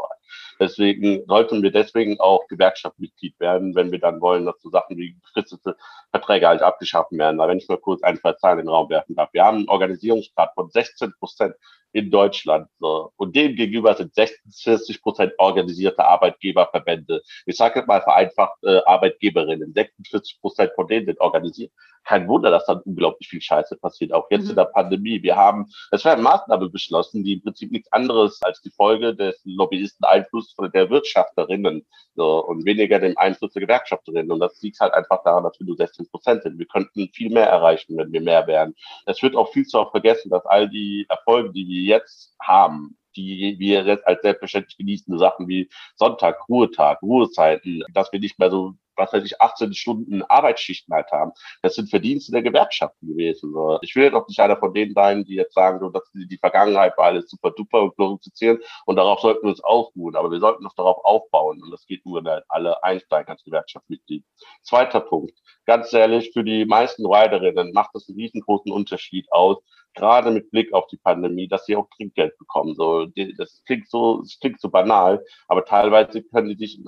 Deswegen 0.58 1.24
sollten 1.26 1.62
wir 1.62 1.70
deswegen 1.70 2.20
auch 2.20 2.46
Gewerkschaftsmitglied 2.48 3.38
werden, 3.40 3.74
wenn 3.74 3.92
wir 3.92 3.98
dann 3.98 4.20
wollen, 4.20 4.46
dass 4.46 4.60
so 4.60 4.70
Sachen 4.70 4.96
wie 4.96 5.16
befristete 5.22 5.76
Verträge 6.10 6.48
halt 6.48 6.62
abgeschaffen 6.62 7.18
werden. 7.18 7.38
Da 7.38 7.48
wenn 7.48 7.58
ich 7.58 7.68
mal 7.68 7.78
kurz 7.78 8.02
ein, 8.02 8.18
zwei 8.18 8.32
Zahlen 8.34 8.60
in 8.60 8.66
den 8.66 8.70
Raum 8.72 8.90
werfen 8.90 9.16
darf. 9.16 9.30
Wir 9.32 9.44
haben 9.44 9.58
einen 9.58 9.68
Organisierungsgrad 9.68 10.52
von 10.54 10.70
16 10.70 11.14
Prozent 11.18 11.54
in 11.92 12.10
Deutschland. 12.10 12.68
So. 12.78 13.12
Und 13.16 13.34
dem 13.34 13.56
gegenüber 13.56 13.94
sind 13.94 14.14
46 14.14 15.02
Prozent 15.02 15.32
organisierte 15.38 16.04
Arbeitgeberverbände. 16.04 17.22
Ich 17.46 17.56
sage 17.56 17.80
jetzt 17.80 17.88
mal 17.88 18.02
vereinfacht 18.02 18.62
äh, 18.62 18.78
Arbeitgeberinnen. 18.84 19.72
46 19.72 20.40
Prozent 20.40 20.72
von 20.74 20.86
denen 20.86 21.06
sind 21.06 21.20
organisiert. 21.20 21.72
Kein 22.05 22.28
Wunder, 22.28 22.51
dass 22.51 22.66
dann 22.66 22.80
unglaublich 22.80 23.28
viel 23.28 23.40
Scheiße 23.40 23.76
passiert, 23.76 24.12
auch 24.12 24.30
jetzt 24.30 24.44
mhm. 24.44 24.51
in 24.51 24.57
der 24.57 24.64
Pandemie. 24.64 25.22
Wir 25.22 25.36
haben, 25.36 25.66
es 25.90 26.05
werden 26.05 26.22
Maßnahmen 26.24 26.72
beschlossen, 26.72 27.22
die 27.24 27.34
im 27.34 27.42
Prinzip 27.42 27.70
nichts 27.70 27.92
anderes 27.92 28.40
als 28.42 28.61
die 28.62 28.70
Folge 28.70 29.14
des 29.14 29.40
Lobbyisten-Einflusses 29.44 30.55
der 30.72 30.90
Wirtschafterinnen 30.90 31.86
so, 32.14 32.44
und 32.44 32.64
weniger 32.64 32.98
dem 32.98 33.16
Einfluss 33.16 33.53
der 33.53 33.62
Gewerkschafterinnen. 33.62 34.32
Und 34.32 34.40
das 34.40 34.61
liegt 34.62 34.80
halt 34.80 34.94
einfach 34.94 35.22
daran, 35.24 35.44
dass 35.44 35.59
wir 35.61 35.66
nur 35.66 35.76
16 35.76 36.09
Prozent 36.11 36.42
sind. 36.42 36.59
Wir 36.59 36.66
könnten 36.66 37.09
viel 37.12 37.30
mehr 37.30 37.46
erreichen, 37.46 37.96
wenn 37.96 38.12
wir 38.12 38.20
mehr 38.20 38.46
wären. 38.46 38.74
Es 39.07 39.22
wird 39.22 39.36
auch 39.36 39.53
viel 39.53 39.66
zu 39.66 39.78
oft 39.78 39.92
vergessen, 39.92 40.30
dass 40.30 40.44
all 40.46 40.68
die 40.68 41.07
Erfolge, 41.09 41.53
die 41.53 41.66
wir 41.68 41.82
jetzt 41.82 42.34
haben, 42.40 42.96
die 43.16 43.57
wir 43.59 43.84
jetzt 43.84 44.07
als 44.07 44.22
selbstverständlich 44.22 44.76
genießen, 44.76 45.18
Sachen 45.18 45.48
wie 45.48 45.68
Sonntag, 45.96 46.48
Ruhetag, 46.48 47.03
Ruhezeiten, 47.03 47.82
dass 47.92 48.12
wir 48.12 48.20
nicht 48.20 48.38
mehr 48.38 48.51
so 48.51 48.74
was 49.01 49.12
weiß 49.12 49.24
ich, 49.24 49.40
18 49.40 49.74
Stunden 49.74 50.22
Arbeitsschichten 50.22 50.94
halt 50.94 51.11
haben. 51.11 51.32
Das 51.62 51.74
sind 51.74 51.90
Verdienste 51.90 52.32
der 52.32 52.42
Gewerkschaften 52.42 53.09
gewesen. 53.09 53.55
Ich 53.82 53.96
will 53.96 54.11
doch 54.11 54.28
nicht 54.28 54.40
einer 54.40 54.57
von 54.57 54.72
denen 54.74 54.94
sein, 54.94 55.24
die 55.24 55.34
jetzt 55.34 55.55
sagen, 55.55 55.80
so, 55.80 55.88
dass 55.88 56.11
die, 56.12 56.38
Vergangenheit 56.38 56.96
war 56.96 57.07
alles 57.07 57.28
super 57.28 57.51
duper 57.51 57.82
und 57.82 57.96
glorifizieren 57.96 58.59
und 58.86 58.96
darauf 58.96 59.20
sollten 59.20 59.42
wir 59.42 59.51
uns 59.51 59.62
ausruhen. 59.62 60.16
Aber 60.16 60.30
wir 60.30 60.40
sollten 60.40 60.64
uns 60.64 60.74
darauf 60.74 61.05
aufbauen 61.05 61.62
und 61.62 61.70
das 61.70 61.84
geht 61.86 62.05
nur, 62.07 62.24
wenn 62.24 62.40
alle 62.48 62.82
einsteigen 62.82 63.30
als 63.30 63.44
Gewerkschaftsmitglied. 63.44 64.24
Zweiter 64.62 65.01
Punkt. 65.01 65.32
Ganz 65.66 65.92
ehrlich, 65.92 66.30
für 66.32 66.44
die 66.44 66.64
meisten 66.64 67.07
Riderinnen 67.07 67.72
macht 67.72 67.90
das 67.94 68.09
einen 68.09 68.18
riesengroßen 68.18 68.72
Unterschied 68.72 69.30
aus, 69.30 69.59
gerade 69.95 70.30
mit 70.30 70.51
Blick 70.51 70.72
auf 70.72 70.86
die 70.88 70.97
Pandemie, 70.97 71.49
dass 71.49 71.66
sie 71.66 71.76
auch 71.76 71.88
Trinkgeld 71.97 72.36
bekommen. 72.38 72.74
So, 72.74 73.07
das 73.38 73.62
klingt 73.66 73.88
so, 73.88 74.20
das 74.22 74.38
klingt 74.41 74.61
so 74.61 74.70
banal, 74.70 75.24
aber 75.49 75.64
teilweise 75.64 76.22
können 76.22 76.49
die 76.49 76.57
sich 76.57 76.80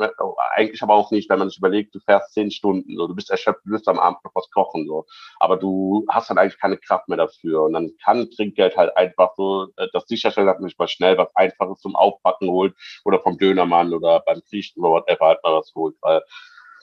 eigentlich 0.55 0.83
aber 0.83 0.95
auch 0.95 1.11
nicht, 1.11 1.29
wenn 1.31 1.39
man 1.39 1.49
sich 1.49 1.59
überlegt, 1.59 1.95
du 1.95 2.01
fährst 2.01 2.33
zehn 2.33 2.51
Stunden, 2.51 2.97
so, 2.97 3.07
du 3.07 3.15
bist 3.15 3.31
erschöpft, 3.31 3.61
du 3.65 3.73
wirst 3.73 3.89
am 3.89 3.99
Abend 3.99 4.25
noch 4.25 4.35
was 4.35 4.51
kochen, 4.51 4.87
so, 4.87 5.07
aber 5.41 5.57
du 5.57 6.05
hast 6.09 6.31
dann 6.31 6.39
eigentlich 6.39 6.61
keine 6.61 6.79
Kraft 6.79 7.09
mehr 7.09 7.19
dafür 7.19 7.63
und 7.63 7.73
dann 7.73 7.91
kann 8.05 8.31
Trinkgeld 8.31 8.77
halt 8.77 8.97
einfach 8.97 9.33
so 9.37 9.69
äh, 9.77 9.89
das 9.93 10.07
sicherstellen, 10.07 10.47
dass 10.47 10.59
man 10.59 10.69
sich 10.69 10.79
mal 10.79 10.89
schnell 10.89 11.19
was 11.19 11.35
Einfaches 11.35 11.81
zum 11.81 11.97
Aufpacken 11.97 12.49
holt 12.51 12.75
oder 13.05 13.21
vom 13.21 13.39
Dönermann 13.39 13.93
oder 13.93 14.21
beim 14.21 14.43
Kriechen 14.49 14.83
oder 14.83 14.91
whatever 14.91 15.27
halt 15.27 15.43
mal 15.43 15.59
was 15.59 15.73
holt, 15.75 15.97
weil 16.01 16.23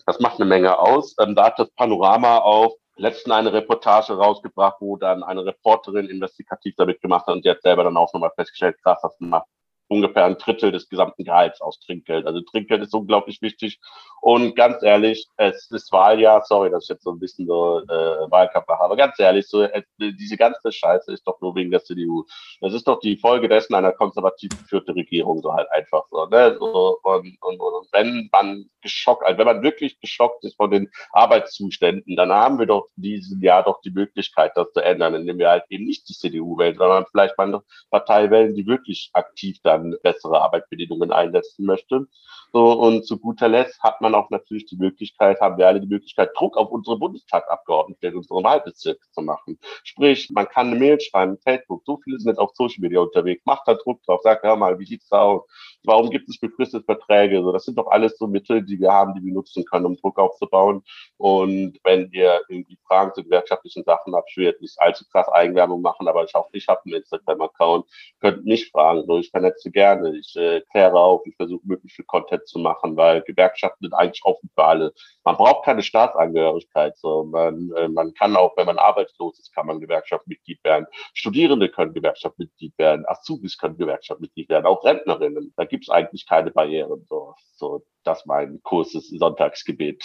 das 0.06 0.20
macht 0.20 0.40
eine 0.40 0.50
Menge 0.50 0.80
aus. 0.80 1.16
Ähm, 1.20 1.36
da 1.36 1.46
hat 1.46 1.60
das 1.60 1.70
Panorama 1.72 2.40
auch 2.40 2.76
letzten 3.00 3.32
eine 3.32 3.54
Reportage 3.54 4.14
rausgebracht, 4.14 4.78
wo 4.80 4.98
dann 4.98 5.24
eine 5.24 5.46
Reporterin 5.46 6.08
investigativ 6.08 6.76
damit 6.78 7.02
gemacht 7.02 7.28
hat 7.28 7.36
und 7.36 7.46
die 7.46 7.50
hat 7.50 7.62
selber 7.62 7.84
dann 7.84 7.98
auch 7.98 8.14
nochmal 8.14 8.32
festgestellt, 8.36 8.78
krass, 8.84 9.00
das 9.02 9.16
macht 9.20 9.48
ungefähr 9.90 10.26
ein 10.26 10.38
Drittel 10.38 10.72
des 10.72 10.88
gesamten 10.88 11.24
Gehalts 11.24 11.60
aus 11.62 11.80
Trinkgeld. 11.80 12.26
Also 12.26 12.42
Trinkgeld 12.42 12.84
ist 12.84 12.94
unglaublich 12.94 13.42
wichtig. 13.42 13.80
Und 14.22 14.56
ganz 14.56 14.84
ehrlich, 14.84 15.28
es 15.38 15.70
ist 15.72 15.92
Wahljahr, 15.92 16.44
sorry, 16.46 16.70
dass 16.70 16.84
ich 16.84 16.90
jetzt 16.90 17.04
so 17.04 17.12
ein 17.12 17.20
bisschen 17.20 17.48
so 17.48 17.80
äh, 17.80 18.32
Wahlkampf 18.32 18.68
mache, 18.68 18.84
aber 18.84 18.96
ganz 18.96 19.20
ehrlich, 19.20 19.48
so 19.48 19.64
äh, 19.64 19.82
diese 19.98 20.38
ganze 20.38 20.72
Scheiße 20.72 21.12
ist 21.12 21.26
doch 21.26 21.42
nur 21.42 21.56
wegen 21.56 21.72
der 21.72 21.84
CDU. 21.84 22.26
Das 22.62 22.74
ist 22.74 22.88
doch 22.88 23.00
die 23.00 23.18
Folge 23.18 23.50
dessen 23.50 23.76
einer 23.76 23.92
konservativ 23.92 24.50
geführten 24.50 24.92
Regierung, 24.92 25.42
so 25.42 25.54
halt 25.54 25.72
einfach 25.72 26.04
so. 26.12 26.26
Ne? 26.28 26.56
so 26.60 27.00
und, 27.04 27.38
und, 27.42 27.60
und 27.60 27.88
wenn 27.92 28.30
man 28.32 28.70
geschockt, 28.82 29.26
also 29.26 29.38
wenn 29.38 29.48
man 29.48 29.64
wirklich 29.64 30.00
geschockt 30.00 30.44
ist 30.44 30.56
von 30.56 30.72
den 30.72 30.90
Arbeitszuständen, 31.12 32.16
dann 32.16 32.32
haben 32.32 32.60
wir 32.60 32.66
doch 32.66 32.90
diesen 32.96 33.42
Jahr 33.42 33.64
doch 33.64 33.82
die 33.82 33.92
Möglichkeit, 33.92 34.52
das 34.56 34.72
zu 34.74 34.82
ändern, 34.82 35.16
indem 35.16 35.38
wir 35.38 35.50
halt 35.50 35.64
eben 35.70 35.86
nicht 35.86 36.08
die 36.10 36.14
CDU 36.14 36.58
wählen, 36.58 36.78
sondern 36.78 37.06
vielleicht 37.10 37.38
mal 37.38 37.48
eine 37.48 37.62
Partei 37.90 38.30
wählen, 38.30 38.56
die 38.56 38.68
wirklich 38.68 39.10
aktiv 39.14 39.58
dann 39.64 39.79
dann 39.80 39.96
bessere 40.04 40.42
Arbeitsbedingungen 40.42 41.12
einsetzen 41.12 41.66
möchte. 41.66 42.08
So, 42.52 42.74
und 42.74 43.06
zu 43.06 43.20
guter 43.20 43.48
Letzt 43.48 43.82
hat 43.84 44.02
man 44.02 44.16
auch 44.16 44.30
natürlich 44.30 44.66
die 44.66 44.78
Möglichkeit, 44.78 45.40
haben 45.40 45.58
wir 45.58 45.68
alle 45.68 45.80
die 45.80 45.88
Möglichkeit, 45.88 46.32
Druck 46.36 46.58
auf 46.58 46.72
unsere 46.72 46.98
Bundestagsabgeordneten 46.98 48.10
in 48.10 48.18
unserem 48.18 48.44
Wahlbezirk 48.44 49.00
zu 49.12 49.22
machen. 49.22 49.60
Sprich, 49.84 50.30
man 50.32 50.48
kann 50.48 50.68
eine 50.68 50.80
Mail 50.80 51.00
schreiben, 51.00 51.38
Facebook, 51.38 51.84
so 51.86 52.00
viele 52.04 52.18
sind 52.20 52.30
jetzt 52.30 52.40
auf 52.40 52.52
Social 52.56 52.82
Media 52.82 53.00
unterwegs, 53.00 53.46
macht 53.46 53.68
da 53.68 53.76
Druck 53.76 54.02
drauf, 54.04 54.22
sagt, 54.24 54.44
hör 54.44 54.56
mal, 54.56 54.80
wie 54.80 54.86
sieht's 54.86 55.10
da 55.10 55.22
aus? 55.22 55.44
Warum 55.84 56.10
gibt 56.10 56.28
es 56.28 56.40
befristete 56.40 56.84
Verträge? 56.84 57.42
So, 57.42 57.52
das 57.52 57.66
sind 57.66 57.78
doch 57.78 57.88
alles 57.88 58.18
so 58.18 58.28
Mittel, 58.28 58.64
die 58.64 58.80
wir 58.80 58.92
haben, 58.92 59.14
die 59.14 59.24
wir 59.24 59.34
nutzen 59.34 59.64
können, 59.66 59.86
um 59.86 59.96
Druck 59.96 60.18
aufzubauen. 60.18 60.84
Und 61.18 61.78
wenn 61.84 62.10
ihr 62.12 62.42
irgendwie 62.50 62.78
Fragen 62.88 63.14
zu 63.14 63.24
gewerkschaftlichen 63.24 63.84
Sachen 63.84 64.16
habt, 64.16 64.30
ich 64.32 64.38
will 64.38 64.46
jetzt 64.46 64.62
nicht 64.62 64.80
allzu 64.80 65.06
krass 65.12 65.30
Eigenwerbung 65.30 65.82
machen, 65.82 66.08
aber 66.08 66.24
ich 66.24 66.36
auch 66.36 66.50
ich 66.52 66.68
habe 66.68 66.82
einen 66.86 66.96
Instagram-Account, 66.96 67.86
könnt 68.20 68.46
mich 68.46 68.70
fragen. 68.70 69.04
So, 69.06 69.18
ich 69.18 69.30
vernetze 69.32 69.69
gerne, 69.72 70.18
ich 70.18 70.36
äh, 70.36 70.62
kläre 70.72 71.00
auf, 71.00 71.26
ich 71.26 71.36
versuche 71.36 71.62
möglichst 71.66 71.96
viel 71.96 72.06
Content 72.06 72.48
zu 72.48 72.60
machen, 72.60 72.98
weil 72.98 73.22
Gewerkschaften 73.22 73.86
sind 73.86 73.94
eigentlich 73.94 74.24
offen 74.24 74.50
für 74.54 74.64
alle. 74.64 74.94
Man 75.24 75.36
braucht 75.36 75.66
keine 75.66 75.84
Staatsangehörigkeit. 75.84 76.98
So. 76.98 77.24
Man, 77.24 77.72
äh, 77.76 77.88
man 77.88 78.14
kann 78.14 78.36
auch, 78.36 78.56
wenn 78.58 78.66
man 78.66 78.78
arbeitslos 78.78 79.40
ist, 79.40 79.54
kann 79.54 79.68
man 79.68 79.80
Gewerkschaftsmitglied 79.80 80.64
werden. 80.64 80.86
Studierende 81.14 81.70
können 81.70 81.94
Gewerkschaftsmitglied 81.94 82.78
werden, 82.78 83.06
Azubis 83.08 83.58
können 83.58 83.78
Gewerkschaftsmitglied 83.78 84.50
werden, 84.50 84.66
auch 84.66 84.84
Rentnerinnen. 84.84 85.54
Da 85.56 85.66
gibt 85.66 85.86
es 85.86 85.90
eigentlich 85.90 86.28
keine 86.28 86.52
Barrieren. 86.52 87.06
So, 87.08 87.34
so 87.54 87.84
das 88.04 88.26
mein 88.26 88.62
kurzes 88.64 89.10
Sonntagsgebet. 89.10 90.04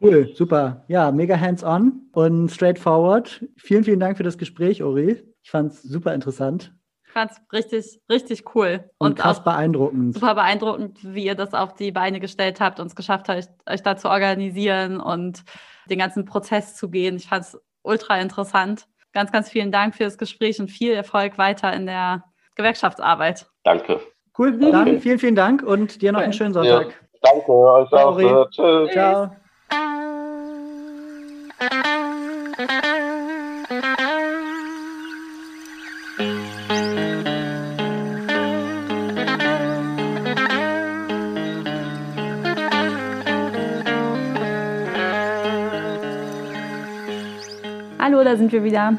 Cool, 0.00 0.34
super. 0.34 0.84
Ja, 0.88 1.12
mega 1.12 1.38
hands-on 1.38 2.08
und 2.12 2.50
straightforward. 2.50 3.46
Vielen, 3.56 3.84
vielen 3.84 4.00
Dank 4.00 4.16
für 4.16 4.24
das 4.24 4.36
Gespräch, 4.36 4.82
Ori. 4.82 5.22
Ich 5.42 5.50
fand 5.50 5.72
es 5.72 5.82
super 5.82 6.12
interessant. 6.12 6.74
Ich 7.12 7.14
fand 7.14 7.30
es 7.30 7.40
richtig, 7.52 8.00
richtig 8.08 8.54
cool. 8.54 8.88
Und, 8.96 9.10
und 9.10 9.18
krass 9.18 9.44
beeindruckend. 9.44 10.14
Super 10.14 10.34
beeindruckend, 10.34 10.98
wie 11.02 11.26
ihr 11.26 11.34
das 11.34 11.52
auf 11.52 11.74
die 11.74 11.92
Beine 11.92 12.20
gestellt 12.20 12.58
habt 12.58 12.80
und 12.80 12.86
es 12.86 12.96
geschafft 12.96 13.28
habt, 13.28 13.50
euch 13.68 13.82
da 13.82 13.98
zu 13.98 14.08
organisieren 14.08 14.98
und 14.98 15.44
den 15.90 15.98
ganzen 15.98 16.24
Prozess 16.24 16.74
zu 16.74 16.88
gehen. 16.88 17.16
Ich 17.16 17.28
fand 17.28 17.44
es 17.44 17.60
ultra 17.82 18.18
interessant. 18.18 18.86
Ganz, 19.12 19.30
ganz 19.30 19.50
vielen 19.50 19.70
Dank 19.70 19.94
für 19.94 20.04
das 20.04 20.16
Gespräch 20.16 20.58
und 20.58 20.70
viel 20.70 20.92
Erfolg 20.92 21.36
weiter 21.36 21.70
in 21.74 21.84
der 21.84 22.24
Gewerkschaftsarbeit. 22.54 23.46
Danke. 23.62 24.00
Cool, 24.38 24.54
okay. 24.54 24.72
dann 24.72 24.98
vielen, 25.00 25.18
vielen 25.18 25.36
Dank 25.36 25.62
und 25.62 26.00
dir 26.00 26.12
noch 26.12 26.20
einen 26.20 26.32
schönen 26.32 26.54
Sonntag. 26.54 26.86
Ja. 26.86 27.30
Danke, 27.30 27.52
euch 27.52 27.92
auch. 27.92 28.48
Tschüss. 28.48 28.90
Ciao. 28.90 29.36
Sind 48.42 48.52
wir 48.52 48.64
wieder. 48.64 48.98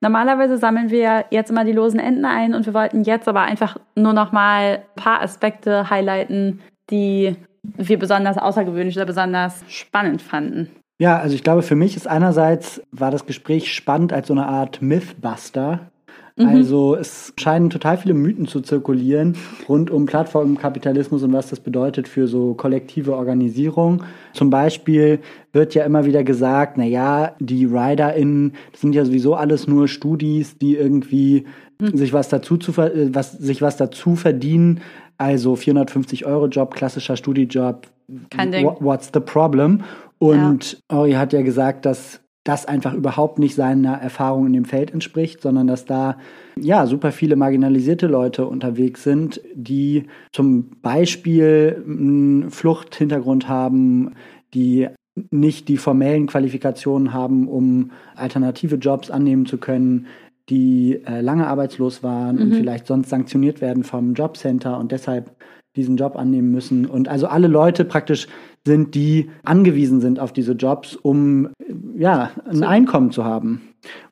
Normalerweise 0.00 0.58
sammeln 0.58 0.90
wir 0.90 1.24
jetzt 1.30 1.50
immer 1.50 1.64
die 1.64 1.72
losen 1.72 1.98
Enden 1.98 2.26
ein 2.26 2.54
und 2.54 2.66
wir 2.66 2.74
wollten 2.74 3.04
jetzt 3.04 3.26
aber 3.26 3.40
einfach 3.40 3.78
nur 3.96 4.12
noch 4.12 4.32
mal 4.32 4.82
ein 4.82 5.02
paar 5.02 5.22
Aspekte 5.22 5.88
highlighten, 5.88 6.60
die 6.90 7.36
wir 7.62 7.98
besonders 7.98 8.36
außergewöhnlich 8.36 8.96
oder 8.96 9.06
besonders 9.06 9.64
spannend 9.68 10.20
fanden. 10.20 10.68
Ja, 10.98 11.18
also 11.18 11.34
ich 11.34 11.42
glaube, 11.42 11.62
für 11.62 11.74
mich 11.74 11.96
ist 11.96 12.06
einerseits 12.06 12.82
war 12.92 13.10
das 13.10 13.24
Gespräch 13.24 13.72
spannend 13.72 14.12
als 14.12 14.28
so 14.28 14.34
eine 14.34 14.46
Art 14.46 14.82
Mythbuster. 14.82 15.90
Mhm. 16.36 16.48
Also 16.48 16.96
es 16.96 17.32
scheinen 17.38 17.70
total 17.70 17.96
viele 17.96 18.14
Mythen 18.14 18.46
zu 18.46 18.60
zirkulieren 18.60 19.36
rund 19.68 19.90
um 19.90 20.06
Plattformkapitalismus 20.06 21.22
und 21.22 21.32
was 21.32 21.50
das 21.50 21.60
bedeutet 21.60 22.08
für 22.08 22.26
so 22.26 22.54
kollektive 22.54 23.14
Organisierung. 23.14 24.02
Zum 24.32 24.50
Beispiel 24.50 25.20
wird 25.52 25.74
ja 25.74 25.84
immer 25.84 26.06
wieder 26.06 26.24
gesagt, 26.24 26.76
na 26.76 26.84
ja, 26.84 27.36
die 27.38 27.66
RiderInnen, 27.66 28.54
das 28.72 28.80
sind 28.80 28.94
ja 28.94 29.04
sowieso 29.04 29.34
alles 29.34 29.68
nur 29.68 29.86
Studis, 29.86 30.58
die 30.58 30.74
irgendwie 30.74 31.44
mhm. 31.80 31.96
sich 31.96 32.12
was 32.12 32.28
dazu 32.28 32.56
zu, 32.56 32.72
äh, 32.82 33.14
was, 33.14 33.32
sich 33.32 33.62
was 33.62 33.76
dazu 33.76 34.16
verdienen. 34.16 34.80
Also 35.16 35.54
450 35.54 36.26
Euro 36.26 36.48
Job, 36.48 36.74
klassischer 36.74 37.16
Studijob. 37.16 37.86
Kein 38.30 38.50
Ding. 38.50 38.66
What's 38.80 39.10
the 39.14 39.20
problem? 39.20 39.82
Und 40.18 40.78
ja. 40.90 40.98
Ori 40.98 41.12
hat 41.12 41.32
ja 41.32 41.42
gesagt, 41.42 41.86
dass 41.86 42.23
das 42.44 42.66
einfach 42.66 42.92
überhaupt 42.92 43.38
nicht 43.38 43.54
seiner 43.54 43.94
Erfahrung 43.94 44.46
in 44.46 44.52
dem 44.52 44.66
Feld 44.66 44.92
entspricht, 44.92 45.40
sondern 45.40 45.66
dass 45.66 45.86
da 45.86 46.18
ja 46.56 46.86
super 46.86 47.10
viele 47.10 47.36
marginalisierte 47.36 48.06
Leute 48.06 48.46
unterwegs 48.46 49.02
sind, 49.02 49.40
die 49.54 50.04
zum 50.30 50.70
Beispiel 50.82 51.82
einen 51.86 52.50
Fluchthintergrund 52.50 53.48
haben, 53.48 54.12
die 54.52 54.88
nicht 55.30 55.68
die 55.68 55.78
formellen 55.78 56.26
Qualifikationen 56.26 57.12
haben, 57.14 57.48
um 57.48 57.92
alternative 58.14 58.76
Jobs 58.76 59.10
annehmen 59.10 59.46
zu 59.46 59.58
können, 59.58 60.06
die 60.50 61.00
äh, 61.06 61.20
lange 61.22 61.46
arbeitslos 61.46 62.02
waren 62.02 62.36
mhm. 62.36 62.42
und 62.42 62.54
vielleicht 62.56 62.86
sonst 62.86 63.08
sanktioniert 63.08 63.62
werden 63.62 63.84
vom 63.84 64.12
Jobcenter 64.12 64.78
und 64.78 64.92
deshalb 64.92 65.34
diesen 65.76 65.96
Job 65.96 66.16
annehmen 66.16 66.50
müssen. 66.50 66.86
Und 66.86 67.08
also 67.08 67.26
alle 67.26 67.48
Leute 67.48 67.84
praktisch 67.84 68.28
sind, 68.66 68.94
die 68.94 69.30
angewiesen 69.44 70.00
sind 70.00 70.18
auf 70.18 70.32
diese 70.32 70.52
Jobs, 70.52 70.96
um 70.96 71.50
ja, 71.96 72.30
ein 72.48 72.56
so. 72.56 72.64
Einkommen 72.64 73.10
zu 73.10 73.24
haben. 73.24 73.62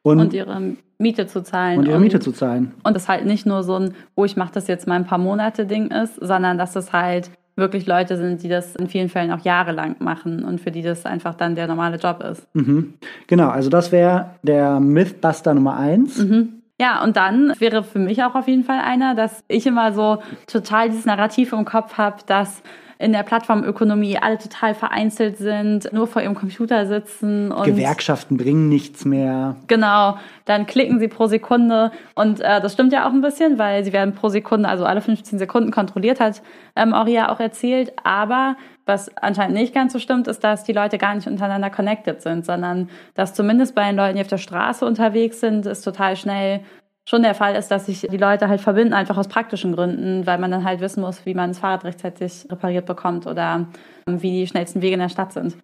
Und, 0.03 0.21
und, 0.21 0.33
ihre 0.35 0.75
Miete 0.99 1.27
zu 1.27 1.43
zahlen. 1.43 1.79
Und 1.79 1.89
ihre 1.89 1.99
Miete 1.99 2.21
zu 2.21 2.33
zahlen. 2.33 2.73
Und 2.85 2.95
das 2.95 3.09
halt 3.09 3.25
nicht 3.25 3.47
nur 3.47 3.63
so 3.63 3.77
ein, 3.77 3.95
oh, 4.15 4.25
ich 4.25 4.37
mache 4.37 4.53
das 4.53 4.69
jetzt 4.69 4.87
mal 4.87 4.97
ein 4.97 5.07
paar 5.07 5.19
Monate 5.19 5.67
Ding 5.67 5.91
ist, 5.91 6.17
sondern 6.17 6.59
dass 6.59 6.77
es 6.77 6.93
halt 6.93 7.31
wirklich 7.57 7.87
Leute 7.87 8.17
sind, 8.17 8.43
die 8.43 8.49
das 8.49 8.77
in 8.77 8.89
vielen 8.89 9.09
Fällen 9.09 9.31
auch 9.31 9.45
jahrelang 9.45 9.97
machen 9.99 10.45
und 10.45 10.61
für 10.61 10.71
die 10.71 10.83
das 10.83 11.05
einfach 11.05 11.35
dann 11.35 11.55
der 11.55 11.67
normale 11.67 11.99
Job 11.99 12.23
ist. 12.23 12.47
Mhm. 12.55 12.95
Genau, 13.27 13.49
also 13.49 13.69
das 13.69 13.93
wäre 13.93 14.31
der 14.43 14.81
Mythbuster 14.81 15.53
Nummer 15.53 15.77
eins. 15.77 16.19
Mhm. 16.19 16.63
Ja, 16.81 17.03
und 17.05 17.17
dann 17.17 17.53
wäre 17.59 17.85
für 17.85 17.99
mich 17.99 18.23
auch 18.25 18.35
auf 18.35 18.49
jeden 18.49 18.65
Fall 18.65 18.81
einer, 18.81 19.15
dass 19.15 19.45
ich 19.49 19.67
immer 19.67 19.93
so 19.93 20.19
total 20.47 20.89
dieses 20.89 21.05
Narrativ 21.05 21.53
im 21.53 21.65
Kopf 21.65 21.99
habe, 21.99 22.17
dass 22.27 22.63
in 23.03 23.13
der 23.13 23.25
Plattformökonomie 23.25 24.17
alle 24.17 24.39
total 24.39 24.75
vereinzelt 24.75 25.37
sind, 25.37 25.93
nur 25.93 26.07
vor 26.07 26.23
ihrem 26.23 26.37
Computer 26.37 26.87
sitzen 26.87 27.51
und 27.51 27.65
Gewerkschaften 27.65 28.37
bringen 28.37 28.69
nichts 28.69 29.05
mehr. 29.05 29.57
Genau, 29.67 30.19
dann 30.45 30.67
klicken 30.67 31.01
sie 31.01 31.09
pro 31.09 31.27
Sekunde 31.27 31.91
und 32.15 32.41
äh, 32.41 32.61
das 32.61 32.75
stimmt 32.75 32.93
ja 32.93 33.09
auch 33.09 33.13
ein 33.13 33.21
bisschen, 33.21 33.59
weil 33.59 33.85
sie 33.85 33.93
werden 33.93 34.15
pro 34.15 34.29
Sekunde, 34.29 34.69
also 34.69 34.85
alle 34.85 35.01
15 35.01 35.41
Sekunden 35.41 35.73
kontrolliert, 35.73 36.21
hat 36.21 36.43
ähm, 36.77 36.95
Auria 36.95 37.33
auch 37.33 37.41
erzählt. 37.41 37.93
Aber 38.05 38.57
was 38.87 39.17
anscheinend 39.17 39.55
nicht 39.55 39.75
ganz 39.75 39.93
so 39.93 39.99
stimmt, 39.99 40.29
ist, 40.29 40.45
dass 40.45 40.63
die 40.63 40.73
Leute 40.73 40.97
gar 40.97 41.15
nicht 41.17 41.27
untereinander 41.27 41.71
connected 41.71 42.23
sind, 42.23 42.47
sondern 42.47 42.89
dass 43.15 43.35
zumindest 43.35 43.75
bei 43.75 43.85
den 43.87 43.97
Leuten, 43.97 44.15
die 44.15 44.23
auf 44.23 44.29
der 44.29 44.39
Straße 44.39 44.87
unterwegs 44.87 45.41
sind, 45.41 45.67
es 45.67 45.83
total 45.83 46.17
schnell 46.17 46.61
schon 47.09 47.23
der 47.23 47.35
Fall 47.35 47.55
ist, 47.57 47.69
dass 47.69 47.87
sich 47.87 48.03
die 48.03 48.17
Leute 48.17 48.49
halt 48.49 48.61
verbinden, 48.61 48.95
einfach 48.95 49.17
aus 49.17 49.29
praktischen 49.29 49.75
Gründen, 49.75 50.27
weil 50.27 50.39
man 50.39 50.51
dann 50.51 50.65
halt 50.65 50.81
wissen 50.81 51.01
muss, 51.01 51.27
wie 51.27 51.35
man 51.35 51.51
das 51.51 51.59
Fahrrad 51.59 51.85
rechtzeitig 51.85 52.47
repariert 52.51 52.87
bekommt 52.87 53.27
oder 53.27 53.67
wie 54.07 54.41
die 54.41 54.47
schnellsten 54.47 54.83
Wege 54.83 54.95
in 54.95 55.01
der 55.01 55.09
Stadt 55.09 55.33
sind. 55.33 55.57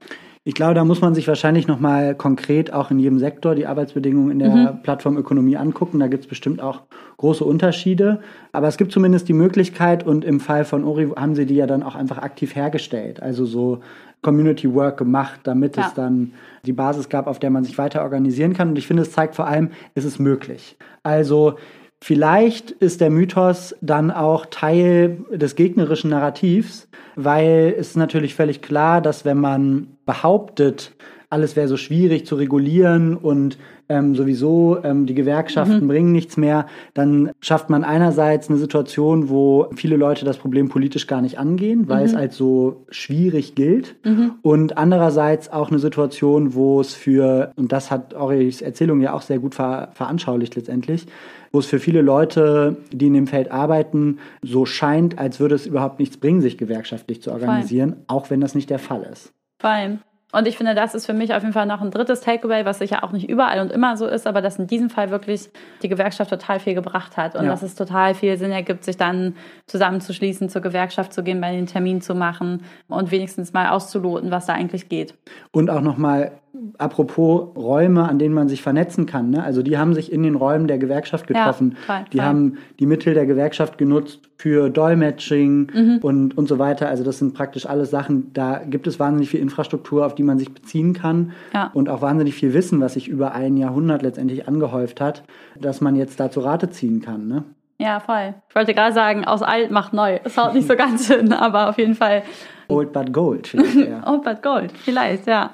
Ich 0.49 0.55
glaube, 0.55 0.72
da 0.72 0.82
muss 0.82 1.03
man 1.03 1.14
sich 1.14 1.28
wahrscheinlich 1.28 1.66
nochmal 1.66 2.14
konkret 2.14 2.72
auch 2.72 2.91
in 2.91 2.99
jedem 2.99 3.18
Sektor 3.18 3.55
die 3.55 3.66
Arbeitsbedingungen 3.66 4.30
in 4.30 4.39
der 4.39 4.49
mhm. 4.49 4.82
Plattformökonomie 4.82 5.59
angucken. 5.59 5.99
Da 5.99 6.07
gibt 6.07 6.24
es 6.24 6.28
bestimmt 6.28 6.62
auch 6.62 6.84
große 7.18 7.45
Unterschiede. 7.45 8.20
Aber 8.53 8.66
es 8.66 8.78
gibt 8.78 8.91
zumindest 8.91 9.28
die 9.28 9.34
Möglichkeit 9.34 10.07
und 10.07 10.24
im 10.24 10.41
Fall 10.41 10.64
von 10.64 10.84
Ori 10.84 11.11
haben 11.16 11.34
sie 11.34 11.45
die 11.45 11.57
ja 11.57 11.66
dann 11.66 11.82
auch 11.82 11.95
einfach 11.95 12.16
aktiv 12.16 12.57
hergestellt. 12.57 13.22
Also 13.22 13.45
so 13.45 13.80
Community 14.23 14.73
Work 14.73 14.99
gemacht, 14.99 15.41
damit 15.45 15.77
ja. 15.77 15.87
es 15.87 15.95
dann 15.95 16.33
die 16.64 16.73
Basis 16.73 17.09
gab, 17.09 17.27
auf 17.27 17.39
der 17.39 17.51
man 17.51 17.64
sich 17.64 17.79
weiter 17.79 18.03
organisieren 18.03 18.55
kann. 18.55 18.71
Und 18.71 18.79
ich 18.79 18.87
finde, 18.87 19.03
es 19.03 19.12
zeigt 19.12 19.37
vor 19.37 19.47
allem, 19.47 19.71
es 19.95 20.05
ist 20.05 20.19
möglich. 20.19 20.77
Also 21.03 21.55
vielleicht 22.01 22.71
ist 22.71 23.01
der 23.01 23.11
Mythos 23.11 23.75
dann 23.81 24.11
auch 24.11 24.47
Teil 24.47 25.19
des 25.31 25.55
gegnerischen 25.55 26.11
Narrativs, 26.11 26.89
weil 27.16 27.75
es 27.79 27.91
ist 27.91 27.97
natürlich 27.97 28.35
völlig 28.35 28.62
klar, 28.62 29.01
dass 29.01 29.25
wenn 29.25 29.39
man 29.39 29.89
behauptet, 30.05 30.93
alles 31.31 31.57
wäre 31.57 31.68
so 31.68 31.76
schwierig 31.76 32.26
zu 32.26 32.37
regulieren 32.37 33.16
und 33.16 33.59
ähm, 33.91 34.14
sowieso 34.14 34.79
ähm, 34.83 35.07
die 35.07 35.14
Gewerkschaften 35.14 35.85
mhm. 35.85 35.89
bringen 35.89 36.12
nichts 36.12 36.37
mehr, 36.37 36.66
dann 36.95 37.31
schafft 37.41 37.68
man 37.70 37.85
einerseits 37.85 38.49
eine 38.49 38.59
Situation, 38.59 39.29
wo 39.29 39.68
viele 39.74 39.97
Leute 39.97 40.24
das 40.24 40.39
Problem 40.39 40.68
politisch 40.68 41.07
gar 41.07 41.20
nicht 41.20 41.39
angehen, 41.39 41.89
weil 41.89 42.01
mhm. 42.01 42.07
es 42.07 42.14
als 42.14 42.37
so 42.37 42.85
schwierig 42.89 43.55
gilt. 43.55 43.97
Mhm. 44.05 44.33
Und 44.43 44.79
andererseits 44.79 45.51
auch 45.51 45.70
eine 45.70 45.79
Situation, 45.79 46.55
wo 46.55 46.81
es 46.81 46.95
für, 46.95 47.53
und 47.57 47.72
das 47.72 47.91
hat 47.91 48.14
Auris 48.14 48.62
Erzählung 48.62 49.01
ja 49.01 49.12
auch 49.12 49.22
sehr 49.22 49.39
gut 49.39 49.55
ver 49.55 49.91
veranschaulicht 49.93 50.55
letztendlich, 50.57 51.07
wo 51.53 51.59
es 51.59 51.66
für 51.66 51.79
viele 51.79 52.03
Leute, 52.03 52.76
die 52.93 53.07
in 53.07 53.14
dem 53.14 53.26
Feld 53.26 53.51
arbeiten, 53.51 54.18
so 54.43 54.66
scheint, 54.66 55.18
als 55.18 55.41
würde 55.41 55.55
es 55.55 55.66
überhaupt 55.66 55.99
nichts 55.99 56.16
bringen, 56.16 56.41
sich 56.41 56.59
gewerkschaftlich 56.59 57.22
zu 57.22 57.33
organisieren, 57.33 57.91
Fein. 57.91 58.05
auch 58.07 58.31
wenn 58.31 58.41
das 58.41 58.55
nicht 58.55 58.70
der 58.70 58.79
Fall 58.79 59.03
ist. 59.11 59.33
Vor 59.59 59.70
allem. 59.70 59.99
Und 60.31 60.47
ich 60.47 60.59
finde, 60.59 60.74
das 60.74 60.95
ist 60.95 61.07
für 61.07 61.14
mich 61.14 61.33
auf 61.33 61.43
jeden 61.43 61.55
Fall 61.55 61.64
noch 61.64 61.81
ein 61.81 61.91
drittes 61.91 62.20
Takeaway, 62.20 62.66
was 62.66 62.79
sicher 62.79 63.03
auch 63.03 63.12
nicht 63.12 63.29
überall 63.31 63.61
und 63.61 63.72
immer 63.72 63.97
so 63.97 64.07
ist, 64.07 64.26
aber 64.26 64.43
dass 64.43 64.59
in 64.59 64.66
diesem 64.66 64.91
Fall 64.91 65.11
wirklich 65.11 65.49
die 65.83 65.89
Gewerkschaft 65.89 66.31
total 66.31 66.61
viel 66.61 66.74
gebracht 66.74 67.16
hat 67.16 67.35
und 67.35 67.45
ja. 67.45 67.51
dass 67.51 67.62
es 67.62 67.74
total 67.74 68.14
viel 68.14 68.37
Sinn 68.37 68.51
ergibt, 68.51 68.85
sich 68.85 68.99
dann 68.99 69.37
zusammenzuschließen, 69.66 70.51
zur 70.51 70.61
Gewerkschaft 70.61 71.14
zu 71.14 71.22
gehen, 71.22 71.41
bei 71.41 71.53
den 71.53 71.64
Termin 71.64 72.03
zu 72.03 72.14
machen 72.14 72.62
und 72.89 73.11
wenigstens 73.11 73.55
mal 73.55 73.70
auszuloten, 73.70 74.31
was 74.31 74.45
da 74.45 74.53
eigentlich 74.53 74.91
geht. 74.91 75.14
Und 75.51 75.70
auch 75.70 75.81
nochmal 75.81 76.33
apropos 76.78 77.57
Räume, 77.57 78.09
an 78.09 78.18
denen 78.18 78.34
man 78.34 78.49
sich 78.49 78.62
vernetzen 78.62 79.07
kann. 79.07 79.30
Ne? 79.30 79.42
Also 79.42 79.62
die 79.62 79.78
haben 79.78 79.94
sich 79.94 80.12
in 80.12 80.22
den 80.22 80.34
Räumen 80.34 80.66
der 80.66 80.78
Gewerkschaft 80.78 81.26
getroffen. 81.26 81.76
Ja, 81.76 81.94
voll, 81.94 82.05
die 82.12 82.16
voll. 82.18 82.26
haben 82.26 82.59
die 82.78 82.86
Mittel 82.86 83.14
der 83.14 83.26
Gewerkschaft 83.26 83.78
genutzt 83.78 84.28
für 84.36 84.70
Dolmetsching 84.70 85.70
mhm. 85.72 85.99
und, 86.03 86.38
und 86.38 86.49
so 86.49 86.59
weiter. 86.59 86.88
Also 86.88 87.05
das 87.05 87.18
sind 87.18 87.34
praktisch 87.34 87.66
alles 87.66 87.90
Sachen, 87.90 88.32
da 88.32 88.59
gibt 88.64 88.86
es 88.86 88.99
wahnsinnig 88.99 89.30
viel 89.30 89.40
Infrastruktur, 89.40 90.07
auf 90.07 90.14
die 90.14 90.22
man 90.22 90.38
sich 90.38 90.53
beziehen 90.53 90.92
kann 90.92 91.32
ja. 91.53 91.70
und 91.74 91.88
auch 91.88 92.03
wahnsinnig 92.03 92.34
viel 92.34 92.55
Wissen, 92.55 92.80
was 92.80 92.94
sich 92.94 93.09
über 93.09 93.32
ein 93.32 93.57
Jahrhundert 93.57 94.03
letztendlich 94.03 94.49
angehäuft 94.49 95.01
hat, 95.01 95.24
dass 95.61 95.80
man 95.80 95.96
jetzt 95.96 96.20
da 96.20 96.30
zu 96.30 96.40
Rate 96.40 96.70
ziehen 96.70 97.01
kann. 97.01 97.28
Ne? 97.28 97.44
Ja, 97.80 98.01
voll. 98.01 98.34
Ich 98.49 98.55
wollte 98.57 98.74
gerade 98.74 98.92
sagen, 98.92 99.24
aus 99.24 99.42
alt 99.42 99.70
macht 99.70 99.92
neu. 99.92 100.18
Es 100.24 100.36
haut 100.36 100.55
nicht 100.55 100.66
so 100.66 100.74
ganz 100.74 101.07
hin, 101.07 101.32
aber 101.32 101.68
auf 101.68 101.78
jeden 101.78 101.94
Fall. 101.94 102.22
Old 102.66 102.92
but 102.92 103.12
gold 103.12 103.46
vielleicht, 103.46 103.76
ja. 103.76 104.07
Old 104.12 104.24
but 104.24 104.42
gold, 104.42 104.72
vielleicht, 104.72 105.26
ja. 105.26 105.53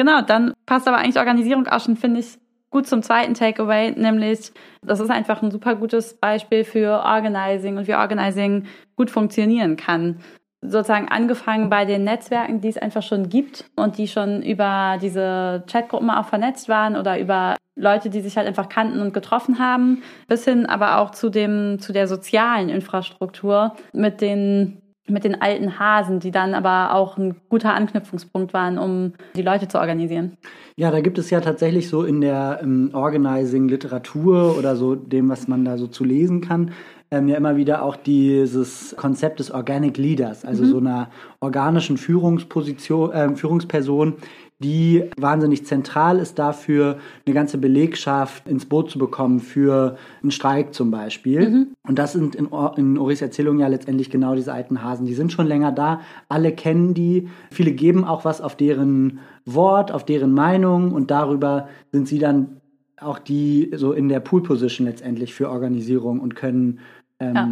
Genau, 0.00 0.22
dann 0.22 0.54
passt 0.64 0.88
aber 0.88 0.96
eigentlich 0.96 1.18
Organisierung 1.18 1.66
auch 1.66 1.80
schon, 1.80 1.94
finde 1.94 2.20
ich, 2.20 2.38
gut 2.70 2.86
zum 2.86 3.02
zweiten 3.02 3.34
Takeaway, 3.34 3.90
nämlich 3.90 4.50
das 4.80 4.98
ist 4.98 5.10
einfach 5.10 5.42
ein 5.42 5.50
super 5.50 5.74
gutes 5.74 6.18
Beispiel 6.18 6.64
für 6.64 7.02
Organizing 7.04 7.76
und 7.76 7.86
wie 7.86 7.94
Organizing 7.94 8.64
gut 8.96 9.10
funktionieren 9.10 9.76
kann. 9.76 10.20
Sozusagen 10.62 11.08
angefangen 11.08 11.68
bei 11.68 11.84
den 11.84 12.04
Netzwerken, 12.04 12.62
die 12.62 12.68
es 12.68 12.78
einfach 12.78 13.02
schon 13.02 13.28
gibt 13.28 13.66
und 13.76 13.98
die 13.98 14.08
schon 14.08 14.40
über 14.40 14.96
diese 15.02 15.64
Chatgruppen 15.70 16.08
auch 16.08 16.28
vernetzt 16.28 16.70
waren 16.70 16.96
oder 16.96 17.20
über 17.20 17.56
Leute, 17.76 18.08
die 18.08 18.22
sich 18.22 18.38
halt 18.38 18.46
einfach 18.46 18.70
kannten 18.70 19.02
und 19.02 19.12
getroffen 19.12 19.58
haben, 19.58 20.02
bis 20.28 20.46
hin 20.46 20.64
aber 20.64 20.96
auch 20.96 21.10
zu 21.10 21.28
dem, 21.28 21.78
zu 21.78 21.92
der 21.92 22.08
sozialen 22.08 22.70
Infrastruktur 22.70 23.76
mit 23.92 24.22
den 24.22 24.80
mit 25.10 25.24
den 25.24 25.40
alten 25.40 25.78
Hasen, 25.78 26.20
die 26.20 26.30
dann 26.30 26.54
aber 26.54 26.94
auch 26.94 27.16
ein 27.16 27.36
guter 27.48 27.74
Anknüpfungspunkt 27.74 28.52
waren, 28.52 28.78
um 28.78 29.12
die 29.36 29.42
Leute 29.42 29.68
zu 29.68 29.78
organisieren. 29.78 30.36
Ja, 30.76 30.90
da 30.90 31.00
gibt 31.00 31.18
es 31.18 31.30
ja 31.30 31.40
tatsächlich 31.40 31.88
so 31.88 32.04
in 32.04 32.20
der 32.20 32.60
ähm, 32.62 32.90
Organizing-Literatur 32.92 34.56
oder 34.58 34.76
so 34.76 34.94
dem, 34.94 35.28
was 35.28 35.48
man 35.48 35.64
da 35.64 35.76
so 35.76 35.86
zu 35.86 36.04
lesen 36.04 36.40
kann, 36.40 36.72
ähm, 37.10 37.28
ja 37.28 37.36
immer 37.36 37.56
wieder 37.56 37.82
auch 37.82 37.96
dieses 37.96 38.94
Konzept 38.96 39.40
des 39.40 39.50
Organic 39.50 39.98
Leaders, 39.98 40.44
also 40.44 40.64
mhm. 40.64 40.68
so 40.68 40.78
einer 40.78 41.10
organischen 41.40 41.96
Führungsposition, 41.96 43.12
äh, 43.12 43.34
Führungsperson, 43.34 44.14
die 44.60 45.08
wahnsinnig 45.16 45.64
zentral 45.64 46.18
ist 46.18 46.38
dafür, 46.38 46.98
eine 47.24 47.34
ganze 47.34 47.56
Belegschaft 47.56 48.46
ins 48.46 48.66
Boot 48.66 48.90
zu 48.90 48.98
bekommen 48.98 49.40
für 49.40 49.96
einen 50.22 50.30
Streik 50.30 50.74
zum 50.74 50.90
Beispiel. 50.90 51.48
Mhm. 51.48 51.66
Und 51.82 51.98
das 51.98 52.12
sind 52.12 52.34
in, 52.34 52.50
in 52.76 52.98
Oris 52.98 53.22
Erzählung 53.22 53.58
ja 53.58 53.68
letztendlich 53.68 54.10
genau 54.10 54.34
diese 54.34 54.52
alten 54.52 54.82
Hasen. 54.82 55.06
Die 55.06 55.14
sind 55.14 55.32
schon 55.32 55.46
länger 55.46 55.72
da, 55.72 56.00
alle 56.28 56.52
kennen 56.52 56.92
die, 56.92 57.28
viele 57.50 57.72
geben 57.72 58.04
auch 58.04 58.26
was 58.26 58.42
auf 58.42 58.54
deren 58.54 59.20
Wort, 59.46 59.92
auf 59.92 60.04
deren 60.04 60.32
Meinung 60.32 60.92
und 60.92 61.10
darüber 61.10 61.68
sind 61.90 62.06
sie 62.06 62.18
dann 62.18 62.60
auch 63.00 63.18
die 63.18 63.70
so 63.74 63.92
in 63.92 64.10
der 64.10 64.20
Pool-Position 64.20 64.86
letztendlich 64.86 65.32
für 65.32 65.48
Organisierung 65.48 66.20
und 66.20 66.36
können 66.36 66.80
ähm, 67.18 67.34
ja. 67.34 67.48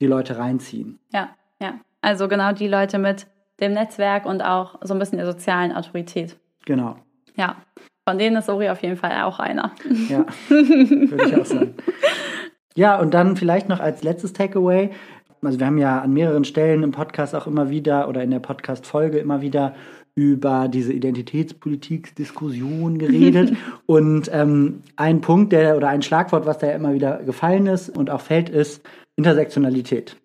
die 0.00 0.06
Leute 0.06 0.38
reinziehen. 0.38 1.00
Ja, 1.12 1.30
ja. 1.60 1.74
Also 2.00 2.28
genau 2.28 2.52
die 2.52 2.68
Leute 2.68 2.98
mit 2.98 3.26
dem 3.60 3.72
Netzwerk 3.72 4.24
und 4.24 4.42
auch 4.42 4.78
so 4.82 4.94
ein 4.94 5.00
bisschen 5.00 5.18
der 5.18 5.26
sozialen 5.26 5.72
Autorität. 5.72 6.36
Genau. 6.66 6.96
Ja, 7.36 7.56
von 8.08 8.18
denen 8.18 8.36
ist 8.36 8.48
Ori 8.48 8.68
auf 8.68 8.82
jeden 8.82 8.96
Fall 8.96 9.22
auch 9.22 9.38
einer. 9.38 9.72
Ja, 10.08 10.26
würde 10.48 11.26
ich 11.26 11.36
auch 11.36 11.46
sagen. 11.46 11.74
Ja, 12.76 12.98
und 12.98 13.14
dann 13.14 13.36
vielleicht 13.36 13.68
noch 13.68 13.78
als 13.78 14.02
letztes 14.02 14.32
Takeaway. 14.32 14.90
Also 15.42 15.60
wir 15.60 15.66
haben 15.66 15.78
ja 15.78 16.00
an 16.00 16.12
mehreren 16.12 16.44
Stellen 16.44 16.82
im 16.82 16.90
Podcast 16.90 17.36
auch 17.36 17.46
immer 17.46 17.70
wieder 17.70 18.08
oder 18.08 18.24
in 18.24 18.32
der 18.32 18.40
Podcast-Folge 18.40 19.18
immer 19.18 19.42
wieder 19.42 19.76
über 20.16 20.68
diese 20.68 20.92
Identitätspolitik-Diskussion 20.92 22.98
geredet. 22.98 23.56
und 23.86 24.28
ähm, 24.32 24.82
ein 24.96 25.20
Punkt, 25.20 25.52
der 25.52 25.76
oder 25.76 25.88
ein 25.88 26.02
Schlagwort, 26.02 26.46
was 26.46 26.58
da 26.58 26.66
ja 26.68 26.74
immer 26.74 26.94
wieder 26.94 27.22
gefallen 27.22 27.68
ist 27.68 27.90
und 27.90 28.10
auch 28.10 28.20
fällt, 28.20 28.48
ist 28.48 28.82
Intersektionalität. 29.16 30.16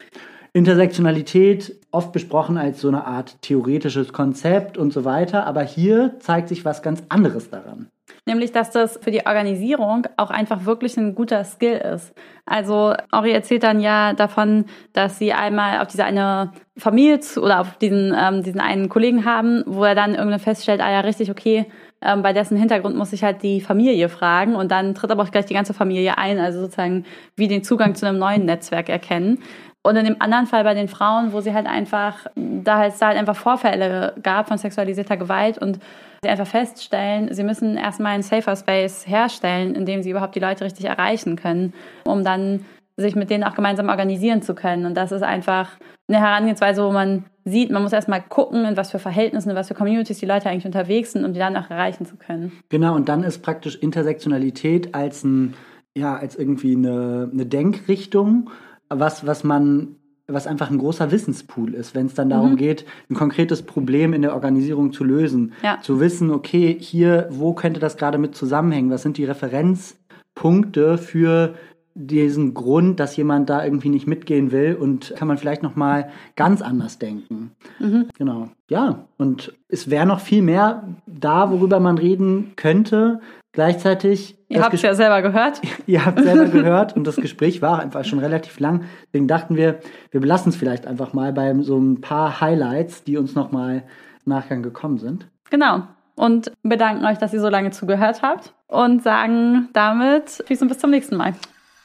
Intersektionalität 0.60 1.74
oft 1.90 2.12
besprochen 2.12 2.58
als 2.58 2.82
so 2.82 2.90
eine 2.90 3.06
Art 3.06 3.42
theoretisches 3.42 4.12
Konzept 4.12 4.78
und 4.78 4.92
so 4.92 5.06
weiter, 5.06 5.48
aber 5.48 5.64
hier 5.64 6.20
zeigt 6.20 6.50
sich 6.50 6.66
was 6.66 6.82
ganz 6.82 7.02
anderes 7.08 7.50
daran. 7.50 7.88
Nämlich, 8.26 8.52
dass 8.52 8.70
das 8.70 9.00
für 9.02 9.12
die 9.12 9.26
Organisierung 9.26 10.06
auch 10.18 10.30
einfach 10.30 10.66
wirklich 10.66 10.98
ein 10.98 11.16
guter 11.16 11.46
Skill 11.46 11.78
ist. 11.78 12.14
Also 12.46 12.94
Ori 13.14 13.32
erzählt 13.32 13.64
dann 13.64 13.80
ja 13.80 14.12
davon, 14.14 14.66
dass 14.92 15.18
sie 15.18 15.32
einmal 15.32 15.80
auf 15.80 15.88
diese 15.88 16.04
eine 16.04 16.52
Familie 16.78 17.22
oder 17.42 17.62
auf 17.62 17.78
diesen, 17.78 18.14
ähm, 18.20 18.44
diesen 18.44 18.60
einen 18.60 18.90
Kollegen 18.90 19.24
haben, 19.24 19.64
wo 19.66 19.86
er 19.86 19.96
dann 19.96 20.16
irgendwann 20.16 20.40
feststellt, 20.40 20.82
ah 20.82 20.92
ja, 20.92 21.00
richtig, 21.00 21.32
okay, 21.32 21.68
ähm, 22.02 22.22
bei 22.22 22.34
dessen 22.34 22.58
Hintergrund 22.58 22.96
muss 22.96 23.14
ich 23.14 23.24
halt 23.24 23.44
die 23.44 23.62
Familie 23.62 24.10
fragen 24.10 24.56
und 24.56 24.72
dann 24.72 24.96
tritt 24.96 25.12
aber 25.12 25.24
auch 25.24 25.32
gleich 25.32 25.46
die 25.46 25.54
ganze 25.54 25.74
Familie 25.74 26.18
ein, 26.18 26.40
also 26.40 26.62
sozusagen 26.62 27.06
wie 27.36 27.48
den 27.48 27.64
Zugang 27.64 27.96
zu 27.96 28.08
einem 28.08 28.20
neuen 28.20 28.46
Netzwerk 28.46 28.90
erkennen. 28.90 29.40
Und 29.82 29.96
in 29.96 30.06
dem 30.06 30.22
anderen 30.22 30.46
Fall 30.46 30.64
bei 30.64 30.74
den 30.74 30.88
Frauen, 30.88 31.32
wo 31.32 31.40
sie 31.40 31.54
halt 31.54 31.66
einfach, 31.66 32.28
da 32.36 32.86
es 32.86 33.00
da 33.00 33.08
halt 33.08 33.18
einfach 33.18 33.36
Vorfälle 33.36 34.14
gab 34.22 34.50
von 34.50 34.58
sexualisierter 34.58 35.16
Gewalt 35.16 35.58
und 35.58 35.80
sie 36.22 36.30
einfach 36.30 36.48
feststellen, 36.48 37.34
sie 37.34 37.44
müssen 37.44 37.78
erstmal 37.78 38.14
einen 38.14 38.24
Safer 38.24 38.56
Space 38.56 39.08
herstellen, 39.08 39.76
in 39.76 39.86
dem 39.86 40.04
sie 40.04 40.10
überhaupt 40.10 40.36
die 40.36 40.42
Leute 40.42 40.66
richtig 40.66 40.86
erreichen 40.86 41.38
können, 41.38 41.74
um 42.06 42.24
dann 42.26 42.66
sich 42.98 43.16
mit 43.16 43.30
denen 43.30 43.46
auch 43.46 43.56
gemeinsam 43.56 43.88
organisieren 43.88 44.42
zu 44.42 44.54
können. 44.54 44.86
Und 44.86 44.96
das 44.96 45.14
ist 45.14 45.24
einfach 45.24 45.70
eine 46.10 46.20
Herangehensweise, 46.20 46.84
wo 46.84 46.92
man 46.92 47.26
sieht, 47.46 47.72
man 47.72 47.82
muss 47.82 47.94
erstmal 47.94 48.22
gucken, 48.22 48.66
in 48.66 48.76
was 48.76 48.92
für 48.92 49.00
Verhältnissen, 49.00 49.52
in 49.52 49.56
was 49.56 49.70
für 49.70 49.76
Communities 49.76 50.20
die 50.20 50.26
Leute 50.26 50.50
eigentlich 50.50 50.66
unterwegs 50.66 51.14
sind, 51.14 51.24
um 51.24 51.34
die 51.34 51.40
dann 51.40 51.56
auch 51.56 51.70
erreichen 51.70 52.06
zu 52.06 52.18
können. 52.18 52.52
Genau, 52.68 52.96
und 52.96 53.08
dann 53.08 53.24
ist 53.24 53.42
praktisch 53.42 53.78
Intersektionalität 53.78 54.94
als 54.94 55.24
ein, 55.24 55.54
ja, 55.98 56.18
als 56.18 56.36
irgendwie 56.36 56.76
eine, 56.76 57.30
eine 57.32 57.46
Denkrichtung 57.46 58.50
was, 58.90 59.26
was 59.26 59.44
man 59.44 59.96
was 60.32 60.48
einfach 60.48 60.70
ein 60.70 60.78
großer 60.78 61.12
Wissenspool 61.12 61.74
ist, 61.74 61.96
wenn 61.96 62.06
es 62.06 62.14
dann 62.14 62.30
darum 62.30 62.52
mhm. 62.52 62.58
geht, 62.58 62.86
ein 63.10 63.16
konkretes 63.16 63.64
Problem 63.64 64.14
in 64.14 64.22
der 64.22 64.36
Organisierung 64.36 64.94
zu 64.94 65.04
lösen. 65.04 65.54
Ja. 65.64 65.80
Zu 65.82 66.00
wissen, 66.00 66.30
okay, 66.30 66.78
hier, 66.80 67.28
wo 67.32 67.54
könnte 67.54 67.80
das 67.80 67.98
gerade 67.98 68.20
mit 68.20 68.36
zusammenhängen? 68.36 68.92
Was 68.92 69.02
sind 69.02 69.18
die 69.18 69.26
Referenzpunkte 69.26 71.00
für 71.00 71.56
diesen 71.96 72.54
Grund, 72.54 73.00
dass 73.00 73.18
jemand 73.18 73.50
da 73.50 73.64
irgendwie 73.64 73.90
nicht 73.90 74.08
mitgehen 74.08 74.52
will 74.52 74.78
und 74.80 75.14
kann 75.18 75.28
man 75.28 75.38
vielleicht 75.38 75.64
noch 75.64 75.76
mal 75.76 76.10
ganz 76.36 76.62
anders 76.62 76.98
denken. 76.98 77.52
Mhm. 77.80 78.06
Genau. 78.18 78.50
Ja, 78.70 79.06
und 79.18 79.54
es 79.68 79.90
wäre 79.90 80.06
noch 80.06 80.22
viel 80.22 80.42
mehr 80.42 80.88
da, 81.08 81.52
worüber 81.52 81.80
man 81.80 81.98
reden 81.98 82.54
könnte. 82.56 83.20
Gleichzeitig. 83.52 84.38
Ihr 84.48 84.64
habt 84.64 84.74
es 84.74 84.82
ja 84.82 84.94
selber 84.94 85.22
gehört. 85.22 85.62
Ihr 85.88 86.06
habt 86.06 86.22
selber 86.22 86.46
gehört 86.46 86.96
und 86.96 87.06
das 87.06 87.16
Gespräch 87.16 87.62
war 87.62 87.80
einfach 87.80 88.06
schon 88.06 88.20
relativ 88.20 88.60
lang. 88.60 88.86
Deswegen 89.08 89.28
dachten 89.28 89.56
wir, 89.56 89.80
wir 90.12 90.22
belassen 90.22 90.50
es 90.52 90.56
vielleicht 90.56 90.86
einfach 90.86 91.14
mal 91.14 91.34
bei 91.34 91.54
so 91.62 91.78
ein 91.78 92.02
paar 92.02 92.42
Highlights, 92.42 93.04
die 93.04 93.18
uns 93.18 93.36
noch 93.36 93.52
mal 93.52 93.84
im 94.26 94.30
Nachgang 94.30 94.62
gekommen 94.62 95.00
sind. 95.00 95.28
Genau. 95.50 95.84
Und 96.16 96.52
bedanken 96.64 97.06
euch, 97.06 97.18
dass 97.18 97.34
ihr 97.34 97.40
so 97.40 97.50
lange 97.50 97.72
zugehört 97.72 98.22
habt 98.22 98.54
und 98.68 99.02
sagen 99.04 99.70
damit 99.74 100.44
Tschüss 100.46 100.62
und 100.62 100.68
bis 100.68 100.78
zum 100.78 100.92
nächsten 100.92 101.16
Mal. 101.16 101.34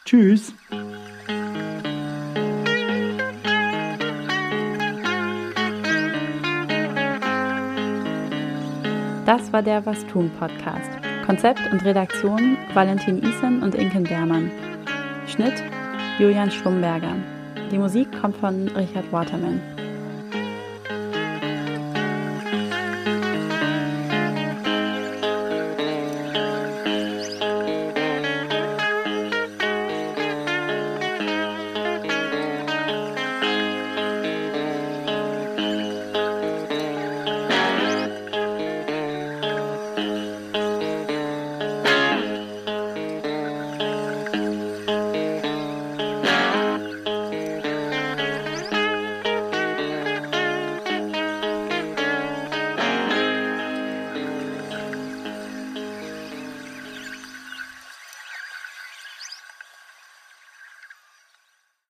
Tschüss. 0.04 0.52
Das 9.24 9.52
war 9.52 9.62
der 9.62 9.86
Was 9.86 10.06
tun 10.06 10.30
Podcast. 10.38 11.13
Konzept 11.24 11.60
und 11.72 11.82
Redaktion 11.84 12.58
Valentin 12.74 13.22
Isen 13.22 13.62
und 13.62 13.74
Inken 13.74 14.04
Bermann. 14.04 14.50
Schnitt 15.26 15.54
Julian 16.18 16.50
Schwumberger. 16.50 17.16
Die 17.70 17.78
Musik 17.78 18.08
kommt 18.20 18.36
von 18.36 18.68
Richard 18.68 19.10
Waterman. 19.10 19.73